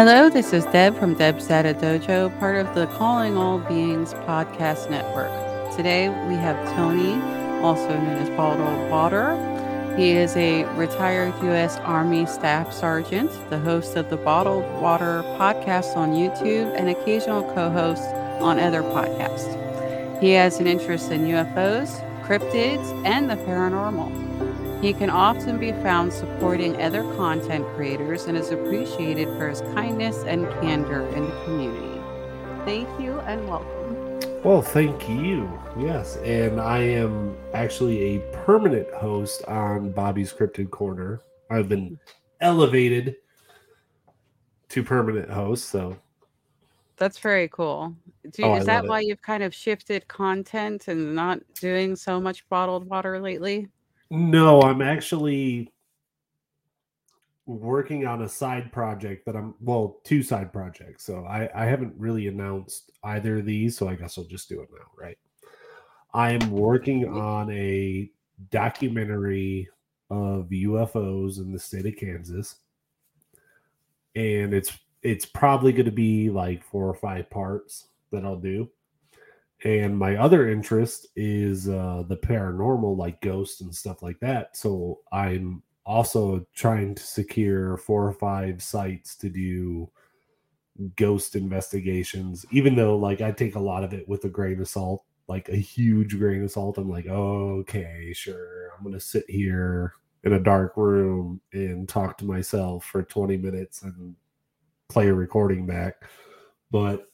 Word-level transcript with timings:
Hello, 0.00 0.30
this 0.30 0.54
is 0.54 0.64
Deb 0.64 0.98
from 0.98 1.12
Deb's 1.12 1.46
Data 1.46 1.74
Dojo, 1.74 2.30
part 2.38 2.56
of 2.56 2.74
the 2.74 2.86
Calling 2.96 3.36
All 3.36 3.58
Beings 3.58 4.14
podcast 4.14 4.88
network. 4.88 5.30
Today 5.76 6.08
we 6.26 6.36
have 6.36 6.56
Tony, 6.74 7.20
also 7.62 7.86
known 7.86 8.16
as 8.16 8.30
Bottled 8.30 8.90
Water. 8.90 9.34
He 9.98 10.12
is 10.12 10.34
a 10.38 10.64
retired 10.78 11.34
U.S. 11.42 11.76
Army 11.80 12.24
Staff 12.24 12.72
Sergeant, 12.72 13.30
the 13.50 13.58
host 13.58 13.94
of 13.96 14.08
the 14.08 14.16
Bottled 14.16 14.64
Water 14.80 15.22
podcast 15.36 15.94
on 15.98 16.12
YouTube, 16.12 16.74
and 16.78 16.88
occasional 16.88 17.42
co 17.52 17.68
host 17.68 18.04
on 18.40 18.58
other 18.58 18.80
podcasts. 18.80 19.52
He 20.18 20.30
has 20.30 20.60
an 20.60 20.66
interest 20.66 21.10
in 21.10 21.26
UFOs, 21.26 22.00
cryptids, 22.24 23.04
and 23.04 23.28
the 23.28 23.36
paranormal. 23.36 24.29
He 24.80 24.94
can 24.94 25.10
often 25.10 25.58
be 25.58 25.72
found 25.72 26.10
supporting 26.10 26.80
other 26.80 27.02
content 27.14 27.66
creators 27.76 28.24
and 28.24 28.36
is 28.36 28.50
appreciated 28.50 29.28
for 29.36 29.50
his 29.50 29.60
kindness 29.60 30.24
and 30.24 30.48
candor 30.62 31.06
in 31.08 31.26
the 31.26 31.44
community. 31.44 32.00
Thank 32.64 32.88
you 32.98 33.20
and 33.20 33.46
welcome. 33.46 34.20
Well, 34.42 34.62
thank 34.62 35.06
you. 35.06 35.52
Yes, 35.78 36.16
and 36.18 36.58
I 36.58 36.78
am 36.78 37.36
actually 37.52 38.16
a 38.16 38.18
permanent 38.44 38.90
host 38.94 39.44
on 39.44 39.92
Bobby's 39.92 40.32
Cryptid 40.32 40.70
Corner. 40.70 41.20
I've 41.50 41.68
been 41.68 41.98
elevated 42.40 43.16
to 44.70 44.82
permanent 44.82 45.28
host, 45.28 45.68
so 45.68 45.94
that's 46.96 47.18
very 47.18 47.48
cool. 47.48 47.94
You, 48.38 48.44
oh, 48.46 48.54
is 48.56 48.64
that 48.64 48.86
why 48.86 49.00
it. 49.00 49.08
you've 49.08 49.20
kind 49.20 49.42
of 49.42 49.54
shifted 49.54 50.08
content 50.08 50.88
and 50.88 51.14
not 51.14 51.40
doing 51.54 51.96
so 51.96 52.18
much 52.18 52.48
bottled 52.48 52.86
water 52.88 53.20
lately? 53.20 53.68
No, 54.10 54.62
I'm 54.62 54.82
actually 54.82 55.72
working 57.46 58.06
on 58.06 58.22
a 58.22 58.28
side 58.28 58.72
project 58.72 59.24
that 59.26 59.36
I'm 59.36 59.54
well, 59.60 60.00
two 60.04 60.22
side 60.22 60.52
projects. 60.52 61.04
So 61.04 61.24
I, 61.24 61.48
I 61.54 61.66
haven't 61.66 61.94
really 61.96 62.28
announced 62.28 62.90
either 63.04 63.38
of 63.38 63.46
these, 63.46 63.76
so 63.76 63.88
I 63.88 63.94
guess 63.94 64.18
I'll 64.18 64.24
just 64.24 64.48
do 64.48 64.60
it 64.62 64.68
now, 64.72 64.86
right? 64.98 65.18
I 66.12 66.32
am 66.32 66.50
working 66.50 67.08
on 67.08 67.50
a 67.52 68.10
documentary 68.50 69.68
of 70.10 70.48
UFOs 70.48 71.38
in 71.38 71.52
the 71.52 71.58
state 71.58 71.86
of 71.86 71.96
Kansas. 71.96 72.56
And 74.16 74.52
it's 74.52 74.76
it's 75.02 75.24
probably 75.24 75.72
going 75.72 75.86
to 75.86 75.92
be 75.92 76.30
like 76.30 76.64
four 76.64 76.88
or 76.88 76.94
five 76.94 77.30
parts 77.30 77.86
that 78.10 78.24
I'll 78.24 78.36
do 78.36 78.68
and 79.64 79.96
my 79.96 80.16
other 80.16 80.48
interest 80.48 81.08
is 81.16 81.68
uh 81.68 82.02
the 82.08 82.16
paranormal 82.16 82.96
like 82.96 83.20
ghosts 83.20 83.60
and 83.60 83.74
stuff 83.74 84.02
like 84.02 84.18
that. 84.20 84.56
So 84.56 85.00
i'm 85.12 85.62
also 85.86 86.46
trying 86.54 86.94
to 86.94 87.02
secure 87.02 87.76
four 87.78 88.06
or 88.06 88.12
five 88.12 88.62
sites 88.62 89.16
to 89.16 89.28
do 89.28 89.90
ghost 90.96 91.34
investigations 91.34 92.46
even 92.52 92.76
though 92.76 92.96
like 92.96 93.20
i 93.20 93.30
take 93.30 93.54
a 93.54 93.60
lot 93.60 93.82
of 93.82 93.92
it 93.92 94.08
with 94.08 94.24
a 94.24 94.28
grain 94.28 94.60
of 94.60 94.68
salt 94.68 95.04
like 95.26 95.48
a 95.48 95.56
huge 95.56 96.18
grain 96.18 96.42
of 96.42 96.50
salt. 96.50 96.78
I'm 96.78 96.88
like 96.88 97.06
okay 97.06 98.12
sure 98.14 98.70
i'm 98.76 98.84
gonna 98.84 99.00
sit 99.00 99.24
here 99.28 99.94
in 100.24 100.34
a 100.34 100.40
dark 100.40 100.76
room 100.76 101.40
and 101.52 101.88
talk 101.88 102.18
to 102.18 102.24
myself 102.24 102.84
for 102.84 103.02
20 103.02 103.36
minutes 103.38 103.82
and 103.82 104.14
play 104.88 105.08
a 105.08 105.14
recording 105.14 105.66
back. 105.66 106.02
But 106.70 107.09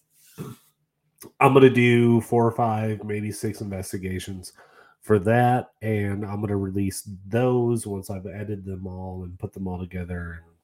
I'm 1.41 1.55
gonna 1.55 1.71
do 1.71 2.21
four 2.21 2.47
or 2.47 2.53
five, 2.53 3.05
maybe 3.05 3.33
six 3.33 3.61
investigations 3.61 4.53
for 5.01 5.19
that, 5.21 5.71
and 5.83 6.25
I'm 6.25 6.41
gonna 6.41 6.57
release 6.57 7.09
those 7.27 7.87
once 7.87 8.11
I've 8.11 8.27
edited 8.27 8.65
them 8.65 8.87
all 8.87 9.23
and 9.25 9.39
put 9.39 9.53
them 9.53 9.67
all 9.69 9.79
together 9.79 10.43
and 10.43 10.55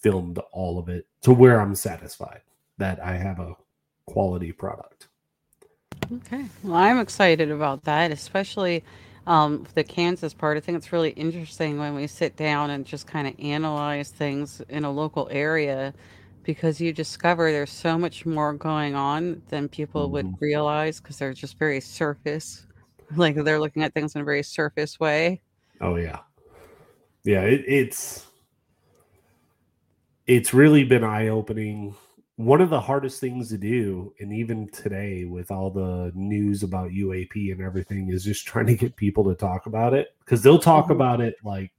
filmed 0.00 0.38
all 0.52 0.78
of 0.78 0.88
it 0.88 1.06
to 1.22 1.32
where 1.32 1.60
I'm 1.60 1.74
satisfied 1.74 2.40
that 2.78 3.00
I 3.00 3.16
have 3.16 3.38
a 3.38 3.56
quality 4.06 4.52
product. 4.52 5.08
Okay, 6.12 6.44
well, 6.62 6.74
I'm 6.74 6.98
excited 6.98 7.50
about 7.50 7.84
that, 7.84 8.10
especially 8.10 8.82
um, 9.26 9.66
the 9.74 9.84
Kansas 9.84 10.34
part. 10.34 10.56
I 10.56 10.60
think 10.60 10.76
it's 10.76 10.92
really 10.92 11.10
interesting 11.10 11.78
when 11.78 11.94
we 11.94 12.06
sit 12.06 12.36
down 12.36 12.70
and 12.70 12.84
just 12.84 13.06
kind 13.06 13.28
of 13.28 13.34
analyze 13.38 14.10
things 14.10 14.60
in 14.68 14.84
a 14.84 14.90
local 14.90 15.28
area 15.30 15.94
because 16.42 16.80
you 16.80 16.92
discover 16.92 17.50
there's 17.50 17.70
so 17.70 17.96
much 17.96 18.26
more 18.26 18.52
going 18.52 18.94
on 18.94 19.42
than 19.48 19.68
people 19.68 20.04
mm-hmm. 20.04 20.12
would 20.12 20.40
realize 20.40 21.00
because 21.00 21.18
they're 21.18 21.32
just 21.32 21.58
very 21.58 21.80
surface 21.80 22.66
like 23.16 23.34
they're 23.36 23.60
looking 23.60 23.82
at 23.82 23.94
things 23.94 24.14
in 24.14 24.20
a 24.20 24.24
very 24.24 24.42
surface 24.42 24.98
way 24.98 25.40
oh 25.80 25.96
yeah 25.96 26.18
yeah 27.24 27.42
it, 27.42 27.64
it's 27.66 28.26
it's 30.26 30.54
really 30.54 30.84
been 30.84 31.04
eye-opening 31.04 31.94
one 32.36 32.60
of 32.60 32.70
the 32.70 32.80
hardest 32.80 33.20
things 33.20 33.50
to 33.50 33.58
do 33.58 34.12
and 34.20 34.32
even 34.32 34.68
today 34.68 35.24
with 35.24 35.50
all 35.50 35.70
the 35.70 36.10
news 36.14 36.62
about 36.62 36.90
uap 36.90 37.52
and 37.52 37.60
everything 37.60 38.08
is 38.08 38.24
just 38.24 38.46
trying 38.46 38.66
to 38.66 38.74
get 38.74 38.96
people 38.96 39.22
to 39.24 39.34
talk 39.34 39.66
about 39.66 39.94
it 39.94 40.08
because 40.20 40.42
they'll 40.42 40.58
talk 40.58 40.84
mm-hmm. 40.84 40.94
about 40.94 41.20
it 41.20 41.36
like 41.44 41.70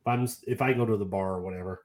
if 0.00 0.06
i'm 0.06 0.28
if 0.46 0.60
i 0.60 0.72
go 0.72 0.84
to 0.84 0.96
the 0.96 1.04
bar 1.04 1.34
or 1.34 1.40
whatever 1.40 1.84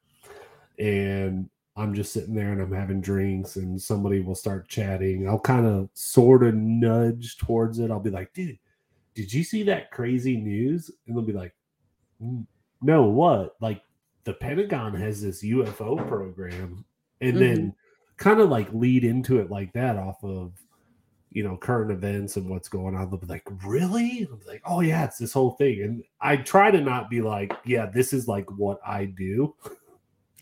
and 0.77 1.49
I'm 1.81 1.95
just 1.95 2.13
sitting 2.13 2.35
there 2.35 2.51
and 2.51 2.61
I'm 2.61 2.71
having 2.71 3.01
drinks 3.01 3.55
and 3.55 3.81
somebody 3.81 4.19
will 4.19 4.35
start 4.35 4.67
chatting. 4.67 5.27
I'll 5.27 5.39
kind 5.39 5.65
of 5.65 5.89
sort 5.93 6.43
of 6.43 6.53
nudge 6.53 7.37
towards 7.37 7.79
it. 7.79 7.89
I'll 7.89 7.99
be 7.99 8.11
like, 8.11 8.31
dude, 8.33 8.59
did 9.15 9.33
you 9.33 9.43
see 9.43 9.63
that 9.63 9.91
crazy 9.91 10.37
news? 10.37 10.91
And 11.07 11.15
they'll 11.15 11.25
be 11.25 11.33
like, 11.33 11.55
no, 12.81 13.05
what? 13.05 13.55
Like 13.59 13.81
the 14.25 14.33
Pentagon 14.33 14.93
has 14.93 15.23
this 15.23 15.43
UFO 15.43 16.07
program. 16.07 16.85
And 17.19 17.33
mm-hmm. 17.33 17.39
then 17.39 17.75
kind 18.17 18.39
of 18.39 18.49
like 18.49 18.71
lead 18.73 19.03
into 19.03 19.39
it 19.39 19.49
like 19.49 19.73
that 19.73 19.97
off 19.97 20.23
of, 20.23 20.53
you 21.31 21.43
know, 21.43 21.57
current 21.57 21.91
events 21.91 22.37
and 22.37 22.47
what's 22.47 22.69
going 22.69 22.95
on. 22.95 23.09
They'll 23.09 23.19
be 23.19 23.25
like, 23.25 23.47
really? 23.65 24.27
I'm 24.31 24.39
like, 24.45 24.61
oh 24.65 24.81
yeah, 24.81 25.05
it's 25.05 25.17
this 25.17 25.33
whole 25.33 25.51
thing. 25.51 25.81
And 25.81 26.03
I 26.19 26.37
try 26.37 26.69
to 26.69 26.79
not 26.79 27.09
be 27.09 27.21
like, 27.21 27.53
yeah, 27.65 27.87
this 27.87 28.13
is 28.13 28.27
like 28.27 28.49
what 28.51 28.79
I 28.85 29.05
do. 29.05 29.55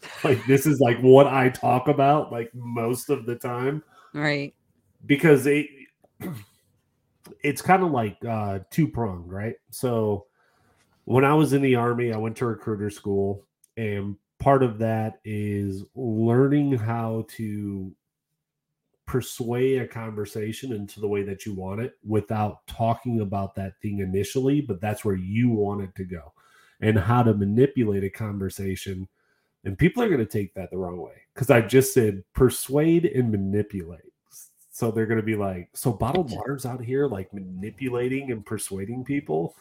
like 0.24 0.46
this 0.46 0.66
is 0.66 0.80
like 0.80 1.00
what 1.00 1.28
I 1.28 1.50
talk 1.50 1.88
about 1.88 2.32
like 2.32 2.52
most 2.54 3.10
of 3.10 3.26
the 3.26 3.36
time. 3.36 3.84
Right. 4.14 4.54
Because 5.06 5.46
it 5.46 5.68
it's 7.44 7.62
kind 7.62 7.84
of 7.84 7.92
like 7.92 8.18
uh 8.26 8.60
two 8.70 8.88
pronged, 8.88 9.32
right? 9.32 9.56
So 9.72 10.26
when 11.06 11.26
I 11.26 11.34
was 11.34 11.54
in 11.54 11.62
the 11.62 11.76
army, 11.76 12.14
I 12.14 12.18
went 12.18 12.38
to 12.38 12.46
recruiter 12.46 12.90
school 12.90 13.46
and 13.78 14.16
part 14.40 14.64
of 14.64 14.78
that 14.80 15.20
is 15.26 15.84
learning 15.96 16.74
how 16.74 17.26
to 17.30 17.94
persuade 19.06 19.82
a 19.82 19.88
conversation 19.88 20.72
into 20.72 21.00
the 21.00 21.08
way 21.08 21.24
that 21.24 21.46
you 21.46 21.54
want 21.54 21.82
it 21.82 21.94
without 22.06 22.66
talking 22.68 23.22
about 23.22 23.56
that 23.56 23.74
thing 23.82 24.00
initially, 24.00 24.62
but 24.62 24.80
that's 24.80 25.04
where 25.04 25.16
you 25.16 25.50
want 25.50 25.82
it 25.82 25.94
to 25.96 26.04
go. 26.04 26.32
And 26.80 26.98
how 26.98 27.24
to 27.24 27.34
manipulate 27.34 28.04
a 28.04 28.10
conversation 28.10 29.08
and 29.64 29.78
people 29.78 30.02
are 30.04 30.08
going 30.08 30.20
to 30.20 30.26
take 30.26 30.54
that 30.54 30.72
the 30.72 30.78
wrong 30.78 30.98
way 30.98 31.14
because 31.34 31.50
I 31.50 31.62
just 31.62 31.94
said 31.94 32.24
persuade 32.34 33.06
and 33.06 33.32
manipulate. 33.32 34.02
So 34.72 34.92
they're 34.92 35.06
going 35.06 35.20
to 35.20 35.26
be 35.26 35.36
like, 35.36 35.70
so 35.74 35.92
bottled 35.92 36.32
water's 36.32 36.66
out 36.66 36.82
here 36.82 37.08
like 37.08 37.34
manipulating 37.34 38.32
and 38.32 38.46
persuading 38.46 39.04
people. 39.04 39.56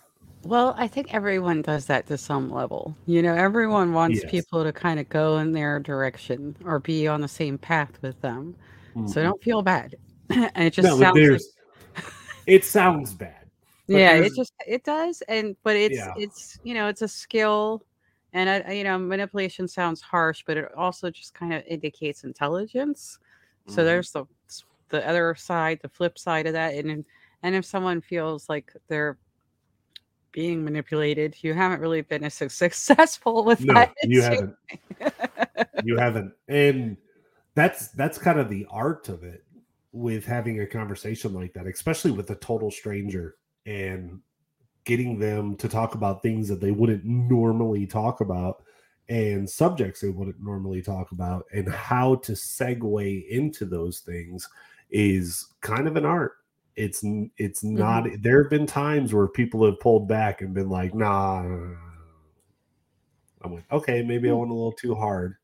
Well, 0.45 0.75
I 0.79 0.87
think 0.87 1.13
everyone 1.13 1.63
does 1.63 1.87
that 1.87 2.07
to 2.07 2.17
some 2.17 2.51
level. 2.51 2.97
You 3.07 3.23
know, 3.23 3.35
everyone 3.35 3.93
wants 3.93 4.23
yes. 4.23 4.31
people 4.31 4.63
to 4.63 4.73
kind 4.73 5.01
of 5.01 5.09
go 5.09 5.39
in 5.39 5.53
their 5.53 5.81
direction 5.81 6.57
or 6.65 6.79
be 6.79 7.09
on 7.09 7.21
the 7.21 7.29
same 7.29 7.59
path 7.59 7.91
with 8.03 8.21
them. 8.21 8.55
Mm-hmm. 8.95 9.09
So 9.09 9.23
don't 9.23 9.43
feel 9.43 9.63
bad. 9.63 9.97
and 10.31 10.53
it 10.57 10.73
just 10.73 10.87
no, 10.87 10.99
sounds 10.99 11.19
like... 11.97 12.05
it 12.47 12.65
sounds 12.65 13.15
bad. 13.15 13.35
Yeah, 13.89 14.13
it 14.13 14.35
just 14.37 14.53
it 14.67 14.85
does 14.85 15.23
and 15.29 15.57
but 15.65 15.75
it's 15.75 15.97
yeah. 15.97 16.13
it's 16.19 16.59
you 16.63 16.75
know, 16.75 16.89
it's 16.89 17.01
a 17.01 17.09
skill 17.09 17.83
and 18.33 18.51
I, 18.51 18.73
you 18.73 18.85
know, 18.85 18.99
manipulation 18.99 19.67
sounds 19.67 20.01
harsh, 20.01 20.43
but 20.47 20.57
it 20.57 20.73
also 20.77 21.11
just 21.11 21.35
kind 21.35 21.55
of 21.55 21.63
indicates 21.67 22.25
intelligence. 22.25 23.19
So 23.67 23.77
mm-hmm. 23.77 23.85
there's 23.85 24.13
the 24.13 24.25
the 24.91 25.07
other 25.07 25.35
side, 25.35 25.81
the 25.83 25.89
flip 25.89 26.19
side 26.19 26.47
of 26.47 26.53
that, 26.55 26.75
and 26.75 27.05
and 27.43 27.55
if 27.55 27.65
someone 27.65 28.01
feels 28.01 28.49
like 28.49 28.73
they're 28.89 29.19
being 30.33 30.65
manipulated, 30.65 31.37
you 31.43 31.55
haven't 31.55 31.81
really 31.81 32.03
been 32.03 32.25
as 32.25 32.35
successful 32.53 33.45
with 33.45 33.65
no, 33.65 33.75
that. 33.75 33.95
You 34.05 34.23
haven't. 34.23 34.55
you 35.85 35.97
haven't, 35.97 36.33
and 36.49 36.97
that's 37.55 37.89
that's 37.89 38.19
kind 38.19 38.39
of 38.39 38.49
the 38.49 38.67
art 38.71 39.09
of 39.09 39.25
it 39.25 39.45
with 39.93 40.25
having 40.25 40.61
a 40.61 40.67
conversation 40.67 41.33
like 41.33 41.55
that, 41.55 41.67
especially 41.67 42.11
with 42.11 42.31
a 42.31 42.37
total 42.37 42.71
stranger 42.71 43.37
and 43.67 44.21
getting 44.89 45.19
them 45.19 45.55
to 45.55 45.69
talk 45.69 45.95
about 45.95 46.23
things 46.23 46.49
that 46.49 46.61
they 46.63 46.71
wouldn't 46.71 47.05
normally 47.05 47.87
talk 47.87 48.23
about 48.23 48.65
and 49.11 49.49
subjects 49.49 50.01
they 50.01 50.09
wouldn't 50.09 50.43
normally 50.43 50.81
talk 50.81 51.13
about 51.13 51.45
and 51.53 51.69
how 51.69 52.15
to 52.15 52.33
segue 52.33 53.29
into 53.29 53.67
those 53.67 54.01
things 54.01 54.49
is 54.91 55.49
kind 55.61 55.87
of 55.87 55.97
an 55.97 56.07
art 56.07 56.39
it's 56.75 57.05
it's 57.37 57.63
not 57.63 58.05
mm-hmm. 58.05 58.23
there 58.23 58.43
have 58.43 58.51
been 58.51 58.67
times 58.67 59.13
where 59.13 59.29
people 59.29 59.63
have 59.63 59.79
pulled 59.79 60.09
back 60.09 60.41
and 60.41 60.55
been 60.55 60.71
like 60.71 60.95
nah 60.95 61.41
i'm 61.41 61.77
like 63.55 63.71
okay 63.71 64.03
maybe 64.03 64.31
i 64.31 64.33
hmm. 64.33 64.39
went 64.39 64.51
a 64.51 64.55
little 64.55 64.73
too 64.73 64.95
hard 64.95 65.37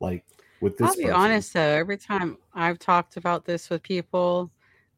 Like 0.00 0.24
with 0.64 0.78
this. 0.78 0.88
I'll 0.88 0.96
be 0.96 1.02
person. 1.04 1.16
honest 1.16 1.52
though, 1.52 1.60
every 1.60 1.98
time 1.98 2.38
I've 2.54 2.78
talked 2.78 3.16
about 3.16 3.44
this 3.44 3.70
with 3.70 3.82
people, 3.82 4.50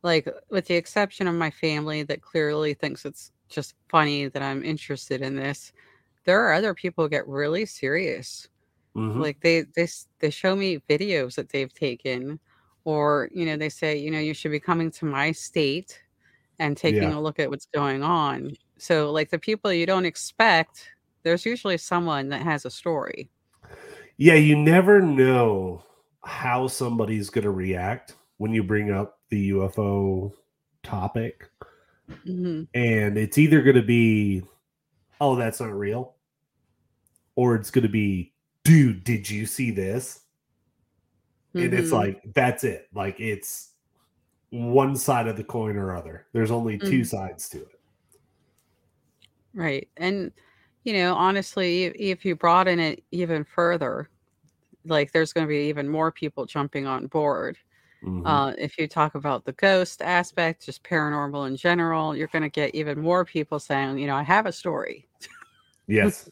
like 0.03 0.29
with 0.49 0.67
the 0.67 0.75
exception 0.77 1.27
of 1.27 1.35
my 1.35 1.51
family 1.51 2.05
that 2.05 2.23
clearly 2.23 2.73
thinks 2.73 3.05
it's 3.05 3.33
just 3.49 3.75
funny 3.89 4.29
that 4.29 4.43
I'm 4.43 4.65
interested 4.65 5.23
in 5.23 5.37
this, 5.37 5.73
there 6.25 6.41
are 6.43 6.53
other 6.55 6.75
people 6.75 7.05
who 7.05 7.11
get 7.11 7.27
really 7.29 7.67
serious. 7.67 8.49
Mhm. 8.95 9.23
Like 9.23 9.41
they 9.41 9.63
they 9.77 9.89
they 10.21 10.31
show 10.31 10.57
me 10.57 10.81
videos 10.89 11.37
that 11.37 11.51
they've 11.51 11.73
taken, 11.73 12.41
or 12.85 13.31
you 13.33 13.47
know 13.47 13.57
they 13.57 13.69
say 13.71 13.97
you 13.97 14.11
know 14.11 14.19
you 14.21 14.35
should 14.35 14.53
be 14.53 14.61
coming 14.61 14.91
to 14.93 15.05
my 15.07 15.33
state 15.33 16.03
and 16.61 16.77
taking 16.77 17.13
Yeah. 17.13 17.15
a 17.15 17.21
look 17.21 17.39
at 17.41 17.51
what's 17.51 17.67
going 17.67 18.03
on. 18.05 18.53
So 18.79 19.13
like 19.13 19.31
the 19.31 19.39
people 19.41 19.73
you 19.73 19.87
don't 19.87 20.07
expect, 20.07 20.91
there's 21.25 21.47
usually 21.47 21.79
someone 21.79 22.31
that 22.31 22.43
has 22.43 22.65
a 22.67 22.71
story. 22.71 23.31
Yeah, 24.17 24.35
you 24.35 24.57
never 24.57 25.01
know 25.01 25.83
how 26.25 26.67
somebody's 26.69 27.31
going 27.31 27.45
to 27.45 27.51
react 27.51 28.17
when 28.39 28.53
you 28.53 28.63
bring 28.63 28.91
up 28.91 29.19
the 29.31 29.39
UFO 29.53 30.33
topic. 30.83 31.49
Hmm 32.25 32.65
And 32.75 33.19
it's 33.19 33.39
either 33.39 33.63
going 33.63 33.77
to 33.77 33.83
be, 33.83 34.43
oh, 35.21 35.37
that's 35.37 35.61
not 35.61 35.73
real, 35.73 36.17
or 37.37 37.55
it's 37.55 37.71
going 37.71 37.83
to 37.83 37.89
be, 37.89 38.35
dude, 38.65 39.05
did 39.05 39.29
you 39.29 39.47
see 39.47 39.71
this? 39.71 40.21
And 41.55 41.73
it's 41.73 41.91
Mhm. 41.91 41.95
like, 41.95 42.23
that's 42.35 42.65
it. 42.65 42.89
Like, 42.93 43.19
it's 43.19 43.73
one 44.51 44.95
side 44.97 45.27
of 45.27 45.37
the 45.37 45.45
coin 45.45 45.77
or 45.77 45.95
other. 45.97 46.27
There's 46.33 46.51
only 46.51 46.79
two 46.79 47.01
Mhm. 47.01 47.07
sides 47.07 47.49
to 47.51 47.63
it. 47.63 47.81
Right. 49.55 49.89
And, 49.97 50.33
you 50.85 50.93
know, 50.93 51.15
honestly, 51.15 51.85
if 51.85 52.25
you 52.25 52.37
broaden 52.37 52.79
it 52.79 53.03
even 53.11 53.45
further, 53.45 54.11
like 54.85 55.13
there's 55.13 55.33
going 55.33 55.47
to 55.47 55.49
be 55.49 55.69
even 55.69 55.89
more 55.89 56.13
people 56.13 56.47
jumping 56.47 56.87
on 56.87 57.07
board. 57.07 57.59
Mhm. 58.07 58.23
Uh, 58.25 58.55
if 58.57 58.79
you 58.79 58.87
talk 58.87 59.15
about 59.15 59.45
the 59.45 59.53
ghost 59.53 60.01
aspect, 60.01 60.65
just 60.65 60.83
paranormal 60.85 61.47
in 61.49 61.57
general, 61.57 62.17
you're 62.17 62.29
going 62.29 62.43
to 62.43 62.49
get 62.49 62.75
even 62.75 63.01
more 63.01 63.25
people 63.25 63.59
saying, 63.59 63.99
you 63.99 64.07
know, 64.07 64.15
I 64.15 64.23
have 64.23 64.47
a 64.47 64.53
story. 64.53 65.09
Yes. 65.89 66.29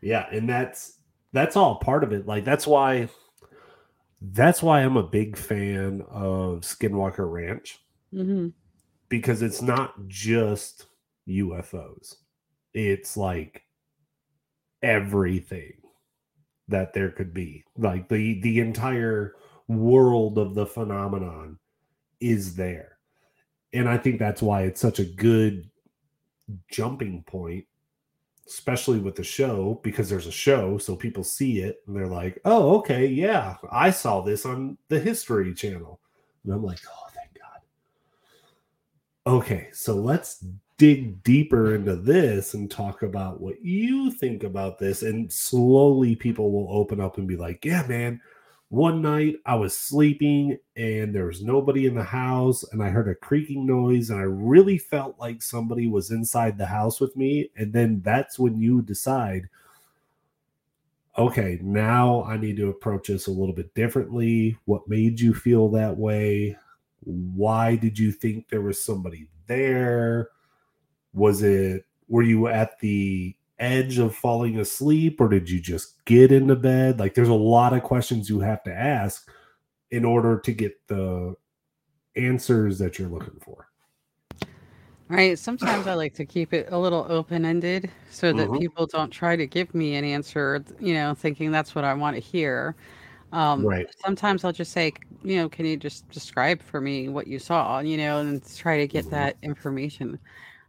yeah, 0.00 0.26
and 0.32 0.48
that's 0.48 0.98
that's 1.32 1.56
all 1.56 1.76
part 1.76 2.04
of 2.04 2.12
it. 2.12 2.26
Like 2.26 2.44
that's 2.44 2.66
why 2.66 3.08
that's 4.20 4.62
why 4.62 4.80
I'm 4.80 4.96
a 4.96 5.02
big 5.02 5.36
fan 5.36 6.02
of 6.10 6.60
Skinwalker 6.60 7.30
Ranch 7.30 7.78
hmm 8.12 8.48
because 9.08 9.42
it's 9.42 9.60
not 9.60 10.06
just 10.08 10.86
UFOs. 11.26 12.16
It's 12.72 13.16
like 13.16 13.64
everything 14.82 15.74
that 16.68 16.92
there 16.92 17.10
could 17.10 17.34
be. 17.34 17.64
Like 17.76 18.08
the 18.08 18.40
the 18.40 18.60
entire 18.60 19.34
world 19.70 20.38
of 20.38 20.54
the 20.54 20.66
phenomenon 20.66 21.58
is 22.20 22.56
there. 22.56 22.98
And 23.72 23.88
I 23.88 23.98
think 23.98 24.18
that's 24.18 24.42
why 24.42 24.62
it's 24.62 24.80
such 24.80 24.98
a 24.98 25.04
good 25.04 25.70
jumping 26.70 27.22
point 27.22 27.64
especially 28.48 28.98
with 28.98 29.14
the 29.14 29.22
show 29.22 29.78
because 29.84 30.08
there's 30.08 30.26
a 30.26 30.32
show 30.32 30.76
so 30.76 30.96
people 30.96 31.22
see 31.22 31.60
it 31.60 31.80
and 31.86 31.94
they're 31.94 32.08
like 32.08 32.40
oh 32.44 32.76
okay 32.76 33.06
yeah 33.06 33.54
i 33.70 33.92
saw 33.92 34.20
this 34.20 34.44
on 34.44 34.76
the 34.88 34.98
history 34.98 35.54
channel. 35.54 36.00
And 36.42 36.52
i'm 36.52 36.64
like 36.64 36.80
oh 36.88 37.06
thank 37.14 37.32
god. 37.34 39.32
Okay 39.32 39.68
so 39.72 39.94
let's 39.94 40.44
dig 40.78 41.22
deeper 41.22 41.76
into 41.76 41.94
this 41.94 42.54
and 42.54 42.68
talk 42.68 43.02
about 43.02 43.40
what 43.40 43.64
you 43.64 44.10
think 44.10 44.42
about 44.42 44.80
this. 44.80 45.02
And 45.02 45.32
slowly 45.32 46.16
people 46.16 46.50
will 46.50 46.76
open 46.76 47.00
up 47.00 47.18
and 47.18 47.28
be 47.28 47.36
like 47.36 47.64
yeah 47.64 47.86
man 47.86 48.20
one 48.70 49.02
night 49.02 49.34
I 49.44 49.56
was 49.56 49.76
sleeping 49.76 50.56
and 50.76 51.12
there 51.12 51.26
was 51.26 51.42
nobody 51.42 51.86
in 51.86 51.96
the 51.96 52.04
house, 52.04 52.62
and 52.72 52.80
I 52.80 52.88
heard 52.88 53.08
a 53.08 53.16
creaking 53.16 53.66
noise, 53.66 54.10
and 54.10 54.20
I 54.20 54.22
really 54.22 54.78
felt 54.78 55.18
like 55.18 55.42
somebody 55.42 55.88
was 55.88 56.12
inside 56.12 56.56
the 56.56 56.66
house 56.66 57.00
with 57.00 57.16
me. 57.16 57.50
And 57.56 57.72
then 57.72 58.00
that's 58.04 58.38
when 58.38 58.60
you 58.60 58.80
decide, 58.80 59.48
okay, 61.18 61.58
now 61.62 62.22
I 62.22 62.36
need 62.36 62.56
to 62.58 62.70
approach 62.70 63.08
this 63.08 63.26
a 63.26 63.32
little 63.32 63.54
bit 63.54 63.74
differently. 63.74 64.56
What 64.66 64.88
made 64.88 65.18
you 65.18 65.34
feel 65.34 65.68
that 65.70 65.96
way? 65.96 66.56
Why 67.02 67.74
did 67.74 67.98
you 67.98 68.12
think 68.12 68.48
there 68.48 68.62
was 68.62 68.80
somebody 68.80 69.26
there? 69.48 70.28
Was 71.12 71.42
it, 71.42 71.86
were 72.06 72.22
you 72.22 72.46
at 72.46 72.78
the 72.78 73.34
edge 73.60 73.98
of 73.98 74.14
falling 74.16 74.58
asleep 74.58 75.20
or 75.20 75.28
did 75.28 75.48
you 75.48 75.60
just 75.60 76.04
get 76.06 76.32
into 76.32 76.56
bed? 76.56 76.98
Like 76.98 77.14
there's 77.14 77.28
a 77.28 77.34
lot 77.34 77.72
of 77.72 77.82
questions 77.82 78.28
you 78.28 78.40
have 78.40 78.62
to 78.64 78.72
ask 78.72 79.30
in 79.90 80.04
order 80.04 80.38
to 80.40 80.52
get 80.52 80.74
the 80.88 81.34
answers 82.16 82.78
that 82.78 82.98
you're 82.98 83.08
looking 83.08 83.38
for. 83.40 83.68
Right. 85.08 85.36
Sometimes 85.36 85.88
I 85.88 85.94
like 85.94 86.14
to 86.14 86.24
keep 86.24 86.52
it 86.52 86.68
a 86.70 86.78
little 86.78 87.04
open 87.08 87.44
ended 87.44 87.90
so 88.10 88.32
that 88.32 88.48
Mhm. 88.48 88.60
people 88.60 88.86
don't 88.86 89.10
try 89.10 89.34
to 89.34 89.44
give 89.46 89.74
me 89.74 89.96
an 89.96 90.04
answer, 90.04 90.64
you 90.78 90.94
know, 90.94 91.14
thinking 91.14 91.50
that's 91.50 91.74
what 91.74 91.84
I 91.84 91.94
want 91.94 92.14
to 92.14 92.20
hear. 92.20 92.76
Um, 93.32 93.64
Right. 93.64 93.86
Sometimes 94.04 94.44
I'll 94.44 94.52
just 94.52 94.72
say, 94.72 94.92
you 95.22 95.36
know, 95.36 95.48
can 95.48 95.66
you 95.66 95.76
just 95.76 96.08
describe 96.10 96.62
for 96.62 96.80
me 96.80 97.08
what 97.08 97.26
you 97.26 97.38
saw, 97.40 97.80
you 97.80 97.96
know, 97.96 98.20
and 98.20 98.40
try 98.56 98.78
to 98.78 98.86
get 98.86 99.06
Mhm. 99.06 99.10
that 99.10 99.36
information. 99.42 100.18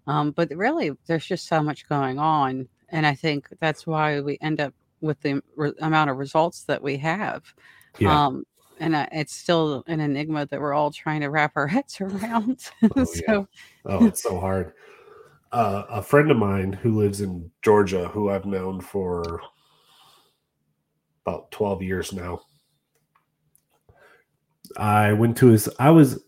Um, 0.08 0.32
but 0.32 0.50
really, 0.56 0.98
there's 1.06 1.26
just 1.26 1.48
so 1.48 1.62
much 1.62 1.88
going 1.88 2.18
on. 2.18 2.68
And 2.92 3.08
I 3.08 3.16
think 3.16 3.48
that's 3.60 3.88
why 3.88 4.20
we 4.20 4.38
end 4.42 4.62
up 4.62 4.74
with 5.02 5.20
the 5.22 5.42
re- 5.56 5.74
amount 5.80 6.10
of 6.10 6.18
results 6.18 6.64
that 6.64 6.82
we 6.82 6.98
have. 6.98 7.54
Yeah. 7.98 8.26
Um, 8.26 8.46
and 8.80 8.96
uh, 8.96 9.08
it's 9.12 9.36
still 9.36 9.84
an 9.88 10.00
enigma 10.00 10.48
that 10.48 10.60
we're 10.60 10.74
all 10.74 10.92
trying 10.92 11.22
to 11.22 11.30
wrap 11.30 11.54
our 11.56 11.68
heads 11.76 12.00
around. 12.02 12.70
Oh, 12.84 12.90
yeah. 12.96 13.04
so, 13.04 13.48
Oh, 13.86 14.06
it's 14.06 14.24
so 14.24 14.40
hard. 14.40 14.74
Uh, 15.52 15.84
a 15.90 16.02
friend 16.02 16.32
of 16.32 16.38
mine 16.38 16.74
who 16.74 16.98
lives 16.98 17.22
in 17.22 17.52
Georgia, 17.62 18.08
who 18.08 18.30
I've 18.30 18.46
known 18.46 18.80
for 18.80 19.42
about 21.26 21.52
12 21.52 21.84
years 21.84 22.14
now. 22.14 22.42
I 24.78 25.12
went 25.14 25.38
to 25.38 25.48
his, 25.48 25.70
I 25.78 25.90
was, 25.90 26.24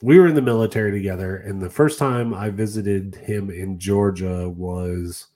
we 0.00 0.18
were 0.18 0.28
in 0.28 0.36
the 0.36 0.42
military 0.42 0.92
together, 0.92 1.36
and 1.36 1.60
the 1.60 1.68
first 1.68 1.98
time 1.98 2.32
I 2.32 2.50
visited 2.50 3.16
him 3.16 3.50
in 3.50 3.80
Georgia 3.80 4.48
was 4.48 5.26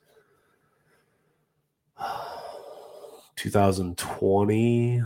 2020. 3.37 5.03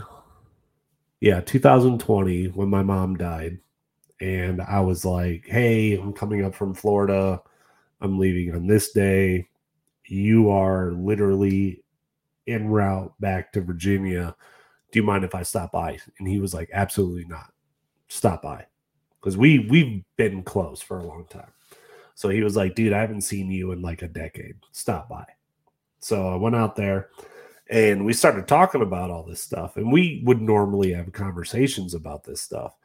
Yeah, 1.19 1.41
2020 1.41 2.47
when 2.49 2.69
my 2.69 2.83
mom 2.83 3.17
died 3.17 3.59
and 4.21 4.61
I 4.61 4.79
was 4.81 5.05
like, 5.05 5.45
"Hey, 5.47 5.97
I'm 5.97 6.13
coming 6.13 6.43
up 6.45 6.55
from 6.55 6.73
Florida. 6.73 7.41
I'm 8.01 8.19
leaving 8.19 8.53
on 8.55 8.67
this 8.67 8.91
day. 8.91 9.47
You 10.05 10.49
are 10.49 10.91
literally 10.93 11.83
en 12.47 12.67
route 12.67 13.13
back 13.19 13.51
to 13.53 13.61
Virginia. 13.61 14.35
Do 14.91 14.99
you 14.99 15.03
mind 15.05 15.23
if 15.25 15.35
I 15.35 15.43
stop 15.43 15.71
by?" 15.71 15.99
And 16.19 16.27
he 16.27 16.39
was 16.39 16.53
like, 16.53 16.69
"Absolutely 16.73 17.25
not. 17.25 17.53
Stop 18.09 18.41
by." 18.43 18.65
Cuz 19.21 19.37
we 19.37 19.59
we've 19.69 20.03
been 20.17 20.43
close 20.43 20.81
for 20.81 20.99
a 20.99 21.05
long 21.07 21.25
time. 21.29 21.51
So 22.15 22.29
he 22.29 22.43
was 22.43 22.55
like, 22.55 22.75
"Dude, 22.75 22.93
I 22.93 23.01
haven't 23.01 23.21
seen 23.21 23.51
you 23.51 23.71
in 23.71 23.81
like 23.81 24.01
a 24.03 24.07
decade. 24.07 24.57
Stop 24.71 25.09
by." 25.09 25.25
So 25.99 26.27
I 26.27 26.35
went 26.35 26.55
out 26.55 26.75
there 26.75 27.09
and 27.69 28.05
we 28.05 28.13
started 28.13 28.47
talking 28.47 28.81
about 28.81 29.11
all 29.11 29.23
this 29.23 29.41
stuff 29.41 29.77
and 29.77 29.91
we 29.91 30.21
would 30.25 30.41
normally 30.41 30.93
have 30.93 31.11
conversations 31.11 31.93
about 31.93 32.23
this 32.23 32.41
stuff. 32.41 32.75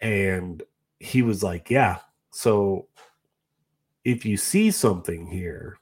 And 0.00 0.62
he 1.00 1.22
was 1.22 1.42
like, 1.42 1.70
Yeah. 1.70 1.98
So 2.30 2.88
if 4.04 4.24
you 4.24 4.36
see 4.36 4.70
something 4.70 5.26
here, 5.26 5.78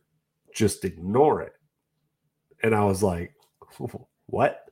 just 0.54 0.84
ignore 0.84 1.42
it. 1.42 1.52
And 2.62 2.74
I 2.74 2.84
was 2.84 3.02
like, 3.02 3.34
What? 4.26 4.64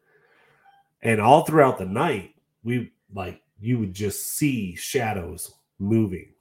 And 1.03 1.21
all 1.21 1.45
throughout 1.45 1.79
the 1.79 1.85
night, 1.85 2.35
we 2.63 2.93
like, 3.13 3.43
you 3.61 3.79
would 3.79 3.95
just 3.95 4.27
see 4.27 4.75
shadows 4.75 5.55
moving 5.79 6.33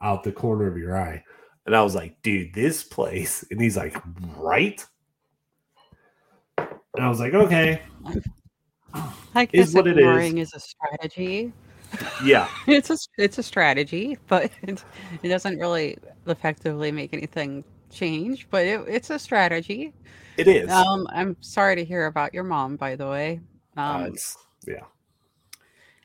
out 0.00 0.22
the 0.22 0.32
corner 0.32 0.66
of 0.66 0.76
your 0.76 0.96
eye. 0.96 1.24
And 1.68 1.76
I 1.76 1.82
was 1.82 1.94
like, 1.94 2.22
Dude, 2.22 2.54
this 2.54 2.82
place. 2.82 3.44
And 3.50 3.60
he's 3.60 3.76
like, 3.76 3.94
Right? 4.38 4.82
And 6.56 7.04
I 7.04 7.10
was 7.10 7.20
like, 7.20 7.34
Okay. 7.34 7.82
I 9.34 9.42
Is 9.52 9.66
guess 9.66 9.74
what 9.74 9.86
it 9.86 9.98
is. 9.98 10.32
is 10.34 10.54
a 10.54 10.60
strategy. 10.60 11.52
Yeah. 12.24 12.48
It's 12.66 12.88
a 12.88 12.96
it's 13.18 13.36
a 13.36 13.42
strategy, 13.42 14.16
but 14.28 14.50
it, 14.62 14.82
it 15.22 15.28
doesn't 15.28 15.58
really 15.58 15.98
effectively 16.26 16.90
make 16.90 17.12
anything 17.12 17.64
change. 17.90 18.48
But 18.48 18.64
it, 18.64 18.80
it's 18.88 19.10
a 19.10 19.18
strategy. 19.18 19.92
It 20.38 20.48
is. 20.48 20.70
Um, 20.70 21.06
I'm 21.10 21.36
sorry 21.40 21.76
to 21.76 21.84
hear 21.84 22.06
about 22.06 22.32
your 22.32 22.44
mom, 22.44 22.76
by 22.76 22.96
the 22.96 23.08
way. 23.08 23.40
Uh, 23.76 23.80
Um, 23.80 24.02
it's, 24.06 24.38
yeah. 24.66 24.84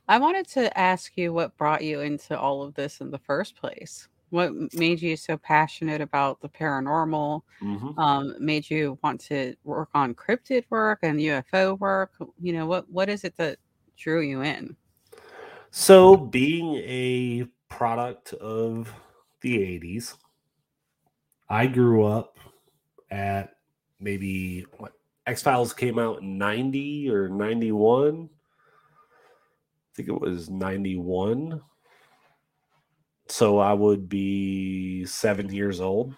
I 0.10 0.20
wanted 0.20 0.46
to 0.50 0.77
ask 0.77 1.15
you 1.15 1.32
what 1.32 1.55
brought 1.55 1.84
you 1.86 2.01
into 2.01 2.38
all 2.38 2.63
of 2.63 2.74
this 2.74 3.00
in 3.00 3.12
the 3.12 3.20
first 3.20 3.55
place. 3.55 4.10
What 4.34 4.52
made 4.74 5.00
you 5.00 5.16
so 5.16 5.38
passionate 5.38 6.02
about 6.02 6.42
the 6.42 6.50
paranormal? 6.50 7.44
Mhm. 7.62 7.98
Um, 8.00 8.36
made 8.40 8.68
you 8.68 8.98
want 9.04 9.22
to 9.22 9.56
work 9.63 9.90
on 9.94 10.16
cryptid 10.16 10.66
work 10.72 11.00
and 11.04 11.22
UFO 11.22 11.75
work? 11.75 12.13
You 12.42 12.54
know, 12.54 12.66
what 12.66 12.90
what 12.90 13.10
is 13.10 13.24
it 13.24 13.38
that 13.38 13.60
drew 13.96 14.22
you 14.22 14.42
in? 14.42 14.75
So, 15.70 16.18
being 16.18 16.75
a 16.78 17.46
product 17.70 18.34
of 18.34 18.92
the 19.42 19.60
80s, 19.60 20.18
I 21.48 21.68
grew 21.68 22.04
up 22.04 22.40
at 23.12 23.58
maybe 24.00 24.66
what 24.78 24.94
X 25.28 25.44
Files 25.44 25.74
came 25.74 26.00
out 26.00 26.22
in 26.22 26.40
90 26.40 27.08
or 27.10 27.30
91. 27.30 28.30
I 28.34 29.96
think 29.96 30.10
it 30.10 30.20
was 30.20 30.50
91. 30.50 31.62
So 33.27 33.60
I 33.60 33.74
would 33.74 34.10
be 34.10 35.06
seven 35.06 35.51
years 35.53 35.80
old. 35.80 36.15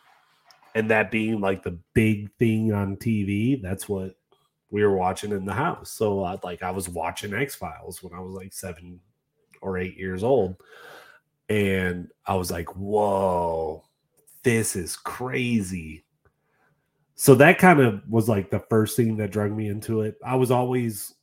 And 0.74 0.90
that 0.92 1.12
being 1.12 1.40
like 1.40 1.64
the 1.64 1.80
big 1.94 2.32
thing 2.38 2.74
on 2.74 2.98
TV, 2.98 3.62
that's 3.62 3.88
what 3.88 4.16
we 4.72 4.84
were 4.84 4.98
watching 4.98 5.32
in 5.32 5.46
the 5.46 5.54
house. 5.54 5.92
So 5.92 6.24
I 6.24 6.38
like 6.44 6.64
I 6.64 6.72
was 6.72 6.90
watching 6.90 7.34
X 7.34 7.56
Files 7.56 8.04
when 8.04 8.14
I 8.14 8.20
was 8.20 8.34
like 8.34 8.52
seven 8.52 9.00
or 9.62 9.78
eight 9.78 9.98
years 9.98 10.24
old. 10.24 10.58
And 11.48 12.10
I 12.26 12.36
was 12.36 12.52
like, 12.52 12.76
whoa, 12.76 13.86
this 14.44 14.76
is 14.76 14.98
crazy. 14.98 16.04
So 17.16 17.36
that 17.36 17.60
kind 17.60 17.80
of 17.80 18.02
was 18.10 18.28
like 18.28 18.50
the 18.50 18.64
first 18.70 18.98
thing 18.98 19.16
that 19.18 19.32
drug 19.32 19.52
me 19.52 19.70
into 19.70 20.02
it. 20.02 20.18
I 20.26 20.36
was 20.36 20.52
always 20.52 21.14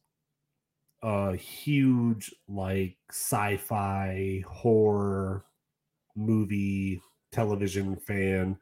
a 1.02 1.36
huge 1.36 2.34
like 2.48 2.96
sci-fi 3.10 4.42
horror 4.48 5.44
movie 6.14 7.00
television 7.30 7.96
fan. 7.96 8.58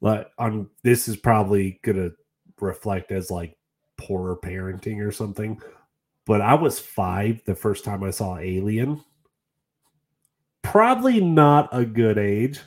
But 0.00 0.32
on 0.38 0.68
this 0.82 1.08
is 1.08 1.16
probably 1.16 1.80
gonna 1.82 2.10
reflect 2.60 3.10
as 3.10 3.30
like 3.30 3.56
poorer 3.96 4.36
parenting 4.36 5.06
or 5.06 5.12
something. 5.12 5.60
But 6.26 6.40
I 6.40 6.54
was 6.54 6.78
five 6.78 7.42
the 7.44 7.54
first 7.54 7.84
time 7.84 8.02
I 8.02 8.10
saw 8.10 8.38
Alien. 8.38 9.02
Probably 10.62 11.20
not 11.20 11.68
a 11.72 11.84
good 11.84 12.18
age. 12.18 12.60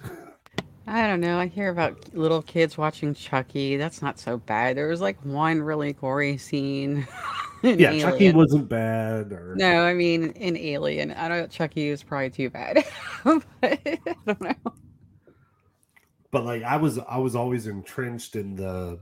I 0.86 1.06
don't 1.06 1.20
know. 1.20 1.38
I 1.38 1.48
hear 1.48 1.70
about 1.70 2.14
little 2.14 2.42
kids 2.42 2.78
watching 2.78 3.14
Chucky. 3.14 3.76
That's 3.76 4.02
not 4.02 4.20
so 4.20 4.38
bad. 4.38 4.78
There 4.78 4.88
was 4.88 5.02
like 5.02 5.18
one 5.26 5.62
really 5.62 5.94
gory 5.94 6.38
scene. 6.38 7.08
Yeah, 7.64 7.98
Chucky 8.00 8.32
wasn't 8.32 8.70
bad 8.70 9.32
or 9.32 9.56
No, 9.56 9.84
I 9.84 9.94
mean 9.94 10.32
in 10.32 10.56
Alien. 10.58 11.12
I 11.12 11.28
don't. 11.28 11.50
Chucky 11.52 11.90
was 11.92 12.04
probably 12.04 12.30
too 12.30 12.50
bad. 12.50 12.86
but 13.24 13.44
I 13.64 13.98
don't 14.26 14.42
know. 14.42 14.74
but 16.32 16.46
like 16.46 16.64
I 16.64 16.78
was 16.78 17.00
I 17.00 17.18
was 17.18 17.36
always 17.36 17.68
entrenched 17.68 18.36
in 18.36 18.56
the 18.56 19.00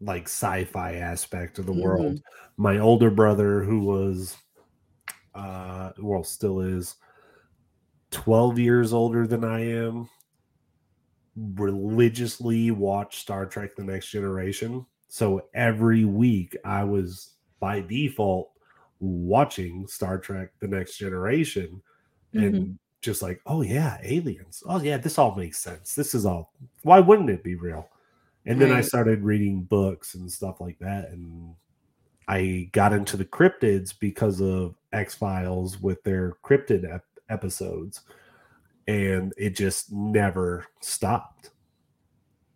like 0.00 0.24
sci-fi 0.24 0.94
aspect 0.94 1.58
of 1.58 1.66
the 1.66 1.72
Mhm. 1.72 1.82
world. 1.82 2.20
My 2.56 2.78
older 2.78 3.10
brother 3.10 3.62
who 3.62 3.80
was 3.80 4.36
uh 5.34 5.92
well 5.98 6.24
still 6.24 6.60
is 6.60 6.96
12 8.10 8.58
years 8.58 8.92
older 8.92 9.26
than 9.26 9.44
I 9.44 9.60
am 9.60 10.08
religiously 11.36 12.70
watched 12.70 13.20
Star 13.20 13.46
Trek 13.46 13.76
the 13.76 13.84
Next 13.84 14.10
Generation. 14.10 14.84
So 15.08 15.42
every 15.54 16.04
week 16.04 16.56
I 16.64 16.84
was 16.84 17.34
by 17.60 17.80
default 17.80 18.50
watching 18.98 19.86
Star 19.86 20.18
Trek 20.18 20.50
the 20.58 20.68
Next 20.68 20.96
Generation 20.98 21.80
and 22.34 22.54
Mhm. 22.54 22.78
just 23.00 23.22
like, 23.22 23.40
oh 23.46 23.62
yeah, 23.62 23.98
aliens. 24.02 24.62
Oh 24.66 24.80
yeah, 24.80 24.96
this 24.98 25.18
all 25.18 25.34
makes 25.34 25.58
sense. 25.58 25.94
This 25.94 26.14
is 26.14 26.26
all 26.26 26.52
why 26.82 27.00
wouldn't 27.00 27.30
it 27.30 27.42
be 27.44 27.54
real? 27.54 27.88
And 28.46 28.60
then 28.60 28.72
I 28.72 28.80
started 28.80 29.22
reading 29.22 29.62
books 29.62 30.14
and 30.14 30.30
stuff 30.30 30.60
like 30.60 30.78
that. 30.78 31.10
And 31.10 31.54
I 32.26 32.70
got 32.72 32.92
into 32.92 33.16
the 33.18 33.24
cryptids 33.24 33.92
because 33.98 34.40
of 34.40 34.74
X 34.92 35.14
Files 35.14 35.80
with 35.80 36.02
their 36.04 36.36
cryptid 36.42 36.90
ep- 36.90 37.04
episodes. 37.28 38.00
And 38.88 39.32
it 39.36 39.50
just 39.50 39.92
never 39.92 40.66
stopped. 40.80 41.50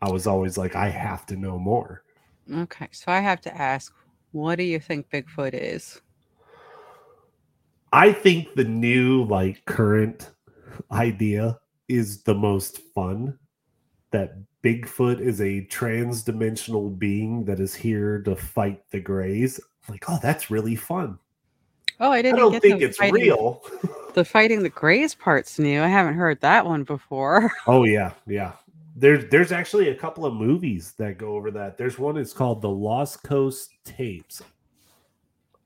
I 0.00 0.11
was 0.11 0.26
always 0.26 0.56
like, 0.58 0.75
I 0.75 0.88
have 0.88 1.26
to 1.26 1.37
know 1.37 1.58
more. 1.58 2.02
Okay, 2.52 2.88
so 2.92 3.12
I 3.12 3.20
have 3.20 3.40
to 3.42 3.54
ask, 3.56 3.94
what 4.34 4.56
do 4.56 4.64
you 4.64 4.80
think 4.80 5.08
Bigfoot 5.10 5.54
is? 5.54 6.00
I 7.92 8.12
think 8.12 8.54
the 8.54 8.64
new, 8.64 9.24
like, 9.24 9.64
current 9.66 10.30
idea 10.90 11.58
is 11.88 12.24
the 12.24 12.34
most 12.34 12.78
fun 12.94 13.38
that 14.10 14.34
Bigfoot 14.64 15.20
is 15.20 15.40
a 15.40 15.60
trans 15.66 16.24
dimensional 16.24 16.90
being 16.90 17.44
that 17.44 17.60
is 17.60 17.74
here 17.74 18.20
to 18.22 18.34
fight 18.34 18.82
the 18.90 18.98
Greys. 18.98 19.60
Like, 19.88 20.04
oh, 20.08 20.18
that's 20.20 20.50
really 20.50 20.74
fun. 20.74 21.18
Oh, 22.00 22.10
I 22.10 22.20
didn't 22.20 22.38
I 22.38 22.40
don't 22.40 22.60
think 22.60 22.82
it's 22.82 22.96
fighting, 22.96 23.22
real. 23.22 23.62
The 24.14 24.24
fighting 24.24 24.64
the 24.64 24.68
Greys 24.68 25.14
part's 25.14 25.60
new. 25.60 25.80
I 25.80 25.88
haven't 25.88 26.14
heard 26.14 26.40
that 26.40 26.66
one 26.66 26.82
before. 26.82 27.52
oh 27.68 27.84
yeah, 27.84 28.12
yeah. 28.26 28.52
There's 28.94 29.28
there's 29.30 29.52
actually 29.52 29.88
a 29.88 29.94
couple 29.94 30.24
of 30.24 30.34
movies 30.34 30.92
that 30.98 31.18
go 31.18 31.34
over 31.34 31.50
that. 31.50 31.76
There's 31.76 31.98
one 31.98 32.16
it's 32.16 32.32
called 32.32 32.62
The 32.62 32.70
Lost 32.70 33.22
Coast 33.24 33.70
Tapes. 33.84 34.40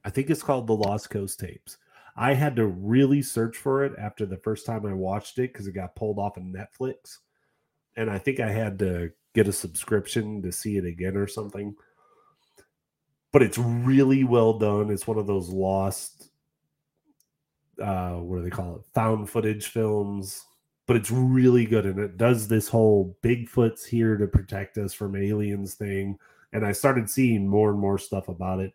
I 0.05 0.11
think 0.11 0.31
it's 0.31 0.43
called 0.43 0.67
The 0.67 0.75
Lost 0.77 1.11
Coast 1.11 1.39
Tapes. 1.39 1.77
I 2.17 2.35
had 2.35 2.57
to 2.57 2.67
really 2.67 3.23
search 3.23 3.57
for 3.57 3.85
it 3.85 3.93
after 3.99 4.27
the 4.27 4.39
first 4.39 4.67
time 4.67 4.87
I 4.87 4.95
watched 4.95 5.39
it 5.39 5.53
because 5.53 5.67
it 5.67 5.73
got 5.73 5.95
pulled 5.95 6.19
off 6.19 6.37
of 6.37 6.43
Netflix. 6.43 7.19
And 7.97 8.11
I 8.11 8.19
think 8.19 8.41
I 8.41 8.51
had 8.51 8.79
to 8.81 9.13
get 9.35 9.47
a 9.47 9.53
subscription 9.53 10.43
to 10.43 10.51
see 10.51 10.79
it 10.79 10.85
again 10.85 11.17
or 11.17 11.27
something. 11.27 11.77
But 13.31 13.43
it's 13.43 13.59
really 13.59 14.25
well 14.25 14.59
done. 14.59 14.91
It's 14.91 15.07
one 15.07 15.19
of 15.19 15.27
those 15.27 15.51
lost 15.51 16.31
uh 17.81 18.15
what 18.15 18.39
do 18.39 18.43
they 18.43 18.51
call 18.51 18.77
it? 18.77 18.83
Found 18.95 19.31
footage 19.31 19.67
films. 19.67 20.45
But 20.89 20.97
it's 20.97 21.13
really 21.13 21.67
good 21.67 21.87
and 21.87 22.01
it 22.01 22.17
does 22.17 22.49
this 22.49 22.67
whole 22.67 23.17
Bigfoot's 23.23 23.85
here 23.85 24.17
to 24.17 24.27
protect 24.27 24.77
us 24.79 24.93
from 24.93 25.15
aliens 25.15 25.75
thing. 25.75 26.19
And 26.53 26.67
I 26.67 26.73
started 26.73 27.09
seeing 27.09 27.47
more 27.47 27.71
and 27.71 27.79
more 27.79 27.99
stuff 27.99 28.29
about 28.29 28.59
it 28.59 28.73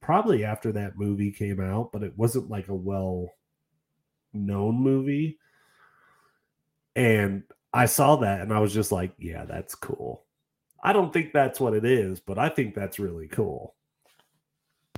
probably 0.00 0.44
after 0.44 0.70
that 0.70 0.98
movie 0.98 1.32
came 1.32 1.60
out, 1.60 1.90
but 1.90 2.02
it 2.02 2.16
wasn't 2.16 2.50
like 2.50 2.68
a 2.68 2.74
well 2.74 3.30
known 4.32 4.76
movie. 4.76 5.38
And 6.94 7.42
I 7.72 7.86
saw 7.86 8.16
that 8.16 8.42
and 8.42 8.52
I 8.52 8.60
was 8.60 8.72
just 8.72 8.92
like, 8.92 9.12
yeah, 9.18 9.44
that's 9.44 9.74
cool. 9.74 10.24
I 10.82 10.92
don't 10.92 11.12
think 11.12 11.32
that's 11.32 11.58
what 11.58 11.74
it 11.74 11.84
is, 11.84 12.20
but 12.20 12.38
I 12.38 12.48
think 12.48 12.74
that's 12.74 12.98
really 12.98 13.26
cool. 13.26 13.74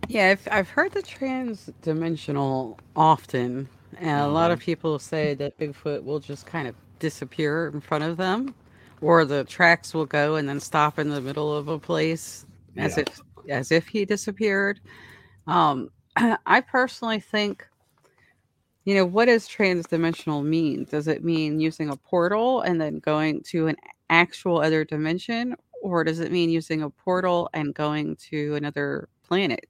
Yeah, 0.08 0.30
I've, 0.30 0.48
I've 0.50 0.68
heard 0.68 0.92
the 0.92 1.02
trans-dimensional 1.02 2.78
often, 2.94 3.68
and 3.96 4.20
a 4.20 4.28
lot 4.28 4.50
of 4.50 4.60
people 4.60 4.98
say 4.98 5.34
that 5.34 5.58
Bigfoot 5.58 6.02
will 6.04 6.20
just 6.20 6.46
kind 6.46 6.68
of 6.68 6.74
disappear 6.98 7.68
in 7.68 7.80
front 7.80 8.04
of 8.04 8.16
them, 8.16 8.54
or 9.00 9.24
the 9.24 9.44
tracks 9.44 9.94
will 9.94 10.06
go 10.06 10.36
and 10.36 10.48
then 10.48 10.60
stop 10.60 10.98
in 10.98 11.08
the 11.10 11.20
middle 11.20 11.54
of 11.54 11.68
a 11.68 11.78
place 11.78 12.46
as 12.76 12.96
Yeah. 12.96 13.04
if 13.04 13.20
as 13.48 13.72
if 13.72 13.86
he 13.88 14.04
disappeared. 14.04 14.80
Um, 15.46 15.90
I 16.46 16.60
personally 16.60 17.20
think, 17.20 17.66
you 18.84 18.94
know, 18.94 19.04
what 19.04 19.26
does 19.26 19.46
trans-dimensional 19.46 20.42
mean? 20.42 20.84
Does 20.84 21.08
it 21.08 21.24
mean 21.24 21.60
using 21.60 21.90
a 21.90 21.96
portal 21.96 22.62
and 22.62 22.80
then 22.80 22.98
going 22.98 23.42
to 23.44 23.66
an 23.68 23.76
actual 24.10 24.60
other 24.60 24.84
dimension, 24.84 25.56
or 25.82 26.04
does 26.04 26.20
it 26.20 26.32
mean 26.32 26.50
using 26.50 26.82
a 26.82 26.90
portal 26.90 27.48
and 27.54 27.74
going 27.74 28.16
to 28.30 28.54
another 28.54 29.08
planet? 29.26 29.66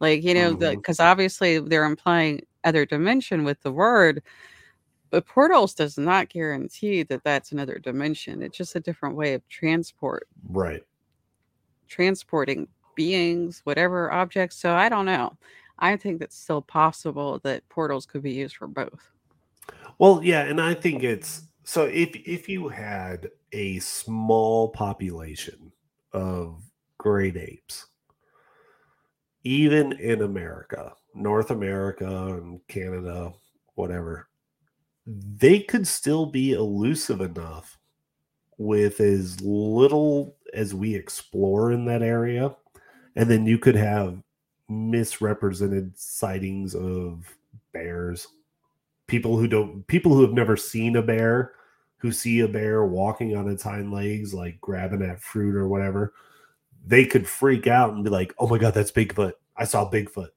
Like, 0.00 0.22
you 0.24 0.34
know, 0.34 0.54
the 0.54 0.70
because 0.76 1.00
obviously 1.00 1.58
they're 1.58 1.84
implying 1.84 2.40
other 2.64 2.86
dimension 2.86 3.44
with 3.44 3.60
the 3.62 3.72
word, 3.72 4.22
but 5.10 5.26
portals 5.26 5.74
does 5.74 5.98
not 5.98 6.28
guarantee 6.30 7.02
that 7.04 7.24
that's 7.24 7.52
another 7.52 7.78
dimension. 7.78 8.42
It's 8.42 8.56
just 8.58 8.76
a 8.76 8.80
different 8.80 9.16
way 9.16 9.34
of 9.34 9.48
transport, 9.48 10.28
Right. 10.44 10.84
transporting 11.88 12.68
beings, 12.94 13.60
whatever 13.64 14.12
objects. 14.12 14.56
So 14.56 14.74
I 14.74 14.88
don't 14.88 15.06
know. 15.06 15.36
I 15.78 15.96
think 15.96 16.20
that's 16.20 16.36
still 16.36 16.62
possible 16.62 17.40
that 17.44 17.68
portals 17.68 18.06
could 18.06 18.22
be 18.22 18.32
used 18.32 18.56
for 18.56 18.66
both. 18.68 19.10
Well, 19.98 20.20
yeah, 20.22 20.42
and 20.42 20.60
I 20.60 20.74
think 20.74 21.02
it's 21.02 21.42
so 21.64 21.84
if 21.84 22.14
if 22.26 22.48
you 22.48 22.68
had 22.68 23.30
a 23.52 23.78
small 23.80 24.68
population 24.70 25.72
of 26.12 26.62
great 26.98 27.36
apes, 27.36 27.86
even 29.44 29.92
in 29.92 30.22
America, 30.22 30.94
North 31.14 31.50
America 31.50 32.06
and 32.06 32.60
Canada, 32.68 33.32
whatever, 33.74 34.28
they 35.06 35.60
could 35.60 35.86
still 35.86 36.26
be 36.26 36.52
elusive 36.52 37.20
enough 37.20 37.78
with 38.58 39.00
as 39.00 39.40
little 39.40 40.36
as 40.54 40.74
we 40.74 40.94
explore 40.94 41.72
in 41.72 41.84
that 41.86 42.02
area. 42.02 42.54
And 43.16 43.30
then 43.30 43.46
you 43.46 43.58
could 43.58 43.76
have 43.76 44.22
misrepresented 44.68 45.98
sightings 45.98 46.74
of 46.74 47.24
bears 47.72 48.28
people 49.10 49.36
who 49.36 49.48
don't 49.48 49.84
people 49.88 50.14
who 50.14 50.22
have 50.22 50.32
never 50.32 50.56
seen 50.56 50.94
a 50.94 51.02
bear 51.02 51.52
who 51.98 52.12
see 52.12 52.40
a 52.40 52.48
bear 52.48 52.86
walking 52.86 53.36
on 53.36 53.48
its 53.48 53.62
hind 53.62 53.92
legs, 53.92 54.32
like 54.32 54.58
grabbing 54.60 55.02
at 55.02 55.20
fruit 55.20 55.54
or 55.54 55.68
whatever, 55.68 56.14
they 56.86 57.04
could 57.04 57.28
freak 57.28 57.66
out 57.66 57.92
and 57.92 58.02
be 58.02 58.08
like, 58.08 58.32
oh 58.38 58.46
my 58.46 58.56
God, 58.56 58.72
that's 58.72 58.92
Bigfoot. 58.92 59.32
I 59.54 59.64
saw 59.64 59.90
Bigfoot. 59.90 60.30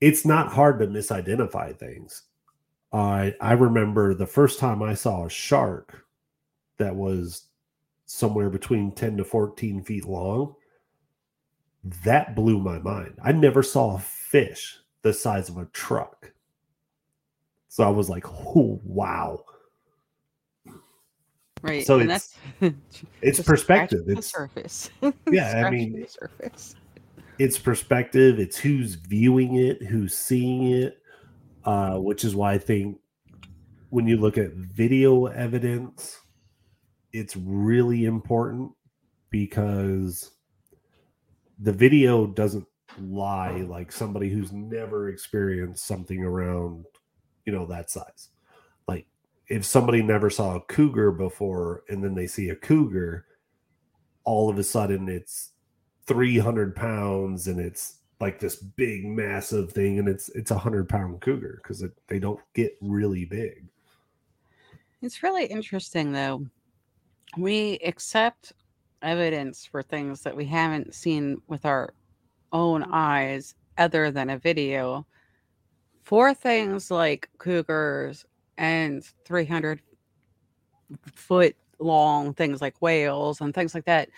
It's 0.00 0.24
not 0.24 0.52
hard 0.52 0.78
to 0.80 0.86
misidentify 0.86 1.78
things. 1.78 2.22
I 2.92 3.34
I 3.40 3.52
remember 3.52 4.14
the 4.14 4.26
first 4.26 4.58
time 4.58 4.82
I 4.82 4.94
saw 4.94 5.24
a 5.26 5.30
shark 5.30 6.04
that 6.78 6.94
was 6.94 7.44
somewhere 8.06 8.50
between 8.50 8.92
10 8.92 9.16
to 9.16 9.24
14 9.24 9.82
feet 9.82 10.04
long. 10.04 10.54
That 12.04 12.34
blew 12.36 12.58
my 12.60 12.78
mind. 12.78 13.14
I 13.22 13.32
never 13.32 13.62
saw 13.62 13.96
a 13.96 14.00
fish 14.00 14.78
the 15.02 15.12
size 15.12 15.48
of 15.48 15.56
a 15.58 15.66
truck. 15.66 16.32
So 17.68 17.84
I 17.84 17.88
was 17.90 18.08
like, 18.10 18.26
oh, 18.28 18.80
wow. 18.84 19.44
Right. 21.62 21.86
So 21.86 21.94
and 21.98 22.10
it's- 22.10 22.36
that's 22.60 22.74
It's 23.22 23.40
perspective. 23.42 24.06
the 24.06 24.18
It's 24.18 24.30
surface. 24.32 24.90
Yeah, 25.30 25.62
I 25.66 25.70
mean, 25.70 26.00
the 26.00 26.06
surface. 26.08 26.76
It's 27.38 27.58
perspective. 27.58 28.38
It's 28.38 28.56
who's 28.56 28.94
viewing 28.94 29.56
it, 29.56 29.82
who's 29.82 30.16
seeing 30.16 30.72
it, 30.72 31.02
uh, 31.64 31.96
which 31.96 32.24
is 32.24 32.34
why 32.34 32.54
I 32.54 32.58
think 32.58 32.98
when 33.90 34.06
you 34.06 34.16
look 34.16 34.38
at 34.38 34.52
video 34.52 35.26
evidence, 35.26 36.18
it's 37.12 37.36
really 37.36 38.04
important 38.04 38.72
because 39.30 40.32
the 41.58 41.72
video 41.72 42.26
doesn't 42.26 42.66
lie 43.00 43.58
like 43.62 43.92
somebody 43.92 44.30
who's 44.30 44.52
never 44.52 45.08
experienced 45.08 45.86
something 45.86 46.22
around, 46.22 46.84
you 47.44 47.52
know, 47.52 47.66
that 47.66 47.90
size. 47.90 48.30
Like 48.88 49.06
if 49.48 49.64
somebody 49.64 50.02
never 50.02 50.30
saw 50.30 50.56
a 50.56 50.60
cougar 50.62 51.12
before 51.12 51.84
and 51.88 52.02
then 52.02 52.14
they 52.14 52.26
see 52.26 52.50
a 52.50 52.56
cougar, 52.56 53.26
all 54.24 54.50
of 54.50 54.58
a 54.58 54.64
sudden 54.64 55.08
it's 55.08 55.52
300 56.06 56.74
pounds 56.76 57.48
and 57.48 57.60
it's 57.60 57.98
like 58.20 58.38
this 58.38 58.56
big 58.56 59.04
massive 59.04 59.72
thing 59.72 59.98
and 59.98 60.08
it's 60.08 60.28
it's 60.30 60.50
a 60.50 60.54
100 60.54 60.88
pound 60.88 61.20
cougar 61.20 61.60
because 61.62 61.84
they 62.08 62.18
don't 62.18 62.40
get 62.54 62.76
really 62.80 63.24
big 63.24 63.66
It's 65.02 65.22
really 65.22 65.46
interesting, 65.46 66.12
though. 66.12 66.46
We 67.36 67.78
accept 67.84 68.52
evidence 69.02 69.64
for 69.64 69.82
things 69.82 70.22
that 70.22 70.36
we 70.36 70.46
haven't 70.46 70.94
seen 70.94 71.40
with 71.48 71.64
our 71.66 71.92
own 72.52 72.84
eyes, 72.92 73.54
other 73.78 74.10
than 74.10 74.30
a 74.30 74.38
video, 74.38 75.06
for 76.02 76.32
things 76.32 76.90
like 76.90 77.28
cougars 77.38 78.24
and 78.58 79.04
300 79.24 79.82
foot 81.14 81.56
long 81.78 82.32
things 82.32 82.62
like 82.62 82.80
whales 82.80 83.40
and 83.40 83.54
things 83.54 83.74
like 83.74 83.84
that. 83.84 84.08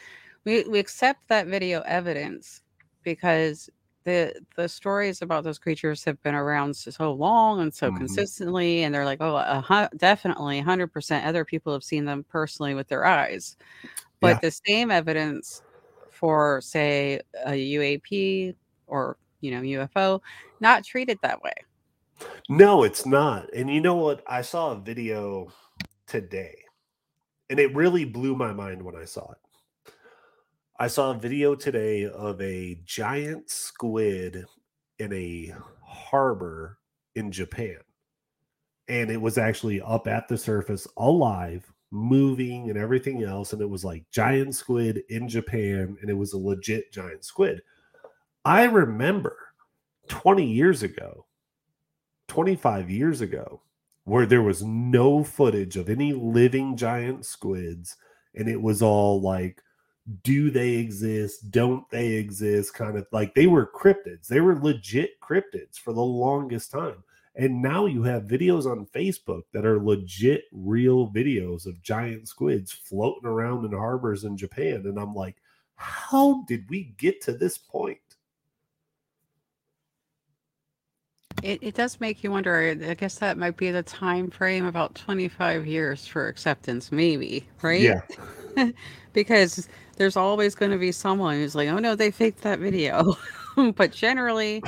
We, 0.49 0.63
we 0.65 0.78
accept 0.78 1.28
that 1.28 1.47
video 1.47 1.82
evidence 1.82 2.63
because 3.02 3.69
the 4.04 4.32
the 4.56 4.67
stories 4.67 5.21
about 5.21 5.45
those 5.45 5.58
creatures 5.58 6.02
have 6.04 6.23
been 6.23 6.34
around 6.34 6.75
so, 6.75 7.13
long 7.13 7.61
and 7.61 7.75
so 7.75 7.91
Mhm. 7.91 7.99
consistently 7.99 8.82
and 8.84 8.95
they're 8.95 9.04
like 9.04 9.19
oh 9.21 9.89
definitely 9.99 10.56
100% 10.58 11.26
other 11.26 11.45
people 11.45 11.75
have 11.75 11.84
seen 11.84 12.06
them 12.06 12.25
personally 12.30 12.73
with 12.75 12.89
their 12.89 13.04
eyes. 13.04 13.58
But 14.21 14.37
Yeah. 14.37 14.49
the 14.49 14.50
same 14.67 14.91
evidence 14.91 15.61
for 16.11 16.63
say 16.63 17.21
a 17.45 17.50
uap 17.52 18.56
or 18.87 19.19
you 19.43 19.50
know 19.50 19.61
ufo 19.61 20.23
not 20.61 20.82
treated 20.82 21.19
that 21.23 21.43
way. 21.43 21.52
No 22.49 22.84
it's 22.84 23.04
not. 23.04 23.52
And 23.54 23.69
you 23.71 23.82
know 23.82 23.97
what? 23.97 24.23
I 24.26 24.41
saw 24.41 24.73
a 24.73 24.80
video 24.80 25.52
today 26.06 26.56
and 27.50 27.58
it 27.61 27.75
really 27.75 28.04
blew 28.06 28.34
my 28.37 28.52
mind 28.52 28.82
when 28.82 28.97
i 28.97 29.04
saw 29.04 29.30
it 29.32 29.39
i 30.78 30.86
saw 30.86 31.10
a 31.10 31.19
video 31.19 31.54
today 31.54 32.06
of 32.06 32.41
a 32.41 32.78
giant 32.84 33.49
squid 33.50 34.45
in 34.99 35.12
a 35.12 35.52
harbor 35.82 36.78
in 37.14 37.30
japan 37.30 37.78
and 38.88 39.10
it 39.10 39.21
was 39.21 39.38
actually 39.38 39.80
up 39.80 40.08
at 40.08 40.28
the 40.28 40.38
surface 40.38 40.86
alive 40.97 41.71
moving 41.91 42.69
and 42.69 42.78
everything 42.78 43.23
else 43.23 43.52
and 43.52 43.62
it 43.62 43.69
was 43.69 43.84
like 43.84 44.04
giant 44.10 44.54
squid 44.54 45.02
in 45.08 45.28
japan 45.28 45.97
and 46.00 46.10
it 46.10 46.14
was 46.14 46.32
a 46.32 46.38
legit 46.38 46.93
giant 46.93 47.25
squid. 47.25 47.62
I 48.45 48.64
remember 48.64 49.36
20 50.08 50.45
years 50.45 50.82
ago 50.82 51.26
25 52.28 52.91
years 52.91 53.21
ago 53.21 53.62
where 54.04 54.26
there 54.26 54.43
was 54.43 54.62
no 54.62 55.23
footage 55.23 55.76
of 55.76 55.88
any 55.88 56.12
living 56.12 56.76
giant 56.76 57.25
squids 57.25 57.97
and 58.34 58.49
it 58.49 58.60
was 58.60 58.82
all 58.82 59.21
like 59.21 59.62
do 60.23 60.50
they 60.50 60.71
exist 60.71 61.50
don't 61.50 61.88
they 61.90 62.12
exist 62.12 62.73
kind 62.75 62.97
of 62.97 63.06
like 63.12 63.34
they 63.34 63.47
were 63.47 63.71
cryptids 63.75 64.26
they 64.26 64.40
were 64.40 64.58
legit 64.58 65.21
cryptids 65.21 65.78
for 65.78 65.92
the 65.92 66.00
longest 66.00 66.71
time 66.71 67.02
and 67.38 67.62
now 67.62 67.86
you 67.86 68.02
have 68.02 68.25
videos 68.25 68.66
on 68.66 68.84
Facebook 68.86 69.42
that 69.52 69.64
are 69.64 69.80
legit 69.80 70.44
real 70.50 71.08
videos 71.12 71.66
of 71.66 71.80
giant 71.82 72.26
squids 72.26 72.73
floating 72.73 73.28
around 73.28 73.64
in 73.64 73.71
harbors 73.71 74.25
in 74.25 74.36
Japan. 74.36 74.82
And 74.86 74.99
I'm 74.99 75.14
like, 75.14 75.36
how 75.76 76.42
did 76.49 76.68
we 76.68 76.94
get 76.99 77.21
to 77.23 77.32
this 77.32 77.56
point? 77.56 78.00
it, 81.42 81.62
it 81.62 81.75
does 81.75 82.00
make 82.00 82.25
you 82.25 82.30
wonder 82.30 82.76
i 82.84 82.94
guess 82.94 83.16
that 83.16 83.38
might 83.38 83.56
be 83.56 83.71
the 83.71 83.82
time 83.82 84.30
frame 84.30 84.66
about 84.66 84.94
25 84.94 85.66
years 85.66 86.06
for 86.06 86.26
acceptance 86.28 86.90
maybe 86.90 87.47
right 87.62 87.80
Yeah. 87.80 88.00
because 89.12 89.68
there's 89.99 90.17
always 90.17 90.54
going 90.54 90.73
to 90.73 90.78
be 90.78 90.93
someone 90.93 91.37
who's 91.37 91.54
like, 91.56 91.69
oh 91.69 91.78
no, 91.78 91.95
they 91.97 92.11
faked 92.13 92.43
that 92.43 92.61
video. 92.61 93.17
but 93.76 93.93
generally, 93.93 94.65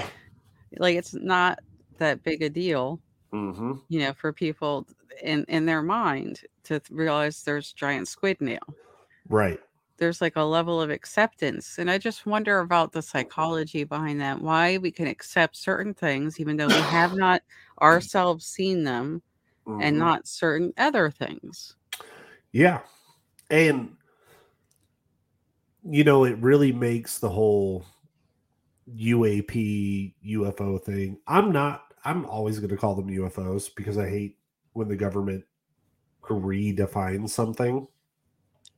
like 0.78 0.96
it's 0.96 1.14
not 1.14 1.60
that 1.98 2.22
big 2.24 2.42
a 2.42 2.50
deal, 2.50 3.00
hmm 3.32 3.74
you 3.88 4.00
know, 4.00 4.12
for 4.14 4.32
people 4.32 4.86
in 5.22 5.44
in 5.48 5.66
their 5.66 5.82
mind 5.82 6.42
to 6.64 6.80
realize 6.90 7.42
there's 7.44 7.72
giant 7.72 8.08
squid 8.08 8.38
now. 8.40 8.58
Right. 9.28 9.60
There's 9.98 10.20
like 10.20 10.36
a 10.36 10.42
level 10.42 10.80
of 10.80 10.90
acceptance, 10.90 11.78
and 11.78 11.90
I 11.90 11.98
just 11.98 12.26
wonder 12.26 12.58
about 12.60 12.92
the 12.92 13.02
psychology 13.02 13.84
behind 13.84 14.20
that. 14.20 14.40
Why 14.40 14.78
we 14.78 14.90
can 14.90 15.06
accept 15.06 15.56
certain 15.56 15.94
things 15.94 16.40
even 16.40 16.56
though 16.56 16.70
we 16.70 16.84
have 16.84 17.12
not 17.14 17.42
ourselves 17.80 18.46
seen 18.46 18.84
them, 18.84 19.22
and 19.78 19.96
Mhm. 19.96 19.98
not 19.98 20.26
certain 20.28 20.72
other 20.78 21.10
things. 21.10 21.76
Yeah. 22.52 22.80
And 23.50 23.96
you 25.88 26.04
know, 26.04 26.24
it 26.24 26.36
really 26.38 26.72
makes 26.72 27.18
the 27.18 27.28
whole 27.28 27.84
UAP 28.88 30.14
UFO 30.26 30.82
thing. 30.82 31.18
I'm 31.26 31.52
not 31.52 31.94
I'm 32.04 32.24
always 32.26 32.58
going 32.58 32.70
to 32.70 32.76
call 32.76 32.94
them 32.94 33.08
UFOs 33.08 33.68
because 33.74 33.98
I 33.98 34.08
hate 34.08 34.38
when 34.72 34.88
the 34.88 34.96
government 34.96 35.44
redefines 36.22 37.30
something. 37.30 37.86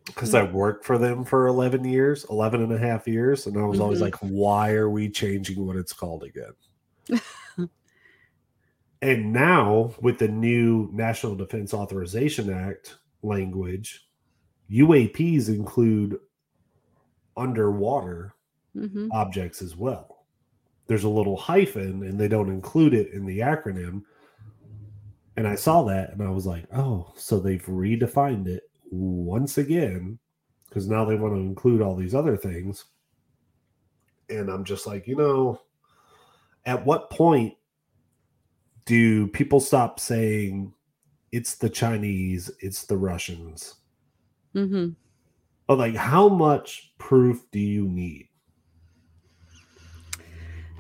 Because 0.07 0.35
I 0.35 0.43
worked 0.43 0.85
for 0.85 0.99
them 0.99 1.25
for 1.25 1.47
11 1.47 1.85
years, 1.85 2.27
11 2.29 2.61
and 2.61 2.73
a 2.73 2.79
half 2.79 3.07
years. 3.07 3.47
And 3.47 3.57
I 3.57 3.62
was 3.62 3.79
always 3.79 4.01
Mhm. 4.01 4.03
like, 4.03 4.17
why 4.17 4.73
are 4.73 4.91
we 4.91 5.09
changing 5.09 5.65
what 5.65 5.77
it's 5.77 5.93
called 5.93 6.25
again? 6.25 6.53
and 9.03 9.33
now 9.33 9.95
with 10.01 10.19
the 10.19 10.27
new 10.27 10.88
National 10.93 11.37
Defense 11.37 11.73
Authorization 11.73 12.51
Act 12.53 12.97
language, 13.23 14.09
UAPs 14.69 15.49
include 15.49 16.19
underwater 17.37 18.35
hmm 18.75 19.09
objects 19.11 19.62
as 19.62 19.77
well. 19.77 20.27
There's 20.87 21.05
a 21.05 21.09
little 21.09 21.37
hyphen 21.37 22.03
and 22.03 22.18
they 22.18 22.29
don't 22.29 22.51
include 22.51 22.95
it 22.95 23.12
in 23.12 23.27
the 23.27 23.38
acronym. 23.38 24.03
And 25.37 25.47
I 25.47 25.55
saw 25.55 25.83
that 25.85 26.12
and 26.12 26.23
I 26.23 26.31
was 26.31 26.47
like, 26.47 26.66
oh, 26.75 27.12
so 27.16 27.38
they've 27.38 27.64
redefined 27.64 28.47
it 28.49 28.64
once 28.90 29.59
again 29.59 30.18
because 30.68 30.88
now 30.88 31.05
they 31.05 31.16
want 31.16 31.35
to 31.35 31.40
include 31.40 31.81
all 31.83 31.97
these 31.97 32.14
other 32.14 32.37
things. 32.37 32.85
And 34.29 34.51
I'm 34.51 34.64
just 34.64 34.87
like, 34.87 35.07
you 35.07 35.16
know, 35.16 35.61
at 36.64 36.85
what 36.85 37.11
point 37.11 37.55
do 38.85 39.29
people 39.29 39.61
stop 39.61 40.01
saying 40.01 40.73
it's 41.31 41.55
the 41.57 41.71
Chinese, 41.71 42.51
it's 42.61 42.85
the 42.85 42.97
Russians? 42.97 43.77
hmm 44.55 44.90
But 45.66 45.79
like, 45.79 45.94
how 45.96 46.29
much 46.29 46.92
proof 46.98 47.44
do 47.51 47.59
you 47.59 47.88
need? 47.88 48.29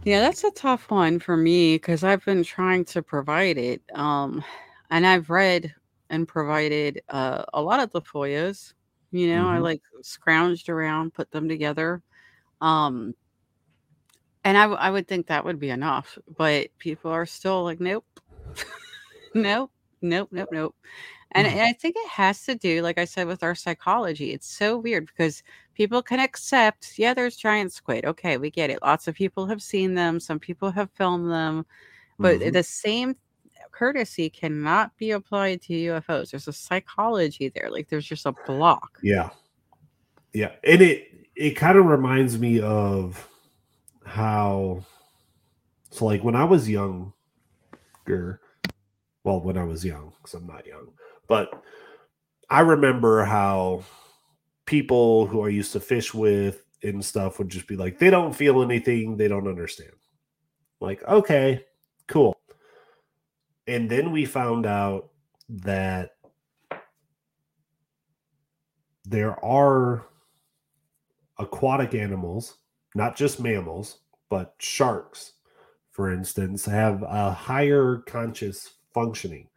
Yeah, 0.04 0.20
that's 0.20 0.42
a 0.44 0.50
tough 0.50 0.90
one 0.90 1.20
for 1.20 1.36
me 1.36 1.76
because 1.76 2.02
I've 2.02 2.24
been 2.24 2.42
trying 2.42 2.84
to 2.86 3.02
provide 3.02 3.56
it. 3.56 3.82
Um, 3.94 4.42
and 4.90 5.06
I've 5.06 5.30
read 5.30 5.74
and 6.10 6.26
provided 6.26 7.02
uh, 7.08 7.44
a 7.54 7.62
lot 7.62 7.80
of 7.80 7.90
the 7.92 8.02
FOIAs. 8.02 8.74
You 9.12 9.28
know, 9.28 9.48
I 9.48 9.58
Mhm. 9.58 9.62
like 9.62 9.82
scrounged 10.02 10.68
around, 10.68 11.14
put 11.14 11.30
them 11.30 11.48
together. 11.48 12.02
Um, 12.60 13.14
and 14.44 14.58
I, 14.58 14.62
w- 14.62 14.78
I 14.80 14.90
would 14.90 15.06
think 15.06 15.26
that 15.28 15.44
would 15.44 15.58
be 15.60 15.70
enough, 15.70 16.18
but 16.36 16.76
people 16.78 17.10
are 17.10 17.26
still 17.26 17.62
like, 17.62 17.80
nope, 17.80 18.04
nope, 19.34 19.70
nope, 20.02 20.28
nope, 20.32 20.48
nope. 20.52 20.74
And, 21.34 21.46
and 21.46 21.60
I 21.60 21.72
think 21.72 21.96
it 21.96 22.08
has 22.08 22.44
to 22.44 22.54
do, 22.54 22.82
like 22.82 22.98
I 22.98 23.04
said, 23.04 23.26
with 23.26 23.42
our 23.42 23.54
psychology. 23.54 24.32
It's 24.32 24.46
so 24.46 24.78
weird 24.78 25.06
because 25.06 25.42
people 25.74 26.02
can 26.02 26.20
accept, 26.20 26.98
yeah, 26.98 27.14
there's 27.14 27.36
giant 27.36 27.72
squid. 27.72 28.04
Okay, 28.04 28.36
we 28.36 28.50
get 28.50 28.70
it. 28.70 28.82
Lots 28.82 29.08
of 29.08 29.14
people 29.14 29.46
have 29.46 29.62
seen 29.62 29.94
them. 29.94 30.20
Some 30.20 30.38
people 30.38 30.70
have 30.70 30.90
filmed 30.92 31.30
them. 31.30 31.64
But 32.18 32.40
Mhm. 32.40 32.52
the 32.52 32.62
same 32.62 33.16
courtesy 33.70 34.28
cannot 34.28 34.96
be 34.98 35.12
applied 35.12 35.62
to 35.62 35.72
UFOs. 35.74 36.30
There's 36.30 36.48
a 36.48 36.52
psychology 36.52 37.48
there. 37.48 37.70
Like 37.70 37.88
there's 37.88 38.06
just 38.06 38.26
a 38.26 38.32
block. 38.46 38.98
Yeah. 39.02 39.30
Yeah. 40.32 40.52
And 40.64 40.82
it 40.82 41.08
it 41.34 41.52
kind 41.52 41.78
of 41.78 41.86
reminds 41.86 42.38
me 42.38 42.60
of 42.60 43.26
how 44.04 44.84
so 45.90 46.04
like 46.04 46.22
when 46.22 46.36
I 46.36 46.44
was 46.44 46.68
younger, 46.68 47.12
well, 49.24 49.40
when 49.40 49.56
I 49.56 49.64
was 49.64 49.84
young, 49.84 50.12
because 50.18 50.34
I'm 50.34 50.46
not 50.46 50.66
young, 50.66 50.88
but 51.28 51.62
I 52.50 52.60
remember 52.60 53.24
how 53.24 53.84
people 54.66 55.26
who 55.26 55.44
I 55.44 55.48
used 55.48 55.72
to 55.72 55.80
fish 55.80 56.12
with 56.14 56.64
and 56.82 57.04
stuff 57.04 57.38
would 57.38 57.48
just 57.48 57.66
be 57.66 57.76
like, 57.76 57.98
they 57.98 58.10
don't 58.10 58.34
feel 58.34 58.62
anything, 58.62 59.16
they 59.16 59.28
don't 59.28 59.48
understand. 59.48 59.92
Like, 60.80 61.02
okay, 61.04 61.64
cool. 62.08 62.36
And 63.66 63.88
then 63.88 64.10
we 64.10 64.24
found 64.24 64.66
out 64.66 65.10
that 65.48 66.10
there 69.04 69.42
are 69.44 70.06
aquatic 71.38 71.94
animals, 71.94 72.56
not 72.94 73.16
just 73.16 73.40
mammals, 73.40 73.98
but 74.28 74.54
sharks, 74.58 75.34
for 75.90 76.12
instance, 76.12 76.64
have 76.64 77.02
a 77.02 77.30
higher 77.30 77.98
conscious 78.06 78.74
functioning. 78.94 79.48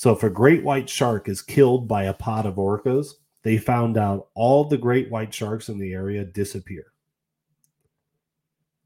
So 0.00 0.12
if 0.12 0.22
a 0.22 0.30
great 0.30 0.64
white 0.64 0.88
shark 0.88 1.28
is 1.28 1.42
killed 1.42 1.86
by 1.86 2.04
a 2.04 2.14
pod 2.14 2.46
of 2.46 2.54
orcas, 2.54 3.08
they 3.42 3.58
found 3.58 3.98
out 3.98 4.28
all 4.34 4.64
the 4.64 4.78
great 4.78 5.10
white 5.10 5.34
sharks 5.34 5.68
in 5.68 5.78
the 5.78 5.92
area 5.92 6.24
disappear. 6.24 6.86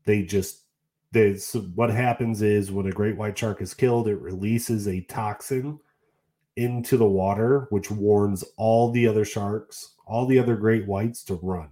They 0.07 0.24
just 0.24 0.62
they 1.12 1.37
so 1.37 1.61
what 1.77 1.90
happens 1.90 2.42
is 2.42 2.72
when 2.72 2.87
a 2.87 2.90
great 2.90 3.16
white 3.16 3.38
shark 3.38 3.62
is 3.62 3.74
killed, 3.74 4.09
it 4.09 4.20
releases 4.20 4.88
a 4.88 5.03
toxin 5.03 5.79
into 6.57 6.96
the 6.96 7.07
water, 7.07 7.68
which 7.70 7.92
warns 7.92 8.42
all 8.57 8.90
the 8.90 9.07
other 9.07 9.24
sharks, 9.24 9.94
all 10.09 10.27
the 10.27 10.40
other 10.40 10.57
great 10.57 10.85
whites 10.85 11.22
to 11.27 11.35
run. 11.35 11.68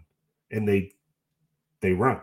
And 0.53 0.69
they 0.69 0.93
they 1.81 1.95
run. 1.95 2.21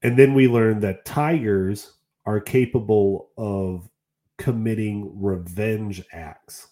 And 0.00 0.16
then 0.16 0.32
we 0.32 0.46
learned 0.46 0.82
that 0.82 1.04
tigers 1.04 1.94
are 2.24 2.38
capable 2.38 3.30
of 3.36 3.90
committing 4.38 5.12
revenge 5.20 6.02
acts. 6.12 6.68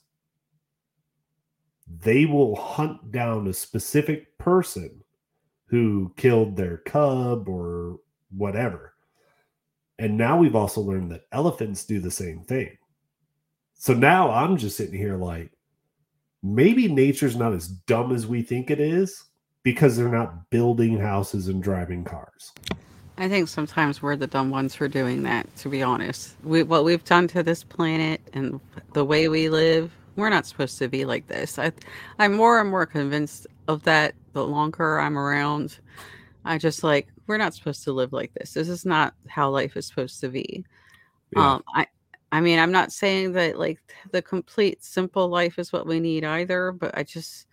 They 2.01 2.25
will 2.25 2.57
hunt 2.57 3.13
down 3.13 3.47
a 3.47 3.53
specific 3.53 4.37
person 4.39 5.03
who 5.67 6.13
killed 6.17 6.57
their 6.57 6.79
cub 6.79 7.49
or 7.49 7.99
whatever. 8.37 8.95
And 9.99 10.17
now 10.17 10.39
we've 10.39 10.57
also 10.57 10.81
learned 10.81 11.11
that 11.13 11.27
elephants 11.33 11.85
do 11.85 12.01
the 12.01 12.11
same 12.11 12.43
thing. 12.45 12.77
So 13.75 13.93
now 13.93 14.31
I'm 14.31 14.57
just 14.57 14.77
sitting 14.77 14.99
here 14.99 15.17
like, 15.17 15.51
maybe 16.43 16.89
nature's 16.89 17.37
not 17.37 17.53
as 17.53 17.69
dumb 17.69 18.15
as 18.15 18.27
we 18.27 18.43
think 18.43 18.71
it 18.71 18.81
is 18.81 19.25
because 19.63 19.97
they're 19.97 20.09
not 20.09 20.49
building 20.51 20.99
houses 20.99 21.49
and 21.49 21.63
driving 21.63 22.05
cars. 22.05 22.53
I 23.19 23.29
think 23.29 23.49
sometimes 23.49 24.03
we're 24.03 24.17
the 24.17 24.27
dumb 24.27 24.51
ones 24.51 24.75
for 24.75 24.89
doing 24.89 25.23
that, 25.23 25.55
to 25.57 25.69
be 25.69 25.83
honest. 25.83 26.37
We, 26.43 26.63
what 26.63 26.85
we've 26.85 27.05
done 27.05 27.29
to 27.29 27.43
this 27.43 27.65
planet 27.65 28.21
and 28.35 28.61
the 28.93 29.05
way 29.05 29.29
we 29.29 29.49
live, 29.49 29.91
we're 30.17 30.29
not 30.29 30.47
supposed 30.47 30.79
to 30.79 30.89
be 30.89 31.05
like 31.05 31.27
this. 31.27 31.59
I, 31.59 31.73
I'm 32.19 32.35
more 32.35 32.61
and 32.61 32.71
more 32.71 32.85
convinced 32.87 33.47
of 33.69 33.83
that 33.85 34.15
the 34.35 34.45
longer 34.45 35.01
I'm 35.01 35.17
around. 35.17 35.79
I 36.45 36.59
just 36.59 36.85
like, 36.85 37.09
we're 37.27 37.39
not 37.39 37.55
supposed 37.55 37.85
to 37.85 37.93
live 37.93 38.13
like 38.13 38.33
this. 38.35 38.53
This 38.53 38.69
is 38.69 38.85
not 38.85 39.15
how 39.29 39.51
life 39.51 39.77
is 39.77 39.87
supposed 39.87 40.21
to 40.21 40.29
be. 40.29 40.65
Yeah. 41.35 41.55
Um, 41.55 41.65
I, 41.75 41.87
I 42.33 42.41
mean, 42.41 42.59
I'm 42.59 42.73
not 42.73 42.93
saying 42.93 43.33
that 43.33 43.59
like 43.59 43.81
the 44.11 44.23
complete 44.23 44.85
simple 44.85 45.29
life 45.29 45.59
is 45.59 45.73
what 45.73 45.87
we 45.87 46.01
need 46.01 46.25
either, 46.25 46.73
but 46.73 46.97
I 46.97 47.03
just 47.03 47.47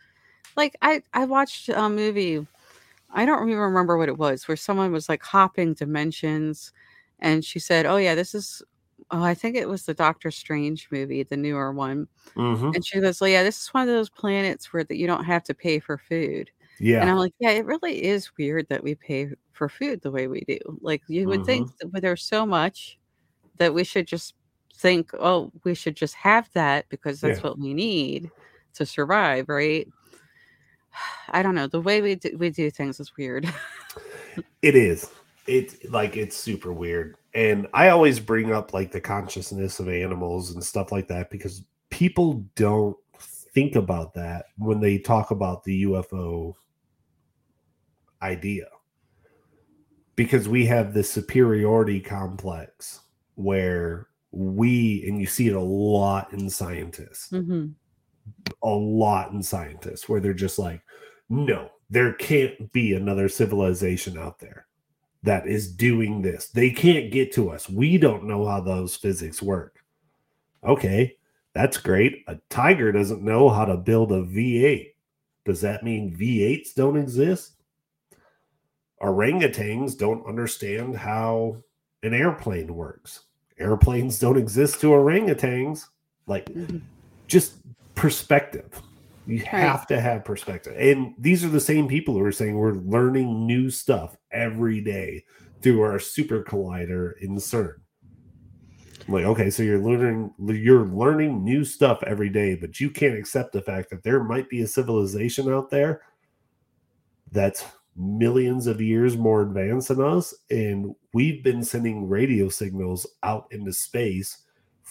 like 0.56 0.76
I 0.82 1.04
I 1.14 1.26
watched 1.26 1.70
a 1.70 1.90
movie. 1.90 2.46
I 3.14 3.26
don't 3.26 3.50
even 3.50 3.60
remember 3.62 3.98
what 3.98 4.10
it 4.10 4.18
was, 4.20 4.48
where 4.48 4.58
someone 4.58 4.92
was 4.94 5.10
like 5.10 5.24
hopping 5.24 5.74
dimensions, 5.76 6.74
and 7.20 7.46
she 7.46 7.60
said, 7.60 7.86
"Oh 7.88 7.98
yeah, 7.98 8.16
this 8.16 8.36
is." 8.36 8.62
Oh, 9.12 9.24
I 9.24 9.36
think 9.36 9.56
it 9.58 9.70
was 9.70 9.86
the 9.86 9.94
Doctor 9.96 10.32
Strange 10.32 10.90
movie, 10.92 11.24
the 11.24 11.38
newer 11.38 11.72
one, 11.74 12.08
Mhm. 12.36 12.74
and 12.74 12.86
she 12.86 13.00
goes, 13.02 13.22
"Oh 13.22 13.26
yeah, 13.26 13.44
this 13.44 13.62
is 13.62 13.68
one 13.70 13.84
of 13.90 13.96
those 13.96 14.10
planets 14.10 14.74
where 14.74 14.84
that 14.84 14.98
you 14.98 15.08
don't 15.08 15.26
have 15.26 15.44
to 15.46 15.54
pay 15.56 15.80
for 15.80 15.98
food." 15.98 16.52
Yeah. 16.80 17.02
And 17.02 17.10
I'm 17.10 17.18
like, 17.18 17.34
yeah, 17.40 17.52
it 17.52 17.66
really 17.66 18.04
is 18.04 18.32
weird 18.38 18.68
that 18.70 18.84
we 18.84 18.96
pay 18.96 19.30
for 19.54 19.70
food 19.70 20.02
the 20.02 20.12
way 20.12 20.28
we 20.28 20.42
do. 20.48 20.60
Like 20.82 21.04
you 21.08 21.28
would 21.30 21.44
think 21.46 21.70
that 21.80 21.92
there's 22.02 22.24
so 22.24 22.46
much 22.46 23.00
that 23.60 23.74
we 23.74 23.84
should 23.84 24.08
just 24.08 24.36
think, 24.76 25.12
oh, 25.20 25.52
we 25.66 25.76
should 25.76 25.96
just 25.98 26.16
have 26.16 26.50
that 26.54 26.90
because 26.90 27.22
that's 27.22 27.42
Yeah. 27.42 27.44
what 27.44 27.60
we 27.60 27.74
need 27.74 28.32
to 28.76 28.86
survive, 28.86 29.50
right? 29.50 29.88
I 31.30 31.42
don't 31.42 31.56
know. 31.56 31.68
The 31.68 31.82
way 31.82 32.02
we 32.02 32.16
do, 32.16 32.36
we 32.38 32.50
do 32.50 32.70
things 32.70 33.00
is 33.00 33.16
weird. 33.18 33.52
It 34.64 34.76
is. 34.76 35.12
It 35.46 35.92
like 35.92 36.16
it's 36.16 36.38
super 36.38 36.74
weird. 36.74 37.18
And 37.36 37.68
I 37.74 37.90
always 37.90 38.20
bring 38.20 38.52
up 38.52 38.74
like 38.74 38.92
the 38.92 39.02
consciousness 39.02 39.80
of 39.80 39.90
animals 39.90 40.52
and 40.52 40.64
stuff 40.64 40.92
like 40.92 41.08
that 41.10 41.30
because 41.30 41.64
people 41.90 42.46
don't 42.56 42.96
think 43.20 43.76
about 43.76 44.14
that 44.16 44.46
when 44.58 44.80
they 44.80 44.98
talk 44.98 45.32
about 45.32 45.64
the 45.64 45.84
UFO 45.84 46.54
idea. 48.22 48.68
Because 50.16 50.48
we 50.48 50.66
have 50.68 50.94
this 50.94 51.12
superiority 51.12 52.00
complex 52.00 53.02
where 53.36 54.08
we 54.32 55.06
and 55.08 55.20
you 55.20 55.28
see 55.28 55.48
it 55.48 55.56
a 55.56 55.62
lot 55.62 56.34
in 56.34 56.50
scientists 56.50 57.30
hmm 57.30 57.68
a 58.62 58.70
lot 58.70 59.32
in 59.32 59.42
scientists 59.42 60.08
where 60.08 60.20
they're 60.20 60.34
just 60.34 60.60
like, 60.60 60.82
no, 61.30 61.70
there 61.90 62.14
can't 62.14 62.72
be 62.72 62.94
another 62.94 63.30
civilization 63.30 64.18
out 64.18 64.40
there 64.40 64.68
that 65.24 65.48
is 65.48 65.72
doing 65.72 66.22
this. 66.22 66.50
They 66.50 66.70
can't 66.70 67.12
get 67.12 67.32
to 67.34 67.50
us. 67.50 67.70
We 67.70 67.98
don't 67.98 68.26
know 68.26 68.46
how 68.46 68.62
those 68.62 68.96
physics 68.96 69.42
work. 69.42 69.84
Okay, 70.64 71.18
that's 71.54 71.78
great. 71.78 72.24
A 72.28 72.38
tiger 72.50 72.92
doesn't 72.92 73.22
know 73.22 73.50
how 73.50 73.66
to 73.66 73.78
build 73.78 74.12
a 74.12 74.24
V8. 74.24 74.94
Does 75.46 75.62
that 75.62 75.84
mean 75.84 76.16
V8s 76.16 76.74
don't 76.74 76.98
exist? 76.98 77.54
Orangutans 79.02 79.98
don't 79.98 80.26
understand 80.26 80.96
how 80.96 81.58
an 82.04 82.14
airplane 82.14 82.74
works. 82.74 83.26
Airplanes 83.60 84.20
don't 84.20 84.38
exist 84.38 84.80
to 84.82 84.88
orangutans. 84.88 85.88
Like, 86.26 86.46
Mhm. 86.46 86.82
just 87.28 87.56
perspective. 87.96 88.82
You 89.26 89.40
have 89.40 89.88
to 89.88 90.02
have 90.02 90.26
perspective. 90.26 90.76
And 90.78 91.14
these 91.18 91.46
are 91.46 91.50
the 91.50 91.60
same 91.60 91.88
people 91.88 92.14
who 92.16 92.24
are 92.24 92.32
saying 92.32 92.58
we're 92.58 92.74
learning 92.74 93.46
new 93.46 93.70
stuff 93.70 94.18
every 94.32 94.82
day 94.82 95.24
through 95.62 95.82
our 95.82 95.98
super 96.00 96.44
collider 96.44 97.14
in 97.22 97.36
CERN. 97.38 97.76
I'm 99.08 99.14
like, 99.14 99.26
okay, 99.26 99.50
so 99.50 99.64
you're 99.64 99.80
learning 99.80 100.34
you're 100.40 100.88
learning 100.88 101.44
new 101.44 101.66
stuff 101.66 102.04
every 102.04 102.30
day, 102.30 102.56
but 102.56 102.80
you 102.80 102.90
can't 102.90 103.18
accept 103.18 103.54
the 103.54 103.62
fact 103.62 103.90
that 103.90 104.04
there 104.04 104.24
might 104.24 104.50
be 104.50 104.62
a 104.62 104.68
civilization 104.68 105.52
out 105.52 105.70
there 105.70 106.02
that's 107.32 107.66
millions 107.96 108.68
of 108.68 108.82
years 108.82 109.18
more 109.18 109.42
advanced 109.42 109.90
than 109.90 110.02
us. 110.02 110.34
And 110.50 110.96
we've 111.14 111.44
been 111.44 111.64
sending 111.64 112.08
radio 112.08 112.50
signals 112.50 113.06
out 113.24 113.48
into 113.52 113.74
space 113.74 114.43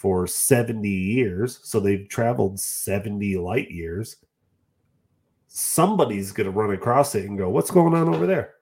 for 0.02 0.26
70 0.26 0.88
years. 0.88 1.60
So 1.62 1.78
they've 1.78 2.08
traveled 2.08 2.58
70 2.58 3.36
light 3.36 3.70
years. 3.70 4.16
Somebody's 5.46 6.32
going 6.32 6.46
to 6.46 6.50
run 6.50 6.72
across 6.74 7.14
it 7.14 7.24
and 7.24 7.38
go, 7.38 7.48
What's 7.48 7.70
going 7.70 7.94
on 7.94 8.12
over 8.12 8.26
there? 8.26 8.54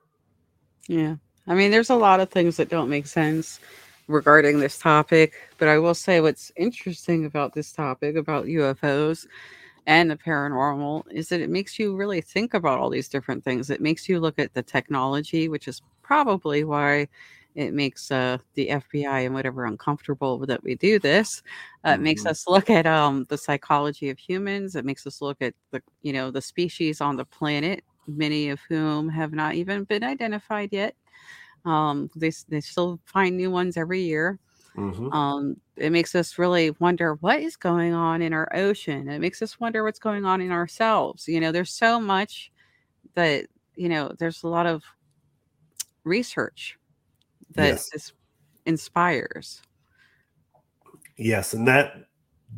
Yeah. 0.86 1.16
I 1.46 1.54
mean, 1.54 1.70
there's 1.70 1.88
a 1.88 1.96
lot 1.96 2.20
of 2.20 2.28
things 2.28 2.58
that 2.58 2.68
don't 2.68 2.90
make 2.90 3.06
sense 3.06 3.58
regarding 4.06 4.60
this 4.60 4.78
topic, 4.78 5.32
but 5.56 5.66
I 5.66 5.78
will 5.78 5.94
say 5.94 6.20
what's 6.20 6.52
interesting 6.56 7.24
about 7.24 7.54
this 7.54 7.72
topic 7.72 8.16
about 8.16 8.44
UFOs 8.44 9.26
and 9.86 10.10
the 10.10 10.16
paranormal 10.16 11.10
is 11.10 11.30
that 11.30 11.40
it 11.40 11.48
makes 11.48 11.78
you 11.78 11.96
really 11.96 12.20
think 12.20 12.52
about 12.52 12.78
all 12.78 12.90
these 12.90 13.08
different 13.08 13.42
things. 13.42 13.70
It 13.70 13.80
makes 13.80 14.10
you 14.10 14.20
look 14.20 14.38
at 14.38 14.52
the 14.52 14.62
technology, 14.62 15.48
which 15.48 15.68
is 15.68 15.80
probably 16.02 16.64
why 16.64 17.08
it 17.54 17.72
makes 17.74 18.10
uh, 18.10 18.38
the 18.54 18.70
FBI 18.70 19.20
and 19.20 19.34
whatever 19.34 19.64
uncomfortable 19.66 20.38
that 20.46 20.62
we 20.62 20.74
do 20.76 20.98
this. 20.98 21.42
Uh, 21.86 21.92
It 21.92 22.00
makes 22.00 22.24
Mhm. 22.24 22.30
us 22.30 22.46
look 22.48 22.70
at 22.70 22.86
um, 22.86 23.26
the 23.28 23.38
psychology 23.38 24.10
of 24.10 24.18
humans. 24.18 24.76
It 24.76 24.84
makes 24.84 25.06
us 25.06 25.20
look 25.22 25.38
at 25.42 25.54
the 25.72 25.82
you 26.02 26.12
know 26.12 26.30
the 26.30 26.42
species 26.42 27.00
on 27.00 27.16
the 27.16 27.24
planet, 27.24 27.84
many 28.06 28.50
of 28.50 28.60
whom 28.68 29.08
have 29.10 29.32
not 29.32 29.54
even 29.54 29.84
been 29.84 30.04
identified 30.04 30.70
yet. 30.72 30.94
Um, 31.64 32.10
they 32.16 32.32
they 32.48 32.60
still 32.60 33.00
find 33.06 33.36
new 33.36 33.50
ones 33.50 33.76
every 33.76 34.02
year. 34.02 34.38
Mhm. 34.74 35.12
Um, 35.12 35.56
it 35.76 35.90
makes 35.92 36.14
us 36.14 36.38
really 36.38 36.70
wonder 36.80 37.14
what 37.16 37.40
is 37.40 37.56
going 37.56 37.94
on 37.94 38.22
in 38.22 38.32
our 38.32 38.48
ocean. 38.54 39.08
It 39.08 39.20
makes 39.20 39.42
us 39.42 39.58
wonder 39.60 39.82
what's 39.84 39.98
going 39.98 40.24
on 40.24 40.40
in 40.40 40.52
ourselves. 40.52 41.28
You 41.28 41.40
know, 41.40 41.52
there's 41.52 41.72
so 41.72 42.00
much 42.00 42.52
that, 43.14 43.46
you 43.76 43.88
know, 43.88 44.12
there's 44.18 44.42
a 44.44 44.48
lot 44.48 44.66
of 44.66 44.84
research 46.04 46.78
that 47.54 47.66
Yes. 47.66 47.90
just 47.90 48.12
inspires. 48.66 49.62
Yes, 51.16 51.52
and 51.54 51.66
that 51.68 52.06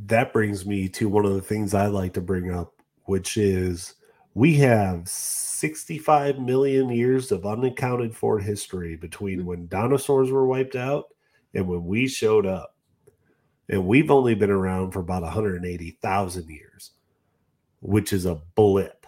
that 0.07 0.33
brings 0.33 0.65
me 0.65 0.89
to 0.89 1.09
one 1.09 1.27
of 1.27 1.35
the 1.35 1.43
things 1.43 1.75
I 1.75 1.87
like 1.87 2.15
to 2.15 2.21
bring 2.21 2.51
up, 2.51 2.75
which 3.05 3.37
is 3.37 3.95
we 4.35 4.55
have 4.55 5.07
65 5.09 6.39
million 6.39 6.89
years 6.89 7.31
of 7.31 7.45
unaccounted 7.45 8.17
for 8.17 8.39
history 8.39 8.97
between 8.97 9.41
Mm. 9.41 9.45
when 9.45 9.69
dinosaurs 9.69 10.31
were 10.31 10.47
wiped 10.47 10.77
out 10.77 11.09
and 11.55 11.69
when 11.69 11.85
we 11.85 12.09
showed 12.09 12.47
up. 12.47 12.77
And 13.69 13.87
we've 13.87 14.11
only 14.11 14.35
been 14.35 14.51
around 14.51 14.93
for 14.93 15.01
about 15.01 15.23
180,000 15.23 16.49
years, 16.49 16.93
which 17.81 18.13
is 18.13 18.25
a 18.25 18.37
blip 18.55 19.07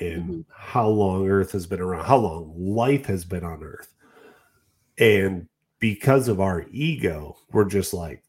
in 0.00 0.22
Mhm. 0.28 0.44
how 0.54 0.88
long 0.88 1.26
Earth 1.28 1.52
has 1.52 1.66
been 1.66 1.80
around, 1.80 2.04
how 2.04 2.18
long 2.18 2.52
life 2.56 3.06
has 3.06 3.24
been 3.24 3.44
on 3.44 3.62
Earth. 3.62 3.94
And 5.00 5.48
because 5.80 6.28
of 6.28 6.40
our 6.40 6.66
ego, 6.70 7.36
we're 7.52 7.64
just 7.64 7.94
like, 7.94 8.22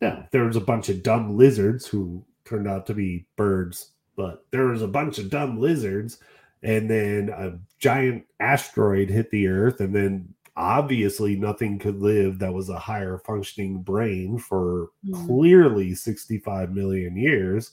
yeah, 0.00 0.24
there 0.32 0.44
was 0.44 0.56
a 0.56 0.60
bunch 0.60 0.88
of 0.88 1.02
dumb 1.02 1.36
lizards 1.36 1.86
who 1.86 2.24
turned 2.44 2.66
out 2.66 2.86
to 2.86 2.94
be 2.94 3.26
birds, 3.36 3.90
but 4.16 4.46
there 4.50 4.66
was 4.66 4.80
a 4.82 4.88
bunch 4.88 5.18
of 5.18 5.30
dumb 5.30 5.60
lizards, 5.60 6.18
and 6.62 6.90
then 6.90 7.28
a 7.28 7.58
giant 7.78 8.24
asteroid 8.40 9.10
hit 9.10 9.30
the 9.30 9.46
Earth, 9.46 9.80
and 9.80 9.94
then 9.94 10.32
obviously 10.56 11.36
nothing 11.36 11.78
could 11.78 12.00
live 12.00 12.38
that 12.38 12.52
was 12.52 12.68
a 12.68 12.78
higher 12.78 13.18
functioning 13.18 13.80
brain 13.82 14.38
for 14.38 14.88
Mhm. 15.06 15.26
clearly 15.26 15.94
65 15.94 16.74
million 16.74 17.16
years. 17.16 17.72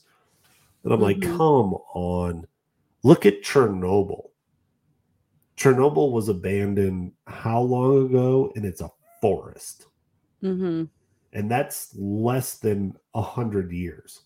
And 0.84 0.92
I'm 0.92 1.00
like, 1.00 1.16
Mhm. 1.16 1.36
come 1.36 1.74
on. 1.94 2.46
Look 3.02 3.26
at 3.26 3.42
Chernobyl. 3.42 4.30
Chernobyl 5.56 6.12
was 6.12 6.28
abandoned 6.28 7.12
how 7.26 7.60
long 7.60 8.06
ago? 8.06 8.52
And 8.56 8.64
it's 8.64 8.80
a 8.80 8.90
forest. 9.20 9.86
hmm 10.40 10.84
And 11.32 11.50
that's 11.50 11.94
less 11.96 12.58
than 12.58 12.94
a 13.14 13.22
hundred 13.22 13.72
years. 13.72 14.22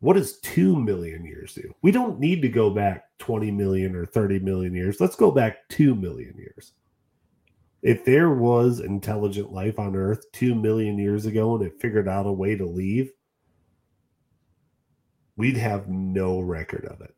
What 0.00 0.14
does 0.14 0.40
two 0.40 0.74
million 0.74 1.24
years 1.24 1.54
do? 1.54 1.72
We 1.82 1.92
don't 1.92 2.18
need 2.18 2.42
to 2.42 2.48
go 2.48 2.70
back 2.70 3.04
20 3.18 3.52
million 3.52 3.94
or 3.94 4.04
30 4.04 4.40
million 4.40 4.74
years. 4.74 5.00
Let's 5.00 5.14
go 5.14 5.30
back 5.30 5.68
two 5.68 5.94
million 5.94 6.34
years. 6.36 6.72
If 7.82 8.04
there 8.04 8.30
was 8.30 8.80
intelligent 8.80 9.52
life 9.52 9.78
on 9.78 9.94
Earth 9.94 10.24
two 10.32 10.54
million 10.54 10.98
years 10.98 11.26
ago 11.26 11.54
and 11.54 11.64
it 11.64 11.80
figured 11.80 12.08
out 12.08 12.26
a 12.26 12.32
way 12.32 12.56
to 12.56 12.66
leave, 12.66 13.12
we'd 15.36 15.56
have 15.56 15.88
no 15.88 16.40
record 16.40 16.84
of 16.86 17.00
it. 17.00 17.14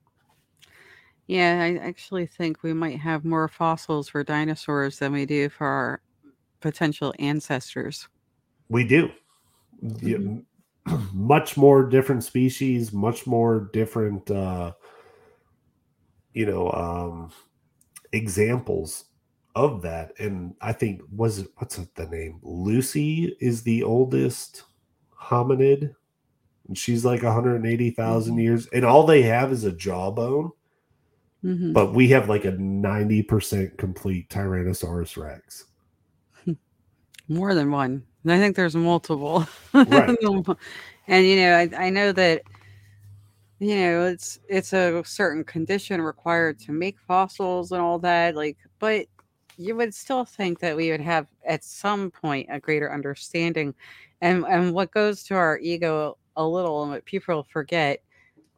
Yeah, 1.27 1.63
I 1.63 1.77
actually 1.79 2.27
think 2.27 2.63
we 2.63 2.75
might 2.75 2.99
have 3.01 3.25
more 3.25 3.49
fossils 3.49 4.09
for 4.09 4.23
dinosaurs 4.25 4.99
than 4.99 5.13
we 5.13 5.25
do 5.27 5.49
for 5.49 5.67
our 5.67 6.03
potential 6.61 7.15
ancestors. 7.19 8.09
We 8.69 8.85
do. 8.85 9.11
Yeah, 10.01 10.19
much 11.13 11.57
more 11.57 11.85
different 11.89 12.25
species, 12.25 12.93
much 12.93 13.27
more 13.27 13.71
different 13.73 14.31
uh 14.31 14.73
you 16.33 16.47
know 16.47 16.71
um 16.73 17.33
examples 18.13 19.07
of 19.55 19.83
that. 19.83 20.13
And 20.19 20.55
I 20.61 20.73
think 20.73 21.03
was 21.11 21.39
it 21.41 21.49
what's 21.57 21.77
the 21.77 22.07
name? 22.07 22.41
Lucy 22.43 23.37
is 23.41 23.63
the 23.63 23.83
oldest 23.83 24.65
hominid. 25.21 25.95
And 26.69 26.79
she's 26.79 27.05
like 27.05 27.23
180,000 27.23 28.37
Mhm. 28.37 28.43
years. 28.43 28.67
And 28.69 28.85
all 28.85 29.05
they 29.07 29.23
have 29.23 29.53
is 29.53 29.65
a 29.65 29.73
jawbone, 29.73 30.53
hmm 31.45 31.75
but 31.75 31.93
we 31.93 32.09
have 32.09 32.29
like 32.29 32.47
a 32.47 32.53
90% 32.53 33.77
complete 33.77 34.31
Tyrannosaurus 34.31 35.23
Rex. 35.23 35.67
More 37.29 37.55
than 37.55 37.71
one. 37.71 38.03
And 38.23 38.33
I 38.33 38.39
think 38.39 38.57
there's 38.57 38.75
multiple. 38.75 39.47
Right. 39.75 40.09
and 41.07 41.27
you 41.27 41.37
know, 41.37 41.55
I, 41.55 41.71
I 41.77 41.91
know 41.91 42.13
that 42.13 42.43
you 43.59 43.77
know 43.77 44.07
it's 44.07 44.41
it's 44.49 44.73
a 44.73 45.03
certain 45.05 45.45
condition 45.45 46.01
required 46.01 46.59
to 46.61 46.73
make 46.73 46.99
fossils 46.99 47.73
and 47.73 47.83
all 47.83 47.99
that. 47.99 48.35
Like, 48.35 48.57
but 48.79 49.07
you 49.59 49.77
would 49.77 49.95
still 49.95 50.25
think 50.25 50.61
that 50.61 50.77
we 50.77 50.91
would 50.91 51.01
have 51.03 51.27
at 51.47 51.63
some 51.63 52.11
point 52.11 52.49
a 52.51 52.59
greater 52.59 52.91
understanding. 52.91 53.75
And 54.23 54.47
and 54.47 54.73
what 54.73 54.93
goes 54.93 55.25
to 55.25 55.35
our 55.35 55.59
ego 55.59 56.17
a 56.37 56.47
little 56.47 56.83
and 56.83 56.93
what 56.93 57.05
people 57.05 57.43
forget 57.43 58.03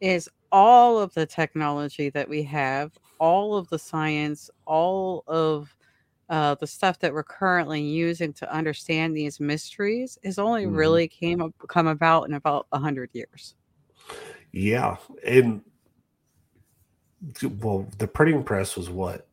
is 0.01 0.29
all 0.57 0.99
of 0.99 1.13
the 1.13 1.27
technology 1.27 2.09
that 2.09 2.27
we 2.27 2.43
have, 2.43 2.91
all 3.19 3.59
of 3.59 3.69
the 3.69 3.79
science, 3.79 4.49
all 4.65 5.23
of 5.27 5.77
uh, 6.31 6.55
the 6.55 6.67
stuff 6.67 6.99
that 6.99 7.13
we're 7.13 7.23
currently 7.23 7.83
using 7.83 8.33
to 8.33 8.51
understand 8.51 9.15
these 9.15 9.39
mysteries 9.39 10.19
is 10.23 10.39
only 10.39 10.65
Mhm. 10.65 10.75
really 10.75 11.09
came 11.09 11.43
up, 11.43 11.53
come 11.69 11.87
about 11.87 12.23
in 12.27 12.33
about 12.33 12.67
a 12.73 12.79
hundred 12.79 13.11
years. 13.13 13.55
Yeah, 14.51 14.97
and 15.23 15.63
well, 17.61 17.87
the 17.99 18.09
printing 18.09 18.43
press 18.43 18.79
was 18.79 18.89
what 18.89 19.29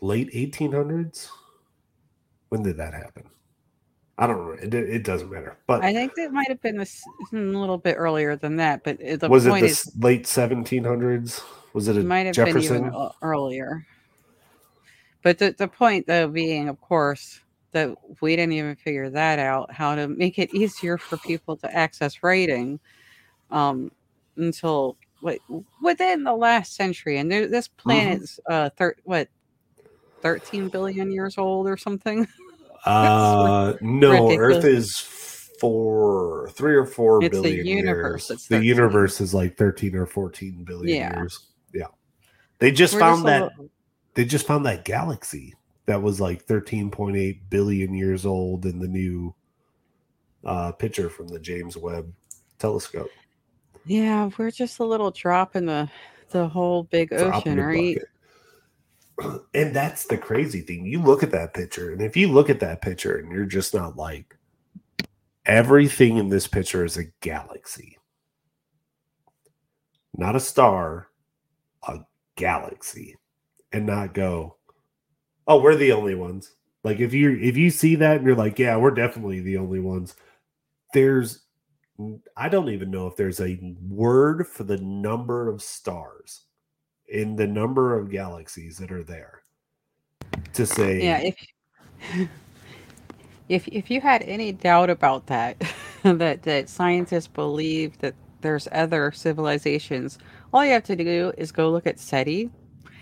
late 0.00 0.30
1800s. 0.32 1.32
When 2.50 2.62
did 2.62 2.76
that 2.76 2.94
happen? 2.94 3.28
I 4.18 4.26
don't 4.26 4.44
know. 4.44 4.52
It, 4.52 4.74
it 4.74 5.04
doesn't 5.04 5.30
matter. 5.30 5.56
But 5.66 5.82
I 5.82 5.92
think 5.92 6.12
it 6.16 6.32
might 6.32 6.48
have 6.48 6.60
been 6.60 6.76
this, 6.76 7.06
a 7.32 7.36
little 7.36 7.78
bit 7.78 7.94
earlier 7.96 8.36
than 8.36 8.56
that, 8.56 8.82
but 8.82 9.00
uh, 9.00 9.16
the 9.16 9.28
was 9.28 9.46
it 9.46 9.54
the 9.60 9.66
is, 9.66 9.92
late 10.00 10.24
1700s? 10.24 11.42
Was 11.72 11.88
it 11.88 11.96
a 11.96 12.02
might 12.02 12.26
have 12.26 12.34
been 12.36 12.60
even 12.60 12.92
earlier. 13.22 13.86
But 15.22 15.38
the, 15.38 15.54
the 15.56 15.68
point, 15.68 16.06
though, 16.06 16.28
being, 16.28 16.68
of 16.68 16.80
course, 16.80 17.40
that 17.72 17.94
we 18.20 18.34
didn't 18.34 18.52
even 18.52 18.76
figure 18.76 19.10
that 19.10 19.38
out 19.38 19.72
how 19.72 19.94
to 19.94 20.08
make 20.08 20.38
it 20.38 20.50
easier 20.54 20.96
for 20.98 21.18
people 21.18 21.56
to 21.58 21.76
access 21.76 22.22
writing 22.22 22.80
um, 23.50 23.90
until 24.36 24.96
what 25.20 25.38
within 25.82 26.24
the 26.24 26.34
last 26.34 26.74
century. 26.76 27.18
And 27.18 27.30
there, 27.30 27.46
this 27.46 27.68
Mm-hmm. 27.68 27.88
planet's 27.88 28.40
uh, 28.48 28.70
thir- 28.70 28.96
what 29.04 29.28
13 30.22 30.68
billion 30.68 31.12
years 31.12 31.36
old 31.38 31.68
or 31.68 31.76
something. 31.76 32.26
Uh, 32.84 33.74
no. 33.80 34.36
Earth 34.36 34.64
is 34.64 34.98
four, 35.60 36.50
three 36.52 36.74
or 36.74 36.86
four 36.86 37.22
It's 37.24 37.40
the 37.40 37.50
universe, 37.64 38.30
years. 38.30 38.46
the 38.46 38.64
universe 38.64 39.20
is 39.20 39.34
like 39.34 39.56
13 39.56 39.94
or 39.96 40.06
14 40.06 40.64
billion 40.64 40.96
Yeah. 40.96 41.16
years. 41.18 41.46
Yeah. 41.74 41.86
They 42.58 42.70
just 42.70 42.94
We're 42.94 43.00
found 43.00 43.16
just 43.18 43.26
that 43.26 43.42
little- 43.42 43.70
they 44.14 44.24
just 44.24 44.46
found 44.46 44.66
that 44.66 44.84
galaxy 44.84 45.54
that 45.86 46.02
was 46.02 46.20
like 46.20 46.44
13.8 46.46 47.40
billion 47.50 47.94
years 47.94 48.24
old 48.26 48.66
in 48.66 48.78
the 48.78 48.88
new 48.88 49.34
uh, 50.44 50.72
picture 50.72 51.08
from 51.10 51.28
the 51.28 51.38
James 51.40 51.76
Webb 51.76 52.12
telescope. 52.58 53.10
yeah, 53.86 54.30
we're 54.38 54.50
just 54.50 54.78
a 54.78 54.84
little 54.84 55.10
drop 55.10 55.56
in 55.56 55.66
the 55.66 55.88
the 56.30 56.46
whole 56.46 56.82
big 56.84 57.08
Drop 57.08 57.36
ocean, 57.46 57.58
right? 57.58 57.94
bucket. 57.96 58.08
And 59.54 59.74
that's 59.74 60.06
the 60.06 60.18
crazy 60.18 60.60
thing. 60.60 60.86
You 60.86 61.02
look 61.02 61.22
at 61.22 61.32
that 61.32 61.54
picture, 61.54 61.90
and 61.90 62.00
if 62.00 62.16
you 62.16 62.28
look 62.28 62.48
at 62.48 62.60
that 62.60 62.82
picture 62.82 63.16
and 63.16 63.32
you're 63.32 63.46
just 63.46 63.74
not 63.74 63.96
like, 63.96 64.36
everything 65.44 66.18
in 66.18 66.28
this 66.28 66.46
picture 66.46 66.84
is 66.84 66.96
a 66.96 67.10
galaxy, 67.20 67.98
not 70.16 70.36
a 70.36 70.40
star, 70.40 71.08
a 71.88 71.98
galaxy, 72.36 73.16
and 73.72 73.86
not 73.86 74.14
go, 74.14 74.56
oh, 75.48 75.60
we're 75.60 75.74
the 75.74 75.92
only 75.92 76.14
ones. 76.14 76.54
Like 76.84 77.00
if 77.00 77.12
you 77.12 77.36
if 77.40 77.56
you 77.56 77.70
see 77.70 77.96
that 77.96 78.18
and 78.18 78.26
you're 78.26 78.36
like, 78.36 78.58
yeah, 78.58 78.76
we're 78.76 78.92
definitely 78.92 79.40
the 79.40 79.56
only 79.56 79.80
ones. 79.80 80.14
There's 80.94 81.44
I 82.36 82.48
don't 82.48 82.68
even 82.68 82.92
know 82.92 83.08
if 83.08 83.16
there's 83.16 83.40
a 83.40 83.58
word 83.88 84.46
for 84.46 84.62
the 84.62 84.78
number 84.78 85.48
of 85.48 85.60
stars 85.60 86.44
in 87.08 87.36
the 87.36 87.46
number 87.46 87.98
of 87.98 88.10
galaxies 88.10 88.76
that 88.78 88.92
are 88.92 89.04
there 89.04 89.42
to 90.52 90.66
say 90.66 91.02
Yeah, 91.02 91.20
if 91.20 91.36
if 93.48 93.66
if 93.68 93.90
you 93.90 94.00
had 94.00 94.22
any 94.22 94.52
doubt 94.52 94.90
about 94.90 95.26
that, 95.26 95.56
that 96.02 96.42
that 96.42 96.68
scientists 96.68 97.26
believe 97.28 97.98
that 97.98 98.14
there's 98.40 98.68
other 98.72 99.10
civilizations, 99.10 100.18
all 100.52 100.64
you 100.64 100.72
have 100.72 100.84
to 100.84 100.96
do 100.96 101.32
is 101.36 101.50
go 101.50 101.70
look 101.70 101.86
at 101.86 101.98
SETI 101.98 102.50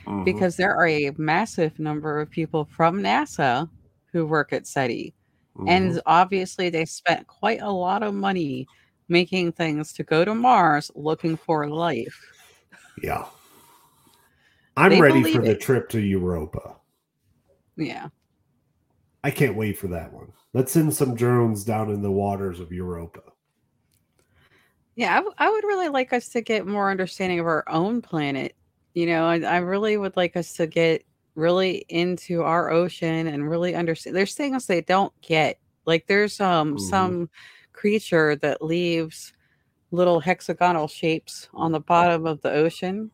Mhm. 0.07 0.25
because 0.25 0.57
there 0.57 0.75
are 0.75 0.87
a 0.87 1.11
massive 1.19 1.79
number 1.81 2.21
of 2.21 2.31
people 2.31 2.65
from 2.65 3.01
NASA 3.03 3.69
who 4.13 4.25
work 4.25 4.53
at 4.53 4.67
SETI. 4.67 5.13
Mhm. 5.59 5.69
And 5.69 6.03
obviously 6.07 6.71
they 6.71 6.85
spent 6.85 7.27
quite 7.27 7.61
a 7.61 7.71
lot 7.71 8.05
of 8.05 8.15
money 8.15 8.69
making 9.09 9.51
things 9.53 9.93
to 9.95 10.05
go 10.05 10.25
to 10.25 10.33
Mars 10.35 10.91
looking 10.95 11.37
for 11.37 11.69
life. 11.69 12.17
yeah 13.03 13.25
i'm 14.77 14.91
They 14.91 15.01
ready 15.01 15.23
for 15.33 15.43
the 15.43 15.55
trip 15.55 15.89
to 15.91 15.99
europa 16.01 16.77
Yeah. 17.77 18.09
I 19.25 19.31
can't 19.33 19.57
wait 19.57 19.77
for 19.77 19.89
that 19.89 20.13
one. 20.13 20.33
Let's 20.55 20.71
send 20.71 20.95
some 20.95 21.17
drones 21.17 21.65
down 21.65 21.91
in 21.91 22.01
the 22.01 22.13
waters 22.13 22.61
of 22.61 22.71
Europa. 22.71 23.23
Yeah, 24.95 25.15
I, 25.15 25.17
w- 25.17 25.35
I 25.39 25.51
would 25.51 25.65
really 25.65 25.89
like 25.89 26.13
us 26.13 26.29
to 26.31 26.41
get 26.41 26.65
more 26.67 26.91
understanding 26.93 27.41
of 27.41 27.47
our 27.47 27.65
own 27.69 28.01
planet. 28.01 28.55
You 28.95 29.07
know, 29.07 29.27
I, 29.27 29.41
I 29.41 29.57
really 29.59 29.97
would 29.97 30.17
like 30.17 30.37
us 30.37 30.53
to 30.55 30.69
get 30.69 31.03
really 31.35 31.85
into 31.89 32.43
our 32.45 32.71
ocean 32.71 33.27
and 33.27 33.51
really 33.51 33.75
understand. 33.75 34.15
There's 34.15 34.35
things 34.35 34.67
they 34.67 34.81
don't 34.83 35.13
get. 35.23 35.59
Like 35.87 36.07
there's 36.07 36.41
um 36.41 36.77
Mhm. 36.77 36.81
some 36.81 37.31
creature 37.73 38.37
that 38.37 38.63
leaves 38.63 39.33
little 39.91 40.21
hexagonal 40.21 40.87
shapes 40.89 41.49
on 41.53 41.73
the 41.73 41.81
bottom 41.81 42.27
of 42.27 42.41
the 42.43 42.53
ocean, 42.53 43.11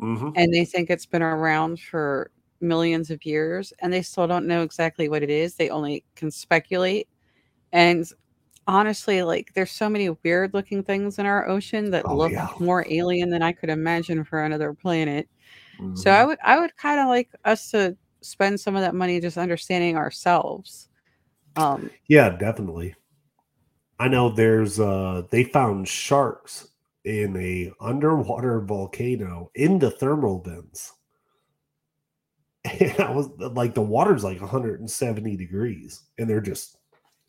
Mm-hmm. 0.00 0.30
and 0.34 0.52
they 0.54 0.64
think 0.64 0.90
it's 0.90 1.06
been 1.06 1.22
around 1.22 1.80
for 1.80 2.30
millions 2.60 3.10
of 3.10 3.24
years, 3.26 3.72
and 3.80 3.92
they 3.92 4.02
still 4.02 4.26
don't 4.26 4.46
know 4.46 4.62
exactly 4.62 5.08
what 5.08 5.22
it 5.22 5.30
is. 5.30 5.54
They 5.56 5.70
only 5.70 6.04
can 6.16 6.30
speculate. 6.30 7.08
And 7.72 8.04
honestly, 8.66 9.22
like 9.22 9.52
there's 9.54 9.72
so 9.72 9.88
many 9.90 10.10
weird 10.24 10.54
looking 10.54 10.82
things 10.84 11.18
in 11.18 11.26
our 11.26 11.48
ocean 11.48 11.90
that 11.92 12.08
Oh, 12.08 12.14
look 12.14 12.32
yeah. 12.32 12.48
more 12.58 12.86
alien 12.90 13.30
than 13.30 13.42
I 13.42 13.52
could 13.52 13.70
imagine 13.70 14.24
for 14.24 14.44
another 14.44 14.74
planet. 14.74 15.28
So 15.94 16.10
Mm-hmm. 16.10 16.12
I 16.12 16.24
would 16.24 16.38
I 16.44 16.60
would 16.60 16.76
kind 16.76 17.00
of 17.00 17.08
like 17.08 17.30
us 17.44 17.70
to 17.72 17.96
spend 18.22 18.60
some 18.60 18.76
of 18.76 18.82
that 18.82 18.94
money 18.94 19.20
just 19.20 19.38
understanding 19.38 19.96
ourselves. 19.96 20.88
Um 21.56 21.90
Yeah, 22.08 22.28
definitely. 22.36 22.94
I 24.00 24.08
know 24.08 24.30
there's 24.30 24.80
uh 24.80 25.22
they 25.30 25.44
found 25.44 25.86
sharks 25.88 26.69
in 27.04 27.36
a 27.36 27.72
underwater 27.80 28.60
volcano 28.60 29.50
in 29.54 29.78
the 29.78 29.90
thermal 29.90 30.40
vents. 30.42 30.92
And 32.80 33.00
I 33.00 33.10
was 33.10 33.28
like 33.38 33.74
the 33.74 33.80
water's 33.80 34.22
like 34.22 34.38
170 34.40 35.36
degrees 35.36 36.02
and 36.18 36.28
they're 36.28 36.42
just 36.42 36.76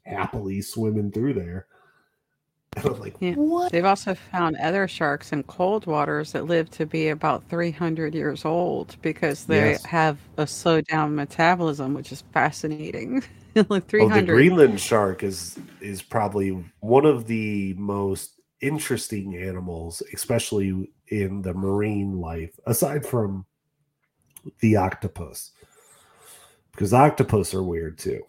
happily 0.05 0.61
swimming 0.61 1.09
through 1.11 1.35
there. 1.35 1.67
And 2.75 2.85
I'm 2.85 2.99
like, 2.99 3.15
Yeah. 3.21 3.35
what? 3.35 3.71
they've 3.71 3.85
also 3.85 4.13
found 4.13 4.57
other 4.57 4.89
sharks 4.89 5.31
in 5.31 5.43
cold 5.43 5.85
waters 5.85 6.33
that 6.33 6.47
live 6.47 6.69
to 6.71 6.85
be 6.85 7.09
about 7.09 7.47
300 7.49 8.13
years 8.13 8.43
old 8.43 8.97
because 9.01 9.45
they 9.45 9.71
Yes. 9.71 9.85
have 9.85 10.19
a 10.37 10.45
slowed 10.45 10.85
down 10.87 11.15
metabolism, 11.15 11.93
which 11.93 12.11
is 12.11 12.23
fascinating. 12.33 13.23
like 13.69 13.87
300. 13.87 14.17
Oh, 14.17 14.19
the 14.21 14.25
Greenland 14.25 14.79
shark 14.81 15.23
is 15.23 15.57
is 15.79 16.01
probably 16.01 16.49
one 16.81 17.05
of 17.05 17.25
the 17.27 17.73
most 17.75 18.40
interesting 18.61 19.35
animals, 19.37 20.01
especially 20.13 20.91
in 21.07 21.41
the 21.41 21.53
marine 21.53 22.19
life, 22.19 22.57
aside 22.65 23.05
from 23.05 23.45
the 24.59 24.75
octopus. 24.75 25.51
Because 26.71 26.93
octopus 26.93 27.53
are 27.53 27.63
weird 27.63 27.97
too. 27.97 28.21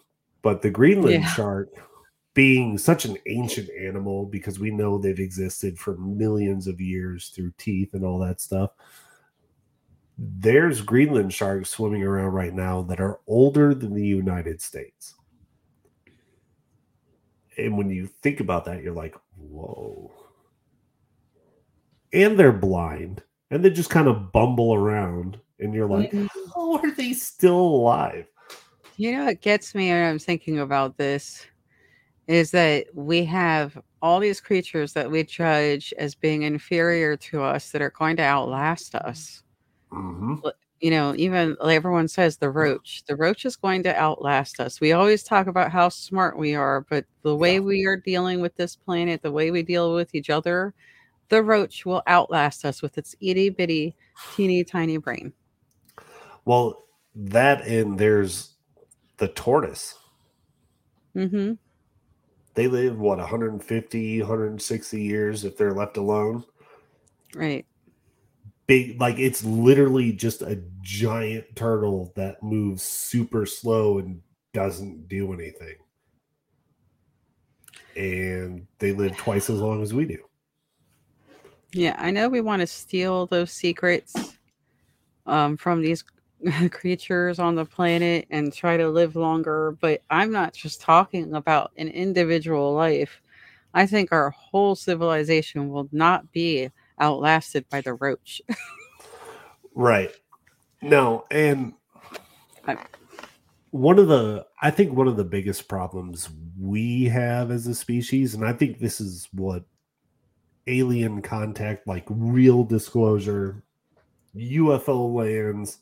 But 0.42 0.62
the 0.62 0.70
Greenland 0.70 1.22
Yeah. 1.22 1.28
shark, 1.28 1.68
being 2.34 2.78
such 2.78 3.04
an 3.04 3.18
ancient 3.26 3.68
animal, 3.78 4.24
because 4.26 4.58
we 4.58 4.70
know 4.70 4.98
they've 4.98 5.18
existed 5.18 5.78
for 5.78 5.96
millions 5.98 6.66
of 6.66 6.80
years 6.80 7.28
through 7.28 7.52
teeth 7.58 7.94
and 7.94 8.04
all 8.04 8.18
that 8.18 8.40
stuff. 8.40 8.72
There's 10.18 10.80
Greenland 10.80 11.32
sharks 11.32 11.70
swimming 11.70 12.02
around 12.02 12.32
right 12.32 12.54
now 12.54 12.82
that 12.82 13.00
are 13.00 13.20
older 13.26 13.74
than 13.74 13.94
the 13.94 14.06
United 14.06 14.60
States. 14.60 15.14
And 17.58 17.76
when 17.76 17.90
you 17.90 18.06
think 18.06 18.40
about 18.40 18.64
that, 18.64 18.82
you're 18.82 18.94
like, 18.94 19.14
whoa. 19.36 20.10
And 22.12 22.38
they're 22.38 22.52
blind 22.52 23.22
and 23.50 23.64
they 23.64 23.70
just 23.70 23.90
kind 23.90 24.08
of 24.08 24.32
bumble 24.32 24.74
around. 24.74 25.38
And 25.58 25.74
you're 25.74 25.86
like, 25.88 26.10
Mhm. 26.12 26.28
how 26.54 26.74
are 26.78 26.90
they 26.90 27.12
still 27.12 27.58
alive? 27.58 28.26
You 28.96 29.12
know 29.16 29.24
what 29.26 29.40
gets 29.40 29.74
me 29.74 29.90
when 29.90 30.04
I'm 30.04 30.18
thinking 30.18 30.58
about 30.60 30.96
this 30.96 31.46
is 32.28 32.50
that 32.52 32.86
we 32.94 33.24
have 33.24 33.78
all 34.02 34.20
these 34.20 34.40
creatures 34.40 34.92
that 34.94 35.10
we 35.10 35.24
judge 35.24 35.92
as 35.98 36.14
being 36.14 36.42
inferior 36.42 37.16
to 37.16 37.42
us 37.42 37.70
that 37.72 37.82
are 37.82 37.90
going 37.90 38.16
to 38.16 38.22
outlast 38.22 38.94
us. 38.94 39.42
hmm 39.90 40.34
You 40.80 40.90
know, 40.90 41.14
even 41.16 41.56
like 41.60 41.76
everyone 41.76 42.08
says 42.08 42.36
the 42.38 42.50
roach, 42.50 43.04
the 43.06 43.14
roach 43.16 43.44
is 43.44 43.56
going 43.56 43.84
to 43.84 43.96
outlast 43.96 44.60
us. 44.60 44.80
We 44.80 44.92
always 44.92 45.22
talk 45.22 45.46
about 45.46 45.70
how 45.72 45.88
smart 45.88 46.36
we 46.36 46.54
are, 46.56 46.82
but 46.90 47.04
the 47.22 47.36
way 47.36 47.54
Yeah. 47.54 47.60
we 47.60 47.86
are 47.86 47.96
dealing 47.96 48.40
with 48.40 48.54
this 48.56 48.74
planet, 48.76 49.22
the 49.22 49.30
way 49.32 49.50
we 49.52 49.62
deal 49.62 49.94
with 49.94 50.14
each 50.14 50.28
other, 50.30 50.74
the 51.32 51.42
roach 51.42 51.86
will 51.86 52.02
outlast 52.06 52.62
us 52.66 52.82
with 52.82 52.98
its 52.98 53.16
itty 53.22 53.48
bitty, 53.48 53.96
teeny 54.36 54.62
tiny 54.76 54.98
brain. 54.98 55.32
Well, 56.44 56.84
that 57.14 57.66
and 57.66 57.98
there's 57.98 58.56
the 59.16 59.28
tortoise. 59.28 59.94
Mm-hmm. 61.16 61.54
They 62.54 62.66
live, 62.68 62.98
what, 62.98 63.16
150, 63.16 64.20
160 64.20 65.02
years 65.02 65.44
if 65.46 65.56
they're 65.56 65.72
left 65.72 65.96
alone? 65.96 66.44
Right. 67.34 67.64
big 68.66 69.00
like 69.00 69.18
it's 69.18 69.42
literally 69.42 70.12
just 70.12 70.42
a 70.42 70.62
giant 70.82 71.46
turtle 71.56 72.12
that 72.14 72.42
moves 72.42 72.82
super 72.82 73.46
slow 73.46 73.96
and 73.98 74.20
doesn't 74.52 75.08
do 75.08 75.32
anything 75.32 75.76
and 77.96 78.66
they 78.80 78.92
live 78.92 79.16
twice 79.16 79.48
as 79.48 79.60
long 79.60 79.82
as 79.82 79.94
we 79.94 80.04
do 80.04 80.18
Yeah, 81.72 81.96
I 81.98 82.10
know 82.10 82.28
we 82.28 82.40
want 82.40 82.60
to 82.60 82.66
steal 82.66 83.26
those 83.26 83.50
secrets 83.50 84.36
um, 85.26 85.56
from 85.56 85.80
these 85.80 86.04
creatures 86.70 87.38
on 87.38 87.54
the 87.54 87.64
planet 87.64 88.26
and 88.30 88.52
try 88.52 88.76
to 88.76 88.88
live 88.88 89.16
longer, 89.16 89.76
but 89.80 90.02
I'm 90.10 90.30
not 90.30 90.52
just 90.52 90.80
talking 90.80 91.34
about 91.34 91.72
an 91.76 91.88
individual 91.88 92.74
life. 92.74 93.22
I 93.74 93.86
think 93.86 94.12
our 94.12 94.30
whole 94.30 94.74
civilization 94.74 95.70
will 95.70 95.88
not 95.92 96.30
be 96.30 96.70
outlasted 97.00 97.68
by 97.70 97.80
the 97.80 97.94
roach. 97.94 98.42
right 99.74 100.12
no 100.82 101.24
and 101.30 101.72
I- 102.66 102.76
one 103.70 103.98
of 103.98 104.08
the 104.08 104.44
i 104.60 104.70
think 104.70 104.92
one 104.92 105.08
of 105.08 105.16
the 105.16 105.24
biggest 105.24 105.66
problems 105.66 106.28
we 106.60 107.04
have 107.04 107.50
as 107.50 107.66
a 107.66 107.74
species 107.74 108.34
and 108.34 108.44
i 108.44 108.52
think 108.52 108.78
this 108.78 109.00
is 109.00 109.28
what 109.32 109.64
alien 110.66 111.20
contact 111.22 111.86
like 111.86 112.04
real 112.08 112.62
disclosure 112.64 113.62
ufo 114.36 115.14
lands 115.14 115.78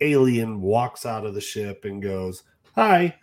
alien 0.00 0.60
walks 0.60 1.06
out 1.06 1.26
of 1.26 1.34
the 1.34 1.40
ship 1.40 1.84
and 1.84 2.02
goes 2.02 2.42
hi. 2.74 3.14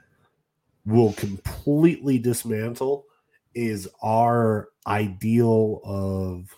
Will 0.86 1.14
completely 1.14 2.20
dismantle 2.20 3.06
is 3.56 3.88
our 4.04 4.70
ideal 4.86 5.82
of 5.84 6.54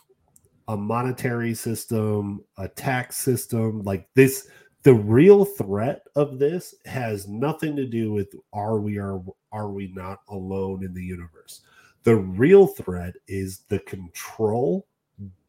a 0.67 0.75
monetary 0.75 1.53
system 1.53 2.43
a 2.57 2.67
tax 2.67 3.15
system. 3.17 3.83
Like 3.83 4.09
this 4.15 4.49
the 4.83 4.93
real 4.93 5.45
threat 5.45 6.01
of 6.15 6.39
this 6.39 6.75
has 6.85 7.27
nothing 7.27 7.75
to 7.75 7.85
do 7.85 8.11
with 8.11 8.33
are 8.53 8.79
we 8.79 8.97
are 8.97 9.21
are 9.51 9.69
we 9.69 9.91
not 9.93 10.19
alone 10.29 10.83
in 10.83 10.93
the 10.93 11.03
universe 11.03 11.61
the 12.07 12.15
real 12.15 12.67
threat 12.67 13.15
is 13.27 13.65
the 13.67 13.79
control 13.79 14.87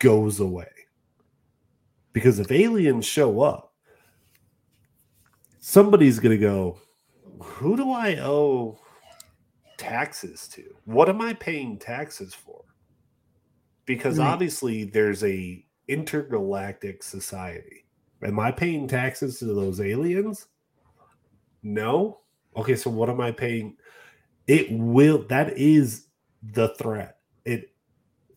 goes 0.01 0.41
away. 0.41 0.67
Because 2.13 2.41
if 2.41 2.51
aliens 2.51 3.07
show 3.07 3.43
up 3.43 3.75
somebody's 5.61 6.19
going 6.19 6.37
to 6.37 6.45
go 6.45 6.81
who 7.41 7.77
do 7.77 7.93
i 7.93 8.17
owe 8.17 8.77
taxes 9.77 10.49
to? 10.49 10.65
What 10.85 11.09
am 11.09 11.21
i 11.21 11.33
paying 11.33 11.79
taxes 11.79 12.35
for? 12.35 12.65
Because 13.87 14.19
Right. 14.19 14.27
obviously 14.27 14.83
there's 14.83 15.23
a 15.23 15.65
intergalactic 15.87 17.05
society. 17.05 17.85
Am 18.25 18.41
i 18.41 18.51
paying 18.51 18.89
taxes 18.89 19.39
to 19.39 19.45
those 19.45 19.81
aliens? 19.81 20.49
No. 21.63 22.23
Okay 22.57 22.75
so 22.75 22.91
what 22.91 23.09
am 23.11 23.21
i 23.21 23.31
paying? 23.31 23.77
It 24.49 24.67
will 24.73 25.25
that 25.29 25.57
is 25.57 26.08
the 26.43 26.69
threat. 26.75 27.19
It 27.45 27.73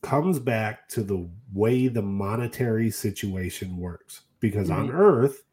comes 0.01 0.39
back 0.39 0.87
to 0.89 1.03
the 1.03 1.29
way 1.53 1.87
the 1.87 2.01
monetary 2.01 2.89
situation 2.89 3.77
works. 3.77 4.21
Because 4.39 4.69
on 4.69 4.87
mm-hmm. 4.87 4.97
earth 4.97 5.43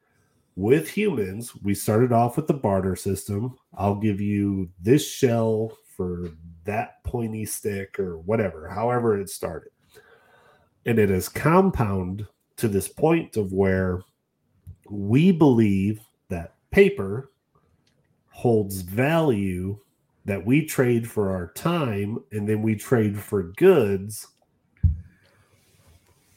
with 0.56 0.88
humans 0.88 1.54
we 1.62 1.74
started 1.74 2.12
off 2.12 2.36
with 2.36 2.46
the 2.46 2.54
barter 2.54 2.96
system. 2.96 3.56
I'll 3.76 3.94
give 3.94 4.20
you 4.20 4.70
this 4.80 5.08
shell 5.08 5.76
for 5.96 6.30
that 6.64 7.02
pointy 7.04 7.44
stick 7.44 7.98
or 7.98 8.18
whatever 8.18 8.68
however 8.68 9.20
it 9.20 9.30
started. 9.30 9.70
And 10.86 10.98
it 10.98 11.10
has 11.10 11.28
compound 11.28 12.26
to 12.56 12.68
this 12.68 12.88
point 12.88 13.36
of 13.36 13.52
where 13.52 14.00
we 14.88 15.32
believe 15.32 16.00
that 16.28 16.54
paper 16.70 17.30
holds 18.30 18.80
value 18.80 19.78
that 20.28 20.44
we 20.44 20.64
trade 20.64 21.10
for 21.10 21.32
our 21.32 21.48
time 21.54 22.18
and 22.32 22.46
then 22.46 22.60
we 22.60 22.76
trade 22.76 23.18
for 23.18 23.44
goods 23.44 24.26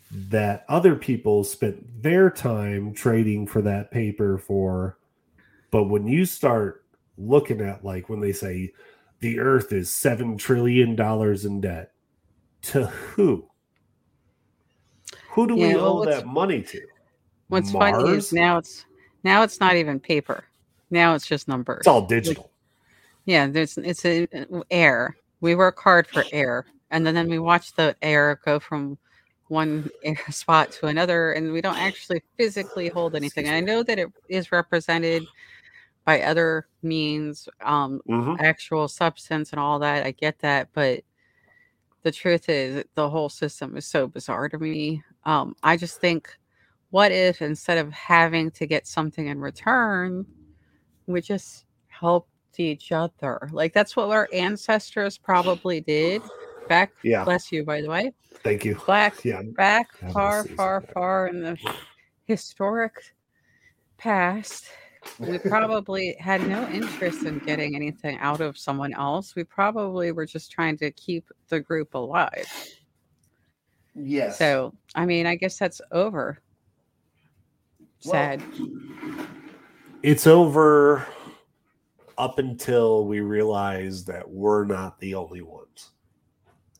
that 0.09 0.65
other 0.69 0.95
people 0.95 1.43
spent 1.43 2.01
their 2.01 2.29
time 2.29 2.93
trading 2.93 3.45
for 3.45 3.61
that 3.61 3.91
paper 3.91 4.37
for. 4.37 4.97
But 5.71 5.85
when 5.85 6.07
you 6.07 6.25
start 6.25 6.85
looking 7.17 7.59
at 7.59 7.83
like 7.83 8.07
when 8.07 8.21
they 8.21 8.31
say 8.31 8.71
the 9.19 9.39
earth 9.39 9.73
is 9.73 9.91
7 9.91 10.37
trillion 10.37 10.95
dollars 10.95 11.43
in 11.43 11.59
debt 11.59 11.91
to 12.63 12.85
who? 12.87 13.45
Who 15.31 15.47
do 15.47 15.55
Yeah, 15.57 15.67
we 15.67 15.75
well, 15.75 15.99
owe 15.99 16.05
that 16.05 16.25
money 16.25 16.61
to? 16.61 16.81
What's 17.49 17.71
funny 17.71 18.11
is 18.11 18.31
now 18.31 18.57
it's 18.57 18.85
now 19.25 19.43
it's 19.43 19.59
not 19.59 19.75
even 19.75 19.99
paper. 19.99 20.45
Now 20.89 21.13
it's 21.13 21.27
just 21.27 21.49
numbers. 21.49 21.79
it's 21.79 21.87
all 21.87 22.05
digital 22.05 22.50
Yeah, 23.25 23.47
there's 23.47 23.77
it's 23.77 24.05
a 24.05 24.27
air. 24.71 25.17
We 25.41 25.55
work 25.55 25.79
hard 25.79 26.07
for 26.07 26.27
air, 26.31 26.65
and 26.91 27.05
then, 27.05 27.15
then 27.15 27.29
we 27.29 27.39
watch 27.39 27.73
the 27.75 27.95
air 28.01 28.39
go 28.45 28.59
from 28.59 28.97
one 29.47 29.89
air 30.03 30.17
spot 30.31 30.71
to 30.73 30.87
another, 30.87 31.31
and 31.33 31.51
we 31.51 31.61
don't 31.61 31.77
actually 31.77 32.23
physically 32.37 32.89
hold 32.89 33.15
anything. 33.15 33.47
And 33.47 33.55
I 33.55 33.61
know 33.61 33.83
that 33.83 33.99
it 33.99 34.09
is 34.29 34.51
represented 34.51 35.23
by 36.05 36.21
other 36.23 36.67
means, 36.83 37.49
um, 37.61 38.01
Mhm. 38.09 38.37
actual 38.39 38.87
substance 38.89 39.51
and 39.51 39.59
all 39.59 39.79
that. 39.79 40.05
I 40.05 40.11
get 40.11 40.39
that, 40.39 40.69
but 40.73 41.03
the 42.03 42.11
truth 42.11 42.49
is, 42.49 42.83
the 42.95 43.09
whole 43.09 43.29
system 43.29 43.77
is 43.77 43.85
so 43.85 44.07
bizarre 44.07 44.49
to 44.49 44.57
me. 44.59 45.03
Um, 45.25 45.55
I 45.63 45.77
just 45.77 45.99
think, 46.01 46.29
what 46.91 47.11
if 47.11 47.41
instead 47.41 47.77
of 47.77 47.91
having 47.93 48.51
to 48.51 48.67
get 48.67 48.87
something 48.87 49.27
in 49.27 49.39
return, 49.39 50.25
we 51.07 51.21
just 51.21 51.65
helped 51.89 52.30
each 52.61 52.91
other? 52.91 53.49
Like 53.51 53.73
that's 53.73 53.95
what 53.95 54.09
our 54.09 54.29
ancestors 54.33 55.17
probably 55.17 55.81
did 55.81 56.21
back. 56.69 56.91
yeah 57.03 57.23
Bless 57.23 57.51
you, 57.51 57.63
by 57.63 57.81
the 57.81 57.89
way. 57.89 58.13
thank 58.43 58.63
you 58.65 58.79
Back, 58.87 59.23
yeah 59.25 59.41
back, 59.43 59.97
Have 59.99 60.09
a 60.09 60.13
far, 60.13 60.41
season. 60.43 60.55
far, 60.57 60.81
far 60.93 61.27
in 61.27 61.41
the 61.41 61.57
historic 62.25 62.93
past. 63.97 64.65
We 65.17 65.39
probably 65.39 66.15
had 66.19 66.47
no 66.47 66.67
interest 66.69 67.25
in 67.25 67.39
getting 67.39 67.75
anything 67.75 68.17
out 68.19 68.39
of 68.39 68.55
someone 68.57 68.93
else. 68.93 69.35
We 69.35 69.43
probably 69.43 70.11
were 70.11 70.27
just 70.27 70.51
trying 70.51 70.77
to 70.77 70.91
keep 70.91 71.25
the 71.49 71.59
group 71.59 71.95
alive. 71.95 72.45
yes 73.95 74.37
So, 74.37 74.73
I 74.95 75.05
mean, 75.05 75.25
I 75.25 75.35
guess 75.35 75.57
that's 75.57 75.81
over. 75.91 76.37
Well, 78.05 78.13
Sad. 78.13 78.43
it's 80.03 80.27
over 80.27 81.05
up 82.21 82.37
until 82.37 83.07
we 83.07 83.19
realize 83.19 84.05
that 84.05 84.29
we're 84.29 84.63
not 84.63 84.99
the 84.99 85.15
only 85.15 85.41
ones. 85.41 85.89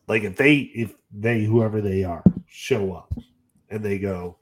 Like 0.06 0.22
if 0.22 0.36
they 0.36 0.54
if 0.54 0.94
they 1.12 1.42
whoever 1.42 1.80
they 1.80 2.04
are 2.04 2.22
show 2.46 2.92
up 2.92 3.12
and 3.68 3.84
they 3.84 3.98
go 3.98 4.36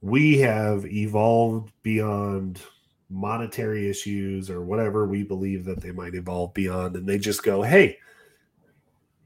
we 0.00 0.38
have 0.38 0.84
evolved 0.86 1.72
beyond 1.82 2.60
monetary 3.08 3.88
issues 3.88 4.50
or 4.50 4.62
whatever 4.62 5.06
we 5.06 5.22
believe 5.22 5.64
that 5.64 5.80
they 5.80 5.92
might 5.92 6.14
evolve 6.14 6.52
beyond 6.52 6.96
and 6.96 7.06
they 7.06 7.18
just 7.18 7.44
go 7.44 7.62
hey 7.62 7.96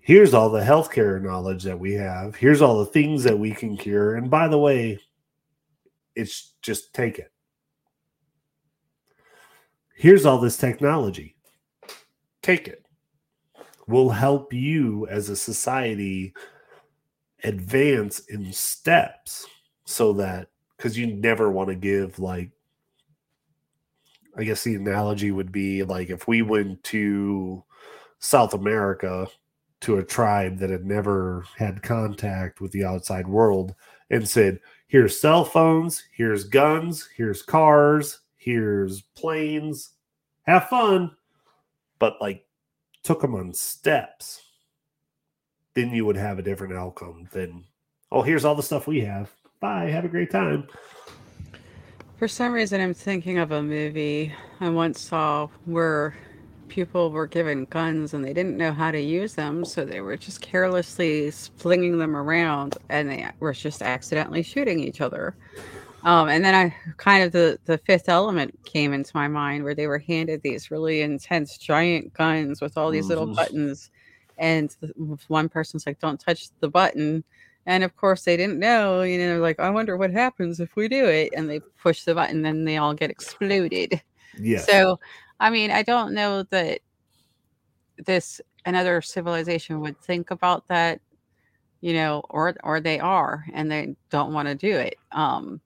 here's 0.00 0.34
all 0.34 0.50
the 0.50 0.60
healthcare 0.60 1.20
knowledge 1.22 1.62
that 1.62 1.80
we 1.80 1.94
have. 1.94 2.36
Here's 2.36 2.60
all 2.60 2.78
the 2.78 2.90
things 2.90 3.24
that 3.24 3.38
we 3.38 3.52
can 3.52 3.76
cure. 3.76 4.16
And 4.16 4.30
by 4.30 4.48
the 4.48 4.58
way 4.58 5.00
it's 6.14 6.52
just 6.62 6.92
take 6.92 7.18
it 7.18 7.32
here's 9.96 10.24
all 10.24 10.38
this 10.38 10.56
technology. 10.56 11.34
Take 12.42 12.68
it. 12.68 12.86
We'll 13.88 14.10
help 14.10 14.52
you 14.52 15.06
as 15.08 15.28
a 15.28 15.36
society 15.36 16.34
advance 17.44 18.20
in 18.20 18.52
steps 18.52 19.46
so 19.84 20.12
that 20.14 20.48
because 20.76 20.98
you 20.98 21.06
never 21.06 21.50
want 21.50 21.68
to 21.68 21.74
give 21.74 22.18
like 22.18 22.50
i 24.38 24.42
guess 24.42 24.64
the 24.64 24.74
analogy 24.74 25.30
would 25.30 25.52
be 25.52 25.82
like 25.82 26.08
if 26.08 26.26
we 26.26 26.40
went 26.40 26.82
to 26.82 27.62
south 28.18 28.54
america 28.54 29.28
to 29.80 29.98
a 29.98 30.04
tribe 30.04 30.58
that 30.58 30.70
had 30.70 30.86
never 30.86 31.44
had 31.56 31.82
contact 31.82 32.60
with 32.60 32.72
the 32.72 32.84
outside 32.84 33.28
world 33.28 33.74
and 34.10 34.26
said 34.26 34.58
here's 34.88 35.20
cell 35.20 35.44
phones 35.44 36.02
here's 36.16 36.44
guns 36.44 37.08
here's 37.16 37.42
cars 37.42 38.20
here's 38.46 39.02
planes 39.14 39.90
have 40.44 40.68
fun 40.70 41.10
but 41.98 42.16
like 42.22 42.46
took 43.02 43.20
them 43.20 43.34
on 43.34 43.52
steps 43.52 44.40
then 45.76 45.90
you 45.90 46.04
would 46.06 46.16
have 46.16 46.38
a 46.38 46.42
different 46.42 46.72
outcome 46.72 47.28
than 47.32 47.62
oh 48.10 48.22
here's 48.22 48.44
all 48.44 48.54
the 48.56 48.62
stuff 48.62 48.88
we 48.88 49.00
have. 49.00 49.30
Bye. 49.60 49.90
Have 49.90 50.04
a 50.04 50.08
great 50.08 50.30
time. 50.30 50.66
For 52.18 52.26
some 52.26 52.52
reason, 52.52 52.80
I'm 52.80 52.94
thinking 52.94 53.38
of 53.38 53.52
a 53.52 53.62
movie 53.62 54.34
I 54.60 54.70
once 54.70 55.00
saw 55.00 55.48
where 55.66 56.16
people 56.68 57.10
were 57.10 57.26
given 57.26 57.66
guns 57.66 58.14
and 58.14 58.24
they 58.24 58.32
didn't 58.32 58.56
know 58.56 58.72
how 58.72 58.90
to 58.90 59.00
use 59.00 59.34
them, 59.34 59.66
so 59.66 59.84
they 59.84 60.00
were 60.00 60.16
just 60.16 60.40
carelessly 60.40 61.30
flinging 61.30 61.98
them 61.98 62.16
around 62.16 62.78
and 62.88 63.10
they 63.10 63.28
were 63.38 63.52
just 63.52 63.82
accidentally 63.82 64.42
shooting 64.42 64.80
each 64.80 65.02
other. 65.02 65.36
Um, 66.04 66.28
and 66.28 66.44
then 66.44 66.54
I 66.54 66.74
kind 66.98 67.24
of 67.24 67.32
the 67.32 67.58
the 67.64 67.78
fifth 67.78 68.08
element 68.08 68.58
came 68.64 68.92
into 68.92 69.10
my 69.14 69.28
mind 69.28 69.64
where 69.64 69.74
they 69.74 69.86
were 69.86 69.98
handed 69.98 70.42
these 70.42 70.70
really 70.70 71.00
intense 71.02 71.58
giant 71.58 72.12
guns 72.14 72.60
with 72.60 72.76
all 72.76 72.90
these 72.90 73.08
little 73.08 73.26
Mhm. 73.26 73.34
buttons, 73.36 73.90
and 74.38 74.74
one 75.28 75.48
person's 75.48 75.86
like, 75.86 75.98
"Don't 75.98 76.20
touch 76.20 76.50
the 76.60 76.68
button." 76.68 77.24
And 77.66 77.82
of 77.82 77.96
course, 77.96 78.22
they 78.24 78.36
didn't 78.36 78.60
know. 78.60 79.02
You 79.02 79.18
know, 79.18 79.40
like, 79.40 79.58
I 79.58 79.70
wonder 79.70 79.96
what 79.96 80.12
happens 80.12 80.60
if 80.60 80.76
we 80.76 80.88
do 80.88 81.06
it. 81.06 81.32
And 81.36 81.50
they 81.50 81.60
push 81.82 82.04
the 82.04 82.14
button, 82.14 82.42
then 82.42 82.64
they 82.64 82.76
all 82.76 82.94
get 82.94 83.10
exploded. 83.10 84.00
Yeah. 84.38 84.58
So, 84.60 85.00
I 85.40 85.50
mean, 85.50 85.70
I 85.72 85.82
don't 85.82 86.14
know 86.14 86.42
that 86.44 86.80
this 87.98 88.40
another 88.64 89.00
civilization 89.00 89.80
would 89.80 89.98
think 90.00 90.30
about 90.30 90.66
that, 90.68 91.00
you 91.80 91.94
know, 91.94 92.22
or 92.30 92.54
or 92.64 92.80
they 92.80 93.00
are, 93.00 93.46
and 93.54 93.70
they 93.70 93.96
don't 94.10 94.32
want 94.34 94.48
to 94.48 94.54
do 94.54 94.76
it. 94.76 94.96
Um, 95.12 95.60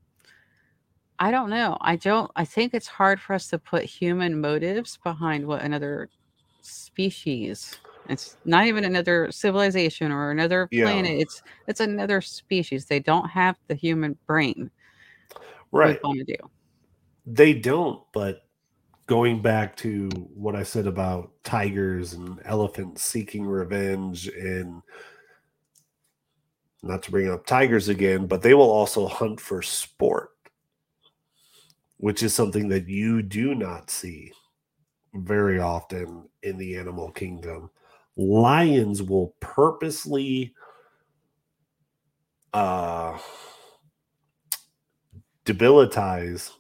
I 1.20 1.30
don't 1.30 1.50
know. 1.50 1.76
I 1.82 1.96
don't. 1.96 2.30
I 2.34 2.44
think 2.46 2.72
it's 2.74 2.86
hard 2.86 3.20
for 3.20 3.34
us 3.34 3.48
to 3.48 3.58
put 3.58 3.84
human 3.84 4.40
motives 4.40 4.98
behind 5.04 5.46
what 5.46 5.62
another 5.62 6.08
species. 6.62 7.78
It's 8.08 8.36
not 8.46 8.66
even 8.66 8.84
another 8.84 9.30
civilization 9.30 10.10
or 10.10 10.30
another 10.30 10.66
Yeah. 10.70 10.84
planet. 10.84 11.20
It's 11.20 11.42
it's 11.68 11.80
another 11.80 12.20
species. 12.22 12.86
They 12.86 13.00
don't 13.00 13.28
have 13.28 13.56
the 13.68 13.74
human 13.74 14.16
brain. 14.26 14.70
right 15.72 16.00
We 16.02 16.08
want 16.08 16.18
to 16.26 16.36
do. 16.36 16.50
they 17.26 17.52
don't 17.52 18.02
but 18.12 18.46
going 19.06 19.40
back 19.42 19.76
to 19.76 20.08
what 20.34 20.56
i 20.56 20.62
said 20.64 20.86
about 20.88 21.30
tigers 21.44 22.14
and 22.14 22.40
elephants 22.44 23.04
seeking 23.04 23.46
revenge 23.46 24.26
and 24.28 24.82
not 26.82 27.02
to 27.04 27.10
bring 27.12 27.30
up 27.30 27.46
tigers 27.46 27.88
again 27.88 28.26
but 28.26 28.42
they 28.42 28.54
will 28.54 28.70
also 28.70 29.06
hunt 29.06 29.38
for 29.40 29.62
sport 29.62 30.29
which 32.00 32.22
is 32.22 32.34
something 32.34 32.68
that 32.68 32.88
you 32.88 33.22
do 33.22 33.54
not 33.54 33.90
see 33.90 34.32
very 35.14 35.58
often 35.58 36.28
in 36.42 36.56
the 36.56 36.76
animal 36.76 37.10
kingdom 37.10 37.70
lions 38.16 39.02
will 39.02 39.34
purposely 39.40 40.54
uh 42.52 43.18
debilitize 45.44 46.50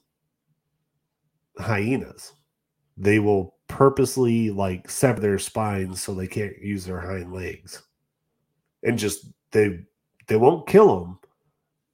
hyenas. 1.58 2.32
They 2.96 3.18
will 3.18 3.56
purposely 3.68 4.50
like 4.50 4.90
sever 4.90 5.20
their 5.20 5.38
spines 5.38 6.02
so 6.02 6.14
they 6.14 6.26
can't 6.26 6.58
use 6.60 6.84
their 6.84 7.00
hind 7.00 7.32
legs. 7.32 7.82
And 8.82 8.98
just 8.98 9.26
they 9.52 9.80
they 10.26 10.36
won't 10.36 10.68
kill 10.68 11.00
them. 11.00 11.18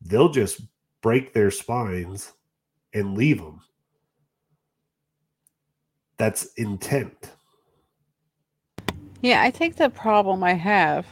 They'll 0.03 0.31
just 0.31 0.61
break 1.03 1.33
their 1.33 1.51
spines 1.51 2.33
and 2.97 3.17
leave 3.17 3.39
them. 3.39 3.61
That's 6.17 6.47
intent. 6.55 7.31
Yeah, 9.21 9.43
I 9.43 9.51
think 9.51 9.77
the 9.77 9.91
problem 9.91 10.43
I 10.43 10.55
have 10.55 11.07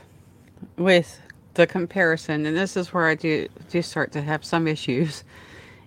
with 0.78 1.20
the 1.54 1.66
comparison, 1.66 2.46
and 2.46 2.56
this 2.56 2.76
is 2.76 2.92
where 2.92 3.06
I 3.06 3.14
do 3.14 3.48
do 3.70 3.82
start 3.82 4.12
to 4.12 4.22
have 4.22 4.44
some 4.44 4.66
issues, 4.66 5.24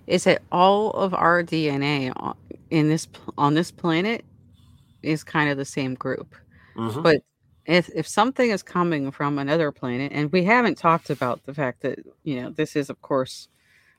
is 0.06 0.24
that 0.24 0.42
all 0.52 0.90
of 0.92 1.14
our 1.14 1.42
DNA 1.42 2.12
on- 2.16 2.36
in 2.70 2.88
this 2.88 3.08
on 3.36 3.54
this 3.54 3.72
planet 3.72 4.24
is 5.02 5.24
kind 5.24 5.50
of 5.50 5.56
the 5.56 5.64
same 5.64 5.94
group. 5.94 6.34
Mhm. 6.76 7.02
But 7.02 7.22
if 7.66 7.90
if 7.94 8.06
something 8.06 8.50
is 8.50 8.62
coming 8.62 9.10
from 9.10 9.38
another 9.38 9.72
planet, 9.72 10.12
and 10.14 10.30
we 10.30 10.44
haven't 10.44 10.78
talked 10.78 11.10
about 11.10 11.44
the 11.44 11.54
fact 11.54 11.80
that 11.80 11.98
you 12.22 12.40
know 12.40 12.50
this 12.50 12.76
is 12.76 12.88
of 12.88 13.02
course 13.02 13.48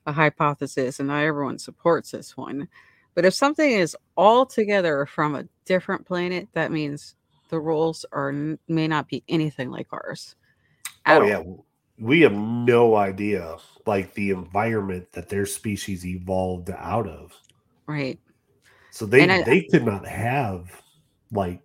a 0.10 0.12
hypothesis, 0.12 0.99
and 0.99 1.07
not 1.07 1.24
everyone 1.24 1.60
supports 1.60 2.12
this 2.12 2.36
one. 2.36 2.68
But 3.16 3.26
if 3.26 3.34
something 3.34 3.72
is 3.72 3.95
altogether 4.18 5.05
from 5.05 5.36
a 5.36 5.47
different 5.66 6.05
planet, 6.05 6.47
that 6.53 6.72
means 6.72 7.16
the 7.49 7.60
rules 7.60 8.05
are 8.12 8.32
may 8.68 8.88
not 8.88 9.07
be 9.07 9.24
anything 9.30 9.72
like 9.72 9.88
ours. 9.91 10.36
Oh 11.05 11.22
all. 11.22 11.28
yeah, 11.28 11.43
we 11.97 12.22
have 12.22 12.34
no 12.34 12.95
idea 12.95 13.57
like 13.86 14.14
the 14.14 14.32
environment 14.32 15.12
that 15.12 15.30
their 15.30 15.45
species 15.45 16.05
evolved 16.05 16.70
out 16.72 17.07
of. 17.07 17.34
right. 17.88 18.20
So 18.91 19.05
they 19.05 19.30
I- 19.30 19.43
they 19.43 19.62
could 19.62 19.86
not 19.86 20.07
have 20.07 20.70
like 21.32 21.62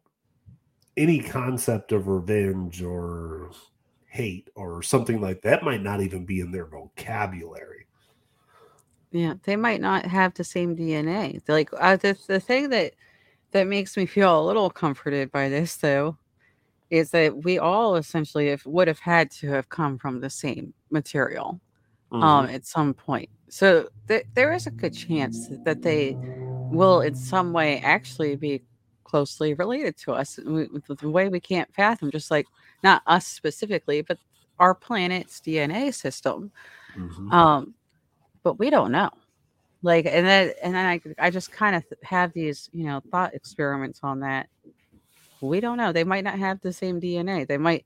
any 0.97 1.20
concept 1.20 1.92
of 1.92 2.09
revenge 2.09 2.82
or 2.82 3.51
hate 4.07 4.49
or 4.55 4.82
something 4.82 5.20
like 5.20 5.42
that 5.42 5.64
might 5.64 5.82
not 5.82 6.01
even 6.01 6.24
be 6.24 6.40
in 6.40 6.53
their 6.53 6.66
vocabulary. 6.66 7.86
Yeah, 9.15 9.35
they 9.45 9.57
might 9.57 9.81
not 9.81 10.07
have 10.07 10.35
the 10.35 10.45
same 10.45 10.77
DNA. 10.77 11.41
They're 11.47 11.57
Like 11.57 11.71
uh, 11.79 11.97
the 11.97 12.19
the 12.29 12.41
thing 12.41 12.71
that 12.71 12.95
that 13.53 13.67
makes 13.69 13.97
me 13.97 14.07
feel 14.07 14.41
a 14.41 14.47
little 14.47 14.71
comforted 14.71 15.33
by 15.33 15.49
this, 15.51 15.77
though, 15.79 16.19
is 16.91 17.11
that 17.12 17.45
we 17.45 17.59
all 17.59 17.97
essentially 17.97 18.49
have, 18.51 18.65
would 18.67 18.89
have 18.89 19.01
had 19.01 19.31
to 19.33 19.49
have 19.51 19.69
come 19.71 19.99
from 19.99 20.21
the 20.21 20.31
same 20.31 20.75
material 20.91 21.61
um, 22.23 22.47
at 22.49 22.67
some 22.67 22.95
point. 22.95 23.31
So 23.51 23.89
th- 24.09 24.27
there 24.37 24.53
is 24.55 24.67
a 24.67 24.73
good 24.73 24.95
chance 24.95 25.51
that 25.65 25.83
they 25.83 26.19
will, 26.71 27.01
in 27.03 27.15
some 27.17 27.53
way, 27.55 27.81
actually 27.81 28.37
be 28.37 28.62
closely 29.05 29.55
related 29.55 29.97
to 29.99 30.12
us 30.15 30.37
w- 30.37 30.71
with 30.89 31.01
the 31.01 31.11
way 31.11 31.29
we 31.31 31.41
can't 31.41 31.73
fathom. 31.75 32.11
Just 32.12 32.31
like 32.33 32.49
not 32.85 33.03
us 33.07 33.27
specifically, 33.27 34.03
but 34.03 34.19
our 34.61 34.75
planet's 34.75 35.41
DNA 35.41 35.93
system. 35.93 36.53
Mhm. 36.97 37.33
Um, 37.33 37.75
but 38.45 38.59
we 38.59 38.70
don't 38.70 38.92
know. 38.92 39.11
Like, 39.82 40.07
and 40.07 40.24
then 40.26 40.53
and 40.62 40.74
then 40.74 40.86
I 40.86 41.01
I 41.18 41.30
just 41.30 41.51
kind 41.51 41.74
of 41.76 41.82
have 42.05 42.32
these 42.32 42.70
you 42.72 42.84
know 42.84 43.03
thought 43.11 43.34
experiments 43.34 44.01
on 44.03 44.20
that. 44.20 44.49
We 45.40 45.61
don't 45.61 45.76
know. 45.76 45.92
They 45.92 46.05
might 46.05 46.24
not 46.24 46.38
have 46.38 46.61
the 46.61 46.72
same 46.72 47.01
DNA. 47.01 47.47
They 47.47 47.59
might 47.59 47.84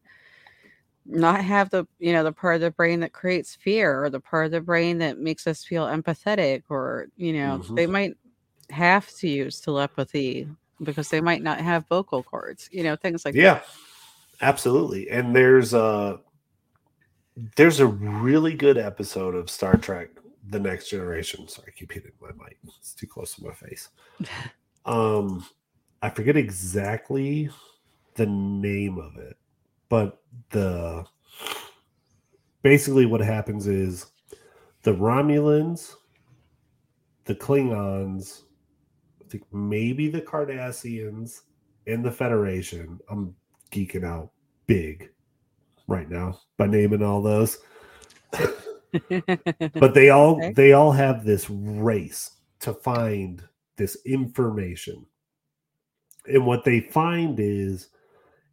not 1.07 1.43
have 1.43 1.71
the 1.71 1.87
you 1.99 2.13
know 2.13 2.23
the 2.23 2.33
part 2.33 2.57
of 2.57 2.61
the 2.61 2.71
brain 2.71 3.01
that 3.01 3.13
creates 3.13 3.57
fear 3.57 4.05
or 4.05 4.11
the 4.11 4.21
part 4.21 4.45
of 4.47 4.53
the 4.53 4.61
brain 4.61 4.99
that 4.99 5.19
makes 5.19 5.47
us 5.47 5.65
feel 5.65 5.87
empathetic 5.87 6.63
or 6.69 7.07
you 7.17 7.33
know 7.33 7.59
Mhm. 7.59 7.77
they 7.77 7.87
might 7.87 8.15
have 8.71 9.09
to 9.15 9.29
use 9.29 9.59
telepathy 9.61 10.47
because 10.83 11.09
they 11.09 11.21
might 11.23 11.43
not 11.43 11.59
have 11.61 11.89
vocal 11.89 12.23
cords 12.23 12.69
you 12.71 12.83
know 12.85 12.95
things 12.95 13.25
like 13.25 13.35
that. 13.35 13.41
yeah, 13.41 13.61
absolutely. 14.43 15.09
And 15.11 15.35
there's 15.35 15.73
a 15.73 16.21
there's 17.57 17.81
a 17.81 17.87
really 17.87 18.53
good 18.55 18.77
episode 18.77 19.35
of 19.35 19.49
Star 19.49 19.77
Trek: 19.77 20.11
The 20.51 20.61
Next 20.61 20.89
Generation. 20.89 21.47
Sorry, 21.49 21.73
I 21.75 21.79
keep 21.79 21.93
hitting 21.93 22.13
my 22.21 22.29
mic. 22.29 22.59
It's 22.79 22.95
too 22.95 23.07
close 23.07 23.35
to 23.37 23.45
my 23.45 23.53
face. 23.53 23.89
Um, 24.87 25.45
I 26.01 26.09
forget 26.09 26.35
exactly 26.35 27.51
the 28.15 28.25
name 28.25 28.97
of 28.97 29.19
it, 29.19 29.37
but 29.91 30.23
the 30.49 31.05
basically 32.63 33.05
what 33.05 33.21
happens 33.21 33.67
is 33.67 34.07
the 34.85 34.95
Romulans, 34.95 35.95
the 37.25 37.35
Klingons, 37.35 38.45
I 39.21 39.29
think 39.29 39.45
maybe 39.53 40.09
the 40.09 40.23
Cardassians 40.23 41.43
and 41.87 42.03
the 42.03 42.13
Federation. 42.13 42.99
I'm 43.11 43.35
geeking 43.71 44.05
out 44.05 44.31
big 44.67 45.11
right 45.87 46.09
now 46.09 46.41
by 46.57 46.67
naming 46.67 47.03
all 47.03 47.21
those. 47.21 47.59
But 49.79 49.95
they 49.95 50.11
all 50.11 50.45
Okay. 50.45 50.55
they 50.55 50.73
all 50.73 50.93
have 50.93 51.25
this 51.25 51.51
race 51.51 52.33
to 52.61 52.75
find 52.75 53.43
this 53.77 53.97
information. 54.07 55.07
And 56.27 56.47
what 56.47 56.65
they 56.65 56.81
find 56.81 57.41
is 57.41 57.89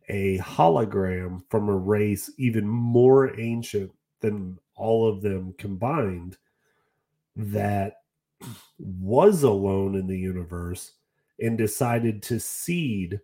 a 0.09 0.39
hologram 0.39 1.43
from 1.49 1.69
a 1.69 1.75
race 1.77 2.31
even 2.37 2.67
more 2.67 3.39
ancient 3.39 3.91
than 4.21 4.59
all 4.75 5.07
of 5.09 5.21
them 5.21 5.55
combined 5.57 6.37
that 7.35 7.95
was 8.79 9.43
alone 9.43 9.95
in 9.95 10.07
the 10.07 10.19
universe 10.19 10.93
and 11.39 11.57
decided 11.57 12.23
to 12.23 12.39
seed 12.39 13.19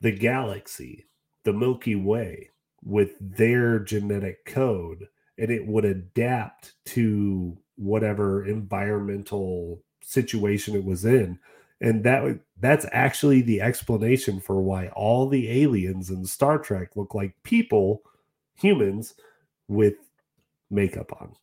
the 0.00 0.12
galaxy, 0.12 1.06
the 1.44 1.52
Milky 1.54 1.96
Way, 1.96 2.50
with 2.84 3.12
their 3.20 3.80
genetic 3.80 4.46
code, 4.46 5.08
and 5.38 5.50
it 5.50 5.66
would 5.66 5.84
adapt 5.84 6.74
to 6.84 7.56
whatever 7.76 8.44
environmental 8.44 9.80
situation 10.02 10.74
it 10.74 10.84
was 10.84 11.04
in. 11.04 11.38
And 11.80 12.02
that 12.04 12.40
that's 12.60 12.86
actually 12.92 13.40
the 13.40 13.60
explanation 13.60 14.40
for 14.40 14.60
why 14.60 14.88
all 14.88 15.28
the 15.28 15.48
aliens 15.62 16.10
in 16.10 16.24
Star 16.26 16.58
Trek 16.58 16.96
look 16.96 17.14
like 17.14 17.40
people, 17.44 18.02
humans, 18.56 19.14
with 19.68 19.94
makeup 20.70 21.12
on. 21.20 21.36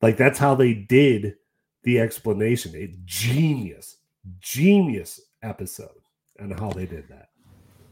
Like 0.00 0.16
that's 0.16 0.38
how 0.38 0.54
they 0.54 0.74
did 0.74 1.34
the 1.82 1.98
explanation. 1.98 2.76
A 2.76 2.94
genius, 3.04 3.96
genius 4.38 5.20
episode 5.42 5.90
and 6.38 6.58
how 6.58 6.70
they 6.70 6.86
did 6.86 7.08
that. 7.08 7.30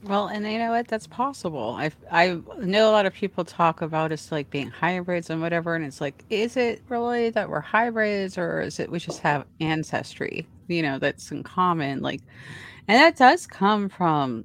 Well, 0.02 0.28
and 0.28 0.46
you 0.46 0.58
know 0.58 0.70
what? 0.70 0.88
That's 0.88 1.06
possible. 1.06 1.70
I 1.78 1.90
I 2.10 2.38
know 2.58 2.90
a 2.90 2.92
lot 2.92 3.06
of 3.06 3.14
people 3.14 3.44
talk 3.44 3.80
about 3.82 4.12
us 4.12 4.30
like 4.30 4.50
being 4.50 4.68
hybrids 4.68 5.30
and 5.30 5.40
whatever, 5.40 5.74
and 5.74 5.84
it's 5.84 6.00
like, 6.00 6.24
is 6.28 6.56
it 6.56 6.82
really 6.88 7.30
that 7.30 7.48
we're 7.48 7.60
hybrids, 7.60 8.36
or 8.38 8.60
is 8.60 8.78
it 8.78 8.90
we 8.90 8.98
just 8.98 9.20
have 9.20 9.46
ancestry, 9.60 10.48
you 10.68 10.82
know, 10.82 10.98
that's 10.98 11.30
in 11.32 11.42
common? 11.42 12.02
Like, 12.02 12.20
and 12.88 12.98
that 13.00 13.16
does 13.16 13.46
come 13.46 13.88
from 13.88 14.44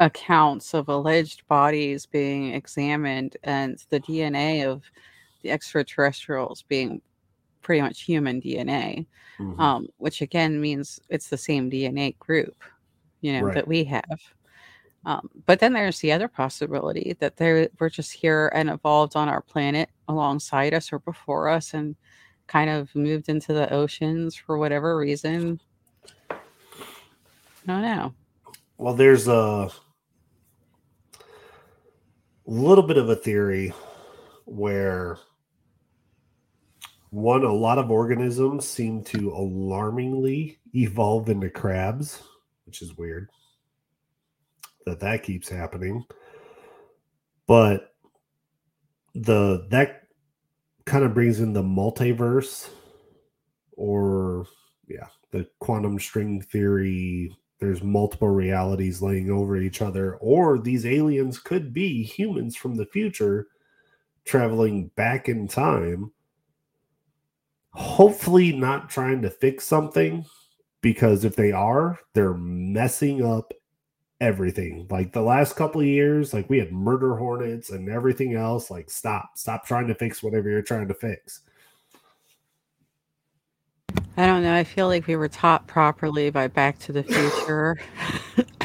accounts 0.00 0.74
of 0.74 0.88
alleged 0.88 1.46
bodies 1.48 2.06
being 2.06 2.54
examined 2.54 3.36
and 3.44 3.78
the 3.90 4.00
DNA 4.00 4.64
of 4.64 4.82
the 5.42 5.50
extraterrestrials 5.52 6.64
being 6.68 7.02
pretty 7.62 7.82
much 7.82 8.02
human 8.02 8.40
DNA, 8.40 9.06
Mhm. 9.38 9.60
um, 9.60 9.88
which 9.98 10.22
again 10.22 10.60
means 10.60 11.00
it's 11.10 11.28
the 11.30 11.38
same 11.38 11.70
DNA 11.70 12.12
group, 12.20 12.56
you 13.22 13.32
know, 13.34 13.44
Right. 13.46 13.54
that 13.54 13.68
we 13.68 13.84
have. 13.84 14.04
Um, 15.06 15.28
but 15.46 15.60
then 15.60 15.74
there's 15.74 16.00
the 16.00 16.12
other 16.12 16.28
possibility 16.28 17.14
that 17.20 17.36
they 17.36 17.68
we're 17.78 17.90
just 17.90 18.12
here 18.12 18.50
and 18.54 18.70
evolved 18.70 19.16
on 19.16 19.28
our 19.28 19.42
planet 19.42 19.90
alongside 20.08 20.72
us 20.72 20.92
or 20.92 20.98
before 21.00 21.48
us 21.48 21.74
and 21.74 21.94
kind 22.46 22.70
of 22.70 22.94
moved 22.94 23.28
into 23.28 23.52
the 23.52 23.70
oceans 23.72 24.34
for 24.34 24.56
whatever 24.56 24.96
reason. 24.96 25.60
I 26.30 26.36
don't 27.66 27.82
know. 27.82 28.14
Well, 28.78 28.94
there's 28.94 29.28
a 29.28 29.70
little 32.46 32.86
bit 32.86 32.96
of 32.96 33.08
a 33.08 33.16
theory 33.16 33.72
where 34.46 35.18
one, 37.10 37.44
a 37.44 37.52
lot 37.52 37.78
of 37.78 37.90
organisms 37.90 38.66
seem 38.66 39.04
to 39.04 39.32
alarmingly 39.32 40.58
evolve 40.74 41.28
into 41.28 41.48
crabs, 41.48 42.22
which 42.66 42.82
is 42.82 42.96
weird 42.96 43.28
that 44.86 45.00
that 45.00 45.22
keeps 45.22 45.48
happening. 45.48 46.04
But 47.46 47.94
the 49.14 49.66
that 49.70 50.02
kind 50.84 51.04
of 51.04 51.14
brings 51.14 51.40
in 51.40 51.52
the 51.52 51.62
multiverse 51.62 52.68
or 53.72 54.46
yeah, 54.88 55.08
the 55.30 55.48
quantum 55.60 55.98
string 55.98 56.40
theory 56.40 57.36
there's 57.60 57.82
multiple 57.82 58.28
realities 58.28 59.00
laying 59.00 59.30
over 59.30 59.56
each 59.56 59.80
other, 59.80 60.16
or 60.16 60.58
these 60.58 60.84
aliens 60.84 61.38
could 61.38 61.72
be 61.72 62.02
humans 62.02 62.56
from 62.56 62.74
the 62.74 62.84
future 62.84 63.46
traveling 64.24 64.88
back 64.96 65.28
in 65.28 65.46
time, 65.48 66.12
hopefully 67.72 68.52
not 68.52 68.90
trying 68.90 69.22
to 69.22 69.30
fix 69.30 69.64
something, 69.64 70.26
because 70.80 71.24
if 71.24 71.36
they 71.36 71.52
are, 71.52 71.98
they're 72.12 72.34
messing 72.34 73.24
up 73.24 73.54
everything. 74.20 74.86
Like 74.90 75.12
the 75.12 75.22
last 75.22 75.56
couple 75.56 75.80
of 75.80 75.86
years, 75.86 76.32
like 76.32 76.48
we 76.48 76.58
had 76.58 76.72
murder 76.72 77.16
hornets 77.16 77.70
and 77.70 77.88
everything 77.88 78.34
else. 78.34 78.70
Like, 78.70 78.90
stop, 78.90 79.30
stop 79.36 79.66
trying 79.66 79.86
to 79.88 79.94
fix 79.94 80.22
whatever 80.22 80.48
you're 80.48 80.62
trying 80.62 80.88
to 80.88 80.94
fix. 80.94 81.42
I 84.16 84.26
don't 84.26 84.42
know. 84.42 84.54
I 84.54 84.64
feel 84.64 84.86
like 84.86 85.06
we 85.06 85.16
were 85.16 85.28
taught 85.28 85.66
properly 85.66 86.30
by 86.30 86.46
Back 86.46 86.78
to 86.80 86.92
the 86.92 87.02
Future 87.02 87.76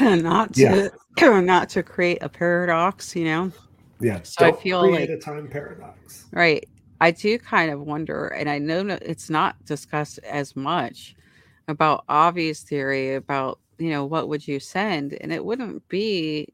not 0.00 0.54
to 0.54 0.92
not 1.20 1.68
to 1.70 1.82
create 1.82 2.18
a 2.20 2.28
paradox, 2.28 3.16
you 3.16 3.24
know. 3.24 3.52
Yeah. 4.00 4.20
So 4.22 4.44
I 4.46 4.50
don't 4.50 4.62
feel 4.62 4.82
create 4.82 5.10
like- 5.10 5.18
a 5.18 5.20
time 5.20 5.48
paradox. 5.48 6.26
Right. 6.32 6.66
I 7.02 7.10
do 7.10 7.38
kind 7.38 7.70
of 7.70 7.80
wonder, 7.80 8.26
and 8.28 8.48
I 8.48 8.58
know 8.58 8.86
it's 9.00 9.30
not 9.30 9.56
discussed 9.64 10.18
as 10.18 10.54
much 10.54 11.16
about 11.66 12.04
obvious 12.10 12.60
theory 12.62 13.14
about, 13.14 13.58
you 13.80 13.90
know, 13.90 14.04
what 14.06 14.28
would 14.28 14.46
you 14.46 14.60
send? 14.60 15.14
And 15.14 15.32
it 15.32 15.44
wouldn't 15.44 15.88
be 15.88 16.52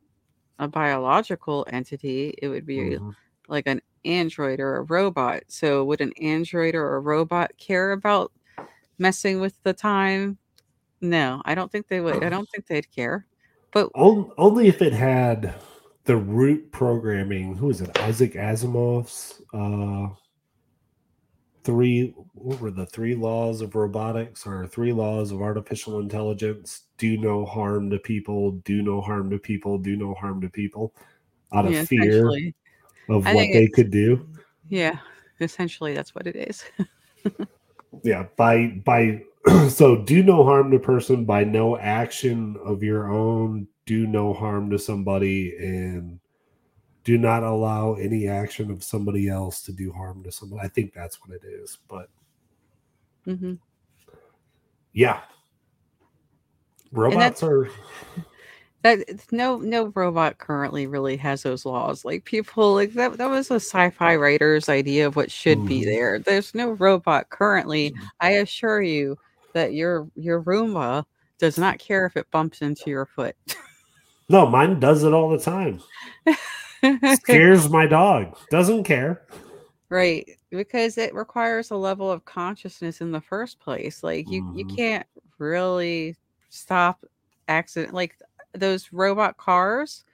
a 0.59 0.69
biological 0.69 1.67
entity, 1.71 2.35
it 2.43 2.49
would 2.49 2.67
be 2.67 2.99
Mhm. 2.99 3.15
like 3.49 3.67
an 3.67 3.83
android 4.05 4.61
or 4.61 4.77
a 4.79 4.83
robot. 4.85 5.45
So, 5.49 5.85
would 5.85 6.01
an 6.01 6.13
android 6.21 6.75
or 6.75 6.97
a 6.97 7.01
robot 7.01 7.53
care 7.59 7.93
about 7.93 8.33
messing 8.99 9.41
with 9.41 9.63
the 9.65 9.75
time? 9.75 10.39
No, 11.03 11.43
I 11.45 11.55
don't 11.55 11.71
think 11.73 11.89
they 11.89 12.01
would. 12.01 12.23
I 12.25 12.31
don't 12.31 12.49
think 12.51 12.67
they'd 12.67 12.91
care. 12.91 13.27
But 13.73 13.91
only 13.95 14.69
if 14.69 14.83
it 14.83 14.93
had 14.95 15.55
the 16.05 16.17
root 16.17 16.73
programming. 16.73 17.57
Who 17.57 17.71
is 17.71 17.81
it? 17.83 17.99
Isaac 18.01 18.35
Asimov's 18.35 19.43
uh, 19.53 20.09
three 21.67 22.15
what 22.35 22.61
were 22.61 22.71
the 22.71 22.87
three 22.87 23.15
laws 23.15 23.61
of 23.61 23.75
robotics 23.75 24.47
or 24.47 24.67
three 24.67 24.93
laws 24.93 25.33
of 25.33 25.43
artificial 25.43 25.99
intelligence? 25.99 26.85
Do 26.97 27.19
no 27.19 27.45
harm 27.45 27.91
to 27.91 27.99
people 27.99 28.53
do 28.65 28.83
no 28.83 29.01
harm 29.01 29.29
to 29.31 29.39
people 29.39 29.77
do 29.77 29.97
no 29.97 30.15
harm 30.15 30.41
to 30.41 30.49
people. 30.49 30.95
Out 31.53 31.67
of 31.67 31.73
Yeah, 31.73 31.85
fear 31.85 32.31
of 33.09 33.27
I 33.27 33.35
what 33.35 33.49
they 33.53 33.69
could 33.69 33.91
do. 33.91 34.27
Yeah, 34.69 34.99
essentially 35.41 35.93
that's 35.93 36.15
what 36.15 36.27
it 36.27 36.37
is. 36.37 36.65
yeah 38.03 38.27
by 38.37 38.69
by 38.85 39.23
so 39.69 39.97
do 40.05 40.23
no 40.23 40.45
harm 40.45 40.71
to 40.71 40.79
person 40.79 41.25
by 41.25 41.45
no 41.45 41.77
action 41.77 42.57
of 42.65 42.83
your 42.83 43.11
own 43.11 43.67
do 43.87 44.07
no 44.07 44.33
harm 44.33 44.71
to 44.71 44.79
somebody 44.79 45.57
and 45.59 46.21
do 47.07 47.17
not 47.17 47.45
allow 47.45 47.95
any 47.95 48.27
action 48.27 48.69
of 48.71 48.83
somebody 48.83 49.29
else 49.29 49.63
to 49.63 49.73
do 49.73 49.93
harm 49.93 50.23
to 50.25 50.33
somebody 50.33 50.61
i 50.61 50.69
think 50.69 50.93
that's 50.93 51.21
what 51.23 51.31
it 51.31 51.47
is 51.47 51.79
but 51.89 52.11
hmm 53.25 53.55
yeah 54.93 55.21
robots 56.93 57.43
are 57.43 57.69
That 58.83 59.05
no 59.33 59.57
no 59.57 59.87
robot 59.97 60.39
currently 60.39 60.87
really 60.87 61.17
has 61.17 61.43
those 61.43 61.67
laws. 61.67 62.05
Like 62.05 62.25
people 62.25 62.75
like 62.75 62.93
that 62.93 63.19
that 63.19 63.29
was 63.29 63.51
a 63.51 63.55
sci-fi 63.55 64.15
writer's 64.15 64.69
idea 64.69 65.09
of 65.09 65.17
what 65.17 65.33
should 65.33 65.67
be 65.67 65.81
Mhm. 65.81 65.87
there. 65.87 66.19
There's 66.21 66.55
no 66.55 66.71
robot 66.71 67.29
currently. 67.31 67.97
I 68.21 68.33
assure 68.33 68.83
you 68.83 69.19
that 69.55 69.73
your 69.73 70.09
your 70.15 70.41
Roomba 70.43 71.05
does 71.41 71.59
not 71.59 71.81
care 71.81 72.07
if 72.07 72.17
it 72.17 72.31
bumps 72.31 72.63
into 72.63 72.89
your 72.89 73.07
foot. 73.07 73.35
no 74.29 74.47
mine 74.47 74.79
does 74.79 75.03
it 75.03 75.13
all 75.13 75.31
the 75.31 75.39
time 75.39 75.81
scares 77.15 77.69
my 77.71 77.87
dog. 77.87 78.37
Doesn't 78.51 78.85
care. 78.85 79.27
Right. 79.89 80.29
Because 80.51 80.99
it 80.99 81.15
requires 81.15 81.71
a 81.71 81.77
level 81.77 82.11
of 82.11 82.25
consciousness 82.25 83.01
in 83.01 83.13
the 83.13 83.21
first 83.21 83.61
place. 83.61 84.03
Like 84.03 84.29
you 84.29 84.43
you 84.53 84.65
Mhm. 84.65 84.77
can't 84.77 85.07
really 85.39 86.17
stop 86.49 87.05
accident 87.47 87.95
like 87.95 88.17
those 88.53 88.93
robot 88.93 89.37
cars 89.37 90.05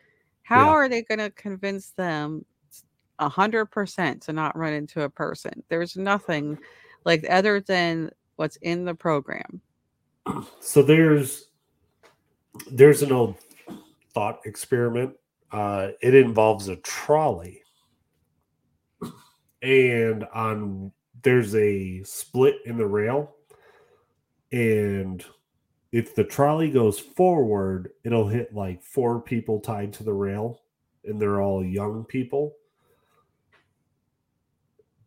how 0.42 0.64
Yeah. 0.66 0.70
are 0.72 0.88
they 0.90 1.00
going 1.02 1.20
to 1.20 1.30
convince 1.30 1.92
them 1.92 2.44
a 3.18 3.30
hundred 3.30 3.66
percent 3.66 4.20
to 4.24 4.34
not 4.34 4.54
run 4.58 4.74
into 4.74 5.02
a 5.02 5.08
person? 5.08 5.62
There's 5.70 5.96
nothing 5.96 6.58
like 7.06 7.24
other 7.30 7.58
than 7.60 8.10
what's 8.36 8.56
in 8.56 8.84
the 8.84 8.94
program. 8.94 9.62
So 10.60 10.82
there's 10.82 11.48
there's 12.70 13.00
an 13.00 13.10
old 13.12 13.36
thought 14.12 14.40
experiment 14.44 15.14
uh 15.52 15.90
it 16.00 16.14
involves 16.14 16.68
a 16.68 16.76
trolley. 16.76 17.62
And 19.62 20.24
on 20.34 20.92
there's 21.22 21.54
a 21.54 22.02
split 22.02 22.56
in 22.66 22.76
the 22.76 22.86
rail. 22.86 23.36
And 24.50 25.24
if 25.92 26.14
the 26.14 26.24
trolley 26.24 26.70
goes 26.70 26.98
forward 26.98 27.90
it'll 28.04 28.28
hit 28.28 28.54
like 28.54 28.82
four 28.82 29.20
people 29.20 29.60
tied 29.60 29.92
to 29.94 30.04
the 30.04 30.12
rail 30.12 30.62
and 31.04 31.20
they're 31.20 31.42
all 31.42 31.64
young 31.64 32.04
people. 32.04 32.54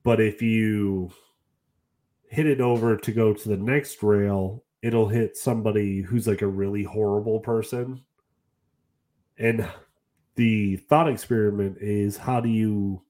But 0.04 0.22
if 0.22 0.42
you 0.42 1.12
hit 2.30 2.46
it 2.46 2.62
over 2.62 2.98
to 2.98 3.12
go 3.12 3.34
to 3.34 3.50
the 3.50 3.58
next 3.58 4.04
rail 4.04 4.64
it'll 4.82 5.08
hit 5.08 5.36
somebody 5.36 6.02
who's 6.02 6.28
like 6.28 6.44
a 6.44 6.48
really 6.48 6.84
horrible 6.84 7.40
person. 7.40 8.00
And 9.40 9.68
the 10.36 10.78
thought 10.78 11.10
experiment 11.10 11.78
is 11.80 12.18
how 12.18 12.40
do 12.42 12.50
you 12.50 13.02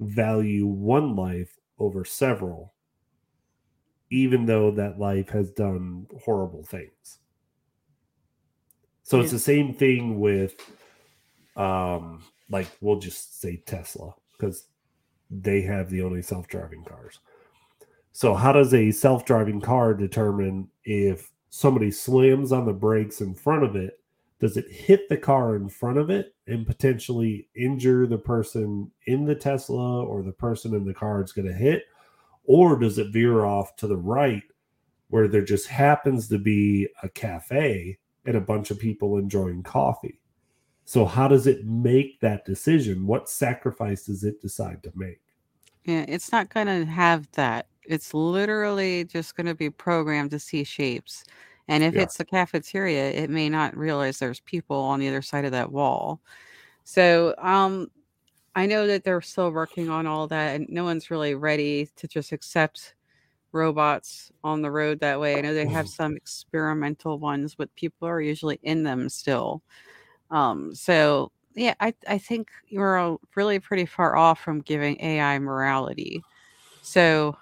value 0.00 0.66
one 0.66 1.16
life 1.16 1.58
over 1.78 2.04
several 2.04 2.74
even 4.10 4.46
though 4.46 4.70
that 4.70 4.98
life 4.98 5.28
has 5.30 5.50
done 5.50 6.06
horrible 6.24 6.62
things? 6.62 7.18
So 9.02 9.20
it's 9.20 9.32
the 9.32 9.38
same 9.38 9.74
thing 9.74 10.20
with 10.20 10.54
um 11.56 12.24
like 12.50 12.68
we'll 12.80 12.98
just 12.98 13.40
say 13.40 13.62
tesla 13.64 14.12
because 14.32 14.66
they 15.30 15.62
have 15.62 15.88
the 15.88 16.02
only 16.02 16.22
self-driving 16.22 16.84
cars. 16.84 17.20
So 18.12 18.34
how 18.34 18.52
does 18.52 18.74
a 18.74 18.90
self-driving 18.90 19.60
car 19.60 19.94
determine 19.94 20.68
if 20.84 21.32
somebody 21.50 21.90
slams 21.90 22.52
on 22.52 22.66
the 22.66 22.72
brakes 22.72 23.20
in 23.20 23.34
front 23.34 23.64
of 23.64 23.76
it 23.76 24.00
does 24.44 24.56
it 24.58 24.70
hit 24.70 25.08
the 25.08 25.16
car 25.16 25.56
in 25.56 25.68
front 25.68 25.96
of 25.96 26.10
it 26.10 26.34
and 26.46 26.66
potentially 26.66 27.48
injure 27.56 28.06
the 28.06 28.18
person 28.18 28.90
in 29.06 29.24
the 29.24 29.34
Tesla 29.34 30.04
or 30.04 30.22
the 30.22 30.32
person 30.32 30.74
in 30.74 30.84
the 30.84 30.94
car 30.94 31.20
it's 31.20 31.32
going 31.32 31.48
to 31.48 31.54
hit? 31.54 31.84
Or 32.44 32.78
does 32.78 32.98
it 32.98 33.10
veer 33.10 33.44
off 33.44 33.74
to 33.76 33.86
the 33.86 33.96
right 33.96 34.42
where 35.08 35.28
there 35.28 35.44
just 35.44 35.66
happens 35.66 36.28
to 36.28 36.38
be 36.38 36.88
a 37.02 37.08
cafe 37.08 37.98
and 38.26 38.36
a 38.36 38.40
bunch 38.40 38.70
of 38.70 38.78
people 38.78 39.16
enjoying 39.16 39.62
coffee? 39.62 40.20
So, 40.84 41.06
how 41.06 41.26
does 41.26 41.46
it 41.46 41.64
make 41.64 42.20
that 42.20 42.44
decision? 42.44 43.06
What 43.06 43.30
sacrifice 43.30 44.04
does 44.04 44.24
it 44.24 44.42
decide 44.42 44.82
to 44.82 44.92
make? 44.94 45.20
yeah 45.84 46.04
it's 46.08 46.32
not 46.32 46.52
going 46.52 46.66
to 46.66 46.84
have 46.84 47.30
that 47.32 47.66
it's 47.84 48.14
literally 48.14 49.04
just 49.04 49.36
going 49.36 49.46
to 49.46 49.54
be 49.54 49.70
programmed 49.70 50.30
to 50.30 50.38
see 50.38 50.64
shapes 50.64 51.24
and 51.68 51.82
if 51.84 51.94
Yeah. 51.94 52.02
it's 52.02 52.16
the 52.18 52.24
cafeteria 52.24 53.10
it 53.10 53.30
may 53.30 53.48
not 53.48 53.76
realize 53.76 54.18
there's 54.18 54.40
people 54.40 54.76
on 54.78 55.00
the 55.00 55.08
other 55.08 55.22
side 55.22 55.44
of 55.44 55.52
that 55.52 55.72
wall. 55.72 56.20
So 56.84 57.34
um 57.38 57.88
i 58.56 58.66
know 58.66 58.86
that 58.86 59.04
they're 59.04 59.20
still 59.22 59.50
working 59.50 59.88
on 59.90 60.06
all 60.06 60.26
that 60.28 60.54
and 60.56 60.68
no 60.70 60.84
one's 60.84 61.10
really 61.10 61.34
ready 61.34 61.88
to 61.96 62.06
just 62.08 62.32
accept 62.32 62.94
robots 63.52 64.32
on 64.44 64.62
the 64.62 64.70
road 64.70 65.00
that 65.00 65.20
way. 65.20 65.38
I 65.38 65.40
know 65.42 65.54
they 65.54 65.66
have 65.68 65.88
some 65.88 66.16
experimental 66.16 67.18
ones 67.18 67.54
but 67.54 67.74
people 67.76 68.08
are 68.08 68.20
usually 68.20 68.58
in 68.62 68.82
them 68.84 69.08
still. 69.08 69.62
Um 70.30 70.74
so 70.74 71.32
yeah 71.54 71.74
i 71.80 71.94
i 72.08 72.18
think 72.18 72.48
you're 72.68 73.18
really 73.36 73.60
pretty 73.60 73.86
far 73.86 74.16
off 74.16 74.40
from 74.40 74.60
giving 74.60 75.00
ai 75.00 75.38
morality. 75.38 76.22
So 76.82 77.36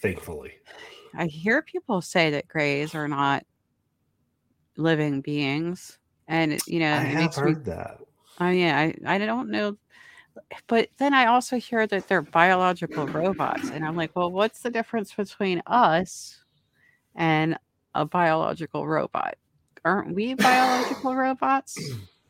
Thankfully. 0.00 0.52
I 1.16 1.26
hear 1.26 1.62
people 1.62 2.00
say 2.00 2.30
that 2.30 2.46
grays 2.48 2.94
are 2.94 3.08
not 3.08 3.44
living 4.78 5.20
beings, 5.20 5.98
and 6.28 6.54
it- 6.54 6.66
you 6.66 6.80
know, 6.80 6.94
I 6.94 7.00
have 7.00 7.18
makes 7.18 7.36
me. 7.36 7.42
heard 7.42 7.64
that. 7.66 8.00
Oh 8.40 8.48
yeah, 8.48 8.78
I 8.78 8.94
I 9.04 9.18
don't 9.18 9.50
know, 9.50 9.76
but 10.68 10.88
then 10.98 11.12
I 11.12 11.26
also 11.26 11.58
hear 11.58 11.86
that 11.88 12.08
they're 12.08 12.22
biological 12.22 13.06
robots, 13.06 13.70
and 13.70 13.84
I'm 13.84 13.96
like, 13.96 14.14
well, 14.14 14.30
what's 14.30 14.60
the 14.60 14.70
difference 14.70 15.12
between 15.12 15.60
us 15.66 16.42
and 17.16 17.58
a 17.94 18.04
biological 18.04 18.86
robot? 18.86 19.34
Aren't 19.84 20.14
we 20.14 20.34
biological 20.34 21.14
robots? 21.14 21.76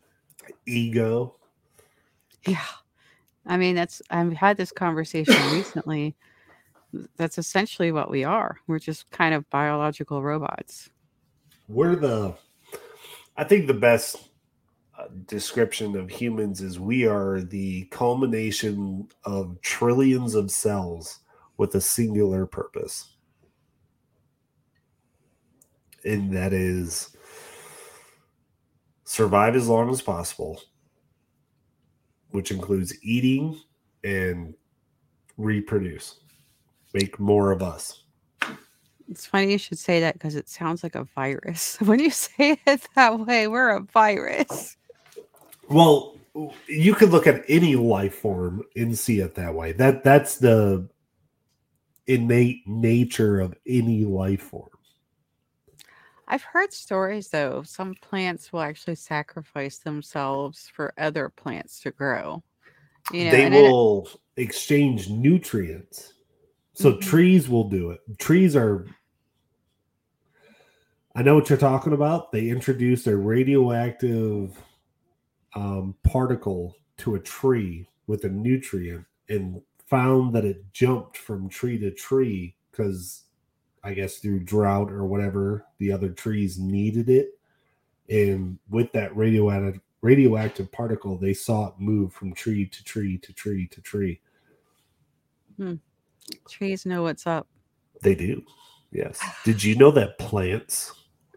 Ego. 0.67 1.35
Yeah. 2.47 2.65
I 3.47 3.57
mean, 3.57 3.75
that's 3.75 4.01
I've 4.11 4.33
had 4.33 4.57
this 4.57 4.73
conversation 4.73 5.35
recently. 5.53 6.15
That's 7.17 7.37
essentially 7.39 7.93
what 7.93 8.11
we 8.11 8.25
are. 8.25 8.59
We're 8.67 8.79
just 8.79 9.11
kind 9.11 9.35
of 9.35 9.49
biological 9.51 10.23
robots. 10.23 10.89
We're 11.69 11.97
the 11.97 12.35
i 13.37 13.45
think 13.45 13.66
the 13.66 13.75
best 13.75 14.31
uh, 14.99 15.07
description 15.27 15.95
of 15.95 16.11
humans 16.11 16.61
is 16.61 16.81
we 16.81 17.07
are 17.07 17.41
the 17.41 17.85
culmination 17.93 19.07
of 19.25 19.61
trillions 19.61 20.35
of 20.35 20.51
cells 20.51 21.21
with 21.59 21.75
a 21.75 21.81
singular 21.81 22.47
purpose. 22.47 23.14
And 26.05 26.33
that 26.33 26.53
is 26.53 27.14
survive 29.05 29.57
as 29.57 29.69
long 29.69 29.91
as 29.91 30.01
possible 30.01 30.61
which 32.31 32.51
includes 32.51 32.93
eating 33.03 33.59
and 34.05 34.55
reproduce. 35.39 36.21
Make 36.93 37.19
more 37.19 37.53
of 37.53 37.62
us 37.62 38.05
It's 39.11 39.27
funny 39.27 39.53
you 39.53 39.59
should 39.59 39.79
say 39.79 40.01
that 40.01 40.15
because 40.15 40.35
it 40.35 40.49
sounds 40.49 40.83
like 40.83 40.95
a 40.95 41.05
virus. 41.05 41.77
When 41.81 41.99
you 41.99 42.11
say 42.11 42.61
it 42.67 42.87
that 42.95 43.21
way, 43.21 43.49
we're 43.49 43.71
a 43.71 43.81
virus. 43.81 44.77
Well, 45.69 46.17
you 46.67 46.95
could 46.95 47.11
look 47.11 47.27
at 47.27 47.45
any 47.49 47.77
life 47.77 48.15
form 48.15 48.63
and 48.77 48.97
see 48.97 49.21
it 49.21 49.35
that 49.37 49.55
way. 49.55 49.73
That 49.73 50.05
that's 50.05 50.37
the 50.37 50.89
innate 52.07 52.67
nature 52.67 53.41
of 53.41 53.55
any 53.67 54.05
life 54.05 54.43
form. 54.43 54.71
I've 56.27 56.43
heard 56.43 56.73
stories 56.73 57.29
though. 57.29 57.63
Some 57.63 57.95
plants 57.95 58.53
will 58.53 58.61
actually 58.61 58.97
sacrifice 58.97 59.79
themselves 59.79 60.71
for 60.75 60.93
other 60.99 61.31
plants 61.31 61.81
to 61.81 61.91
grow. 61.91 62.43
You 63.11 63.25
know, 63.25 63.31
they 63.31 63.49
will 63.49 64.11
exchange 64.37 65.09
nutrients. 65.09 66.13
So 66.75 66.93
Mhm. 66.93 67.01
trees 67.01 67.49
will 67.49 67.69
do 67.69 67.91
it. 67.91 68.01
Trees 68.19 68.55
are 68.55 68.87
I 71.19 71.23
know 71.23 71.35
what 71.35 71.49
you're 71.49 71.59
talking 71.59 71.95
about. 71.95 72.31
They 72.31 72.49
introduced 72.49 73.09
a 73.09 73.16
radioactive 73.16 74.57
um, 75.57 75.97
particle 76.05 76.77
to 76.99 77.16
a 77.16 77.19
tree 77.19 77.89
with 78.07 78.23
a 78.23 78.29
nutrient 78.29 79.05
and 79.29 79.61
found 79.89 80.33
that 80.37 80.45
it 80.45 80.73
jumped 80.73 81.16
from 81.16 81.49
tree 81.49 81.77
to 81.81 81.91
tree 81.91 82.55
because 82.71 83.25
I 83.83 83.95
guess 83.95 84.19
through 84.19 84.45
drought 84.45 84.93
or 84.93 85.07
whatever, 85.07 85.66
the 85.79 85.91
other 85.91 86.11
trees 86.11 86.57
needed 86.57 87.09
it. 87.09 87.31
And 88.09 88.61
with 88.71 88.93
that 88.93 89.16
radioactive 89.16 89.81
radioactive 90.03 90.71
particle, 90.71 91.19
they 91.19 91.35
saw 91.35 91.66
it 91.66 91.75
move 91.79 92.12
from 92.12 92.33
tree 92.33 92.64
to 92.64 92.85
tree 92.85 93.19
to 93.19 93.33
tree 93.33 93.66
to 93.66 93.81
tree. 93.81 94.21
Hmm. 95.57 95.75
Trees 96.49 96.87
know 96.87 97.03
what's 97.03 97.27
up. 97.27 97.49
They 98.03 98.14
do. 98.14 98.45
Yes. 98.93 99.21
Did 99.45 99.64
you 99.64 99.75
know 99.75 99.91
that 99.91 100.16
plants 100.21 100.93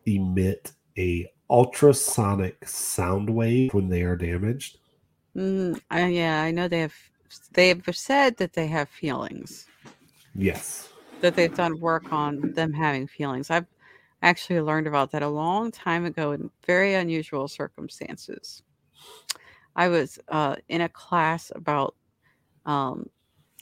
emit 0.06 0.72
a 0.98 1.32
ultrasonic 1.50 2.68
sound 2.68 3.30
wave 3.30 3.74
when 3.74 3.90
they 3.90 4.04
are 4.04 4.16
damaged? 4.16 4.78
Mm, 5.36 5.80
I, 5.90 6.08
yeah, 6.08 6.42
I 6.42 6.52
know 6.52 6.68
they 6.68 6.82
have. 6.82 6.96
They've 7.54 7.84
said 7.94 8.38
that 8.38 8.54
they 8.54 8.68
have 8.68 8.90
feelings. 8.90 9.68
Yes. 10.36 10.90
That 11.22 11.36
they've 11.36 11.56
done 11.56 11.80
work 11.80 12.12
on 12.12 12.52
them 12.54 12.74
having 12.74 13.08
feelings. 13.08 13.50
I've 13.50 13.68
actually 14.22 14.60
learned 14.60 14.88
about 14.88 15.12
that 15.12 15.24
a 15.24 15.30
long 15.30 15.72
time 15.72 16.06
ago 16.06 16.32
in 16.32 16.50
very 16.66 16.96
unusual 16.96 17.48
circumstances. 17.48 18.64
I 19.76 19.88
was 19.88 20.20
uh, 20.28 20.58
in 20.68 20.82
a 20.82 20.90
class 20.90 21.52
about 21.56 21.96
um, 22.66 23.10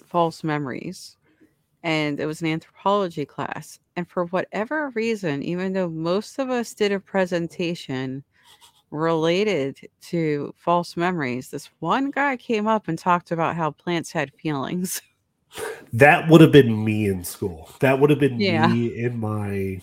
false 0.05 0.43
memories, 0.43 1.17
and 1.83 2.19
it 2.19 2.25
was 2.25 2.41
an 2.41 2.47
anthropology 2.47 3.25
class. 3.25 3.79
And 3.95 4.07
for 4.07 4.25
whatever 4.25 4.89
reason, 4.95 5.43
even 5.43 5.73
though 5.73 5.89
most 5.89 6.39
of 6.39 6.49
us 6.49 6.73
did 6.73 6.91
a 6.91 6.99
presentation 6.99 8.23
related 8.91 9.77
to 10.01 10.53
false 10.57 10.97
memories, 10.97 11.49
this 11.49 11.69
one 11.79 12.11
guy 12.11 12.37
came 12.37 12.67
up 12.67 12.87
and 12.87 12.97
talked 12.97 13.31
about 13.31 13.55
how 13.55 13.71
plants 13.71 14.11
had 14.11 14.33
feelings. 14.33 15.01
That 15.93 16.29
would 16.29 16.41
have 16.41 16.51
been 16.51 16.85
me 16.85 17.07
in 17.07 17.23
school. 17.23 17.71
That 17.79 17.99
would 17.99 18.11
have 18.11 18.19
been 18.19 18.37
Yeah. 18.37 18.67
me 18.67 18.99
in 19.03 19.19
my 19.19 19.81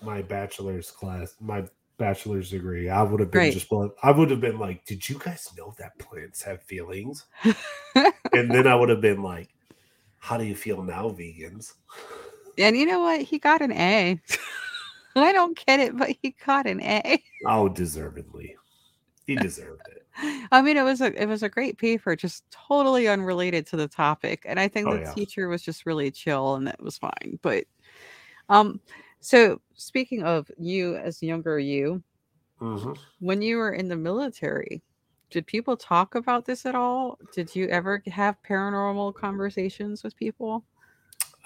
my 0.00 0.22
bachelor's 0.22 0.92
class, 0.92 1.34
my 1.40 1.64
bachelor's 1.98 2.50
degree. 2.50 2.88
I 2.88 3.02
would 3.02 3.18
have 3.18 3.32
been 3.32 3.40
Right. 3.40 3.52
just. 3.52 3.66
I 4.04 4.12
would 4.12 4.30
have 4.30 4.40
been 4.40 4.60
like, 4.60 4.84
"Did 4.84 5.08
you 5.08 5.18
guys 5.18 5.50
know 5.58 5.74
that 5.78 5.98
plants 5.98 6.42
have 6.44 6.62
feelings?" 6.62 7.26
and 7.94 8.52
then 8.54 8.68
I 8.68 8.76
would 8.76 8.88
have 8.88 9.00
been 9.00 9.22
like, 9.24 9.55
"How 10.26 10.36
do 10.36 10.44
you 10.44 10.56
feel 10.56 10.82
now, 10.82 11.08
vegans?" 11.10 11.74
And 12.58 12.76
you 12.76 12.86
know 12.86 13.00
what? 13.00 13.22
He 13.22 13.38
got 13.38 13.62
an 13.62 13.72
A. 13.72 14.20
I 15.16 15.32
don't 15.32 15.58
get 15.66 15.80
it, 15.80 15.96
but 15.96 16.10
he 16.22 16.34
got 16.44 16.66
an 16.66 16.80
A. 16.82 17.22
Oh, 17.46 17.68
deservedly, 17.68 18.56
he 19.26 19.36
deserved 19.36 19.82
it. 19.88 20.06
I 20.52 20.62
mean, 20.62 20.76
it 20.76 20.82
was 20.82 21.00
a 21.00 21.12
it 21.20 21.26
was 21.26 21.42
a 21.42 21.48
great 21.48 21.78
paper, 21.78 22.16
just 22.16 22.44
totally 22.50 23.08
unrelated 23.08 23.66
to 23.68 23.76
the 23.76 23.88
topic. 23.88 24.42
And 24.46 24.58
I 24.58 24.68
think 24.68 24.88
Oh, 24.88 24.94
the 24.94 25.00
yeah. 25.00 25.12
teacher 25.14 25.48
was 25.48 25.62
just 25.62 25.86
really 25.86 26.10
chill 26.10 26.54
and 26.56 26.66
that 26.66 26.82
was 26.82 26.98
fine. 26.98 27.38
But 27.42 27.64
um 28.48 28.80
so 29.20 29.60
speaking 29.74 30.24
of 30.24 30.50
you 30.58 30.96
as 30.96 31.22
younger 31.22 31.58
you, 31.58 32.02
hmm 32.58 32.94
when 33.20 33.42
you 33.42 33.56
were 33.58 33.72
in 33.72 33.88
the 33.88 33.96
military, 33.96 34.82
did 35.30 35.46
people 35.46 35.76
talk 35.76 36.14
about 36.14 36.44
this 36.44 36.66
at 36.66 36.74
all? 36.74 37.18
Did 37.32 37.54
you 37.54 37.66
ever 37.68 38.02
have 38.06 38.36
paranormal 38.48 39.14
conversations 39.14 40.02
with 40.02 40.16
people? 40.16 40.64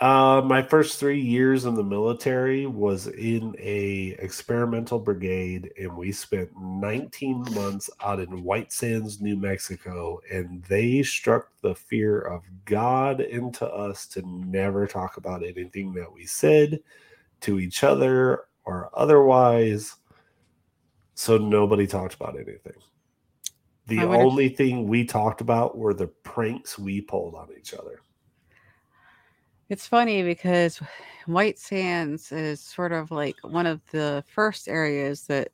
Uh, 0.01 0.41
my 0.43 0.63
first 0.63 0.99
three 0.99 1.21
years 1.21 1.67
in 1.67 1.75
the 1.75 1.83
military 1.83 2.65
was 2.65 3.07
in 3.09 3.55
a 3.59 4.17
experimental 4.19 4.99
brigade, 4.99 5.71
and 5.79 5.95
we 5.95 6.11
spent 6.11 6.51
19 6.59 7.45
months 7.53 7.91
out 8.03 8.19
in 8.19 8.43
White 8.43 8.73
Sands, 8.73 9.21
New 9.21 9.37
Mexico, 9.37 10.19
and 10.33 10.63
they 10.65 11.03
struck 11.03 11.51
the 11.61 11.75
fear 11.75 12.19
of 12.19 12.45
God 12.65 13.21
into 13.21 13.67
us 13.67 14.07
to 14.07 14.23
never 14.27 14.87
talk 14.87 15.19
about 15.19 15.45
anything 15.45 15.93
that 15.93 16.11
we 16.11 16.25
said 16.25 16.81
to 17.43 17.61
each 17.61 17.85
other 17.85 18.45
or 18.65 18.89
otherwise. 18.95 19.97
So 21.15 21.37
nobody 21.37 21.87
talked 21.87 22.15
about 22.15 22.37
anything. 22.37 22.73
The 23.91 23.99
I 24.01 24.05
wonder 24.05 24.25
if- 24.25 24.31
only 24.31 24.49
thing 24.49 24.87
we 24.87 25.05
talked 25.05 25.41
about 25.41 25.77
were 25.77 25.93
the 25.93 26.07
pranks 26.07 26.79
we 26.79 27.01
pulled 27.01 27.35
on 27.35 27.49
each 27.59 27.75
other. 27.75 28.01
It's 29.69 29.87
funny 29.87 30.23
because 30.23 30.81
White 31.27 31.59
Sands 31.59 32.31
is 32.33 32.61
sort 32.61 32.93
of 32.93 33.11
like 33.11 33.37
one 33.43 33.67
of 33.67 33.81
the 33.91 34.25
first 34.33 34.69
areas 34.69 35.25
that 35.27 35.49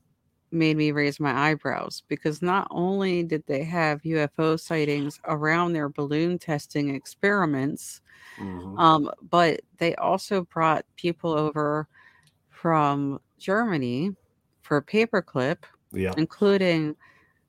made 0.53 0.76
me 0.76 0.93
raise 0.93 1.18
my 1.18 1.51
eyebrows 1.51 2.03
because 2.09 2.41
not 2.43 2.68
only 2.70 3.22
did 3.22 3.43
they 3.47 3.64
have 3.64 4.03
UFO 4.05 4.57
sightings 4.59 5.18
around 5.26 5.72
their 5.72 5.89
balloon 5.89 6.39
testing 6.39 6.95
experiments, 6.95 8.01
Mhm. 8.39 8.78
um, 8.78 9.11
but 9.30 9.61
they 9.78 9.95
also 9.97 10.43
brought 10.45 10.84
people 10.97 11.32
over 11.32 11.89
from 12.49 13.18
Germany 13.39 14.14
for 14.62 14.76
a 14.76 14.82
paperclip 14.82 15.64
Yeah. 15.93 16.12
including 16.16 16.97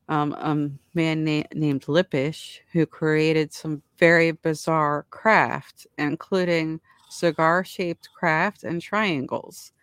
um, 0.10 0.34
a 0.34 0.70
man 0.96 1.24
na- 1.24 1.44
named 1.54 1.84
Lippisch, 1.88 2.60
who 2.72 2.86
created 2.86 3.54
some 3.54 3.82
very 3.98 4.32
bizarre 4.32 5.06
craft, 5.10 5.88
including 5.98 6.80
cigar 7.10 7.64
shaped 7.64 8.10
craft 8.14 8.64
and 8.64 8.82
triangles. 8.82 9.74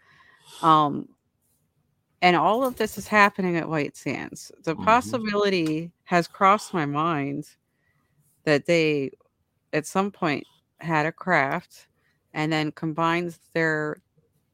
Um, 0.62 1.08
and 2.22 2.36
all 2.36 2.64
of 2.64 2.76
this 2.76 2.96
is 2.96 3.06
happening 3.06 3.56
at 3.56 3.68
White 3.68 3.96
Sands. 3.96 4.50
The 4.62 4.74
Mhm. 4.74 4.84
possibility 4.84 5.92
has 6.04 6.26
crossed 6.26 6.72
my 6.72 6.86
mind 6.86 7.46
that 8.44 8.64
they, 8.66 9.10
at 9.72 9.86
some 9.86 10.10
point, 10.10 10.46
had 10.80 11.06
a 11.06 11.12
craft 11.12 11.88
and 12.32 12.52
then 12.52 12.72
combined 12.72 13.38
their 13.52 14.02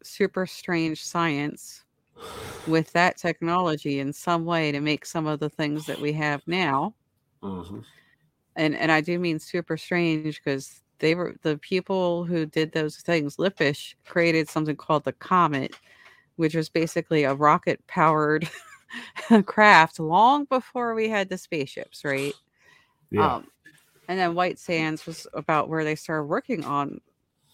super 0.03 0.47
strange 0.47 1.05
science 1.05 1.85
with 2.67 2.93
that 2.93 3.17
technology 3.19 4.01
in 4.01 4.13
some 4.13 4.45
way 4.45 4.73
to 4.73 4.81
make 4.81 5.07
some 5.07 5.27
of 5.27 5.41
the 5.41 5.51
things 5.51 5.87
that 5.87 6.01
we 6.01 6.13
have 6.15 6.43
now. 6.47 6.95
Mhm. 7.43 7.85
And 8.57 8.75
and 8.77 8.91
I 8.93 9.01
do 9.01 9.19
mean 9.19 9.39
super 9.39 9.77
strange 9.77 10.43
because 10.43 10.83
they 10.99 11.15
were 11.15 11.35
the 11.43 11.59
people 11.59 12.25
who 12.25 12.47
did 12.47 12.73
those 12.73 12.97
things. 12.99 13.37
Lippisch 13.39 13.95
created 14.05 14.49
something 14.49 14.77
called 14.77 15.05
the 15.05 15.13
Comet, 15.13 15.75
which 16.37 16.55
was 16.55 16.69
basically 16.71 17.25
a 17.25 17.35
rocket 17.35 17.87
powered 17.89 18.51
craft 19.47 20.01
long 20.01 20.45
before 20.47 20.95
we 20.95 21.09
had 21.09 21.29
the 21.29 21.39
spaceships, 21.39 22.05
right? 22.05 22.35
Yeah. 23.11 23.35
Um, 23.37 23.49
and 24.09 24.19
then 24.19 24.35
White 24.35 24.59
Sands 24.59 25.07
was 25.07 25.27
about 25.35 25.69
where 25.69 25.85
they 25.85 25.97
started 25.97 26.25
working 26.27 26.65
on 26.65 27.01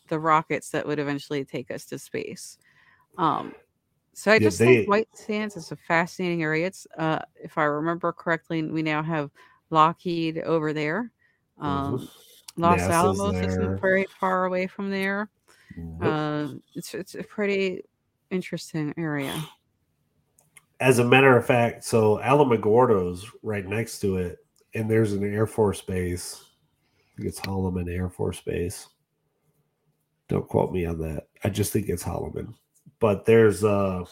the 0.09 0.21
rockets 0.21 0.71
that 0.71 0.87
would 0.87 0.99
eventually 0.99 1.45
take 1.45 1.71
us 1.71 1.87
to 1.87 1.99
space. 1.99 2.59
Um, 3.19 3.55
so 4.19 4.31
I 4.31 4.35
Yeah, 4.35 4.39
just 4.41 4.59
they- 4.59 4.65
think 4.79 4.89
White 4.89 5.09
Sands 5.15 5.57
is 5.57 5.73
a 5.73 5.77
fascinating 5.77 6.43
area. 6.43 6.67
It's, 6.67 6.87
uh, 6.97 7.19
if 7.37 7.59
I 7.59 7.65
remember 7.65 8.13
correctly, 8.13 8.63
we 8.63 8.83
now 8.83 9.03
have 9.03 9.31
Lockheed 9.71 10.39
over 10.39 10.73
there. 10.73 11.13
Um, 11.59 11.99
Mhm. 11.99 12.11
Los 12.57 12.81
NASA's 12.81 12.91
Alamos 12.91 13.33
there. 13.35 13.49
isn't 13.49 13.81
very 13.81 14.05
far 14.19 14.47
away 14.47 14.67
from 14.67 14.91
there. 14.91 15.29
Uh, 16.01 16.49
it's 16.75 16.95
it's 16.95 17.15
a 17.15 17.23
pretty 17.23 17.83
interesting 18.31 18.95
area. 18.97 19.35
As 20.81 20.99
a 20.99 21.05
matter 21.05 21.37
of 21.37 21.45
fact, 21.45 21.85
so 21.85 22.17
Alamogordo's 22.19 23.31
right 23.43 23.67
next 23.67 23.99
to 24.01 24.17
it, 24.17 24.39
and 24.75 24.91
there's 24.91 25.13
an 25.13 25.25
Air 25.25 25.47
Force 25.47 25.83
base. 25.83 26.43
I 26.99 27.17
think 27.17 27.29
it's 27.29 27.41
Holloman 27.41 27.91
Air 27.95 28.09
Force 28.09 28.41
Base. 28.41 28.89
Don't 30.29 30.49
quote 30.49 30.73
me 30.73 30.87
on 30.87 30.99
that. 31.01 31.29
I 31.45 31.51
just 31.51 31.73
think 31.73 31.89
it's 31.91 32.03
Holloman. 32.05 32.55
But 32.99 33.25
there's 33.25 33.63
a 33.63 34.05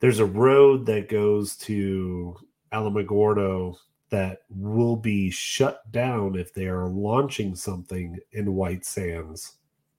there's 0.00 0.18
a 0.18 0.24
road 0.24 0.86
that 0.86 1.08
goes 1.08 1.56
to 1.58 2.36
Alamogordo 2.72 3.76
that 4.10 4.42
will 4.48 4.96
be 4.96 5.30
shut 5.30 5.90
down 5.92 6.36
if 6.36 6.54
they 6.54 6.66
are 6.66 6.88
launching 6.88 7.54
something 7.54 8.18
in 8.32 8.54
White 8.54 8.84
Sands, 8.84 9.58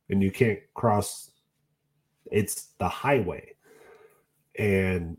and 0.09 0.21
you 0.21 0.31
can't 0.31 0.59
cross. 0.73 1.31
It's 2.31 2.73
the 2.79 2.87
highway, 2.89 3.53
and 4.57 5.17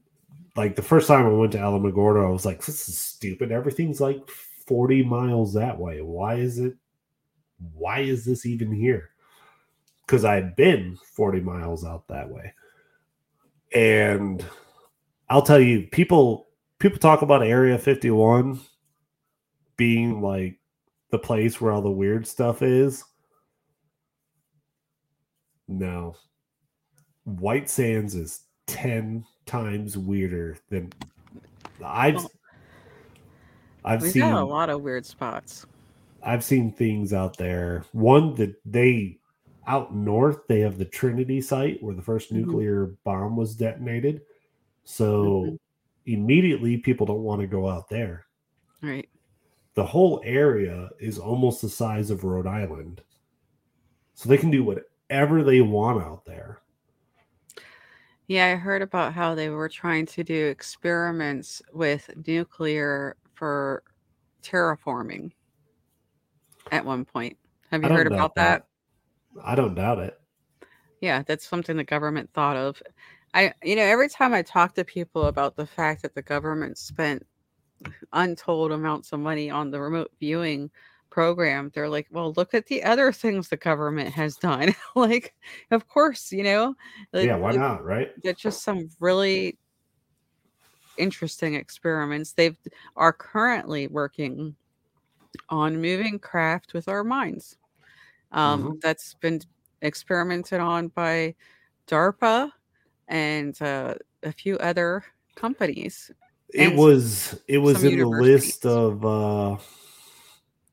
like 0.56 0.76
the 0.76 0.82
first 0.82 1.08
time 1.08 1.26
I 1.26 1.30
went 1.30 1.52
to 1.52 1.58
Alamogordo, 1.58 2.26
I 2.26 2.30
was 2.30 2.44
like, 2.44 2.64
"This 2.64 2.88
is 2.88 2.98
stupid. 2.98 3.52
Everything's 3.52 4.00
like 4.00 4.28
forty 4.66 5.02
miles 5.02 5.54
that 5.54 5.78
way. 5.78 6.00
Why 6.00 6.34
is 6.36 6.58
it? 6.58 6.74
Why 7.74 8.00
is 8.00 8.24
this 8.24 8.44
even 8.44 8.72
here?" 8.72 9.09
Because 10.10 10.24
I 10.24 10.34
had 10.34 10.56
been 10.56 10.98
forty 11.14 11.38
miles 11.38 11.84
out 11.84 12.08
that 12.08 12.28
way, 12.28 12.52
and 13.72 14.44
I'll 15.28 15.40
tell 15.40 15.60
you, 15.60 15.86
people 15.92 16.48
people 16.80 16.98
talk 16.98 17.22
about 17.22 17.44
Area 17.44 17.78
Fifty 17.78 18.10
One 18.10 18.58
being 19.76 20.20
like 20.20 20.58
the 21.10 21.18
place 21.18 21.60
where 21.60 21.70
all 21.70 21.80
the 21.80 21.90
weird 21.90 22.26
stuff 22.26 22.60
is. 22.60 23.04
No, 25.68 26.16
White 27.22 27.70
Sands 27.70 28.16
is 28.16 28.40
10 28.66 29.24
times 29.46 29.96
weirder 29.96 30.58
than 30.70 30.92
I've 31.84 32.26
I've 33.84 34.02
We've 34.02 34.10
seen 34.10 34.22
got 34.22 34.42
a 34.42 34.44
lot 34.44 34.70
of 34.70 34.82
weird 34.82 35.06
spots. 35.06 35.66
I've 36.20 36.42
seen 36.42 36.72
things 36.72 37.12
out 37.12 37.36
there. 37.38 37.84
One 37.92 38.34
that 38.34 38.56
they 38.64 39.19
out 39.66 39.94
north 39.94 40.46
they 40.48 40.60
have 40.60 40.78
the 40.78 40.84
Trinity 40.84 41.40
site 41.40 41.82
where 41.82 41.94
the 41.94 42.02
1st 42.02 42.32
Mhm. 42.32 42.36
nuclear 42.36 42.86
bomb 43.04 43.36
was 43.36 43.54
detonated. 43.54 44.22
So 44.84 45.42
Mhm. 45.44 45.58
immediately 46.06 46.78
people 46.78 47.06
don't 47.06 47.22
want 47.22 47.40
to 47.40 47.46
go 47.46 47.68
out 47.68 47.88
there. 47.88 48.26
Right. 48.82 49.08
The 49.74 49.84
whole 49.84 50.20
area 50.24 50.90
is 50.98 51.18
almost 51.18 51.62
the 51.62 51.68
size 51.68 52.10
of 52.10 52.24
Rhode 52.24 52.46
Island. 52.46 53.02
So 54.14 54.28
they 54.28 54.38
can 54.38 54.50
do 54.50 54.64
whatever 54.64 55.42
they 55.42 55.60
want 55.60 56.02
out 56.02 56.24
there. 56.24 56.62
Yeah, 58.26 58.46
I 58.46 58.54
heard 58.56 58.82
about 58.82 59.12
how 59.12 59.34
they 59.34 59.48
were 59.48 59.68
trying 59.68 60.06
to 60.06 60.22
do 60.22 60.46
experiments 60.46 61.62
with 61.72 62.10
nuclear 62.26 63.16
for 63.34 63.82
terraforming 64.42 65.32
at 66.70 66.84
one 66.84 67.04
point. 67.04 67.36
Have 67.70 67.82
you 67.82 67.88
heard 67.90 68.06
about 68.06 68.34
that? 68.36 68.66
I 69.42 69.54
don't 69.54 69.74
doubt 69.74 69.98
it. 69.98 70.20
Yeah, 71.00 71.22
that's 71.26 71.48
something 71.48 71.76
the 71.76 71.84
government 71.84 72.30
thought 72.32 72.56
of. 72.56 72.82
I, 73.32 73.52
you 73.62 73.76
know, 73.76 73.82
every 73.82 74.08
time 74.08 74.34
I 74.34 74.42
talk 74.42 74.74
to 74.74 74.84
people 74.84 75.26
about 75.26 75.56
the 75.56 75.66
fact 75.66 76.02
that 76.02 76.14
the 76.14 76.22
government 76.22 76.78
spent 76.78 77.26
untold 78.12 78.72
amounts 78.72 79.12
of 79.12 79.20
money 79.20 79.50
on 79.50 79.70
the 79.70 79.80
remote 79.80 80.10
viewing 80.18 80.70
program, 81.10 81.70
they're 81.74 81.88
like, 81.88 82.08
well, 82.10 82.32
look 82.36 82.54
at 82.54 82.66
the 82.66 82.82
other 82.82 83.12
things 83.12 83.48
the 83.48 83.56
government 83.56 84.10
has 84.10 84.36
done. 84.36 84.74
like, 84.94 85.34
of 85.70 85.88
course, 85.88 86.32
you 86.32 86.42
know, 86.42 86.74
like, 87.12 87.26
yeah, 87.26 87.36
why 87.36 87.52
not, 87.52 87.84
right? 87.84 88.10
they're 88.22 88.32
just 88.32 88.62
some 88.62 88.88
really 89.00 89.56
interesting 90.98 91.54
experiments. 91.54 92.32
They've 92.32 92.56
are 92.96 93.12
currently 93.12 93.86
working 93.86 94.54
on 95.48 95.80
moving 95.80 96.18
craft 96.18 96.74
with 96.74 96.88
our 96.88 97.04
minds. 97.04 97.56
Um, 98.32 98.78
That's 98.82 99.14
been 99.14 99.40
experimented 99.82 100.60
on 100.60 100.88
by 100.88 101.34
DARPA 101.86 102.50
and 103.08 103.60
uh, 103.60 103.94
a 104.22 104.32
few 104.32 104.56
other 104.58 105.04
companies. 105.34 106.10
It 106.52 106.74
was 106.74 107.40
it 107.46 107.58
was 107.58 107.84
in 107.84 107.98
the 107.98 108.06
list 108.06 108.66
of 108.66 109.04
uh 109.04 109.56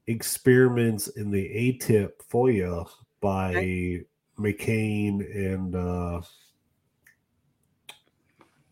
experiments 0.07 1.07
in 1.09 1.29
the 1.29 1.43
ATIP 1.43 2.11
FOIA 2.31 2.89
by 3.21 4.01
McCain 4.39 5.21
and 5.35 5.75
uh 5.75 6.21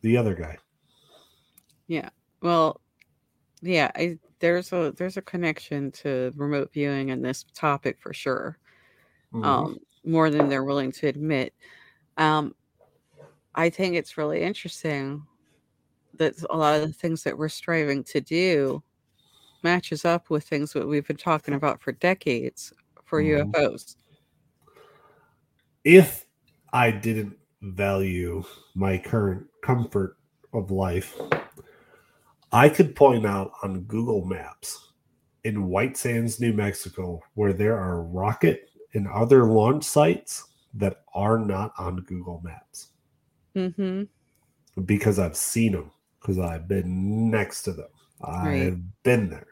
the 0.02 0.18
other 0.18 0.34
guy. 0.34 0.58
Yeah. 1.88 2.10
Well, 2.42 2.82
yeah, 3.62 3.92
I, 3.96 4.20
there's 4.40 4.72
a 4.74 4.94
there's 4.98 5.18
a 5.18 5.22
connection 5.22 5.92
to 5.92 6.32
remote 6.36 6.72
viewing 6.74 7.12
and 7.12 7.24
this 7.24 7.46
topic 7.54 7.98
for 8.00 8.14
sure. 8.14 8.58
Mhm. 9.36 9.46
um, 9.46 9.80
more 10.04 10.30
than 10.30 10.50
they're 10.50 10.64
willing 10.64 10.92
to 10.94 11.08
admit. 11.08 11.54
Um, 12.18 12.56
I 13.54 13.70
think 13.70 13.96
it's 13.96 14.18
really 14.18 14.42
interesting 14.42 15.26
that 16.16 16.34
a 16.50 16.56
lot 16.58 16.80
of 16.80 16.88
the 16.88 16.94
things 16.94 17.24
that 17.24 17.38
we're 17.38 17.50
striving 17.50 18.04
to 18.06 18.22
do 18.22 18.82
matches 19.64 20.06
up 20.06 20.30
with 20.30 20.46
things 20.46 20.72
that 20.74 20.88
we've 20.88 21.08
been 21.08 21.18
talking 21.18 21.54
about 21.54 21.82
for 21.82 21.92
decades 21.92 22.72
for 23.04 23.22
Mhm. 23.22 23.52
UFOs. 23.52 23.98
if 25.84 26.26
I 26.74 26.90
didn't 26.90 27.38
value 27.62 28.44
my 28.74 28.98
current 28.98 29.46
comfort 29.62 30.18
of 30.52 30.72
life, 30.72 31.16
I 32.52 32.70
could 32.70 32.96
point 32.96 33.24
out 33.24 33.52
on 33.62 33.82
Google 33.82 34.26
Maps 34.26 34.94
in 35.44 35.68
White 35.68 35.96
Sands, 35.96 36.40
New 36.40 36.54
Mexico, 36.54 37.22
where 37.36 37.54
there 37.54 37.78
are 37.78 38.02
rocket 38.02 38.72
and 38.96 39.08
other 39.08 39.46
launch 39.46 39.84
sites 39.84 40.46
that 40.74 41.04
are 41.14 41.38
not 41.38 41.74
on 41.78 41.98
Google 42.02 42.42
Maps 42.44 42.88
hmm 43.54 44.04
because 44.84 45.20
I've 45.20 45.38
seen 45.38 45.72
them, 45.72 45.92
because 46.20 46.38
I've 46.38 46.68
been 46.68 47.30
next 47.32 47.64
to 47.64 47.72
them. 47.72 47.88
Right. 48.22 48.68
I've 48.68 49.04
been 49.04 49.30
there. 49.30 49.48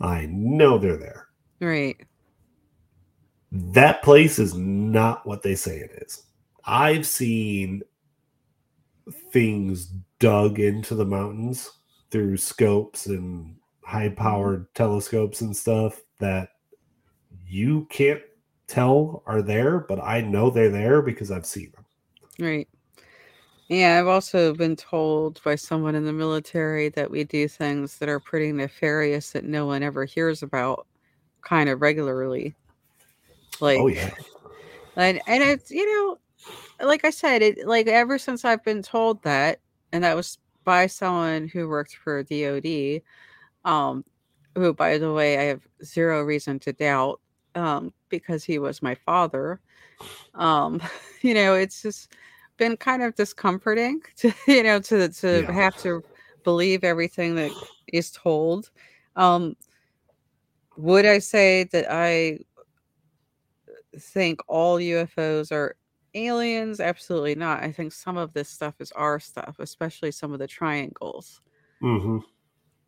I 0.00 0.26
know 0.30 0.78
they're 0.78 0.96
there. 0.96 1.28
Right. 1.60 1.96
That 3.50 4.02
place 4.02 4.38
is 4.38 4.54
not 4.54 5.26
what 5.26 5.42
they 5.42 5.54
say 5.54 5.78
it 5.78 5.90
is. 6.02 6.24
I've 6.64 7.06
seen 7.06 7.82
things 9.30 9.86
dug 10.18 10.58
into 10.58 10.94
the 10.94 11.04
mountains 11.04 11.70
through 12.10 12.36
scopes 12.36 13.06
and 13.06 13.56
high 13.82 14.08
powered 14.08 14.72
telescopes 14.74 15.40
and 15.40 15.56
stuff 15.56 16.02
that 16.18 16.50
you 17.46 17.86
can't 17.90 18.22
tell 18.72 19.22
are 19.26 19.42
there, 19.42 19.78
but 19.78 20.00
I 20.02 20.20
know 20.20 20.50
they're 20.50 20.70
there 20.70 21.02
because 21.02 21.30
I've 21.30 21.46
seen 21.46 21.72
them. 21.72 21.84
Right. 22.38 22.68
Yeah, 23.68 23.98
I've 23.98 24.06
also 24.06 24.54
been 24.54 24.76
told 24.76 25.42
by 25.44 25.54
someone 25.54 25.94
in 25.94 26.04
the 26.04 26.12
military 26.12 26.88
that 26.90 27.10
we 27.10 27.24
do 27.24 27.48
things 27.48 27.98
that 27.98 28.08
are 28.08 28.20
pretty 28.20 28.52
nefarious 28.52 29.30
that 29.32 29.44
no 29.44 29.66
one 29.66 29.82
ever 29.82 30.04
hears 30.04 30.42
about 30.42 30.86
kind 31.42 31.68
of 31.68 31.80
regularly. 31.80 32.54
Like 33.60 33.78
Oh, 33.78 33.86
yeah. 33.86 34.10
and 34.96 35.20
and 35.26 35.42
it's 35.42 35.70
you 35.70 35.86
know 35.86 36.18
like 36.86 37.04
i 37.04 37.10
said 37.10 37.42
it 37.42 37.66
like 37.66 37.86
ever 37.86 38.18
since 38.18 38.44
i've 38.44 38.64
been 38.64 38.82
told 38.82 39.22
that 39.22 39.60
and 39.92 40.02
that 40.02 40.16
was 40.16 40.38
by 40.64 40.86
someone 40.86 41.46
who 41.48 41.68
worked 41.68 41.94
for 41.94 42.22
dod 42.24 42.66
um 43.64 44.04
who 44.54 44.72
by 44.72 44.98
the 44.98 45.12
way 45.12 45.38
i 45.38 45.42
have 45.42 45.62
zero 45.84 46.22
reason 46.22 46.58
to 46.58 46.72
doubt 46.72 47.20
um 47.54 47.92
because 48.08 48.44
he 48.44 48.58
was 48.58 48.82
my 48.82 48.94
father 48.94 49.60
um 50.34 50.80
you 51.22 51.34
know 51.34 51.54
it's 51.54 51.82
just 51.82 52.12
been 52.58 52.76
kind 52.76 53.02
of 53.02 53.14
discomforting 53.14 54.00
to 54.16 54.32
you 54.46 54.62
know 54.62 54.80
to 54.80 55.08
to 55.08 55.44
Yeah. 55.48 55.52
have 55.52 55.76
to 55.76 56.02
believe 56.44 56.84
everything 56.84 57.34
that 57.36 57.52
is 57.92 58.10
told 58.10 58.70
um 59.16 59.54
would 60.76 61.04
i 61.06 61.18
say 61.18 61.64
that 61.64 61.90
i 61.90 62.38
think 63.98 64.40
all 64.48 64.80
UFOs 64.80 65.52
are 65.52 65.76
aliens? 66.14 66.80
Absolutely 66.80 67.34
not. 67.34 67.62
I 67.62 67.72
think 67.72 67.92
some 67.92 68.16
of 68.16 68.32
this 68.32 68.48
stuff 68.48 68.74
is 68.80 68.92
our 68.92 69.20
stuff, 69.20 69.56
especially 69.58 70.12
some 70.12 70.32
of 70.32 70.38
the 70.38 70.46
triangles. 70.46 71.40
hmm 71.80 72.18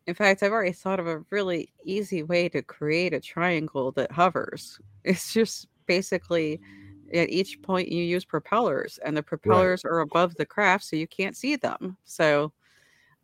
In 0.07 0.13
fact, 0.13 0.43
I've 0.43 0.51
already 0.51 0.71
thought 0.71 0.99
of 0.99 1.07
a 1.07 1.19
really 1.31 1.73
easy 1.83 2.21
way 2.23 2.47
to 2.49 2.61
create 2.61 3.13
a 3.13 3.19
triangle 3.19 3.91
that 3.93 4.11
hovers. 4.11 4.79
It's 5.05 5.31
just 5.33 5.67
basically 5.85 6.59
at 7.13 7.29
each 7.29 7.61
point 7.61 7.89
you 7.91 8.03
use 8.03 8.25
propellers, 8.25 8.97
and 8.99 9.15
the 9.15 9.21
propellers 9.21 9.85
are 9.85 9.99
above 9.99 10.35
the 10.35 10.45
craft, 10.47 10.83
so 10.85 10.95
you 10.95 11.07
can't 11.07 11.37
see 11.37 11.55
them. 11.55 11.97
So, 12.05 12.53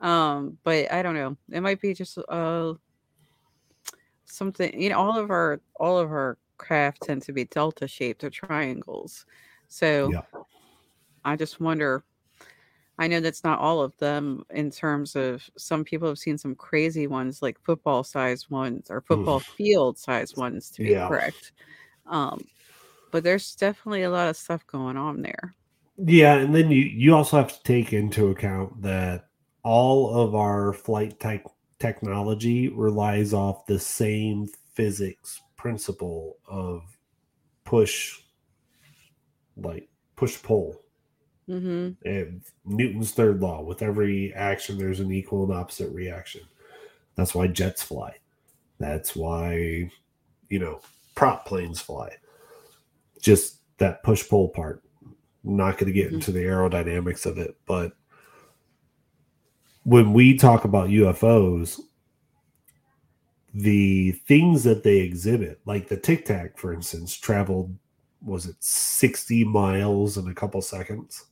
um, 0.02 0.60
but 0.64 0.92
I 0.92 1.04
don't 1.04 1.16
know. 1.16 1.38
It 1.52 1.62
might 1.62 1.82
be 1.82 1.94
just 1.96 2.18
uh 2.30 2.76
something. 4.26 4.80
You 4.80 4.90
know, 4.90 5.00
all 5.00 5.18
of 5.18 5.30
our 5.32 5.62
all 5.80 5.98
of 5.98 6.12
our 6.12 6.38
craft 6.58 7.04
tend 7.04 7.22
to 7.24 7.34
be 7.34 7.46
delta 7.46 7.88
shaped 7.88 8.24
or 8.24 8.30
triangles. 8.30 9.26
So 9.68 10.14
Yeah. 10.14 10.22
I 11.24 11.36
just 11.36 11.60
wonder. 11.60 12.04
I 13.02 13.08
know 13.08 13.20
that's 13.20 13.43
not 13.43 13.58
all 13.58 13.82
of 13.82 13.97
them 13.97 14.43
in 14.52 14.70
terms 14.70 15.16
of 15.16 15.49
some 15.58 15.84
people 15.84 16.08
have 16.08 16.20
seen 16.20 16.38
some 16.38 16.54
crazy 16.54 17.08
ones 17.08 17.41
like 17.41 17.60
football 17.64 18.04
sized 18.04 18.52
ones 18.52 18.91
or 18.91 19.02
football 19.02 19.39
field 19.39 19.97
sized 19.97 20.38
ones 20.38 20.70
to 20.70 20.84
be 20.84 20.91
Yeah. 20.91 21.08
correct. 21.08 21.52
Um, 22.06 22.45
but 23.10 23.24
there's 23.24 23.56
definitely 23.56 24.04
a 24.04 24.12
lot 24.12 24.30
of 24.30 24.38
stuff 24.38 24.68
going 24.68 24.97
on 24.97 25.24
there. 25.24 25.56
Yeah, 25.97 26.36
and 26.36 26.54
then 26.54 26.70
you 26.70 26.84
you 26.84 27.16
also 27.16 27.38
have 27.38 27.52
to 27.58 27.64
take 27.64 27.91
into 27.91 28.28
account 28.28 28.80
that 28.84 29.30
all 29.64 30.14
of 30.14 30.36
our 30.36 30.72
flight 30.72 31.20
tech 31.20 31.43
technology 31.80 32.70
relies 32.70 33.34
off 33.34 33.66
the 33.66 33.80
same 33.80 34.47
physics 34.76 35.41
principle 35.58 36.38
of 36.47 36.84
push 37.66 38.20
like 39.58 39.89
push 40.16 40.39
pull 40.43 40.84
hmm 41.48 41.89
and 42.06 42.42
Newton's 42.66 43.12
third 43.12 43.42
law 43.42 43.62
with 43.62 43.82
every 43.82 44.34
action 44.34 44.78
there's 44.78 45.00
an 45.00 45.12
equal 45.12 45.44
and 45.44 45.54
opposite 45.54 45.92
reaction. 45.94 46.42
That's 47.16 47.36
why 47.36 47.48
jets 47.48 47.84
fly. 47.84 48.16
That's 48.80 49.16
why 49.16 49.92
you 50.50 50.60
know 50.60 50.82
prop 51.16 51.46
planes 51.46 51.80
fly. 51.82 52.16
Just 53.22 53.58
that 53.78 54.04
push 54.04 54.28
pull 54.28 54.50
part. 54.50 54.84
I'm 55.04 55.58
not 55.58 55.78
going 55.78 55.88
to 55.88 55.94
get 55.94 56.10
Mhm. 56.12 56.16
into 56.16 56.32
the 56.32 56.39
aerodynamics 56.42 57.26
of 57.26 57.38
it, 57.38 57.58
but 57.66 57.94
when 59.84 60.14
we 60.14 60.38
talk 60.38 60.64
about 60.66 60.89
UFOs, 60.89 61.80
the 63.54 64.12
things 64.28 64.64
that 64.64 64.84
they 64.84 65.00
exhibit, 65.00 65.60
like 65.66 65.88
the 65.88 65.98
Tic 65.98 66.26
Tac, 66.26 66.58
for 66.58 66.74
instance, 66.74 67.16
traveled 67.18 67.76
was 68.24 68.46
it 68.46 68.56
60 68.64 69.44
miles 69.44 70.18
in 70.18 70.28
a 70.28 70.34
couple 70.36 70.62
seconds? 70.62 71.26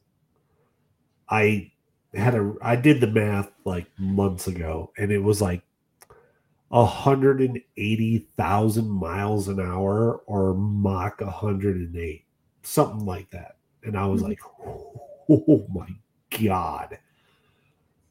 I 1.30 1.72
had 2.14 2.36
a 2.36 2.54
I 2.62 2.76
did 2.76 3.02
the 3.02 3.08
math 3.08 3.50
like 3.66 3.88
months 3.98 4.48
ago, 4.48 4.92
and 4.98 5.12
it 5.12 5.20
was 5.20 5.42
like 5.42 5.62
180,000 6.70 8.90
miles 8.90 9.48
an 9.48 9.60
hour 9.60 10.22
or 10.26 10.54
Mach 10.54 11.22
108. 11.22 12.26
something 12.62 13.06
like 13.06 13.30
that. 13.32 13.56
And 13.84 13.98
I 13.98 14.06
was 14.06 14.22
Mhm. 14.22 14.28
like, 14.30 14.40
oh 15.30 15.66
my 15.74 15.88
God. 16.42 17.00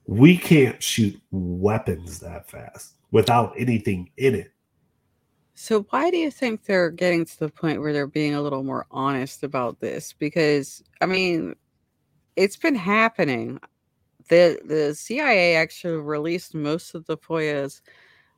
We 0.06 0.38
can't 0.38 0.82
shoot 0.82 1.20
weapons 1.30 2.18
that 2.20 2.48
fast 2.50 2.94
without 3.10 3.52
anything 3.58 4.10
in 4.16 4.34
it. 4.34 4.50
So 5.54 5.82
why 5.90 6.10
do 6.10 6.16
you 6.16 6.30
think 6.30 6.64
they're 6.64 6.90
getting 6.90 7.26
to 7.26 7.38
the 7.38 7.50
point 7.50 7.80
where 7.80 7.92
they're 7.92 8.06
being 8.06 8.34
a 8.34 8.40
little 8.40 8.64
more 8.64 8.86
honest 8.90 9.44
about 9.44 9.80
this? 9.80 10.14
Because 10.14 10.82
I 11.00 11.06
mean, 11.06 11.54
it's 12.38 12.56
been 12.56 12.74
happening. 12.76 13.60
The 14.30 14.60
the 14.66 14.94
CIA 14.94 15.56
actually 15.56 15.98
released 15.98 16.54
most 16.54 16.94
of 16.94 17.06
the 17.06 17.18
FOIAs 17.18 17.82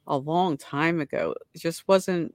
a 0.09 0.19
long 0.19 0.57
time 0.59 1.01
ago. 1.01 1.35
It 1.55 1.61
just 1.61 1.89
wasn't 1.89 2.35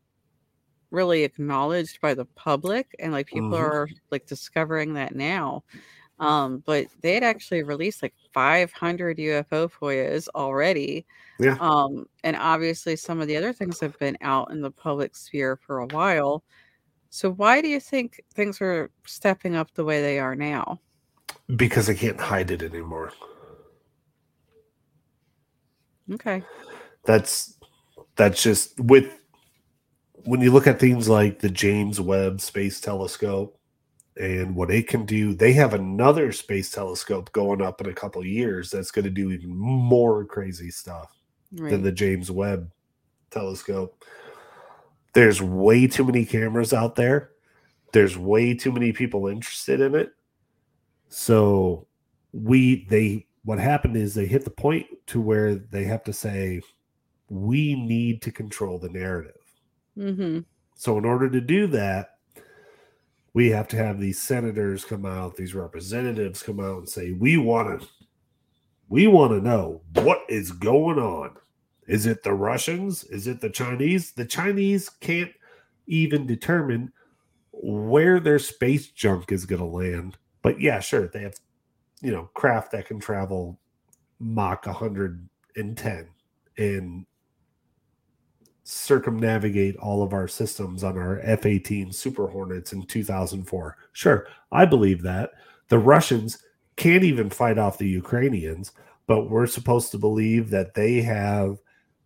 really 0.91 1.24
acknowledged 1.24 1.99
by 2.01 2.13
the 2.13 2.26
public 2.26 2.95
and 2.99 3.11
like 3.13 3.28
people 3.28 3.57
Mhm. 3.57 3.57
are 3.57 3.89
like 4.11 4.26
discovering 4.28 4.93
that 4.95 5.16
now. 5.16 5.63
Um, 6.20 6.59
but 6.66 6.88
they 7.01 7.16
had 7.16 7.24
actually 7.24 7.63
released 7.63 8.03
like 8.03 8.16
500 8.34 9.20
UFO 9.20 9.68
FOIAs 9.70 10.30
already. 10.36 11.05
Yeah. 11.39 11.59
Um, 11.59 12.07
and 12.24 12.36
obviously 12.38 12.95
some 12.97 13.22
of 13.22 13.28
the 13.28 13.38
other 13.38 13.53
things 13.53 13.80
have 13.82 13.97
been 13.99 14.18
out 14.22 14.51
in 14.51 14.61
the 14.61 14.72
public 14.72 15.16
sphere 15.16 15.57
for 15.57 15.80
a 15.80 15.88
while. 15.88 16.43
So 17.11 17.32
why 17.32 17.61
do 17.61 17.70
you 17.70 17.80
think 17.82 18.22
things 18.36 18.61
are 18.61 18.91
stepping 19.07 19.55
up 19.55 19.74
the 19.74 19.86
way 19.86 20.01
they 20.01 20.20
are 20.20 20.36
now? 20.36 20.82
Because 21.53 21.87
they 21.87 21.95
can't 21.95 22.19
hide 22.19 22.51
it 22.51 22.63
anymore. 22.63 23.11
Okay. 26.13 26.43
That's 27.05 27.57
that's 28.15 28.41
just 28.41 28.79
with 28.79 29.11
when 30.23 30.41
you 30.41 30.51
look 30.51 30.67
at 30.67 30.79
things 30.79 31.07
like 31.07 31.39
the 31.39 31.49
James 31.49 32.01
Webb 32.01 32.41
Space 32.41 32.79
Telescope 32.79 33.59
and 34.17 34.55
what 34.55 34.71
it 34.71 34.87
can 34.87 35.05
do, 35.05 35.33
they 35.33 35.53
have 35.53 35.73
another 35.73 36.31
space 36.31 36.71
telescope 36.71 37.31
going 37.31 37.61
up 37.61 37.81
in 37.81 37.89
a 37.89 37.93
couple 37.93 38.21
of 38.21 38.27
years 38.27 38.71
that's 38.71 38.91
going 38.91 39.05
to 39.05 39.11
do 39.11 39.31
even 39.31 39.55
more 39.55 40.25
crazy 40.25 40.71
stuff 40.71 41.11
than 41.51 41.83
the 41.83 41.91
James 41.91 42.31
Webb 42.31 42.71
telescope. 43.29 44.03
There's 45.13 45.41
way 45.41 45.87
too 45.87 46.05
many 46.05 46.25
cameras 46.25 46.73
out 46.73 46.95
there. 46.95 47.31
There's 47.93 48.17
way 48.17 48.53
too 48.53 48.71
many 48.71 48.91
people 48.93 49.27
interested 49.27 49.79
in 49.81 49.95
it. 49.95 50.11
So 51.18 51.88
we 52.34 52.86
they 52.89 53.26
what 53.45 53.57
happened 53.57 53.95
is 53.95 54.13
they 54.13 54.26
hit 54.26 54.43
the 54.43 54.49
point 54.49 54.86
to 55.07 55.22
where 55.22 55.55
they 55.55 55.86
have 55.86 56.03
to 56.03 56.13
say 56.13 56.61
we 57.30 57.74
need 57.74 58.22
to 58.24 58.34
control 58.34 58.80
the 58.80 58.89
narrative. 58.89 59.39
Mm-hmm. 59.97 60.39
So 60.76 60.97
in 60.97 61.05
order 61.05 61.30
to 61.30 61.39
do 61.39 61.68
that, 61.68 62.18
we 63.32 63.49
have 63.49 63.70
to 63.70 63.78
have 63.78 63.97
these 63.97 64.22
senators 64.22 64.84
come 64.84 65.05
out, 65.05 65.38
these 65.38 65.55
representatives 65.55 66.43
come 66.43 66.59
out 66.59 66.80
and 66.80 66.89
say, 66.89 67.13
"We 67.13 67.38
want 67.38 67.80
to, 67.80 67.88
we 68.89 69.07
want 69.07 69.32
to 69.32 69.39
know 69.39 69.84
what 69.93 70.20
is 70.28 70.51
going 70.51 70.99
on. 70.99 71.38
Is 71.88 72.07
it 72.07 72.24
the 72.24 72.34
Russians? 72.34 73.05
Is 73.05 73.26
it 73.26 73.39
the 73.39 73.49
Chinese? 73.49 74.11
The 74.11 74.26
Chinese 74.26 74.89
can't 74.89 75.32
even 75.88 76.28
determine 76.28 76.91
where 77.53 78.20
their 78.20 78.38
space 78.38 78.88
junk 78.88 79.32
is 79.32 79.45
going 79.45 79.61
to 79.61 79.66
land. 79.66 80.18
But 80.45 80.61
yeah, 80.61 80.79
sure, 80.79 81.07
they 81.07 81.23
have, 81.23 81.33
you 82.03 82.11
know, 82.11 82.29
craft 82.35 82.73
that 82.73 82.85
can 82.85 82.99
travel 82.99 83.59
Mach 84.19 84.67
110 84.67 86.07
and 86.59 87.05
circumnavigate 88.63 89.75
all 89.77 90.03
of 90.03 90.13
our 90.13 90.27
systems 90.27 90.83
on 90.83 90.99
our 90.99 91.19
F 91.23 91.47
18 91.47 91.91
Super 91.91 92.27
Hornets 92.27 92.73
in 92.73 92.85
2004. 92.85 93.75
Sure, 93.93 94.27
I 94.51 94.65
believe 94.65 95.01
that. 95.01 95.31
The 95.69 95.79
Russians 95.79 96.37
can't 96.75 97.03
even 97.03 97.31
fight 97.31 97.57
off 97.57 97.79
the 97.79 97.89
Ukrainians, 97.89 98.71
but 99.07 99.31
we're 99.31 99.47
supposed 99.47 99.89
to 99.93 99.97
believe 99.97 100.51
that 100.51 100.75
they 100.75 101.01
have 101.01 101.57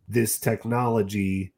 this 0.08 0.40
technology. 0.40 1.52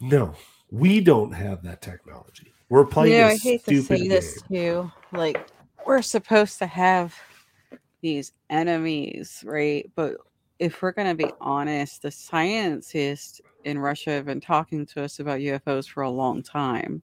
No, 0.00 0.34
we 0.70 1.02
don't 1.02 1.32
have 1.32 1.62
that 1.64 1.82
technology. 1.82 2.50
We're 2.70 2.86
playing 2.86 3.12
Yeah, 3.12 3.26
I 3.26 3.36
hate 3.36 3.66
to 3.66 3.82
say 3.82 4.08
this 4.08 4.40
too. 4.48 4.90
Like 5.12 5.50
we're 5.86 6.02
supposed 6.02 6.58
to 6.58 6.66
have 6.66 7.14
these 8.00 8.32
enemies, 8.50 9.42
right? 9.46 9.90
But 9.94 10.16
if 10.58 10.82
we're 10.82 10.92
going 10.92 11.16
to 11.16 11.26
be 11.26 11.32
honest, 11.40 12.02
the 12.02 12.10
scientists 12.10 13.40
in 13.64 13.78
Russia 13.78 14.10
have 14.10 14.26
been 14.26 14.40
talking 14.40 14.86
to 14.86 15.02
us 15.02 15.20
about 15.20 15.40
UFOs 15.40 15.88
for 15.88 16.02
a 16.02 16.10
long 16.10 16.42
time. 16.42 17.02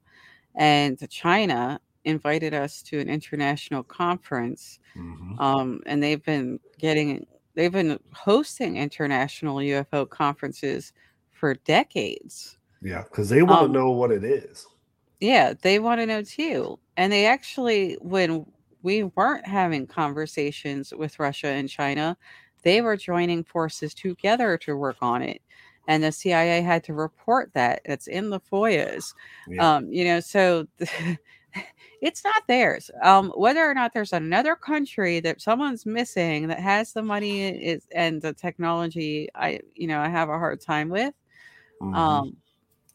And 0.56 0.98
China 1.10 1.80
invited 2.06 2.54
us 2.54 2.82
to 2.84 3.00
an 3.00 3.10
international 3.10 3.84
conference. 3.84 4.80
Mhm. 4.96 5.40
Um, 5.40 5.82
and 5.86 6.02
they've 6.02 6.24
been 6.24 6.60
getting, 6.78 7.26
they've 7.56 7.72
been 7.72 8.00
hosting 8.14 8.78
international 8.78 9.58
UFO 9.62 10.06
conferences 10.10 10.94
for 11.32 11.56
decades. 11.56 12.58
Yeah, 12.82 13.04
because 13.04 13.30
they 13.30 13.44
want 13.44 13.60
to 13.60 13.66
Um, 13.66 13.72
know 13.72 13.92
what 13.92 14.12
it 14.12 14.24
is. 14.24 14.66
Yeah, 15.20 15.54
they 15.62 15.78
want 15.80 16.02
to 16.02 16.08
know 16.08 16.24
too. 16.24 16.80
And 16.98 17.12
they 17.14 17.26
actually, 17.28 17.94
when 18.02 18.46
we 18.84 19.04
weren't 19.04 19.48
having 19.48 19.88
conversations 19.88 20.94
with 20.96 21.20
Russia 21.20 21.48
and 21.48 21.70
China, 21.70 22.18
they 22.64 22.82
were 22.82 22.98
joining 22.98 23.44
forces 23.44 23.94
together 23.94 24.58
to 24.60 24.76
work 24.76 24.98
on 25.02 25.22
it. 25.22 25.42
And 25.88 26.04
the 26.04 26.12
CIA 26.12 26.62
had 26.62 26.84
to 26.86 26.94
report 26.94 27.52
that. 27.54 27.82
It's 27.86 28.08
in 28.08 28.30
the 28.30 28.40
FOIAs. 28.40 29.14
Yeah. 29.48 29.76
Um, 29.78 29.92
you 29.92 30.06
know, 30.06 30.20
so 30.20 30.68
it's 32.02 32.24
not 32.24 32.44
theirs. 32.48 32.90
Um, 33.04 33.32
whether 33.36 33.68
or 33.70 33.74
not 33.74 33.94
there's 33.94 34.14
another 34.14 34.56
country 34.56 35.20
that 35.22 35.42
someone's 35.42 35.86
missing 35.86 36.48
that 36.48 36.60
has 36.60 36.94
the 36.94 37.02
money 37.04 37.48
is 37.50 37.88
and 37.94 38.22
the 38.22 38.34
technology, 38.34 39.30
I 39.36 39.60
you 39.76 39.88
know, 39.88 40.00
I 40.00 40.08
have 40.10 40.30
a 40.30 40.38
hard 40.38 40.62
time 40.62 40.90
with. 40.90 41.14
Mhm. 41.82 41.96
Um, 41.96 42.38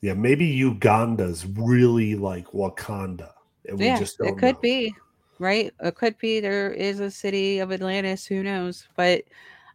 Yeah, 0.01 0.15
maybe 0.15 0.47
Uganda's 0.47 1.45
really 1.47 2.15
like 2.15 2.47
Wakanda. 2.49 3.33
Yeah, 3.77 4.01
it 4.01 4.39
could 4.39 4.55
know. 4.55 4.61
be, 4.61 4.95
right? 5.39 5.73
It 5.81 5.95
could 5.95 6.19
be 6.19 6.41
there 6.41 6.71
is 6.73 7.01
a 7.01 7.11
city 7.11 7.59
of 7.59 7.73
Atlantis, 7.73 8.27
who 8.27 8.43
knows? 8.43 8.89
But 8.97 9.25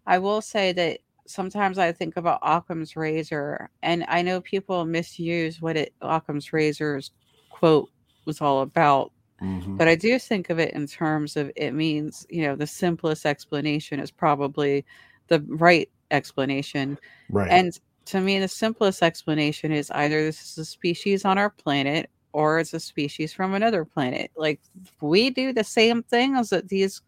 I 0.07 0.19
will 0.19 0.41
say 0.41 0.71
that 0.73 0.99
sometimes 1.27 1.77
I 1.77 1.91
think 1.91 2.17
about 2.17 2.39
Occam's 2.43 2.95
razor, 2.95 3.69
and 3.83 4.03
I 4.07 4.21
know 4.21 4.41
people 4.41 4.85
misuse 4.85 5.61
what 5.61 5.77
it 5.77 5.93
Occam's 6.01 6.51
razor's 6.53 7.11
quote 7.49 7.89
was 8.25 8.41
all 8.41 8.61
about, 8.61 9.11
Mhm. 9.41 9.77
but 9.77 9.87
I 9.87 9.95
do 9.95 10.19
think 10.19 10.49
of 10.49 10.59
it 10.59 10.73
in 10.73 10.87
terms 10.87 11.35
of 11.37 11.51
it 11.55 11.73
means, 11.73 12.25
you 12.29 12.43
know, 12.43 12.55
the 12.55 12.67
simplest 12.67 13.25
explanation 13.25 13.99
is 13.99 14.11
probably 14.11 14.85
the 15.27 15.41
right 15.47 15.89
explanation. 16.11 16.97
Right. 17.29 17.49
And 17.51 17.79
to 18.05 18.19
me, 18.21 18.39
the 18.39 18.47
simplest 18.47 19.01
explanation 19.03 19.71
is 19.71 19.91
either 19.91 20.23
this 20.23 20.41
is 20.51 20.57
a 20.57 20.65
species 20.65 21.25
on 21.25 21.37
our 21.37 21.49
planet 21.49 22.09
or 22.33 22.59
it's 22.59 22.73
a 22.73 22.79
species 22.79 23.33
from 23.33 23.53
another 23.53 23.85
planet. 23.85 24.31
Like 24.35 24.59
we 25.01 25.29
do 25.29 25.53
the 25.53 25.63
same 25.63 26.03
things 26.03 26.49
that 26.49 26.67
these 26.69 27.01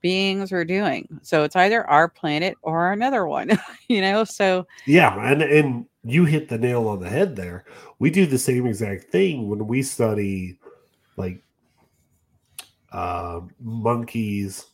beings 0.00 0.52
are 0.52 0.64
doing. 0.64 1.08
So 1.22 1.42
it's 1.44 1.56
either 1.56 1.84
our 1.90 2.08
planet 2.08 2.56
or 2.62 2.92
another 2.92 3.26
one, 3.26 3.50
you 3.88 4.00
know? 4.00 4.24
So 4.24 4.66
yeah, 4.86 5.16
and 5.30 5.42
and 5.42 5.86
you 6.04 6.24
hit 6.24 6.48
the 6.48 6.58
nail 6.58 6.88
on 6.88 7.00
the 7.00 7.08
head 7.10 7.36
there. 7.36 7.64
We 7.98 8.10
do 8.10 8.26
the 8.26 8.38
same 8.38 8.66
exact 8.66 9.04
thing 9.10 9.48
when 9.48 9.66
we 9.66 9.82
study 9.82 10.58
like 11.16 11.42
uh, 12.92 13.40
monkeys, 13.60 14.66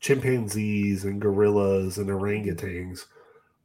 chimpanzees, 0.00 1.04
and 1.04 1.20
gorillas 1.20 1.98
and 1.98 2.08
orangutans. 2.10 3.06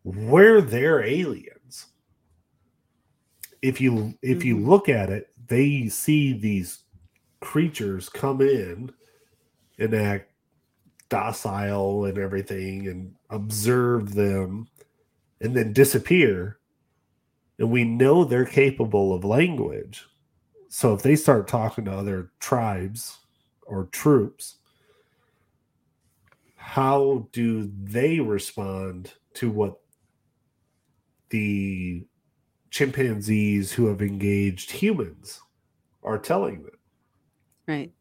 Where 0.03 0.61
they're 0.61 1.03
aliens. 1.03 1.88
If 3.61 3.80
you 3.82 4.14
if 4.22 4.43
you 4.45 4.57
Mhm. 4.57 4.68
look 4.68 4.89
at 4.89 5.09
it, 5.09 5.32
they 5.47 5.89
see 5.89 6.33
these 6.33 6.83
creatures 7.41 8.09
come 8.09 8.41
in 8.41 8.91
and 9.79 9.93
act 9.93 10.31
docile 11.09 12.05
and 12.05 12.17
everything 12.17 12.87
and 12.87 13.13
observe 13.29 14.13
them 14.13 14.67
and 15.41 15.55
then 15.55 15.73
disappear. 15.73 16.59
And 17.59 17.69
we 17.69 17.83
know 17.83 18.23
they're 18.23 18.45
capable 18.45 19.13
of 19.13 19.23
language. 19.23 20.05
So 20.69 20.93
if 20.93 21.03
they 21.03 21.15
start 21.15 21.47
talking 21.47 21.85
to 21.85 21.91
other 21.91 22.31
tribes 22.39 23.17
or 23.67 23.85
troops 23.85 24.57
how 26.65 27.27
do 27.33 27.69
they 27.83 28.21
respond 28.21 29.13
to 29.33 29.51
what 29.51 29.81
the 31.29 32.05
chimpanzees 32.74 33.71
who 33.71 33.86
have 33.86 34.01
engaged 34.01 34.71
humans 34.71 35.39
are 36.01 36.17
telling 36.17 36.63
them 36.63 36.71
Right. 37.67 37.91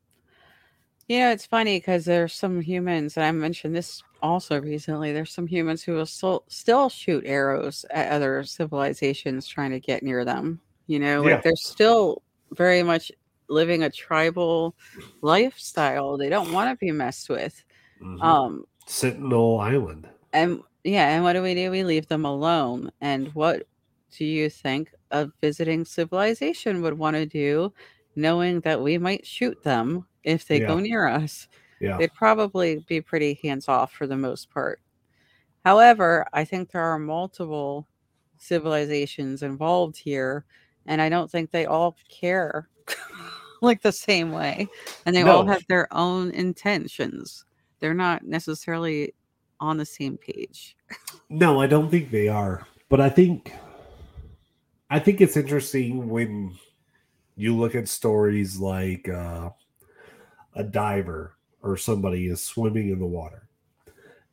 You 1.08 1.18
know, 1.20 1.30
it's 1.30 1.44
funny 1.46 1.76
because 1.76 2.04
there's 2.06 2.32
some 2.32 2.60
humans, 2.60 3.16
and 3.16 3.24
I 3.26 3.30
mentioned 3.32 3.76
this 3.76 4.02
also 4.22 4.58
recently. 4.60 5.12
There's 5.12 5.30
some 5.30 5.46
humans 5.46 5.82
who 5.82 5.92
will 5.92 6.06
still 6.06 6.42
still 6.48 6.88
shoot 6.88 7.22
arrows 7.26 7.84
at 7.90 8.10
other 8.10 8.42
civilizations 8.44 9.46
trying 9.46 9.72
to 9.72 9.78
get 9.78 10.02
near 10.02 10.24
them. 10.24 10.58
You 10.86 11.00
know, 11.00 11.24
Yeah. 11.26 11.34
like 11.34 11.42
they're 11.44 11.54
still 11.54 12.22
very 12.52 12.82
much 12.82 13.12
living 13.48 13.82
a 13.84 13.90
tribal 13.90 14.74
lifestyle. 15.20 16.16
They 16.16 16.30
don't 16.30 16.50
want 16.50 16.70
to 16.70 16.84
be 16.84 16.90
messed 16.92 17.28
with. 17.28 17.62
Mhm. 18.00 18.22
Um, 18.22 18.64
Sentinel 18.86 19.60
Island. 19.60 20.08
and 20.32 20.60
yeah, 20.82 21.10
and 21.14 21.22
what 21.22 21.34
do 21.34 21.42
we 21.42 21.54
do? 21.54 21.70
We 21.70 21.84
leave 21.84 22.08
them 22.08 22.24
alone. 22.24 22.90
And 23.00 23.28
what 23.34 23.68
do 24.16 24.24
you 24.24 24.50
think 24.50 24.92
a 25.10 25.28
visiting 25.40 25.84
civilization 25.84 26.82
would 26.82 26.96
want 26.96 27.16
to 27.16 27.26
do, 27.26 27.72
knowing 28.14 28.60
that 28.60 28.80
we 28.80 28.98
might 28.98 29.26
shoot 29.26 29.62
them 29.62 30.06
if 30.24 30.46
they 30.46 30.60
go 30.60 30.78
near 30.78 31.06
us? 31.06 31.48
Yeah. 31.80 31.96
They'd 31.96 32.14
probably 32.14 32.84
be 32.88 33.00
pretty 33.00 33.40
hands 33.42 33.68
off 33.68 33.92
for 33.92 34.06
the 34.06 34.16
most 34.16 34.50
part. 34.50 34.80
However, 35.64 36.26
I 36.32 36.44
think 36.44 36.70
there 36.70 36.82
are 36.82 36.98
multiple 36.98 37.88
civilizations 38.38 39.42
involved 39.42 39.96
here, 39.96 40.44
and 40.86 41.00
I 41.00 41.08
don't 41.08 41.30
think 41.30 41.50
they 41.50 41.66
all 41.66 41.96
care 42.08 42.68
like 43.62 43.82
the 43.82 43.92
same 43.92 44.32
way. 44.32 44.68
And 45.06 45.14
they 45.14 45.22
all 45.22 45.46
have 45.46 45.64
their 45.68 45.88
own 45.92 46.30
intentions. 46.32 47.44
They're 47.80 47.94
not 47.94 48.24
necessarily 48.24 49.14
on 49.60 49.76
the 49.76 49.86
same 49.86 50.18
page. 50.18 50.76
No, 51.30 51.60
I 51.60 51.66
don't 51.66 51.90
think 51.90 52.10
they 52.10 52.28
are. 52.28 52.66
But 52.88 53.00
I 53.00 53.08
think 53.08 53.52
I 54.92 54.98
think 54.98 55.22
it's 55.22 55.38
interesting 55.38 56.10
when 56.10 56.54
you 57.34 57.56
look 57.56 57.74
at 57.74 57.88
stories 57.88 58.58
like 58.58 59.08
uh, 59.08 59.48
a 60.54 60.62
diver 60.62 61.38
or 61.62 61.78
somebody 61.78 62.26
is 62.26 62.44
swimming 62.44 62.90
in 62.90 62.98
the 62.98 63.06
water 63.06 63.48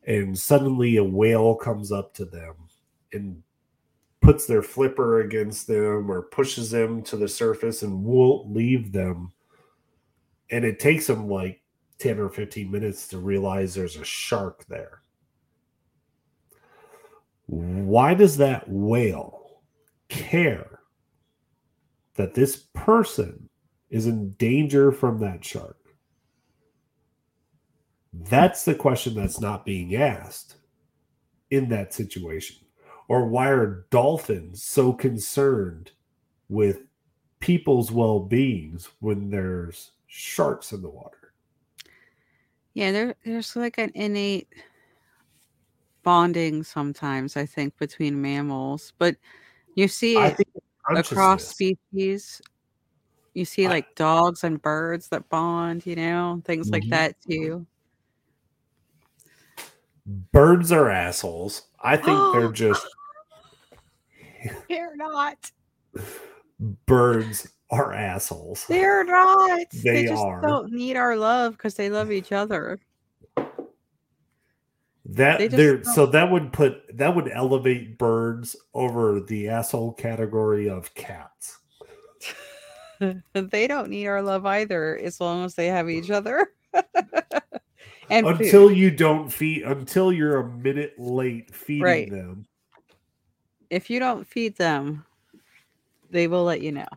and 0.05 0.37
suddenly 0.37 0.97
a 0.97 1.03
whale 1.03 1.55
comes 1.55 1.93
up 1.93 2.13
to 2.15 2.25
them 2.25 2.55
and 3.13 3.41
puts 4.21 4.47
their 4.47 4.61
flipper 4.61 5.21
against 5.21 5.65
them 5.65 6.11
or 6.11 6.23
pushes 6.23 6.71
them 6.71 7.03
to 7.03 7.15
the 7.15 7.29
surface 7.29 7.81
and 7.81 8.03
won't 8.03 8.53
leave 8.53 8.91
them. 8.91 9.31
And 10.51 10.65
it 10.65 10.77
takes 10.77 11.07
them 11.07 11.29
like 11.29 11.61
10 11.99 12.19
or 12.19 12.27
15 12.27 12.69
minutes 12.69 13.07
to 13.07 13.17
realize 13.17 13.73
there's 13.73 13.95
a 13.95 14.03
shark 14.03 14.65
there. 14.67 15.03
Why 17.45 18.13
does 18.13 18.35
that 18.35 18.65
whale 18.67 19.38
care 20.09 20.79
that 22.15 22.33
this 22.33 22.57
person 22.73 23.49
is 23.89 24.05
in 24.05 24.31
danger 24.31 24.91
from 24.91 25.19
that 25.19 25.43
shark? 25.43 25.77
That's 28.11 28.65
the 28.65 28.75
question 28.75 29.15
that's 29.15 29.39
not 29.39 29.65
being 29.65 29.95
asked 29.95 30.55
in 31.49 31.69
that 31.69 31.93
situation. 31.93 32.57
Or 33.07 33.25
why 33.25 33.49
are 33.49 33.85
dolphins 33.89 34.63
so 34.63 34.93
concerned 34.93 35.91
with 36.47 36.81
people's 37.39 37.91
well 37.91 38.19
beings 38.19 38.89
when 38.99 39.29
there's 39.29 39.91
sharks 40.07 40.71
in 40.71 40.81
the 40.81 40.89
water? 40.89 41.33
Yeah, 42.73 42.91
there, 42.91 43.15
there's 43.25 43.55
like 43.55 43.77
an 43.77 43.91
innate 43.95 44.47
bonding 46.03 46.63
sometimes, 46.63 47.35
I 47.35 47.45
think, 47.45 47.77
between 47.77 48.21
mammals, 48.21 48.93
but 48.97 49.15
you 49.79 49.87
see 49.87 50.17
it 50.17 50.37
across 50.89 51.47
species. 51.47 52.41
You 53.33 53.45
see 53.45 53.65
I- 53.65 53.69
like 53.69 53.95
dogs 53.95 54.43
and 54.43 54.61
birds 54.61 55.07
that 55.09 55.29
bond, 55.29 55.85
you 55.85 55.95
know, 55.95 56.41
things 56.45 56.69
like 56.69 56.83
Mhm. 56.83 56.89
that 56.89 57.15
too. 57.21 57.65
Birds 60.05 60.71
are 60.71 60.89
assholes. 60.89 61.63
I 61.81 61.95
think 61.95 62.19
they're 62.33 62.51
just 62.51 62.85
They're 64.67 64.95
not. 64.95 65.51
birds 66.85 67.47
are 67.69 67.93
assholes. 67.93 68.65
They're 68.67 69.03
not. 69.03 69.67
They 69.83 70.05
just 70.07 70.21
are. 70.21 70.41
don't 70.41 70.71
need 70.71 70.97
our 70.97 71.15
love 71.15 71.53
because 71.53 71.75
they 71.75 71.89
love 71.89 72.11
each 72.11 72.31
other. 72.31 72.79
That 75.11 75.39
They 75.39 75.47
there, 75.47 75.77
don't- 75.77 75.93
so 75.95 76.05
that 76.07 76.29
would 76.31 76.53
put 76.53 76.95
that 76.97 77.15
would 77.15 77.31
elevate 77.33 77.97
birds 77.97 78.55
over 78.73 79.19
the 79.19 79.49
asshole 79.49 79.93
category 79.93 80.69
of 80.69 80.93
cats. 80.93 81.57
they 83.33 83.65
don't 83.67 83.89
need 83.89 84.07
our 84.07 84.21
love 84.21 84.45
either, 84.45 84.97
as 84.97 85.19
long 85.19 85.45
as 85.45 85.55
they 85.55 85.67
have 85.67 85.89
each 85.89 86.11
other. 86.11 86.53
and 88.11 88.25
food. 88.27 88.41
Until 88.41 88.71
you 88.71 88.91
don't 88.91 89.31
feed, 89.31 89.63
until 89.63 90.11
you're 90.13 90.41
a 90.41 90.49
minute 90.49 90.93
late 90.99 91.53
feeding 91.55 91.83
Right. 91.83 92.09
them. 92.11 92.45
if 93.69 93.89
you 93.89 93.99
don't 93.99 94.27
feed 94.27 94.55
them, 94.57 95.05
they 96.11 96.27
will 96.27 96.43
let 96.43 96.61
you 96.61 96.71
know. 96.71 96.87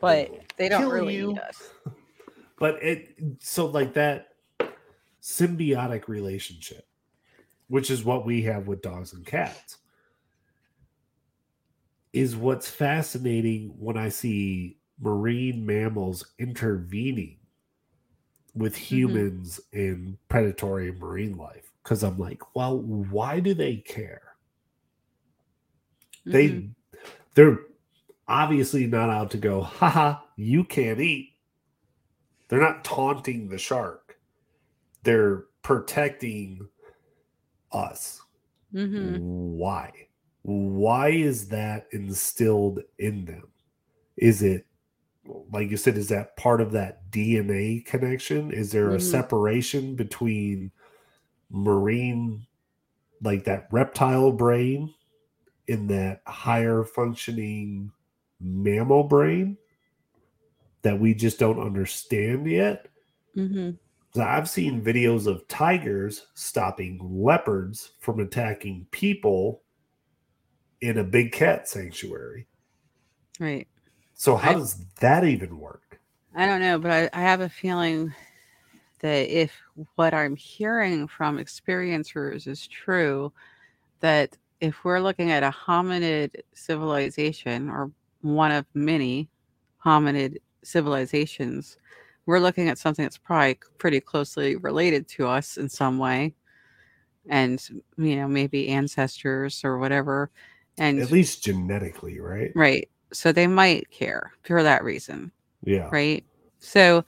But 0.00 0.30
they 0.58 0.68
don't 0.68 0.82
Kill 0.82 0.90
really 0.92 1.16
you. 1.16 1.28
need 1.28 1.38
us. 1.38 1.70
But 2.56 2.80
it 2.84 3.16
so 3.40 3.66
like 3.66 3.94
that 3.94 4.28
symbiotic 5.24 6.06
relationship, 6.06 6.86
which 7.68 7.90
is 7.90 8.04
what 8.04 8.26
we 8.26 8.42
have 8.42 8.68
with 8.68 8.82
dogs 8.82 9.14
and 9.14 9.24
cats, 9.24 9.78
is 12.12 12.36
what's 12.36 12.68
fascinating 12.68 13.74
when 13.78 13.96
I 13.96 14.10
see 14.10 14.76
marine 15.00 15.64
mammals 15.64 16.26
intervening 16.38 17.38
with 18.54 18.76
humans 18.76 19.60
in 19.72 20.18
predatory 20.28 20.92
marine 20.92 21.36
life. 21.38 21.72
Because 21.82 22.02
I'm 22.02 22.18
like, 22.18 22.54
well, 22.54 22.78
why 22.80 23.40
do 23.40 23.54
they 23.54 23.76
care? 23.76 24.36
They 26.26 26.48
Mhm. 26.48 26.74
they're 27.34 27.58
obviously 28.28 28.86
not 28.86 29.10
out 29.10 29.30
to 29.32 29.38
go, 29.38 29.62
haha, 29.62 30.20
you 30.36 30.64
can't 30.64 31.00
eat. 31.00 31.30
They're 32.48 32.60
not 32.60 32.84
taunting 32.84 33.48
the 33.48 33.58
shark. 33.58 34.03
They're 35.04 35.44
protecting 35.62 36.68
us. 37.72 38.20
Mhm. 38.72 39.20
Why? 39.20 39.92
Why 40.42 41.10
is 41.10 41.48
that 41.48 41.86
instilled 41.92 42.80
in 42.98 43.24
them? 43.24 43.48
Is 44.16 44.42
it 44.42 44.66
like 45.50 45.70
you 45.70 45.76
said, 45.76 45.96
is 45.96 46.08
that 46.08 46.36
part 46.36 46.60
of 46.60 46.72
that 46.72 47.10
DNA 47.10 47.80
connection? 47.80 48.50
Is 48.50 48.70
there 48.72 48.92
a 48.94 48.98
Mhm. 48.98 49.00
separation 49.00 49.96
between 49.96 50.70
marine, 51.50 52.46
like 53.22 53.44
that 53.44 53.68
reptile 53.72 54.32
brain, 54.32 54.92
in 55.66 55.86
that 55.86 56.20
higher 56.26 56.84
functioning 56.84 57.90
mammal 58.38 59.04
brain 59.04 59.56
that 60.82 60.98
we 61.00 61.14
just 61.14 61.38
don't 61.38 61.58
understand 61.58 62.46
yet? 62.46 62.88
Mhm. 63.34 63.78
I've 64.16 64.48
seen 64.48 64.84
videos 64.84 65.26
of 65.26 65.46
tigers 65.48 66.28
stopping 66.34 67.00
leopards 67.02 67.92
from 68.00 68.20
attacking 68.20 68.86
people 68.90 69.62
in 70.80 70.98
a 70.98 71.04
big 71.04 71.32
cat 71.32 71.68
sanctuary. 71.68 72.46
Right. 73.40 73.66
So 74.14 74.36
how 74.36 74.50
I- 74.50 74.54
does 74.54 74.84
that 75.00 75.24
even 75.24 75.58
work? 75.58 76.00
I 76.36 76.46
don't 76.46 76.60
know, 76.60 76.78
but 76.78 76.90
I, 76.90 77.10
I 77.12 77.22
have 77.22 77.40
a 77.40 77.48
feeling 77.48 78.12
that 79.00 79.28
if 79.28 79.52
what 79.94 80.14
I'm 80.14 80.34
hearing 80.34 81.06
from 81.06 81.38
experiencers 81.38 82.48
is 82.48 82.66
true, 82.66 83.32
that 84.00 84.36
if 84.60 84.84
we're 84.84 85.00
looking 85.00 85.30
at 85.30 85.42
a 85.42 85.50
hominid 85.50 86.34
civilization 86.54 87.68
or 87.68 87.90
one 88.22 88.50
of 88.50 88.66
many 88.74 89.28
hominid 89.84 90.38
civilizations, 90.62 91.76
we're 92.26 92.38
looking 92.40 92.68
at 92.68 92.78
something 92.78 93.04
that's 93.04 93.18
probably 93.18 93.58
pretty 93.78 94.00
closely 94.00 94.56
related 94.56 95.06
to 95.08 95.26
us 95.26 95.56
in 95.56 95.68
some 95.68 95.98
way. 95.98 96.34
And, 97.28 97.62
you 97.96 98.16
know, 98.16 98.28
maybe 98.28 98.68
ancestors 98.68 99.62
or 99.64 99.78
whatever. 99.78 100.30
And, 100.78 101.00
At 101.00 101.10
least 101.10 101.42
genetically, 101.44 102.20
right? 102.20 102.52
right. 102.54 102.88
So 103.12 103.32
they 103.32 103.46
might 103.46 103.90
care 103.90 104.32
for 104.42 104.62
that 104.62 104.82
reason 104.84 105.30
Yeah. 105.62 105.88
right 105.90 106.24
so 106.58 107.04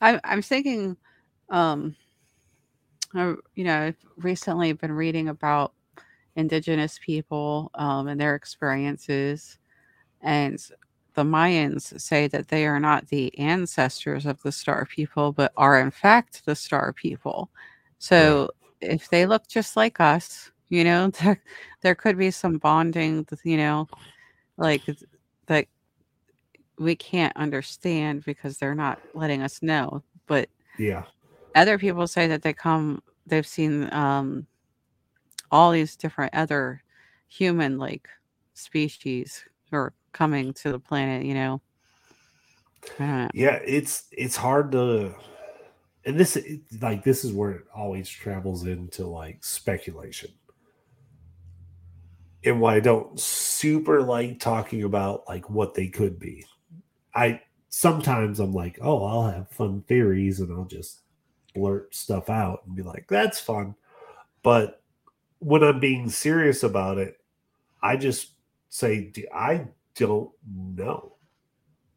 i'm 0.00 0.20
i'm 0.24 0.42
thinking 0.42 0.96
um 1.50 1.94
I, 3.14 3.34
you 3.54 3.64
know 3.64 3.78
i've 3.78 3.96
recently 4.18 4.72
been 4.72 4.92
reading 4.92 5.28
about 5.28 5.72
indigenous 6.34 6.98
people 7.04 7.70
um 7.74 8.08
and 8.08 8.20
their 8.20 8.34
experiences 8.34 9.58
and 10.22 10.60
the 11.16 11.24
mayans 11.24 12.00
say 12.00 12.28
that 12.28 12.48
they 12.48 12.66
are 12.66 12.80
not 12.80 13.08
the 13.08 13.36
ancestors 13.38 14.26
of 14.26 14.40
the 14.42 14.52
star 14.52 14.86
people 14.86 15.32
but 15.32 15.52
are 15.56 15.80
in 15.80 15.90
fact 15.90 16.44
the 16.46 16.54
star 16.54 16.92
people 16.92 17.50
so 17.98 18.50
if 18.80 19.08
they 19.10 19.26
look 19.26 19.48
just 19.48 19.76
like 19.76 19.98
us 20.00 20.50
you 20.68 20.84
know 20.84 21.08
there, 21.22 21.42
there 21.82 21.94
could 21.94 22.16
be 22.16 22.30
some 22.30 22.58
bonding 22.58 23.26
you 23.44 23.56
know 23.56 23.88
like 24.58 24.82
that 25.46 25.66
we 26.78 26.94
can't 26.96 27.36
understand 27.36 28.24
because 28.24 28.58
they're 28.58 28.74
not 28.74 29.00
letting 29.14 29.42
us 29.42 29.62
know. 29.62 30.02
But 30.26 30.48
Yeah. 30.78 31.04
other 31.54 31.78
people 31.78 32.06
say 32.06 32.26
that 32.28 32.42
they 32.42 32.52
come, 32.52 33.02
they've 33.26 33.46
seen 33.46 33.92
um, 33.92 34.46
all 35.50 35.70
these 35.70 35.96
different 35.96 36.34
other 36.34 36.82
human 37.28 37.78
like 37.78 38.08
species 38.54 39.44
or 39.72 39.92
coming 40.12 40.52
to 40.54 40.72
the 40.72 40.78
planet, 40.78 41.24
you 41.24 41.34
know. 41.34 41.60
Uh, 42.98 43.28
Yeah, 43.32 43.60
it's 43.64 44.04
it's 44.12 44.36
hard 44.36 44.72
to 44.72 45.14
and 46.06 46.18
this 46.18 46.38
like 46.80 47.02
this 47.02 47.24
is 47.24 47.32
where 47.32 47.50
it 47.50 47.64
always 47.74 48.08
travels 48.08 48.64
into 48.64 49.06
like 49.06 49.44
speculation. 49.44 50.30
And 52.44 52.60
why 52.60 52.76
I 52.76 52.80
don't 52.80 53.18
super 53.18 54.02
like 54.02 54.38
talking 54.38 54.84
about 54.84 55.24
like 55.28 55.50
what 55.50 55.74
they 55.74 55.88
could 55.88 56.18
be. 56.20 56.46
I 57.12 57.42
sometimes 57.70 58.38
I'm 58.38 58.52
like, 58.52 58.78
oh, 58.80 59.04
I'll 59.04 59.30
have 59.30 59.50
fun 59.50 59.82
theories 59.82 60.38
and 60.38 60.52
I'll 60.52 60.64
just 60.64 61.00
blurt 61.54 61.92
stuff 61.94 62.30
out 62.30 62.62
and 62.66 62.76
be 62.76 62.82
like, 62.82 63.06
that's 63.08 63.40
fun. 63.40 63.74
But 64.44 64.80
when 65.40 65.64
I'm 65.64 65.80
being 65.80 66.08
serious 66.08 66.62
about 66.62 66.98
it, 66.98 67.18
I 67.82 67.96
just 67.96 68.30
say, 68.76 69.06
"D- 69.10 69.26
I 69.32 69.68
don't 69.94 70.30
know. 70.44 71.14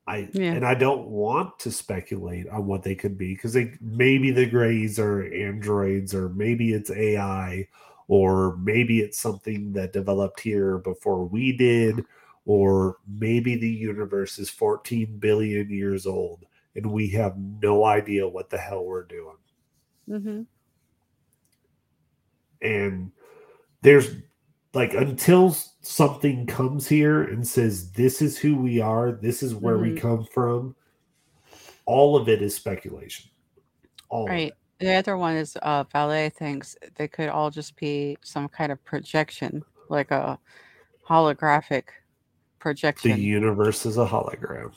I 0.07 0.29
Yeah. 0.33 0.53
and 0.53 0.65
I 0.65 0.73
don't 0.75 1.07
want 1.09 1.59
to 1.59 1.71
speculate 1.71 2.47
on 2.47 2.65
what 2.65 2.83
they 2.83 2.95
could 2.95 3.17
be 3.17 3.35
because 3.35 3.53
they 3.53 3.73
maybe 3.81 4.31
the 4.31 4.45
grays 4.45 4.97
are 4.97 5.23
androids 5.33 6.15
or 6.15 6.29
maybe 6.29 6.73
it's 6.73 6.89
AI 6.89 7.67
or 8.07 8.57
maybe 8.57 9.01
it's 9.01 9.19
something 9.19 9.73
that 9.73 9.93
developed 9.93 10.39
here 10.39 10.79
before 10.79 11.25
we 11.25 11.51
did 11.55 12.03
or 12.45 12.97
maybe 13.07 13.55
the 13.55 13.69
universe 13.69 14.39
is 14.39 14.49
14 14.49 15.19
billion 15.19 15.69
years 15.69 16.07
old 16.07 16.45
and 16.75 16.91
we 16.91 17.09
have 17.09 17.37
no 17.37 17.83
idea 17.85 18.27
what 18.27 18.49
the 18.49 18.57
hell 18.57 18.85
we're 18.85 19.03
doing 19.03 19.37
mhm. 20.09 20.47
and 22.61 23.11
there's 23.83 24.15
like 24.73 24.93
until 24.93 25.55
something 25.81 26.45
comes 26.45 26.87
here 26.87 27.23
and 27.23 27.47
says 27.47 27.91
this 27.91 28.21
is 28.21 28.37
who 28.37 28.55
we 28.55 28.79
are 28.79 29.11
this 29.11 29.41
is 29.41 29.55
where 29.55 29.77
we 29.77 29.91
Mhm. 29.91 29.97
come 29.99 30.25
from 30.25 30.75
all 31.85 32.15
of 32.15 32.29
it 32.29 32.41
is 32.41 32.55
speculation 32.55 33.29
all 34.09 34.27
Right. 34.27 34.53
The 34.79 34.93
other 34.93 35.17
one 35.17 35.35
is 35.35 35.57
uh, 35.61 35.83
Vallée 35.83 36.31
thinks 36.31 36.77
they 36.95 37.07
could 37.07 37.27
all 37.27 37.49
just 37.51 37.75
be 37.75 38.17
some 38.21 38.47
kind 38.47 38.71
of 38.71 38.81
projection, 38.85 39.61
like 39.89 40.09
a 40.11 40.39
holographic 41.07 41.83
projection 42.59 43.11
the 43.11 43.17
universe 43.17 43.85
is 43.85 43.97
a 43.97 44.05
hologram 44.05 44.71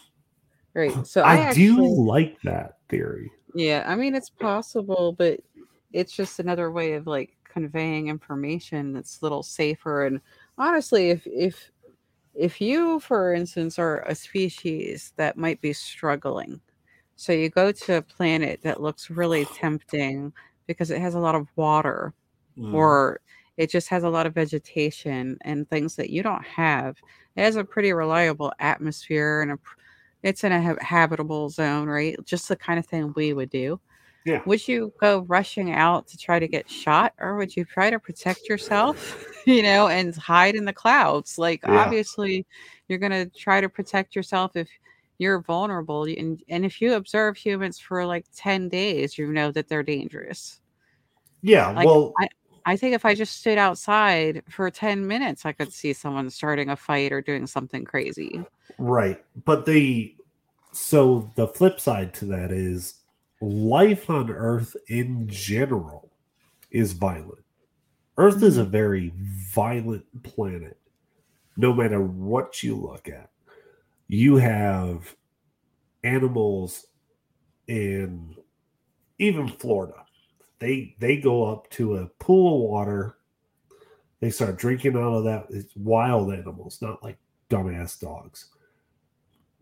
Right. 0.75 0.95
So 1.07 1.23
I, 1.23 1.35
i, 1.35 1.39
actually, 1.41 1.89
do 1.89 1.95
like 2.03 2.41
that 2.43 2.79
theory 2.89 3.31
yeah, 3.55 3.85
I 3.87 3.95
mean, 3.97 4.15
it's 4.15 4.31
possible, 4.31 5.13
but 5.13 5.41
it's 5.93 6.13
just 6.13 6.39
another 6.39 6.71
way 6.71 6.95
of 6.95 7.07
like 7.07 7.37
conveying 7.53 8.09
information 8.09 8.93
that's 8.95 9.21
a 9.21 9.25
little 9.25 9.43
safer. 9.43 10.05
And 10.07 10.21
honestly, 10.59 11.11
if 11.11 11.27
if 11.27 11.71
if 12.35 12.61
you, 12.61 13.01
for 13.01 13.33
instance, 13.35 13.79
are 13.79 14.03
a 14.03 14.15
species 14.15 15.13
that 15.17 15.37
might 15.37 15.61
be 15.61 15.73
struggling, 15.73 16.61
so 17.17 17.33
you 17.33 17.51
go 17.51 17.73
to 17.73 17.97
a 17.99 18.03
planet 18.03 18.61
that 18.63 18.83
looks 18.83 19.11
really 19.11 19.47
tempting 19.47 20.33
because 20.67 20.91
it 20.91 21.01
has 21.01 21.15
a 21.15 21.21
lot 21.21 21.35
of 21.37 21.49
water 21.57 22.15
Mm, 22.57 22.73
or 22.73 23.21
it 23.59 23.71
just 23.71 23.89
has 23.89 24.05
a 24.05 24.11
lot 24.11 24.27
of 24.27 24.35
vegetation 24.35 25.39
and 25.43 25.69
things 25.71 25.97
that 25.97 26.11
you 26.11 26.23
don't 26.23 26.45
have. 26.45 26.97
It 27.37 27.43
has 27.45 27.57
a 27.57 27.65
pretty 27.65 27.93
reliable 27.93 28.53
atmosphere 28.61 29.43
and 29.43 29.53
a, 29.53 29.59
it's 30.23 30.45
in 30.45 30.53
a 30.53 30.83
habitable 30.85 31.51
zone, 31.51 31.89
right? 31.89 32.17
Just 32.25 32.49
the 32.49 32.57
kind 32.57 32.79
of 32.79 32.87
thing 32.87 33.13
we 33.17 33.33
would 33.33 33.51
do. 33.51 33.81
Yeah. 34.25 34.43
Would 34.47 34.67
you 34.69 34.93
go 35.01 35.21
rushing 35.21 35.73
out 35.73 36.07
to 36.09 36.17
try 36.17 36.39
to 36.39 36.47
get 36.49 36.71
shot 36.71 37.13
or 37.19 37.37
would 37.37 37.57
you 37.57 37.65
try 37.65 37.91
to 37.91 37.99
protect 37.99 38.49
yourself, 38.49 39.27
you 39.47 39.63
know, 39.63 39.89
and 39.89 40.15
hide 40.17 40.55
in 40.55 40.65
the 40.65 40.73
clouds? 40.73 41.39
Like, 41.39 41.61
Yeah. 41.65 41.81
obviously, 41.85 42.47
you're 42.89 42.99
going 42.99 43.13
to 43.13 43.27
try 43.39 43.61
to 43.61 43.69
protect 43.69 44.15
yourself 44.15 44.55
if 44.57 44.69
you're 45.19 45.43
vulnerable. 45.43 46.05
And, 46.05 46.43
and 46.49 46.65
if 46.65 46.81
you 46.81 46.95
observe 46.95 47.37
humans 47.37 47.79
for 47.79 48.05
like 48.07 48.27
10 48.37 48.69
days, 48.69 49.19
you 49.19 49.33
know 49.33 49.51
that 49.53 49.69
they're 49.69 49.83
dangerous. 49.83 50.61
yeah 51.43 51.71
Like, 51.71 51.87
well 51.87 52.13
I 52.65 52.77
think 52.77 52.95
if 52.95 53.05
I 53.05 53.15
just 53.15 53.41
stood 53.41 53.59
outside 53.59 54.45
for 54.49 54.71
10 54.71 55.05
minutes, 55.07 55.45
I 55.45 55.53
could 55.53 55.73
see 55.73 55.93
someone 55.93 56.31
starting 56.31 56.71
a 56.71 56.77
fight 56.77 57.13
or 57.13 57.21
doing 57.21 57.47
something 57.47 57.85
crazy. 57.85 58.41
Right. 58.79 59.23
But 59.45 59.67
the 59.67 60.15
so 60.73 61.31
the 61.35 61.49
flip 61.49 61.81
side 61.81 62.15
to 62.15 62.25
that 62.27 62.53
is 62.53 62.95
life 63.43 64.09
on 64.09 64.31
Earth 64.31 64.77
in 64.89 65.29
general 65.29 66.11
is 66.71 66.93
violent. 66.93 67.45
Earth 68.17 68.43
is 68.43 68.59
a 68.59 68.63
mm-hmm. 68.63 68.71
very 68.71 69.13
violent 69.53 70.05
planet, 70.23 70.79
no 71.57 71.73
matter 71.73 72.01
what 72.01 72.63
you 72.63 72.77
look 72.77 73.09
at. 73.09 73.31
You 74.09 74.37
have 74.37 75.15
animals 76.05 76.87
in 77.67 78.35
even 79.19 79.49
Florida. 79.49 80.05
They 80.59 80.95
they 80.99 81.17
go 81.17 81.45
up 81.45 81.69
to 81.71 81.97
a 81.97 82.07
pool 82.07 82.65
of 82.65 82.71
water. 82.71 83.17
They 84.21 84.31
start 84.31 84.59
drinking 84.59 84.97
out 84.97 85.15
of 85.15 85.25
that. 85.25 85.47
It's 85.51 85.75
wild 85.75 86.33
animals, 86.33 86.81
not 86.81 87.03
like 87.03 87.19
dumbass 87.51 87.99
dogs 87.99 88.51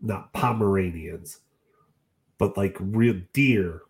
not 0.01 0.33
Pomeranians, 0.33 1.39
but 2.41 2.57
like 2.57 2.75
real 2.79 3.21
deer, 3.33 3.83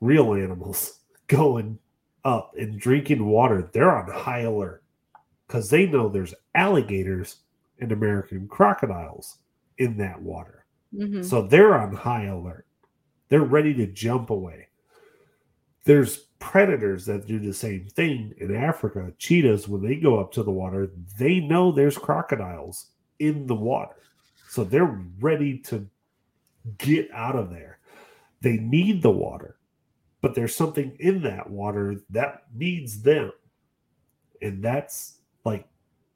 real 0.00 0.32
animals 0.32 1.00
going 1.26 1.78
up 2.24 2.54
and 2.58 2.80
drinking 2.80 3.22
water. 3.22 3.68
They're 3.70 3.94
on 3.94 4.10
high 4.10 4.40
alert 4.40 4.82
because 5.46 5.68
they 5.68 5.84
know 5.86 6.08
there's 6.08 6.32
alligators 6.54 7.40
and 7.80 7.92
American 7.92 8.48
crocodiles 8.48 9.40
in 9.76 9.98
that 9.98 10.22
water. 10.22 10.64
Mhm. 10.94 11.22
So 11.22 11.42
they're 11.42 11.74
on 11.74 11.92
high 11.92 12.24
alert. 12.28 12.64
They're 13.28 13.42
ready 13.42 13.74
to 13.74 13.86
jump 13.86 14.30
away. 14.30 14.68
There's 15.84 16.28
predators 16.38 17.04
that 17.04 17.26
do 17.26 17.38
the 17.38 17.52
same 17.52 17.88
thing 17.88 18.32
in 18.38 18.54
Africa. 18.54 19.12
Cheetahs, 19.18 19.68
when 19.68 19.82
they 19.82 19.96
go 19.96 20.18
up 20.18 20.32
to 20.32 20.42
the 20.42 20.50
water, 20.50 20.90
they 21.18 21.40
know 21.40 21.70
there's 21.70 21.98
crocodiles 21.98 22.92
in 23.18 23.46
the 23.46 23.54
water. 23.54 23.96
So 24.48 24.64
they're 24.64 24.98
ready 25.20 25.58
to 25.58 25.86
get 26.78 27.10
out 27.12 27.36
of 27.36 27.50
there. 27.50 27.80
They 28.42 28.56
need 28.56 29.02
the 29.02 29.10
water, 29.10 29.56
but 30.20 30.34
there's 30.34 30.54
something 30.54 30.96
in 30.98 31.22
that 31.22 31.48
water 31.48 31.96
that 32.10 32.44
needs 32.54 33.00
them. 33.02 33.32
And 34.42 34.62
that's 34.62 35.20
like 35.44 35.66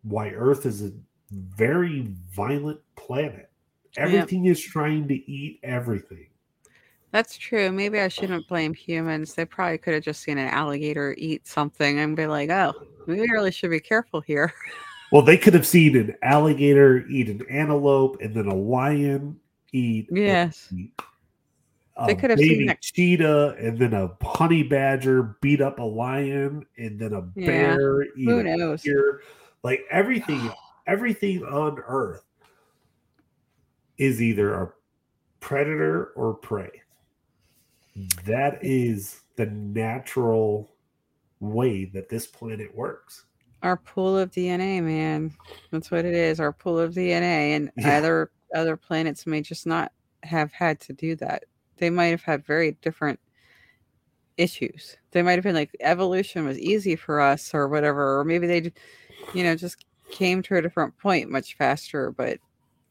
why 0.03 0.31
Earth 0.31 0.67
is 0.67 0.83
a 0.83 0.93
very 1.31 2.09
violent 2.33 2.81
planet. 2.97 3.51
Everything 3.97 4.47
is 4.47 4.61
trying 4.61 5.09
to 5.09 5.31
eat 5.31 5.61
everything. 5.63 6.27
That's 7.13 7.39
true. 7.39 7.71
Maybe 7.73 8.01
I 8.01 8.09
shouldn't 8.09 8.49
blame 8.49 8.75
humans. 8.75 9.35
They 9.35 9.45
probably 9.45 9.79
could 9.79 9.95
have 9.95 10.03
just 10.03 10.23
seen 10.23 10.37
an 10.37 10.49
alligator 10.49 11.15
eat 11.17 11.47
something 11.47 12.01
and 12.01 12.17
be 12.17 12.27
like, 12.27 12.51
oh, 12.51 12.75
we 13.07 13.21
really 13.21 13.53
should 13.53 13.71
be 13.71 13.81
careful 13.81 14.21
here. 14.21 14.53
Well, 15.13 15.23
they 15.23 15.37
could 15.37 15.55
have 15.55 15.65
seen 15.65 15.97
an 15.97 16.17
alligator 16.23 17.07
eat 17.07 17.29
an 17.29 17.47
antelope 17.49 18.21
and 18.21 18.35
then 18.35 18.49
a 18.49 18.55
lion 18.55 19.39
eat 19.73 20.09
Yes. 20.11 20.73
They 22.07 22.15
could 22.15 22.31
have 22.31 22.39
seen 22.39 22.69
a 22.69 22.77
cheetah 22.81 23.57
and 23.59 23.79
then 23.79 23.95
a 23.95 24.15
honey 24.23 24.63
badger 24.63 25.37
beat 25.41 25.63
up 25.63 25.79
a 25.79 25.83
lion 25.83 26.67
and 26.77 26.99
then 26.99 27.15
a 27.15 27.23
Yeah. 27.35 27.47
bear 27.47 28.07
Who 28.17 28.43
knows? 28.43 28.83
deer. 28.83 29.23
Like 29.63 29.85
everything, 29.91 30.51
everything 30.87 31.43
on 31.45 31.79
Earth 31.79 32.23
is 33.97 34.21
either 34.21 34.55
a 34.55 34.73
predator 35.41 36.13
or 36.17 36.35
prey. 36.35 36.83
That 38.27 38.59
is 38.63 39.23
the 39.37 39.47
natural 39.47 40.77
way 41.41 41.87
that 41.87 42.11
this 42.11 42.27
planet 42.27 42.75
works. 42.75 43.25
Our 43.63 43.79
pool 43.79 44.19
of 44.19 44.31
DNA, 44.31 44.83
man. 44.83 45.35
That's 45.71 45.91
what 45.91 46.05
it 46.05 46.15
is. 46.15 46.41
Our 46.41 46.53
pool 46.53 46.79
of 46.79 46.93
DNA. 46.93 47.57
And 47.57 47.73
Yeah. 47.79 47.97
other 47.97 48.31
other 48.55 48.77
planets 48.77 49.27
may 49.27 49.41
just 49.41 49.67
not 49.67 49.93
have 50.23 50.53
had 50.53 50.79
to 50.81 50.93
do 50.93 51.17
that. 51.17 51.45
They 51.79 51.91
might 51.91 52.07
have 52.07 52.23
had 52.23 52.45
very 52.47 52.73
different 52.83 53.19
issues. 54.37 54.97
They 55.13 55.23
might 55.23 55.33
have 55.33 55.45
been 55.45 55.55
like 55.55 55.75
evolution 55.81 56.45
was 56.45 56.59
easy 56.59 56.97
for 56.97 57.21
us 57.21 57.55
or 57.55 57.69
whatever, 57.69 58.19
or 58.21 58.25
maybe 58.25 58.47
they, 58.47 58.73
you 59.35 59.45
know, 59.45 59.55
just 59.57 59.85
came 60.11 60.43
to 60.43 60.57
a 60.57 60.63
different 60.63 60.97
point 60.99 61.31
much 61.31 61.57
faster. 61.57 62.11
But 62.13 62.39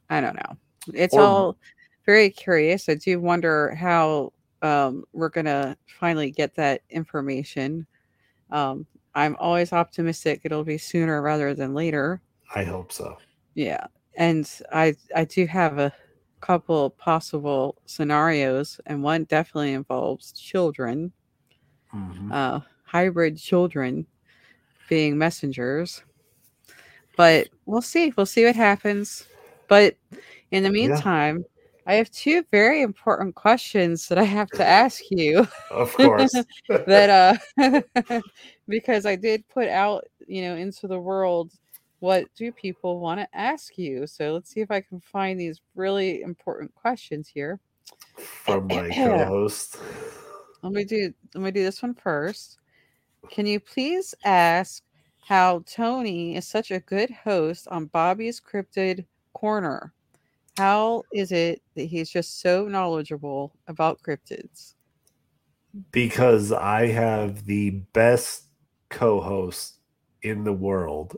I 0.10 0.22
don't 0.22 0.36
know. 0.36 0.57
It's 0.94 1.14
Or- 1.16 1.22
all 1.22 1.57
very 2.06 2.30
curious. 2.30 2.88
I 2.90 2.95
do 2.95 3.20
wonder 3.20 3.74
how 3.76 4.34
um, 4.62 5.03
we're 5.14 5.30
gonna 5.30 5.78
finally 5.99 6.32
get 6.32 6.56
that 6.56 6.82
information. 6.90 7.86
Um, 8.52 8.86
I'm 9.14 9.36
always 9.40 9.72
optimistic 9.74 10.41
it'll 10.44 10.64
be 10.64 10.78
sooner 10.78 11.22
rather 11.22 11.53
than 11.53 11.74
later. 11.74 12.22
I 12.53 12.64
hope 12.64 12.91
so. 12.91 13.18
Yeah, 13.53 13.88
and 14.16 14.49
I 14.72 14.95
I 15.16 15.26
do 15.26 15.45
have 15.45 15.78
a 15.78 15.94
couple 16.45 16.91
possible 16.91 17.76
scenarios, 17.85 18.80
and 18.85 19.01
one 19.03 19.23
definitely 19.26 19.73
involves 19.73 20.31
children, 20.34 21.11
Mhm. 21.93 22.31
uh, 22.31 22.59
hybrid 22.84 23.38
children 23.38 24.05
being 24.89 25.17
messengers. 25.17 26.03
But 27.17 27.47
we'll 27.65 27.81
see. 27.81 28.13
We'll 28.15 28.26
see 28.26 28.45
what 28.45 28.55
happens. 28.55 29.26
But 29.67 29.95
in 30.51 30.63
the 30.63 30.69
Yeah. 30.69 30.73
meantime, 30.73 31.45
I 31.88 31.95
have 31.95 32.11
two 32.11 32.43
very 32.51 32.81
important 32.81 33.35
questions 33.35 34.07
that 34.09 34.17
I 34.17 34.23
have 34.23 34.51
to 34.53 34.65
ask 34.65 35.03
you. 35.09 35.47
Of 35.72 35.93
course. 35.93 36.34
that 36.85 37.39
uh 37.57 38.22
because 38.67 39.05
I 39.05 39.15
did 39.15 39.47
put 39.49 39.67
out, 39.69 40.05
you 40.27 40.41
know, 40.43 40.55
into 40.55 40.88
the 40.88 40.99
world 40.99 41.51
what 42.06 42.27
do 42.36 42.52
people 42.52 42.99
want 42.99 43.19
to 43.19 43.27
ask 43.36 43.80
you? 43.80 44.06
So 44.06 44.34
let's 44.34 44.52
see 44.52 44.61
if 44.61 44.69
I 44.69 44.80
can 44.80 44.99
find 44.99 45.40
these 45.40 45.61
really 45.73 46.22
important 46.22 46.72
questions 46.76 47.27
here. 47.27 47.60
From 48.15 48.68
my 48.68 48.90
co-host. 48.95 49.77
Let 50.61 50.72
me 50.72 50.84
do 50.86 51.11
let 51.34 51.44
me 51.44 51.49
do 51.49 51.64
this 51.64 51.82
one 51.82 51.95
first. 51.95 52.60
Can 53.32 53.48
you 53.48 53.60
please 53.60 54.14
ask 54.23 54.84
how 55.18 55.64
Tony 55.65 56.36
is 56.36 56.48
such 56.48 56.69
a 56.69 56.80
good 56.82 57.10
host 57.10 57.68
on 57.69 57.88
Bobby's 57.88 58.40
Cryptid 58.40 59.06
Corner? 59.34 59.91
How 60.57 61.02
is 61.11 61.32
it 61.32 61.64
that 61.73 61.86
he's 61.86 62.11
just 62.11 62.40
so 62.40 62.68
knowledgeable 62.68 63.52
about 63.68 64.03
cryptids? 64.03 64.76
Because 65.91 66.52
I 66.52 66.86
have 66.86 67.45
the 67.45 67.72
best 67.94 68.44
co-host 68.90 69.80
in 70.22 70.44
the 70.44 70.53
world 70.53 71.18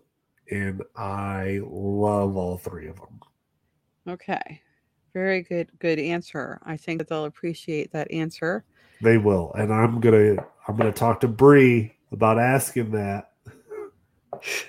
and 0.52 0.82
I 0.96 1.62
love 1.64 2.36
all 2.36 2.58
three 2.58 2.88
of 2.88 2.98
them. 2.98 3.20
Okay. 4.08 4.62
Very 5.14 5.42
good 5.42 5.70
good 5.80 6.00
answer. 6.00 6.60
I 6.64 6.78
think 6.78 7.00
that 7.00 7.08
they'll 7.08 7.26
appreciate 7.26 7.92
that 7.92 8.12
answer. 8.12 8.64
They 9.02 9.18
will. 9.18 9.52
And 9.54 9.74
I'm 9.74 10.00
gonna 10.00 10.46
I'm 10.68 10.76
gonna 10.76 10.92
talk 10.92 11.20
to 11.22 11.28
Bree 11.28 11.96
about 12.12 12.40
asking 12.40 12.92
that. 12.92 13.32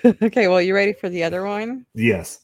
okay, 0.23 0.47
well 0.47 0.61
you 0.61 0.73
ready 0.73 0.93
for 0.93 1.09
the 1.09 1.23
other 1.23 1.45
one? 1.45 1.85
Yes. 1.93 2.41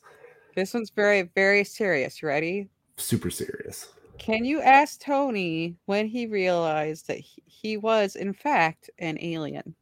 This 0.56 0.74
one's 0.74 0.90
very, 0.90 1.24
very 1.36 1.66
serious. 1.66 2.22
You 2.22 2.30
ready? 2.30 2.70
Super 2.98 3.30
serious. 3.30 3.90
Can 4.18 4.46
you 4.46 4.62
ask 4.62 5.02
Tony 5.02 5.76
when 5.86 6.08
he 6.08 6.28
realized 6.28 7.08
that 7.08 7.18
he, 7.18 7.44
he 7.46 7.78
was, 7.78 8.16
in 8.16 8.34
fact, 8.34 8.90
an 9.00 9.18
alien? 9.20 9.76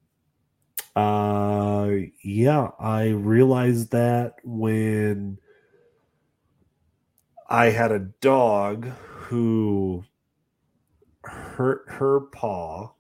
Uh, 0.95 1.89
yeah, 2.23 2.69
I 2.79 3.09
realized 3.09 3.91
that 3.91 4.35
when 4.43 5.39
I 7.49 7.65
had 7.65 7.91
a 7.91 8.09
dog 8.21 8.85
who 8.85 10.03
hurt 11.23 11.85
her 11.87 12.21
paw, 12.31 12.93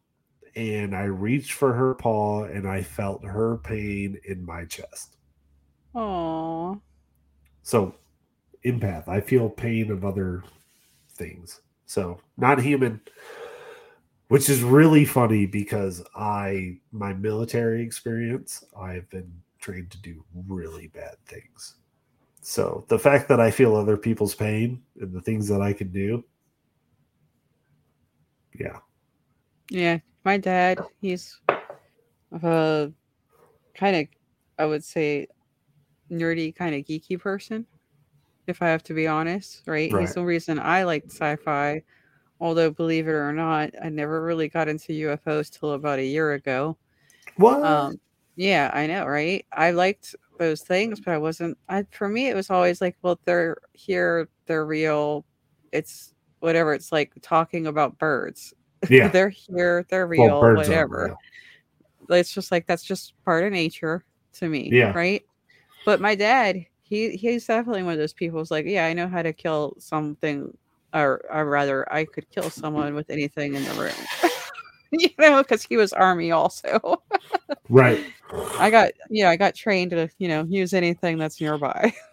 and 0.55 0.95
I 0.95 1.03
reached 1.03 1.53
for 1.53 1.73
her 1.73 1.95
paw 1.95 2.43
and 2.43 2.67
I 2.67 2.83
felt 2.83 3.25
her 3.25 3.57
pain 3.57 4.19
in 4.25 4.45
my 4.45 4.65
chest. 4.65 5.17
Oh. 5.95 6.79
So, 7.63 7.95
empath. 8.65 9.07
I 9.07 9.21
feel 9.21 9.49
pain 9.49 9.91
of 9.91 10.05
other 10.05 10.43
things. 11.15 11.61
So, 11.85 12.19
not 12.37 12.61
human, 12.61 13.01
which 14.27 14.49
is 14.49 14.63
really 14.63 15.05
funny 15.05 15.45
because 15.45 16.03
I, 16.15 16.77
my 16.91 17.13
military 17.13 17.81
experience, 17.81 18.63
I've 18.79 19.09
been 19.09 19.31
trained 19.59 19.91
to 19.91 20.01
do 20.01 20.23
really 20.47 20.87
bad 20.87 21.15
things. 21.25 21.75
So, 22.41 22.83
the 22.89 22.99
fact 22.99 23.29
that 23.29 23.39
I 23.39 23.51
feel 23.51 23.75
other 23.75 23.95
people's 23.95 24.35
pain 24.35 24.81
and 24.99 25.13
the 25.13 25.21
things 25.21 25.47
that 25.47 25.61
I 25.61 25.71
can 25.71 25.91
do, 25.91 26.23
yeah. 28.59 28.79
Yeah. 29.69 29.99
My 30.25 30.37
dad, 30.37 30.79
he's 30.99 31.39
a 32.31 32.91
kind 33.73 33.95
of, 33.95 34.07
I 34.57 34.65
would 34.65 34.83
say, 34.83 35.27
nerdy, 36.11 36.55
kind 36.55 36.75
of 36.75 36.81
geeky 36.85 37.19
person, 37.19 37.65
if 38.47 38.61
I 38.61 38.67
have 38.67 38.83
to 38.83 38.93
be 38.93 39.07
honest, 39.07 39.63
right? 39.65 39.91
Right. 39.91 40.01
He's 40.01 40.13
the 40.13 40.23
reason 40.23 40.59
I 40.59 40.83
liked 40.83 41.11
sci-fi. 41.11 41.81
Although, 42.39 42.71
believe 42.71 43.07
it 43.07 43.11
or 43.11 43.31
not, 43.33 43.71
I 43.81 43.89
never 43.89 44.23
really 44.23 44.49
got 44.49 44.67
into 44.67 44.91
UFOs 44.93 45.49
till 45.49 45.73
about 45.73 45.99
a 45.99 46.05
year 46.05 46.33
ago. 46.33 46.77
What? 47.37 47.63
Um, 47.63 47.99
yeah, 48.35 48.69
I 48.73 48.87
know, 48.87 49.05
right? 49.05 49.45
I 49.53 49.71
liked 49.71 50.15
those 50.39 50.61
things, 50.61 50.99
but 50.99 51.13
I 51.13 51.17
wasn't. 51.17 51.57
I 51.69 51.85
for 51.91 52.09
me, 52.09 52.27
it 52.27 52.35
was 52.35 52.49
always 52.49 52.81
like, 52.81 52.97
well, 53.01 53.19
they're 53.25 53.57
here, 53.73 54.27
they're 54.45 54.65
real. 54.65 55.25
It's 55.71 56.13
whatever. 56.39 56.73
It's 56.73 56.91
like 56.91 57.13
talking 57.21 57.67
about 57.67 57.97
birds. 57.97 58.53
yeah. 58.89 59.07
they're 59.07 59.29
here, 59.29 59.85
they're 59.89 60.07
real, 60.07 60.35
aren't 60.39 60.57
whatever 60.57 61.15
real. 62.09 62.17
it's 62.19 62.33
just 62.33 62.51
like 62.51 62.67
that's 62.67 62.83
just 62.83 63.13
part 63.23 63.45
of 63.45 63.51
nature 63.53 64.03
to 64.33 64.49
me 64.49 64.67
Yeah. 64.73 64.91
right 64.91 65.23
but 65.85 66.01
my 66.01 66.15
dad 66.15 66.65
he 66.81 67.11
he's 67.11 67.45
definitely 67.45 67.83
one 67.83 67.93
of 67.93 67.99
those 67.99 68.11
people 68.11 68.39
who's 68.39 68.51
like 68.51 68.65
yeah 68.65 68.85
i 68.85 68.91
know 68.91 69.07
how 69.07 69.21
to 69.21 69.31
kill 69.31 69.75
something 69.79 70.51
or, 70.93 71.21
or 71.31 71.45
rather 71.45 71.91
i 71.93 72.05
could 72.05 72.29
kill 72.29 72.49
someone 72.49 72.93
with 72.93 73.09
anything 73.09 73.55
in 73.55 73.63
the 73.63 73.73
room 73.73 74.31
you 74.91 75.09
know 75.19 75.41
because 75.41 75.63
he 75.63 75.77
was 75.77 75.93
army 75.93 76.31
also 76.31 77.01
Right. 77.69 78.05
i 78.59 78.69
got 78.69 78.91
yeah 79.09 79.29
i 79.29 79.35
got 79.35 79.55
trained 79.55 79.91
to 79.91 80.09
you 80.17 80.27
know 80.27 80.43
use 80.43 80.73
anything 80.73 81.17
that's 81.17 81.39
nearby 81.39 81.93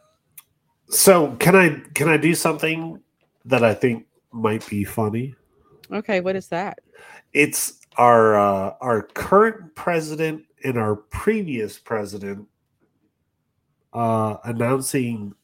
So, 0.92 1.36
can 1.36 1.54
I 1.54 1.80
can 1.94 2.08
I 2.08 2.16
do 2.16 2.34
something 2.34 3.00
that 3.44 3.62
I 3.62 3.74
think 3.74 4.06
might 4.32 4.68
be 4.68 4.82
funny? 4.82 5.36
okay 5.92 6.20
what 6.20 6.34
is 6.34 6.48
that 6.48 6.80
it's 7.32 7.80
our 7.96 8.36
uh, 8.38 8.74
our 8.80 9.02
current 9.02 9.74
president 9.74 10.44
and 10.64 10.78
our 10.78 10.96
previous 10.96 11.78
president 11.78 12.46
uh, 13.92 14.36
announcing 14.44 15.34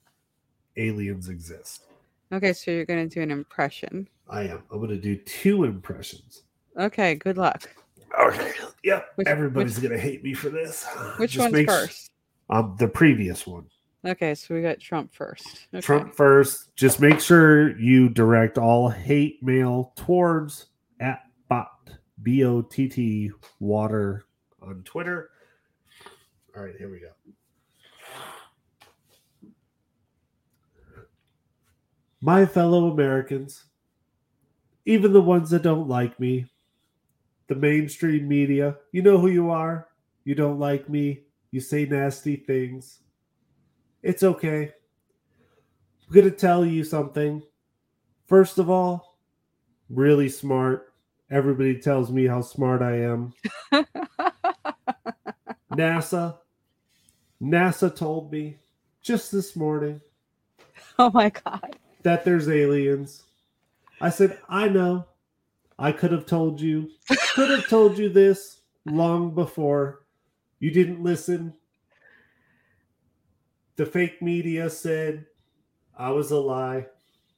aliens 0.77 1.29
exist. 1.29 1.86
Okay 2.33 2.53
so 2.53 2.71
you're 2.71 2.85
gonna 2.85 3.07
do 3.07 3.21
an 3.23 3.31
impression 3.31 4.09
I 4.29 4.43
am. 4.43 4.65
I'm 4.73 4.79
going 4.79 4.91
to 4.91 4.97
do 5.01 5.15
two 5.17 5.63
impressions. 5.65 6.43
okay 6.77 7.15
good 7.15 7.37
luck 7.39 7.71
Okay. 8.19 8.53
Yep. 8.83 9.09
Which- 9.17 9.29
Everybody's 9.29 9.79
going 9.79 9.93
to 9.93 9.99
hate 10.01 10.25
me 10.25 10.33
for 10.33 10.49
this. 10.49 10.87
which 11.19 11.33
Just 11.33 11.53
one's 11.53 11.65
first 11.67 12.11
Um, 12.51 12.75
the 12.79 12.89
previous 12.89 13.47
one. 13.47 13.67
okay 14.05 14.35
so 14.35 14.55
we 14.55 14.63
got 14.63 14.81
trump 14.81 15.15
first 15.15 15.67
okay. 15.75 15.81
Trump 15.81 16.15
first. 16.15 16.75
Just 16.77 16.99
make 17.01 17.21
sure 17.21 17.79
you 17.79 18.09
direct 18.09 18.59
all 18.59 18.89
hate 18.89 19.43
mail 19.43 19.93
towards 19.97 20.67
at 21.01 21.21
bot 21.49 21.71
b 22.23 22.45
o 22.45 22.63
t 22.63 22.89
t 22.89 23.31
water 23.61 24.25
on 24.63 24.83
Twitter. 24.85 25.31
All 26.57 26.63
right, 26.65 26.75
here 26.77 26.91
we 26.91 26.99
go. 27.01 27.11
My 32.21 32.47
fellow 32.47 32.91
Americans, 32.91 33.65
even 34.85 35.13
the 35.13 35.21
ones 35.21 35.51
that 35.51 35.63
don't 35.63 35.89
like 35.89 36.19
me, 36.19 36.47
the 37.49 37.55
mainstream 37.55 38.27
media, 38.27 38.77
you 38.93 39.03
know 39.03 39.19
who 39.19 39.29
you 39.29 39.51
are. 39.51 39.89
You 40.25 40.35
don't 40.35 40.59
like 40.59 40.89
me. 40.89 41.23
You 41.51 41.61
say 41.61 41.85
nasty 41.85 42.37
things. 42.37 43.01
It's 44.03 44.23
okay. 44.23 44.73
I'm 46.07 46.15
going 46.15 46.31
to 46.31 46.37
tell 46.37 46.65
you 46.65 46.85
something. 46.85 47.43
First 48.27 48.59
of 48.59 48.71
all, 48.71 49.19
really 49.89 50.29
smart. 50.29 50.93
Everybody 51.31 51.79
tells 51.79 52.11
me 52.11 52.27
how 52.27 52.41
smart 52.41 52.83
I 52.83 53.03
am. 53.03 53.33
NASA. 55.73 56.39
NASA 57.41 57.95
told 57.95 58.33
me 58.33 58.59
just 59.07 59.31
this 59.31 59.55
morning 59.55 60.01
oh 60.99 61.11
my 61.11 61.31
god 61.31 61.77
that 62.07 62.25
there's 62.25 62.49
aliens. 62.49 63.25
I 64.01 64.11
said, 64.11 64.39
I 64.49 64.69
know. 64.69 65.07
I 65.77 65.91
could 65.91 66.13
have 66.13 66.25
told 66.25 66.61
you. 66.61 66.89
Could 67.35 67.51
have 67.51 67.69
told 67.69 67.99
you 67.99 68.09
this 68.09 68.61
long 68.85 69.35
before. 69.35 70.05
You 70.61 70.71
didn't 70.71 71.03
listen. 71.03 71.53
The 73.75 73.87
fake 73.87 74.23
media 74.23 74.71
said 74.71 75.27
I 75.99 76.11
was 76.11 76.31
a 76.31 76.39
lie. 76.39 76.87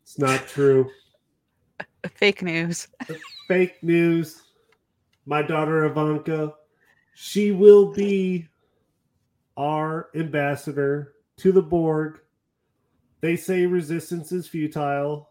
It's 0.02 0.18
not 0.18 0.46
true. 0.46 0.90
fake 2.14 2.42
news 2.42 2.88
Fake 3.48 3.82
news. 3.82 4.42
My 5.24 5.40
daughter 5.40 5.86
Ivanka, 5.86 6.52
she 7.14 7.52
will 7.52 7.94
be 7.94 8.46
our 9.56 10.10
ambassador 10.14 11.14
to 11.38 11.52
the 11.52 11.62
Borg. 11.62 12.20
They 13.20 13.36
say 13.36 13.66
resistance 13.66 14.30
is 14.32 14.46
futile, 14.46 15.30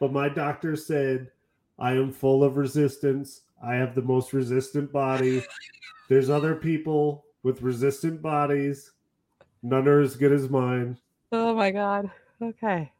but 0.00 0.12
my 0.12 0.28
doctor 0.28 0.74
said 0.76 1.30
I 1.78 1.92
am 1.92 2.12
full 2.12 2.42
of 2.42 2.56
resistance. 2.56 3.42
I 3.62 3.74
have 3.74 3.94
the 3.94 4.02
most 4.02 4.32
resistant 4.32 4.92
body. 4.92 5.44
There's 6.08 6.30
other 6.30 6.56
people 6.56 7.24
with 7.42 7.62
resistant 7.62 8.20
bodies. 8.20 8.92
None 9.62 9.86
are 9.86 10.00
as 10.00 10.16
good 10.16 10.32
as 10.32 10.48
mine. 10.48 10.98
Oh 11.30 11.54
my 11.54 11.70
god. 11.70 12.10
Okay. 12.42 12.92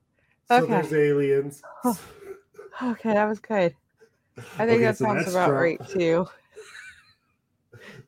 So 0.47 0.62
Okay. 0.62 0.73
there's 0.75 0.93
aliens. 0.93 1.62
Okay, 2.83 3.12
that 3.12 3.29
was 3.29 3.41
good. 3.41 3.75
I 4.37 4.66
think 4.66 4.79
Okay, 4.79 4.85
that 4.85 4.97
so 4.97 5.05
sounds 5.07 5.29
about 5.29 5.47
Trump. 5.47 5.55
right 5.59 5.89
too. 5.89 6.27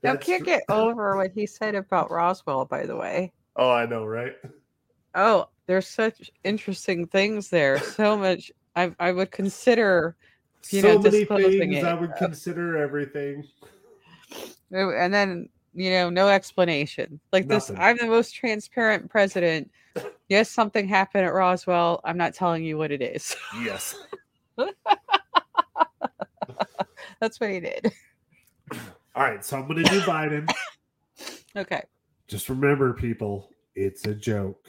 Now 0.03 0.17
can't 0.17 0.45
get 0.45 0.62
over 0.71 1.17
what 1.17 1.33
he 1.33 1.47
said 1.47 1.75
about 1.75 2.11
Roswell, 2.11 2.65
by 2.65 2.87
the 2.87 2.97
way. 2.97 3.33
Oh, 3.57 3.71
I 3.71 3.85
know, 3.87 4.07
right? 4.07 4.35
Oh, 5.15 5.49
there's 5.71 5.87
such 5.87 6.33
interesting 6.43 7.07
things 7.07 7.49
there. 7.49 7.79
So 7.79 8.17
much 8.17 8.51
I 8.75 8.93
I 8.99 9.13
would 9.13 9.31
consider 9.31 10.17
you 10.71 10.81
so 10.83 10.95
know, 10.95 10.99
many 10.99 11.25
things 11.25 11.77
it. 11.77 11.85
I 11.85 11.95
would 11.95 12.17
consider 12.17 12.77
everything. 12.77 13.47
Oh, 14.75 14.91
and 14.91 15.15
then 15.15 15.49
you 15.73 15.91
know 15.91 16.11
no 16.11 16.27
explanation 16.29 17.21
like 17.33 17.47
this 17.47 17.71
i'm 17.79 17.97
the 17.97 18.07
most 18.07 18.35
transparent 18.35 19.09
president 19.09 19.71
yes 20.29 20.51
something 20.51 20.89
happened 20.89 21.25
at 21.25 21.33
roswell 21.33 22.01
i'm 22.03 22.17
not 22.17 22.35
telling 22.35 22.65
you 22.65 22.77
what 22.77 22.91
it 22.91 23.01
is 23.01 23.37
Yes. 23.63 23.95
that's 27.21 27.39
what 27.39 27.51
he 27.51 27.61
did 27.61 27.93
All 29.15 29.23
right, 29.23 29.45
so 29.45 29.59
I'm 29.59 29.69
gonna 29.69 29.85
do 29.85 30.01
Biden. 30.01 30.51
okay 31.57 31.83
Just 32.27 32.49
remember, 32.49 32.93
people, 32.93 33.49
it's 33.77 34.05
a 34.07 34.15
joke. 34.15 34.69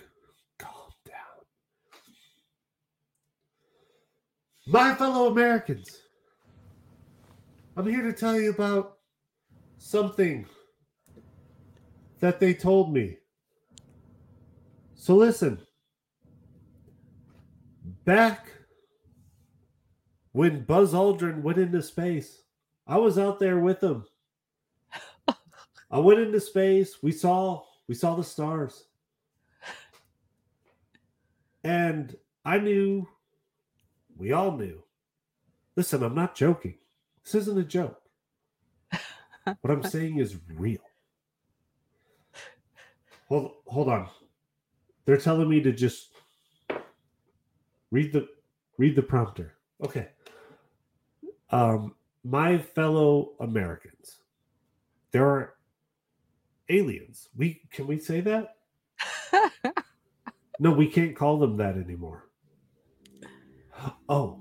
Calm 0.60 0.92
down. 1.06 1.16
My 4.72 4.96
fellow 4.96 5.30
Americans, 5.30 6.04
I'm 7.76 7.86
here 7.86 8.04
to 8.04 8.14
tell 8.14 8.40
you 8.40 8.52
about 8.52 9.00
something 9.78 10.46
that 12.22 12.40
they 12.40 12.54
told 12.54 12.94
me. 12.94 13.18
So 14.96 15.16
listen. 15.16 15.60
Back 18.06 18.48
when 20.32 20.64
Buzz 20.64 20.94
Aldrin 20.94 21.42
went 21.42 21.58
into 21.58 21.82
space, 21.82 22.44
I 22.88 22.98
was 22.98 23.20
out 23.20 23.40
there 23.40 23.60
with 23.60 23.84
him. 23.84 24.06
I 25.92 26.00
went 26.00 26.22
into 26.22 26.40
space. 26.40 27.04
We 27.04 27.12
saw 27.12 27.64
we 27.90 27.96
saw 27.96 28.16
the 28.16 28.24
stars. 28.24 28.86
And 31.66 32.16
I 32.46 32.58
knew 32.58 33.06
we 34.22 34.32
all 34.32 34.52
knew. 34.52 34.84
Listen, 35.76 36.04
I'm 36.04 36.14
not 36.14 36.36
joking. 36.36 36.76
This 37.24 37.36
isn't 37.36 37.58
a 37.58 37.64
joke. 37.64 38.00
what 38.92 39.72
I'm 39.72 39.84
saying 39.84 40.20
is 40.20 40.38
real. 40.48 40.82
Hold 43.28 43.54
hold 43.66 43.90
on. 43.90 44.08
They're 45.06 45.18
telling 45.18 45.50
me 45.50 45.62
to 45.62 45.72
just 45.72 46.12
read 47.90 48.14
the 48.14 48.28
read 48.78 48.96
the 48.96 49.02
prompter. 49.02 49.56
Okay. 49.84 50.10
Um 51.50 51.96
my 52.24 52.60
fellow 52.60 53.32
Americans. 53.40 54.20
There 55.12 55.28
are 55.28 55.56
aliens. 56.70 57.30
We 57.36 57.62
can 57.72 57.88
we 57.88 57.98
say 57.98 58.22
that? 58.22 58.56
No, 60.62 60.70
we 60.70 60.86
can't 60.86 61.16
call 61.16 61.40
them 61.40 61.58
that 61.58 61.76
anymore. 61.76 62.28
Oh, 64.10 64.40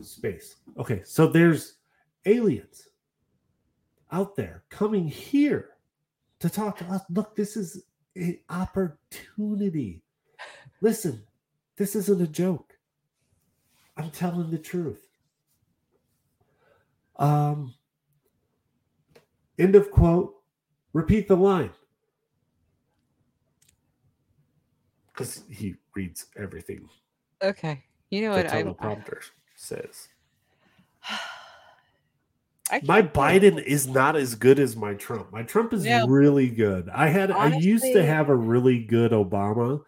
space. 0.00 0.56
Okay, 0.78 1.02
so 1.04 1.26
there's 1.26 1.74
aliens 2.26 2.88
out 4.12 4.36
there 4.36 4.64
coming 4.70 5.06
here 5.06 5.70
to 6.40 6.48
talk 6.48 6.78
to 6.78 6.84
us. 6.86 7.02
Look, 7.10 7.34
this 7.36 7.56
is 7.56 7.84
an 8.16 8.38
opportunity. 8.48 10.02
Listen, 10.80 11.22
this 11.76 11.96
isn't 11.96 12.22
a 12.22 12.26
joke. 12.26 12.78
I'm 13.96 14.10
telling 14.10 14.50
the 14.50 14.58
truth. 14.58 15.08
Um, 17.16 17.74
end 19.58 19.74
of 19.74 19.90
quote. 19.90 20.34
Repeat 20.92 21.28
the 21.28 21.36
line. 21.36 21.70
Because 25.08 25.42
he 25.50 25.74
reads 25.94 26.26
everything 26.36 26.88
okay 27.42 27.84
you 28.10 28.22
know 28.22 28.34
the 28.34 28.42
what 28.42 28.52
i'm 28.52 28.74
teleprompter 28.74 29.22
says. 29.54 30.08
My 32.70 32.80
can't 32.80 32.88
do 32.90 32.96
it. 32.96 33.14
Biden 33.14 33.62
is 33.62 33.86
not 33.86 34.14
as 34.14 34.34
good 34.34 34.58
as 34.58 34.76
my 34.76 34.92
Trump. 34.92 35.32
My 35.32 35.42
Trump 35.42 35.72
is 35.72 35.86
No. 35.86 36.06
really 36.06 36.50
good. 36.50 36.90
I 36.94 37.08
had 37.08 37.30
I 37.30 37.56
used 37.56 37.84
to 37.94 38.04
have 38.04 38.28
a 38.28 38.34
really 38.36 38.84
good 38.84 39.12
Obama, 39.12 39.80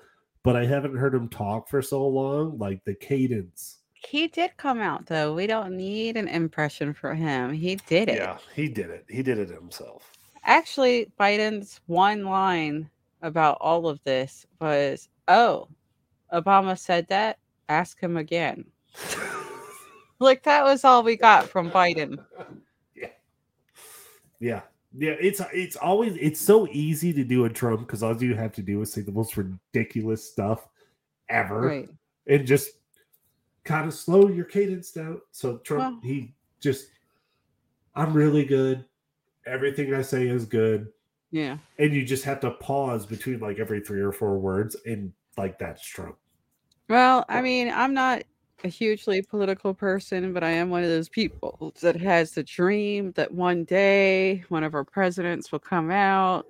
but 0.42 0.56
I 0.56 0.64
haven't 0.64 0.96
heard 0.96 1.14
him 1.14 1.28
talk 1.28 1.68
for 1.68 1.82
so 1.82 2.06
long. 2.08 2.56
Like 2.58 2.82
the 2.84 2.94
cadence. 2.94 3.80
he 3.92 4.28
did 4.28 4.56
come 4.56 4.80
out 4.80 5.04
though 5.04 5.34
we 5.34 5.46
don't 5.46 5.76
need 5.76 6.16
an 6.16 6.26
impression 6.26 6.94
for 6.94 7.14
him 7.14 7.52
he 7.52 7.76
did 7.86 8.08
it 8.08 8.16
Yeah, 8.16 8.38
he 8.56 8.66
did 8.66 8.88
it. 8.88 9.04
He 9.10 9.22
did 9.22 9.36
it 9.38 9.50
himself. 9.50 10.10
actually 10.44 11.12
biden's 11.20 11.80
one 11.86 12.24
line 12.24 12.88
about 13.20 13.58
all 13.60 13.86
of 13.86 14.02
this 14.04 14.46
was 14.58 15.10
oh 15.28 15.68
obama 16.32 16.78
said 16.78 17.06
that 17.08 17.36
ask 17.70 17.98
him 18.00 18.16
again 18.16 18.64
like 20.18 20.42
that 20.42 20.64
was 20.64 20.84
all 20.84 21.02
we 21.02 21.16
got 21.16 21.48
from 21.48 21.70
biden 21.70 22.18
Yeah. 24.40 24.62
Yeah, 24.92 25.14
it's 25.20 25.40
it's 25.52 25.76
always 25.76 26.16
it's 26.18 26.40
so 26.40 26.66
easy 26.72 27.12
to 27.12 27.22
do 27.22 27.44
a 27.44 27.50
Trump 27.50 27.80
because 27.80 28.02
all 28.02 28.20
you 28.20 28.34
have 28.34 28.52
to 28.54 28.62
do 28.62 28.80
is 28.82 28.92
say 28.92 29.02
the 29.02 29.12
most 29.12 29.36
ridiculous 29.36 30.28
stuff 30.28 30.66
ever 31.28 31.60
right 31.60 31.88
and 32.26 32.44
just 32.44 32.70
kind 33.62 33.86
of 33.86 33.94
slow 33.94 34.28
your 34.28 34.46
cadence 34.46 34.90
down. 34.90 35.20
So 35.30 35.58
Trump 35.58 35.80
Well- 35.80 36.00
he 36.02 36.34
just 36.58 36.86
I'm 37.94 38.12
really 38.14 38.44
good. 38.44 38.84
Everything 39.46 39.94
I 39.94 40.02
say 40.02 40.26
is 40.26 40.44
good. 40.44 40.88
yeah 41.30 41.58
And 41.78 41.94
you 41.94 42.04
just 42.04 42.24
have 42.24 42.40
to 42.40 42.50
pause 42.52 43.06
between 43.06 43.38
like 43.38 43.60
every 43.60 43.80
three 43.82 44.00
or 44.00 44.10
four 44.10 44.38
words 44.40 44.74
and 44.86 45.12
like 45.36 45.56
that's 45.58 45.86
Trump. 45.86 46.16
Well, 46.90 47.24
I 47.28 47.40
mean, 47.40 47.70
I'm 47.70 47.94
not 47.94 48.24
a 48.64 48.68
hugely 48.68 49.22
political 49.22 49.72
person, 49.74 50.32
but 50.32 50.42
I 50.42 50.50
am 50.50 50.70
one 50.70 50.82
of 50.82 50.90
those 50.90 51.08
people 51.08 51.72
that 51.82 51.94
has 52.00 52.32
the 52.32 52.42
dream 52.42 53.12
that 53.12 53.32
one 53.32 53.64
day 53.64 54.44
one 54.48 54.64
of 54.64 54.74
our 54.74 54.84
presidents 54.84 55.52
will 55.52 55.60
come 55.60 55.92
out 55.92 56.46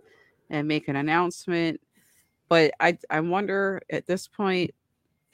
and 0.48 0.66
make 0.66 0.88
an 0.88 0.96
announcement. 0.96 1.78
But 2.48 2.72
I 2.80 2.96
I 3.10 3.20
wonder 3.20 3.82
at 3.90 4.06
this 4.06 4.28
point 4.28 4.70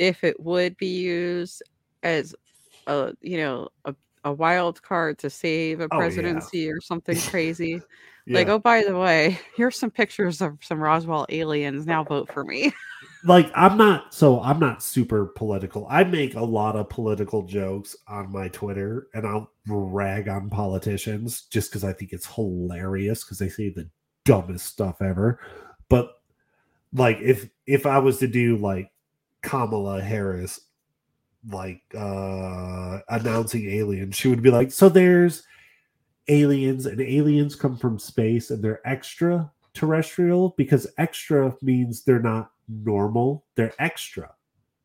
if 0.01 0.25
it 0.25 0.41
would 0.41 0.77
be 0.77 0.89
used 0.89 1.63
as 2.03 2.35
a 2.89 3.15
you 3.23 3.39
know 3.39 3.69
a, 3.85 3.95
a 4.25 4.33
wild 4.33 4.83
card 4.83 5.19
to 5.21 5.31
save 5.31 5.81
a 5.81 5.85
Oh, 5.85 5.89
yeah. 5.99 5.99
presidency 5.99 6.69
or 6.71 6.81
something 6.83 7.17
crazy. 7.21 7.81
Like, 8.29 8.49
oh, 8.49 8.59
by 8.59 8.83
the 8.83 8.99
way, 8.99 9.39
here's 9.57 9.79
some 9.79 9.93
pictures 9.93 10.41
of 10.43 10.59
some 10.63 10.81
Roswell 10.81 11.27
aliens. 11.29 11.87
Now 11.87 12.03
vote 12.05 12.29
for 12.33 12.45
me. 12.45 12.75
like 13.27 13.51
I'm 13.55 13.77
not 13.77 14.15
so 14.15 14.41
I'm 14.41 14.59
not 14.59 14.83
super 14.83 15.27
political. 15.27 15.87
I 15.91 16.05
make 16.05 16.35
a 16.35 16.45
lot 16.45 16.77
of 16.77 16.89
political 16.89 17.43
jokes 17.43 17.97
on 18.07 18.31
my 18.31 18.49
Twitter 18.49 19.09
and 19.15 19.27
I'll 19.27 19.51
rag 19.67 20.29
on 20.29 20.49
politicians 20.49 21.43
just 21.43 21.71
because 21.71 21.85
I 21.85 21.93
think 21.93 22.13
it's 22.13 22.27
hilarious 22.27 23.25
because 23.25 23.39
they 23.39 23.49
say 23.49 23.69
the 23.69 23.89
dumbest 24.25 24.67
stuff 24.67 25.03
ever. 25.03 25.41
But 25.89 26.21
like 26.93 27.19
if 27.21 27.49
if 27.67 27.85
I 27.87 27.99
was 27.99 28.19
to 28.19 28.29
do 28.29 28.57
like 28.57 28.91
Kamala 29.43 30.01
Harris 30.01 30.61
like 31.49 31.83
uh 31.97 33.01
announcing 33.09 33.69
aliens, 33.71 34.17
she 34.17 34.29
would 34.29 34.43
be 34.43 34.51
like, 34.51 34.71
so 34.71 34.89
there's 34.89 35.43
aliens 36.29 36.87
and 36.87 37.01
aliens 37.01 37.55
come 37.55 37.77
from 37.77 37.99
space 37.99 38.51
and 38.51 38.63
they're 38.63 38.87
extra 38.87 39.51
terrestrial 39.75 40.55
because 40.57 40.87
extra 40.99 41.55
means 41.61 42.03
they're 42.03 42.19
not 42.19 42.51
normal, 42.69 43.45
they're 43.55 43.75
extra. 43.79 44.33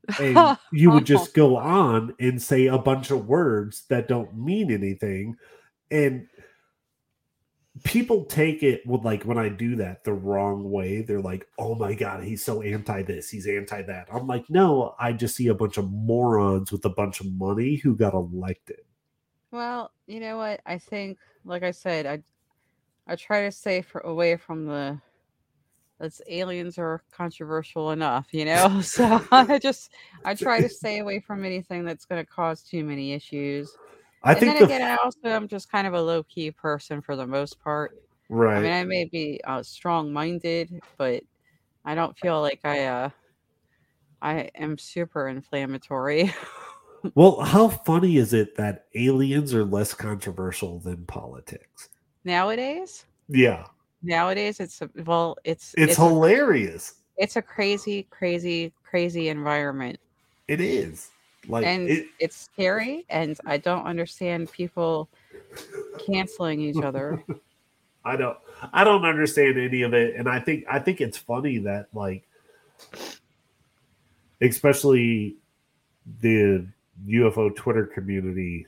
And 0.19 0.57
you 0.73 0.89
would 0.89 1.05
just 1.05 1.33
go 1.33 1.57
on 1.57 2.15
and 2.19 2.41
say 2.41 2.65
a 2.65 2.77
bunch 2.77 3.11
of 3.11 3.27
words 3.27 3.83
that 3.89 4.07
don't 4.07 4.35
mean 4.35 4.71
anything. 4.71 5.35
And 5.91 6.27
people 7.83 8.25
take 8.25 8.63
it 8.63 8.85
with 8.85 9.03
like 9.03 9.23
when 9.23 9.37
I 9.37 9.49
do 9.49 9.75
that 9.77 10.03
the 10.03 10.13
wrong 10.13 10.69
way. 10.69 11.01
They're 11.01 11.21
like, 11.21 11.47
oh 11.57 11.75
my 11.75 11.93
God, 11.93 12.23
he's 12.23 12.43
so 12.43 12.61
anti 12.61 13.03
this, 13.03 13.29
he's 13.29 13.47
anti 13.47 13.83
that. 13.83 14.07
I'm 14.11 14.27
like, 14.27 14.45
no, 14.49 14.95
I 14.99 15.13
just 15.13 15.35
see 15.35 15.47
a 15.47 15.55
bunch 15.55 15.77
of 15.77 15.89
morons 15.91 16.71
with 16.71 16.83
a 16.85 16.89
bunch 16.89 17.21
of 17.21 17.31
money 17.31 17.75
who 17.75 17.95
got 17.95 18.13
elected. 18.13 18.81
Well, 19.51 19.91
you 20.07 20.19
know 20.19 20.37
what? 20.37 20.61
I 20.65 20.77
think, 20.77 21.17
like 21.45 21.63
I 21.63 21.71
said, 21.71 22.05
I 22.05 22.23
I 23.07 23.15
try 23.15 23.43
to 23.43 23.51
stay 23.51 23.81
for, 23.81 24.01
away 24.01 24.37
from 24.37 24.65
the. 24.65 24.99
That's 26.01 26.21
aliens 26.27 26.79
are 26.79 27.03
controversial 27.13 27.91
enough, 27.91 28.27
you 28.33 28.45
know. 28.45 28.81
So 28.83 29.21
I 29.31 29.59
just 29.59 29.91
I 30.25 30.33
try 30.35 30.61
to 30.61 30.69
stay 30.69 30.99
away 30.99 31.21
from 31.21 31.45
anything 31.45 31.85
that's 31.85 32.05
going 32.05 32.23
to 32.25 32.29
cause 32.29 32.63
too 32.63 32.83
many 32.83 33.13
issues. 33.13 33.71
I 34.23 34.33
and 34.33 34.41
think 34.41 34.55
then 34.55 34.57
the 34.59 34.65
again, 34.65 34.81
I 34.81 34.97
also 35.03 35.19
am 35.29 35.47
just 35.47 35.71
kind 35.71 35.87
of 35.87 35.93
a 35.93 36.01
low 36.01 36.23
key 36.23 36.51
person 36.51 37.01
for 37.01 37.15
the 37.15 37.27
most 37.27 37.61
part. 37.63 37.91
right. 38.29 38.57
I 38.57 38.61
mean, 38.63 38.73
I 38.73 38.83
may 38.83 39.05
be 39.05 39.41
uh, 39.45 39.63
strong 39.63 40.11
minded, 40.11 40.71
but 40.97 41.23
I 41.85 41.95
don't 41.95 42.17
feel 42.17 42.41
like 42.41 42.61
I 42.65 42.85
uh 42.85 43.09
I 44.21 44.49
am 44.55 44.77
super 44.79 45.27
inflammatory. 45.27 46.33
Well, 47.15 47.39
how 47.41 47.69
funny 47.69 48.17
is 48.17 48.33
it 48.33 48.55
that 48.55 48.87
aliens 48.95 49.53
are 49.53 49.63
less 49.65 49.93
controversial 49.93 50.79
than 50.79 51.05
politics? 51.05 51.87
Nowadays, 52.23 53.05
Yeah, 53.27 53.67
nowadays 54.03 54.59
it's 54.59 54.81
well, 55.05 55.37
it's 55.43 55.73
it's, 55.77 55.97
a- 55.97 56.01
hilarious. 56.01 56.95
it's 57.17 57.35
a 57.35 57.41
crazy, 57.41 58.03
crazy, 58.09 58.73
crazy 58.83 59.29
environment. 59.29 59.99
It 60.47 60.61
is. 60.61 61.09
Like 61.47 61.65
and 61.65 61.89
it, 61.89 62.07
it's 62.19 62.37
scary 62.37 63.05
and 63.09 63.37
I 63.45 63.57
don't 63.57 63.85
understand 63.85 64.51
people 64.51 65.09
canceling 66.05 66.61
each 66.61 66.83
other. 66.83 67.23
I 68.05 68.15
don't 68.15 68.37
I 68.73 68.83
don't 68.83 69.05
understand 69.05 69.59
any 69.59 69.81
of 69.81 69.93
it. 69.93 70.15
And 70.15 70.29
I 70.29 70.39
think 70.39 70.65
I 70.69 70.79
think 70.79 71.01
it's 71.01 71.17
funny 71.17 71.59
that 71.59 71.87
like 71.93 72.27
especially 74.41 75.35
the 76.21 76.67
UFO 77.07 77.55
Twitter 77.55 77.85
community 77.85 78.67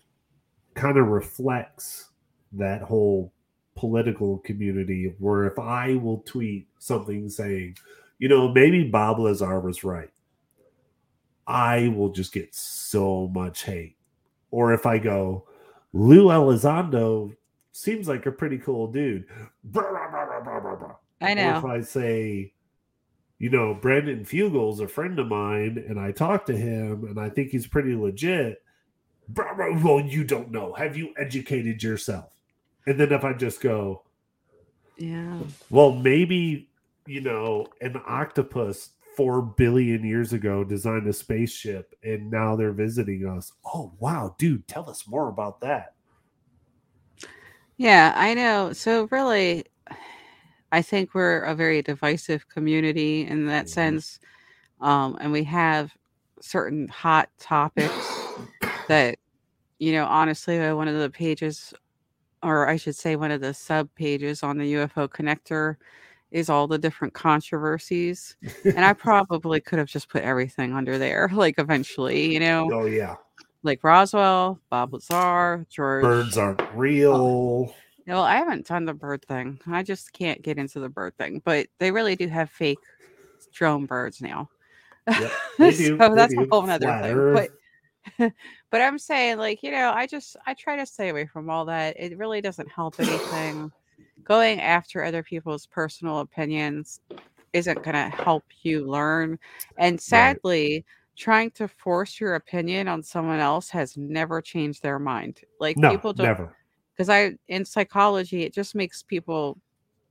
kind 0.76 0.98
of 0.98 1.08
reflects 1.08 2.10
that 2.54 2.82
whole 2.82 3.32
political 3.76 4.40
community 4.40 5.14
where 5.20 5.46
if 5.46 5.58
I 5.60 5.96
will 5.96 6.20
tweet 6.20 6.68
something 6.80 7.30
saying, 7.30 7.78
you 8.20 8.30
know, 8.30 8.48
maybe 8.52 8.84
Bob 8.84 9.20
Lazar 9.20 9.60
was 9.60 9.84
right, 9.84 10.10
I 11.48 11.90
will 11.90 12.10
just 12.10 12.34
get 12.34 12.54
so 12.56 13.28
much 13.34 13.64
hate. 13.64 13.98
Or 14.52 14.74
if 14.74 14.86
I 14.86 14.98
go, 15.00 15.48
Lou 15.94 16.26
Elizondo 16.26 17.36
seems 17.72 18.08
like 18.08 18.26
a 18.26 18.32
pretty 18.32 18.60
cool 18.60 18.92
dude. 18.92 19.26
I 21.22 21.34
know. 21.34 21.54
Or 21.54 21.58
if 21.58 21.66
I 21.66 21.82
say, 21.82 22.54
you 23.40 23.50
know, 23.50 23.74
Brandon 23.74 24.24
Fugal's 24.24 24.80
a 24.80 24.88
friend 24.88 25.20
of 25.20 25.28
mine 25.28 25.84
and 25.90 26.00
I 26.00 26.12
talk 26.12 26.46
to 26.46 26.56
him 26.56 27.06
and 27.06 27.20
I 27.20 27.30
think 27.30 27.50
he's 27.50 27.68
pretty 27.68 27.96
legit. 27.96 28.62
Well, 29.36 30.02
you 30.02 30.24
don't 30.24 30.52
know. 30.52 30.74
Have 30.74 30.96
you 30.96 31.14
educated 31.18 31.82
yourself? 31.82 32.33
And 32.86 33.00
then 33.00 33.12
if 33.12 33.24
I 33.24 33.34
just 33.34 33.62
go, 33.62 34.04
yeah, 34.98 35.40
well, 35.70 35.92
maybe, 35.94 36.70
you 37.08 37.22
know, 37.22 37.68
an 37.82 38.00
octopus 38.06 38.92
four 39.16 39.42
billion 39.42 40.04
years 40.04 40.34
ago 40.34 40.64
designed 40.64 41.08
a 41.08 41.14
spaceship 41.14 41.94
and 42.04 42.32
now 42.32 42.56
they're 42.56 42.72
visiting 42.72 43.28
us. 43.28 43.52
Oh, 43.66 43.94
wow, 44.00 44.36
dude, 44.38 44.68
tell 44.68 44.90
us 44.90 45.08
more 45.08 45.30
about 45.30 45.62
that. 45.62 45.94
Yeah, 47.78 48.14
I 48.16 48.34
know. 48.34 48.74
So, 48.74 49.08
really, 49.12 49.66
I 50.72 50.82
think 50.82 51.14
we're 51.14 51.42
a 51.42 51.56
very 51.56 51.82
divisive 51.82 52.48
community 52.50 53.28
in 53.28 53.46
that 53.48 53.66
Mhm. 53.66 53.70
sense. 53.70 54.20
Um, 54.82 55.18
and 55.22 55.32
we 55.32 55.44
have 55.46 55.96
certain 56.42 56.88
hot 56.88 57.30
topics 57.40 57.92
that, 58.88 59.18
you 59.80 59.92
know, 59.92 60.06
honestly, 60.06 60.58
one 60.74 60.88
of 60.88 61.00
the 61.00 61.10
pages, 61.10 61.74
or 62.44 62.68
I 62.68 62.76
should 62.76 62.96
say, 62.96 63.16
one 63.16 63.32
of 63.32 63.42
the 63.42 63.54
sub 63.54 63.90
pages 63.96 64.44
on 64.44 64.58
the 64.58 64.74
UFO 64.74 65.08
connector 65.08 65.78
is 66.32 66.50
all 66.50 66.68
the 66.68 66.78
different 66.78 67.14
controversies. 67.14 68.36
And 68.66 68.84
I 68.84 68.94
probably 68.94 69.62
could 69.62 69.80
have 69.80 69.88
just 69.88 70.10
put 70.10 70.24
everything 70.24 70.74
under 70.74 70.98
there, 70.98 71.30
like 71.34 71.56
eventually, 71.58 72.34
you 72.34 72.40
know, 72.40 72.70
oh, 72.74 72.86
yeah. 72.86 73.16
like 73.62 73.84
Roswell, 73.84 74.60
Bob 74.70 74.94
Lazar, 74.94 75.66
George. 75.70 76.04
Birds 76.04 76.38
aren't 76.38 76.62
oh, 76.62 76.70
real. 76.74 77.74
Well, 78.08 78.24
I 78.24 78.36
haven't 78.36 78.68
done 78.68 78.86
the 78.86 78.94
bird 78.94 79.24
thing. 79.26 79.60
I 79.68 79.84
just 79.84 80.12
can't 80.12 80.42
get 80.42 80.58
into 80.58 80.80
the 80.80 80.90
bird 80.90 81.16
thing, 81.18 81.42
but 81.46 81.68
they 81.80 81.92
really 81.92 82.16
do 82.16 82.28
have 82.28 82.50
fake 82.50 82.80
drone 83.54 83.86
birds 83.86 84.22
now. 84.22 84.50
Yep, 85.08 85.32
they 85.60 85.72
do, 85.72 85.98
so 85.98 86.16
that's 86.16 86.34
a 86.34 86.46
whole 86.50 86.64
nother 86.64 86.88
Flat 86.88 87.04
thing. 87.04 87.50
But 88.18 88.34
but 88.74 88.82
I'm 88.82 89.00
saying, 89.00 89.38
like, 89.38 89.64
you 89.64 89.72
know, 89.72 89.94
I 89.96 90.08
just 90.08 90.36
I 90.48 90.56
try 90.56 90.78
to 90.78 90.88
stay 90.88 91.10
away 91.10 91.28
from 91.28 91.50
all 91.52 91.66
that. 91.68 91.96
It 92.00 92.18
really 92.18 92.42
doesn't 92.42 92.70
help 92.72 93.00
anything. 93.00 93.72
Going 94.26 94.60
after 94.62 95.04
other 95.04 95.24
people's 95.24 95.68
personal 95.68 96.20
opinions 96.20 97.02
isn't 97.54 97.84
going 97.84 97.96
to 97.96 98.10
help 98.10 98.46
you 98.64 98.90
learn. 98.90 99.40
And 99.78 100.02
sadly, 100.02 100.86
trying 101.18 101.52
to 101.52 101.68
force 101.68 102.20
your 102.20 102.36
opinion 102.36 102.88
on 102.88 103.04
someone 103.04 103.40
else 103.40 103.70
has 103.70 103.98
never 103.98 104.42
changed 104.42 104.84
their 104.84 105.00
mind. 105.00 105.42
Like 105.60 105.78
No, 105.78 105.92
people 105.92 106.14
don't 106.14 106.26
never. 106.26 106.56
because 106.98 107.10
I 107.10 107.38
in 107.50 107.66
psychology 107.66 108.44
it 108.44 108.54
just 108.56 108.76
makes 108.76 109.04
people 109.04 109.60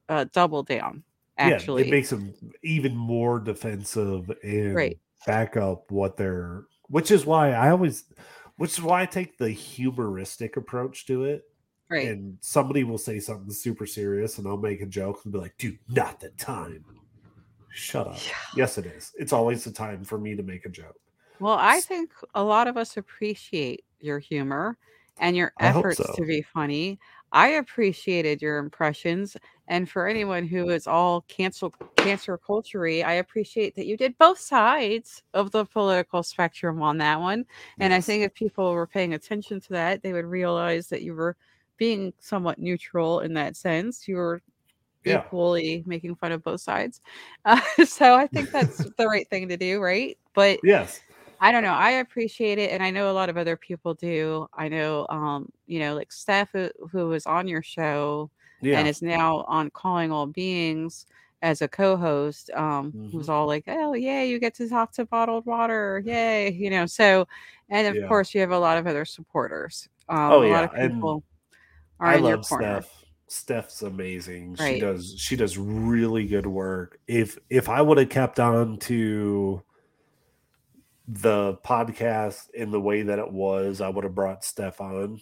uh, 0.09 0.27
double 0.33 0.63
down. 0.63 1.05
Actually, 1.39 1.83
yeah, 1.83 1.87
it 1.87 1.91
makes 1.91 2.11
them 2.11 2.35
even 2.63 2.97
more 2.97 3.41
defensive 3.41 4.31
and 4.45 4.75
Right. 4.75 4.99
back 5.27 5.57
up 5.57 5.91
what 5.91 6.17
they're. 6.17 6.65
Which 6.89 7.11
is 7.11 7.25
why 7.25 7.53
I 7.53 7.71
always, 7.71 8.05
which 8.63 8.79
is 8.79 8.81
why 8.81 9.03
I 9.03 9.07
take 9.07 9.37
the 9.39 9.51
humoristic 9.51 10.57
approach 10.57 11.05
to 11.07 11.25
it. 11.25 11.43
right? 11.89 12.07
And 12.07 12.39
somebody 12.41 12.85
will 12.85 12.97
say 12.97 13.19
something 13.19 13.51
super 13.51 13.87
serious, 13.87 14.39
and 14.39 14.47
I'll 14.47 14.57
make 14.57 14.81
a 14.81 14.87
joke 14.87 15.19
and 15.25 15.33
be 15.33 15.41
like, 15.41 15.57
"Dude, 15.59 15.81
not 15.89 16.21
the 16.21 16.29
time." 16.31 16.85
Shut 17.73 18.07
up. 18.07 18.25
Yeah. 18.25 18.35
Yes, 18.55 18.79
it 18.79 18.87
is. 18.87 19.11
It's 19.19 19.33
always 19.33 19.65
the 19.65 19.73
time 19.73 20.05
for 20.05 20.17
me 20.17 20.37
to 20.37 20.45
make 20.45 20.65
a 20.65 20.69
joke. 20.69 20.95
Well, 21.41 21.57
I 21.59 21.81
think 21.81 22.13
a 22.37 22.45
lot 22.45 22.69
of 22.69 22.77
us 22.77 22.97
appreciate 22.97 23.85
your 23.99 24.21
humor 24.21 24.79
and 25.19 25.37
your 25.37 25.53
efforts 25.59 25.97
so. 25.97 26.15
to 26.15 26.25
be 26.25 26.43
funny. 26.43 27.01
I 27.33 27.49
appreciated 27.49 28.41
your 28.41 28.59
impressions, 28.59 29.37
and 29.69 29.89
for 29.89 30.07
anyone 30.09 30.47
who 30.47 30.71
is 30.71 30.87
all 30.87 31.23
cancel 31.23 31.75
cancer 31.97 32.37
culture 32.39 32.85
I 32.87 33.15
appreciate 33.15 33.75
that 33.77 33.87
you 33.87 33.97
did 33.97 34.19
both 34.19 34.39
sides 34.39 35.23
of 35.35 35.51
the 35.53 35.65
political 35.65 36.23
spectrum 36.23 36.83
on 36.83 36.99
that 36.99 37.21
one. 37.21 37.45
And 37.81 37.93
I 37.95 38.01
think 38.01 38.25
if 38.25 38.35
people 38.35 38.73
were 38.73 38.87
paying 38.87 39.15
attention 39.15 39.61
to 39.61 39.69
that, 39.71 40.03
they 40.03 40.13
would 40.13 40.25
realize 40.27 40.89
that 40.89 41.03
you 41.03 41.15
were 41.15 41.37
being 41.77 42.13
somewhat 42.19 42.59
neutral 42.59 43.21
in 43.21 43.35
that 43.35 43.57
sense. 43.57 44.07
You 44.09 44.17
were 44.17 44.43
Yeah. 45.05 45.25
equally 45.27 45.83
making 45.87 46.17
fun 46.17 46.33
of 46.33 46.43
both 46.43 46.61
sides. 46.61 47.01
Uh, 47.45 47.61
so 47.87 48.15
I 48.15 48.27
think 48.27 48.51
that's 48.53 48.85
the 48.99 49.07
right 49.07 49.29
thing 49.31 49.49
to 49.49 49.57
do, 49.57 49.81
right? 49.81 50.19
But 50.35 50.61
Yes. 50.65 51.01
I 51.41 51.51
don't 51.53 51.65
know. 51.65 51.73
I 51.75 51.93
appreciate 51.93 52.59
it, 52.59 52.71
and 52.71 52.83
I 52.83 52.91
know 52.91 53.11
a 53.11 53.13
lot 53.15 53.29
of 53.29 53.37
other 53.37 53.57
people 53.57 53.95
do. 53.95 54.47
I 54.55 54.69
know, 54.69 55.07
um, 55.09 55.51
you 55.67 55.81
know, 55.81 55.95
like 55.95 56.13
Steph, 56.13 56.51
who, 56.53 56.71
who 56.93 57.09
was 57.09 57.27
on 57.27 57.49
your 57.49 57.63
show 57.63 58.31
Yeah. 58.63 58.79
and 58.79 58.89
is 58.89 59.03
now 59.03 59.43
on 59.49 59.71
Calling 59.71 60.11
All 60.13 60.27
Beings 60.27 61.07
as 61.43 61.61
a 61.61 61.69
co-host, 61.69 62.51
um, 62.53 62.93
who's 63.11 63.27
Mhm. 63.27 63.31
all 63.31 63.47
like, 63.47 63.65
"Oh, 63.67 63.95
yeah, 63.95 64.23
you 64.23 64.39
get 64.39 64.55
to 64.57 64.69
talk 64.69 64.93
to 64.93 65.05
bottled 65.07 65.45
water, 65.45 66.03
yay!" 66.07 66.53
You 66.53 66.71
know. 66.71 66.87
So, 66.87 67.27
and 67.69 67.87
of 67.89 67.97
Yeah. 67.97 68.07
course, 68.09 68.35
you 68.35 68.41
have 68.41 68.53
a 68.53 68.59
lot 68.59 68.79
of 68.79 68.87
other 68.87 69.05
supporters. 69.05 69.89
Um, 70.09 70.31
Oh, 70.33 70.43
a 70.43 70.47
yeah, 70.47 70.53
lot 70.53 70.65
of 70.65 70.75
and 70.77 70.93
people 70.95 71.25
are 72.01 72.13
I 72.13 72.17
in 72.17 72.25
your 72.25 72.37
love 72.37 72.49
corner. 72.49 72.83
Steph. 72.83 73.05
Steph's 73.29 73.83
amazing. 73.83 74.57
She 74.57 74.79
does 74.79 75.15
she 75.19 75.37
does 75.37 75.57
really 75.59 76.27
good 76.27 76.47
work. 76.47 76.99
If 77.09 77.39
if 77.51 77.69
I 77.69 77.81
would 77.81 77.97
have 77.99 78.11
kept 78.11 78.39
on 78.39 78.79
to 78.81 79.63
the 81.09 81.55
podcast 81.65 82.51
in 82.51 82.71
the 82.71 82.81
way 82.81 83.03
that 83.03 83.19
it 83.19 83.33
was, 83.33 83.81
I 83.81 83.89
would 83.89 84.05
have 84.05 84.15
brought 84.15 84.45
Steph 84.45 84.81
on 84.81 85.21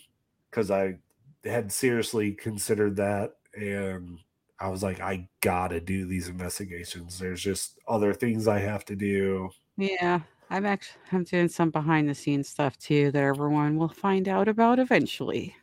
because 0.51 0.71
I 0.71 0.99
had 1.45 1.73
seriously 1.73 2.33
considered 2.33 2.97
that 2.97 3.33
and 3.55 4.19
I 4.61 4.69
was 4.69 4.83
like, 4.83 5.01
I 5.01 5.29
gotta 5.41 5.81
do 5.81 6.05
these 6.07 6.29
investigations. 6.29 7.19
There's 7.19 7.43
just 7.43 7.79
other 7.89 8.13
things 8.13 8.47
I 8.47 8.59
have 8.59 8.85
to 8.87 8.97
do. 8.97 9.49
Yeah, 9.79 10.21
I'm 10.51 10.67
actually 10.67 11.01
I'm 11.13 11.25
doing 11.25 11.49
some 11.49 11.71
behind 11.71 12.09
the 12.09 12.15
scenes 12.15 12.49
stuff 12.49 12.77
too 12.79 13.11
that 13.13 13.23
everyone 13.23 13.79
will 13.79 13.89
find 13.89 14.29
out 14.29 14.49
about 14.49 14.79
eventually. 14.79 15.57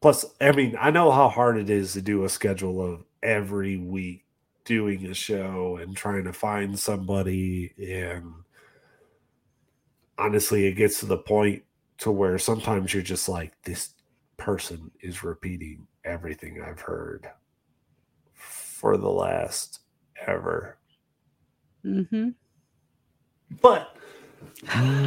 Plus, 0.00 0.24
I 0.40 0.52
mean, 0.52 0.76
I 0.80 0.90
know 0.90 1.10
how 1.10 1.28
hard 1.28 1.58
it 1.58 1.70
is 1.70 1.92
to 1.92 2.02
do 2.02 2.24
a 2.24 2.28
schedule 2.28 2.82
of 2.82 3.04
every 3.22 3.76
week 3.76 4.24
doing 4.64 5.06
a 5.06 5.14
show 5.14 5.78
and 5.80 5.96
trying 5.96 6.24
to 6.24 6.32
find 6.32 6.78
somebody. 6.78 7.72
And 7.78 8.32
honestly, 10.16 10.66
it 10.66 10.74
gets 10.74 11.00
to 11.00 11.06
the 11.06 11.18
point 11.18 11.62
to 11.98 12.12
where 12.12 12.38
sometimes 12.38 12.94
you're 12.94 13.02
just 13.02 13.28
like, 13.28 13.52
this 13.62 13.94
person 14.38 14.90
is 15.02 15.22
repeating 15.22 15.86
everything 16.04 16.62
I've 16.62 16.80
heard 16.80 17.28
for 18.32 18.96
the 18.96 19.10
last 19.10 19.80
ever. 20.26 20.78
Mm-hmm. 21.84 22.30
But 23.60 23.96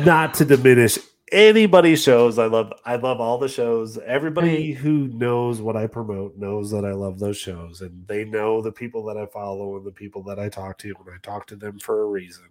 not 0.06 0.34
to 0.36 0.46
diminish 0.46 1.00
anybody's 1.32 2.04
shows. 2.04 2.38
I 2.38 2.46
love 2.46 2.74
I 2.86 2.96
love 2.98 3.20
all 3.20 3.38
the 3.38 3.48
shows. 3.48 3.98
Everybody 3.98 4.74
who 4.74 5.08
knows 5.08 5.62
what 5.62 5.78
I 5.78 5.88
promote 5.88 6.38
knows 6.38 6.72
that 6.72 6.86
I 6.86 6.92
love 6.92 7.20
those 7.20 7.38
shows 7.38 7.82
and 7.82 8.06
they 8.08 8.26
know 8.26 8.62
the 8.62 8.72
people 8.72 9.04
that 9.06 9.18
I 9.18 9.26
follow 9.26 9.78
and 9.78 9.86
the 9.86 9.92
people 9.92 10.24
that 10.24 10.40
I 10.40 10.50
talk 10.50 10.78
to 10.80 10.90
and 10.90 11.14
I 11.14 11.18
talk 11.22 11.48
to 11.48 11.56
them 11.56 11.80
for 11.80 12.02
a 12.04 12.06
reason. 12.06 12.50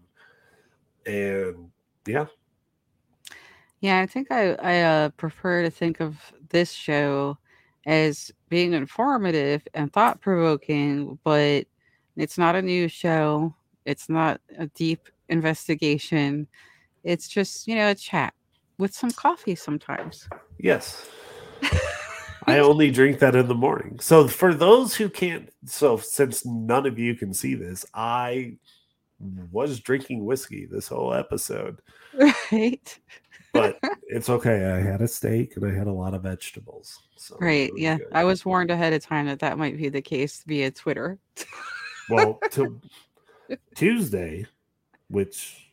And 1.07 1.71
yeah, 2.07 2.27
Yeah, 3.81 4.01
I 4.01 4.07
think 4.07 4.31
I 4.31 4.53
I 4.55 4.81
uh, 4.81 5.09
prefer 5.11 5.63
to 5.63 5.71
think 5.71 6.01
of 6.01 6.17
this 6.51 6.73
show 6.73 7.39
as 7.87 8.31
being 8.49 8.73
informative 8.73 9.67
and 9.75 9.93
thought 9.93 10.21
provoking, 10.21 11.19
but 11.25 11.67
it's 12.17 12.39
not 12.39 12.57
a 12.57 12.63
news 12.63 12.93
show. 12.93 13.55
It's 13.87 14.09
not 14.09 14.41
a 14.59 14.67
deep 14.69 15.09
investigation. 15.29 16.47
It's 17.03 17.29
just 17.29 17.67
you 17.67 17.77
know 17.77 17.91
a 17.91 17.95
chat 17.95 18.35
with 18.79 18.95
some 18.95 19.11
coffee 19.11 19.55
sometimes. 19.55 20.29
yes. 20.59 21.09
I 22.47 22.59
only 22.59 22.91
drink 22.91 23.19
that 23.21 23.37
in 23.37 23.49
the 23.49 23.55
morning. 23.55 24.01
So 24.01 24.27
for 24.27 24.55
those 24.55 24.95
who 24.95 25.09
can't 25.09 25.51
so 25.67 25.99
since 25.99 26.45
none 26.45 26.87
of 26.87 26.99
you 26.99 27.15
can 27.15 27.33
see 27.33 27.55
this, 27.55 27.85
I 27.95 28.57
was 29.53 29.81
drinking 29.81 30.25
whiskey 30.25 30.67
this 30.67 30.89
whole 30.89 31.15
episode, 31.15 31.81
Right. 32.53 32.99
But 33.53 33.79
it's 34.09 34.29
okay. 34.29 34.67
I 34.67 34.81
had 34.81 35.01
a 35.03 35.09
steak 35.09 35.57
and 35.57 35.65
I 35.67 35.75
had 35.77 35.87
a 35.87 35.93
lot 35.93 36.15
of 36.15 36.23
vegetables. 36.23 37.01
So 37.17 37.37
Right. 37.41 37.71
Yeah. 37.77 37.99
good. 37.99 38.07
I 38.13 38.25
was 38.25 38.45
warned 38.45 38.71
ahead 38.71 38.93
of 38.93 39.03
time 39.03 39.27
that 39.27 39.39
that 39.41 39.59
might 39.59 39.77
be 39.77 39.89
the 39.89 40.03
case 40.03 40.43
via 40.47 40.71
Twitter. 40.71 41.19
well 42.09 42.39
to 42.53 42.81
Tuesday, 43.75 44.47
which 45.09 45.71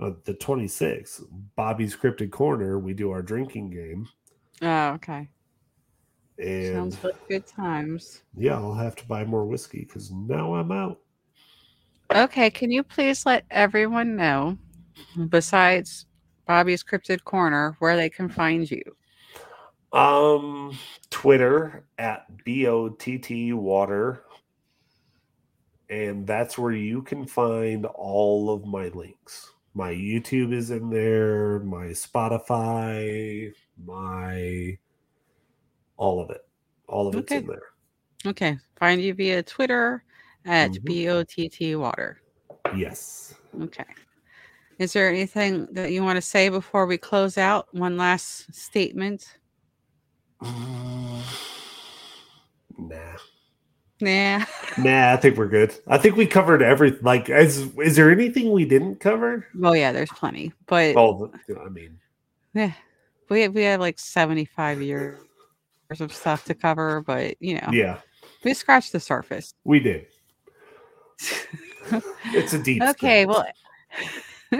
uh, 0.00 0.10
the 0.24 0.34
26th, 0.34 1.24
Bobby's 1.56 1.96
Cryptid 1.96 2.30
Corner, 2.30 2.78
we 2.78 2.94
do 2.94 3.10
our 3.10 3.22
drinking 3.22 3.70
game. 3.70 4.08
Oh, 4.62 4.88
okay. 4.94 5.28
And 6.38 6.74
Sounds 6.92 7.04
like 7.04 7.28
good 7.28 7.46
times. 7.46 8.22
yeah, 8.36 8.54
I'll 8.56 8.74
have 8.74 8.96
to 8.96 9.06
buy 9.06 9.24
more 9.24 9.44
whiskey 9.46 9.84
because 9.84 10.10
now 10.10 10.54
I'm 10.54 10.72
out. 10.72 10.98
Okay. 12.12 12.50
Can 12.50 12.70
you 12.72 12.82
please 12.82 13.24
let 13.24 13.44
everyone 13.50 14.16
know, 14.16 14.58
besides 15.28 16.06
Bobby's 16.46 16.82
Cryptid 16.82 17.24
Corner, 17.24 17.76
where 17.78 17.96
they 17.96 18.10
can 18.10 18.28
find 18.28 18.70
you? 18.70 18.82
Um, 19.92 20.76
Twitter 21.10 21.84
at 21.98 22.26
BOTT 22.44 23.54
Water. 23.54 24.24
And 25.90 26.26
that's 26.26 26.58
where 26.58 26.72
you 26.72 27.02
can 27.02 27.26
find 27.26 27.86
all 27.86 28.50
of 28.50 28.64
my 28.64 28.88
links. 28.88 29.52
My 29.74 29.92
YouTube 29.92 30.52
is 30.52 30.70
in 30.70 30.88
there, 30.90 31.60
my 31.60 31.86
Spotify, 31.86 33.52
my 33.84 34.78
all 35.96 36.20
of 36.20 36.30
it. 36.30 36.44
All 36.88 37.08
of 37.08 37.14
it's 37.14 37.30
Okay. 37.30 37.40
in 37.40 37.46
there. 37.46 37.62
Okay. 38.26 38.58
Find 38.76 39.00
you 39.00 39.14
via 39.14 39.42
Twitter 39.42 40.04
at 40.44 40.72
Mhm. 40.72 40.84
BOTT 40.84 41.76
Water. 41.76 42.20
Yes. 42.76 43.34
Okay. 43.60 43.84
Is 44.78 44.92
there 44.92 45.08
anything 45.08 45.68
that 45.72 45.92
you 45.92 46.02
want 46.02 46.16
to 46.16 46.22
say 46.22 46.48
before 46.48 46.86
we 46.86 46.98
close 46.98 47.38
out? 47.38 47.72
One 47.72 47.96
last 47.96 48.52
statement? 48.54 49.26
Mm, 50.42 51.22
Nah. 52.78 53.16
Nah. 54.00 54.44
Nah, 54.76 55.12
I 55.12 55.16
think 55.16 55.36
we're 55.36 55.48
good. 55.48 55.74
I 55.86 55.98
think 55.98 56.16
we 56.16 56.26
covered 56.26 56.60
everything. 56.60 57.00
Like, 57.02 57.30
is 57.30 57.68
is 57.78 57.94
there 57.96 58.10
anything 58.10 58.50
we 58.50 58.64
didn't 58.64 58.98
cover? 58.98 59.46
Well, 59.54 59.76
yeah, 59.76 59.92
there's 59.92 60.10
plenty, 60.10 60.52
but 60.66 60.96
Well, 60.96 61.32
I 61.64 61.68
mean, 61.68 61.98
yeah, 62.52 62.72
we 63.30 63.46
we 63.48 63.62
have 63.62 63.80
like 63.80 64.00
75 64.00 64.82
years 64.82 65.18
of 66.00 66.12
stuff 66.12 66.44
to 66.46 66.54
cover, 66.54 67.02
but 67.06 67.40
you 67.40 67.54
know, 67.54 67.68
yeah, 67.72 68.00
we 68.42 68.52
scratched 68.52 68.90
the 68.92 69.00
surface. 69.00 69.54
we 69.64 69.78
did. 69.78 70.06
It's 72.32 72.54
a 72.54 72.58
deep. 72.58 72.82
okay, 72.82 73.26
well, 73.26 73.46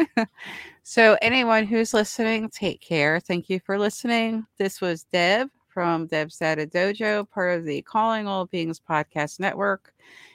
so 0.83 1.16
anyone 1.23 1.65
who's 1.65 1.95
listening, 1.95 2.49
take 2.51 2.81
care. 2.81 3.21
Thank 3.21 3.49
you 3.49 3.61
for 3.61 3.79
listening. 3.79 4.47
This 4.59 4.81
was 4.81 5.05
Deb 5.12 5.49
from 5.69 6.07
Deb's 6.07 6.39
Data 6.39 6.66
Dojo, 6.66 7.29
part 7.29 7.59
of 7.59 7.65
the 7.65 7.83
Calling 7.83 8.29
All 8.29 8.47
Beings 8.47 8.81
podcast 8.81 9.41
network. 9.41 9.93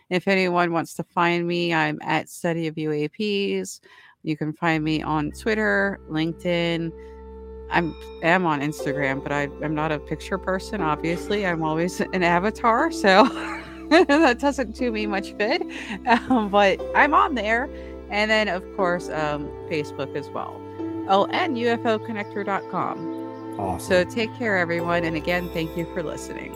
If 0.10 0.28
anyone 0.28 0.74
wants 0.74 0.96
to 0.96 1.04
find 1.04 1.48
me, 1.48 1.74
I'm 1.74 2.00
at 2.02 2.30
Study 2.30 2.68
of 2.68 2.76
UAPs. 2.76 3.80
You 4.24 4.36
can 4.36 4.54
find 4.54 4.84
me 4.84 5.02
on 5.02 5.32
Twitter, 5.32 6.00
LinkedIn. 6.10 6.92
I'm 7.72 7.96
am 8.24 8.46
on 8.46 8.62
Instagram, 8.62 9.22
but 9.22 9.32
I, 9.32 9.44
I'm 9.64 9.76
not 9.76 9.92
a 9.92 10.00
picture 10.00 10.38
person. 10.38 10.82
Obviously, 10.82 11.46
I'm 11.46 11.64
always 11.64 12.02
an 12.14 12.24
avatar, 12.24 12.92
so 12.92 13.24
that 13.90 14.40
doesn't 14.40 14.76
do 14.76 14.92
me 14.92 15.06
much 15.06 15.38
good. 15.38 15.64
Um, 16.08 16.50
but 16.50 16.82
I'm 16.96 17.14
on 17.14 17.36
there, 17.36 17.70
and 18.10 18.30
then 18.30 18.48
of 18.48 18.64
course 18.76 19.10
um, 19.10 19.48
Facebook 19.70 20.16
as 20.16 20.30
well. 20.30 20.60
Oh, 21.10 21.26
and 21.32 21.58
UFOconnector.com. 21.58 23.60
awesome. 23.60 23.88
So 23.88 24.04
take 24.04 24.34
care, 24.36 24.58
everyone, 24.58 25.04
and 25.04 25.16
again, 25.16 25.50
thank 25.54 25.76
you 25.76 25.86
for 25.94 26.04
listening, 26.04 26.52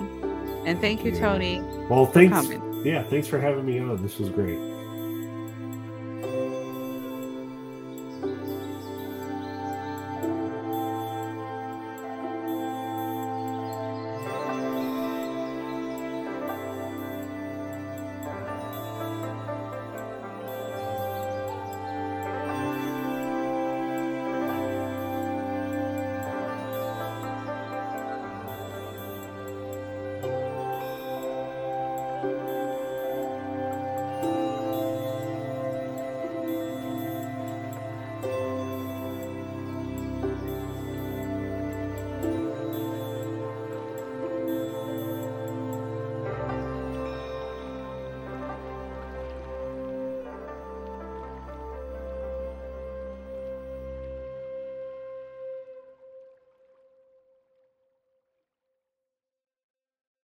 and 0.65 0.80
thank 0.80 1.03
you, 1.03 1.15
Tony. 1.15 1.61
well, 1.89 2.05
thanks. 2.05 2.49
Yeah, 2.84 3.03
thanks 3.03 3.27
for 3.27 3.39
having 3.39 3.65
me 3.65 3.80
on. 3.80 4.01
This 4.03 4.19
was 4.19 4.30
great. 4.30 4.59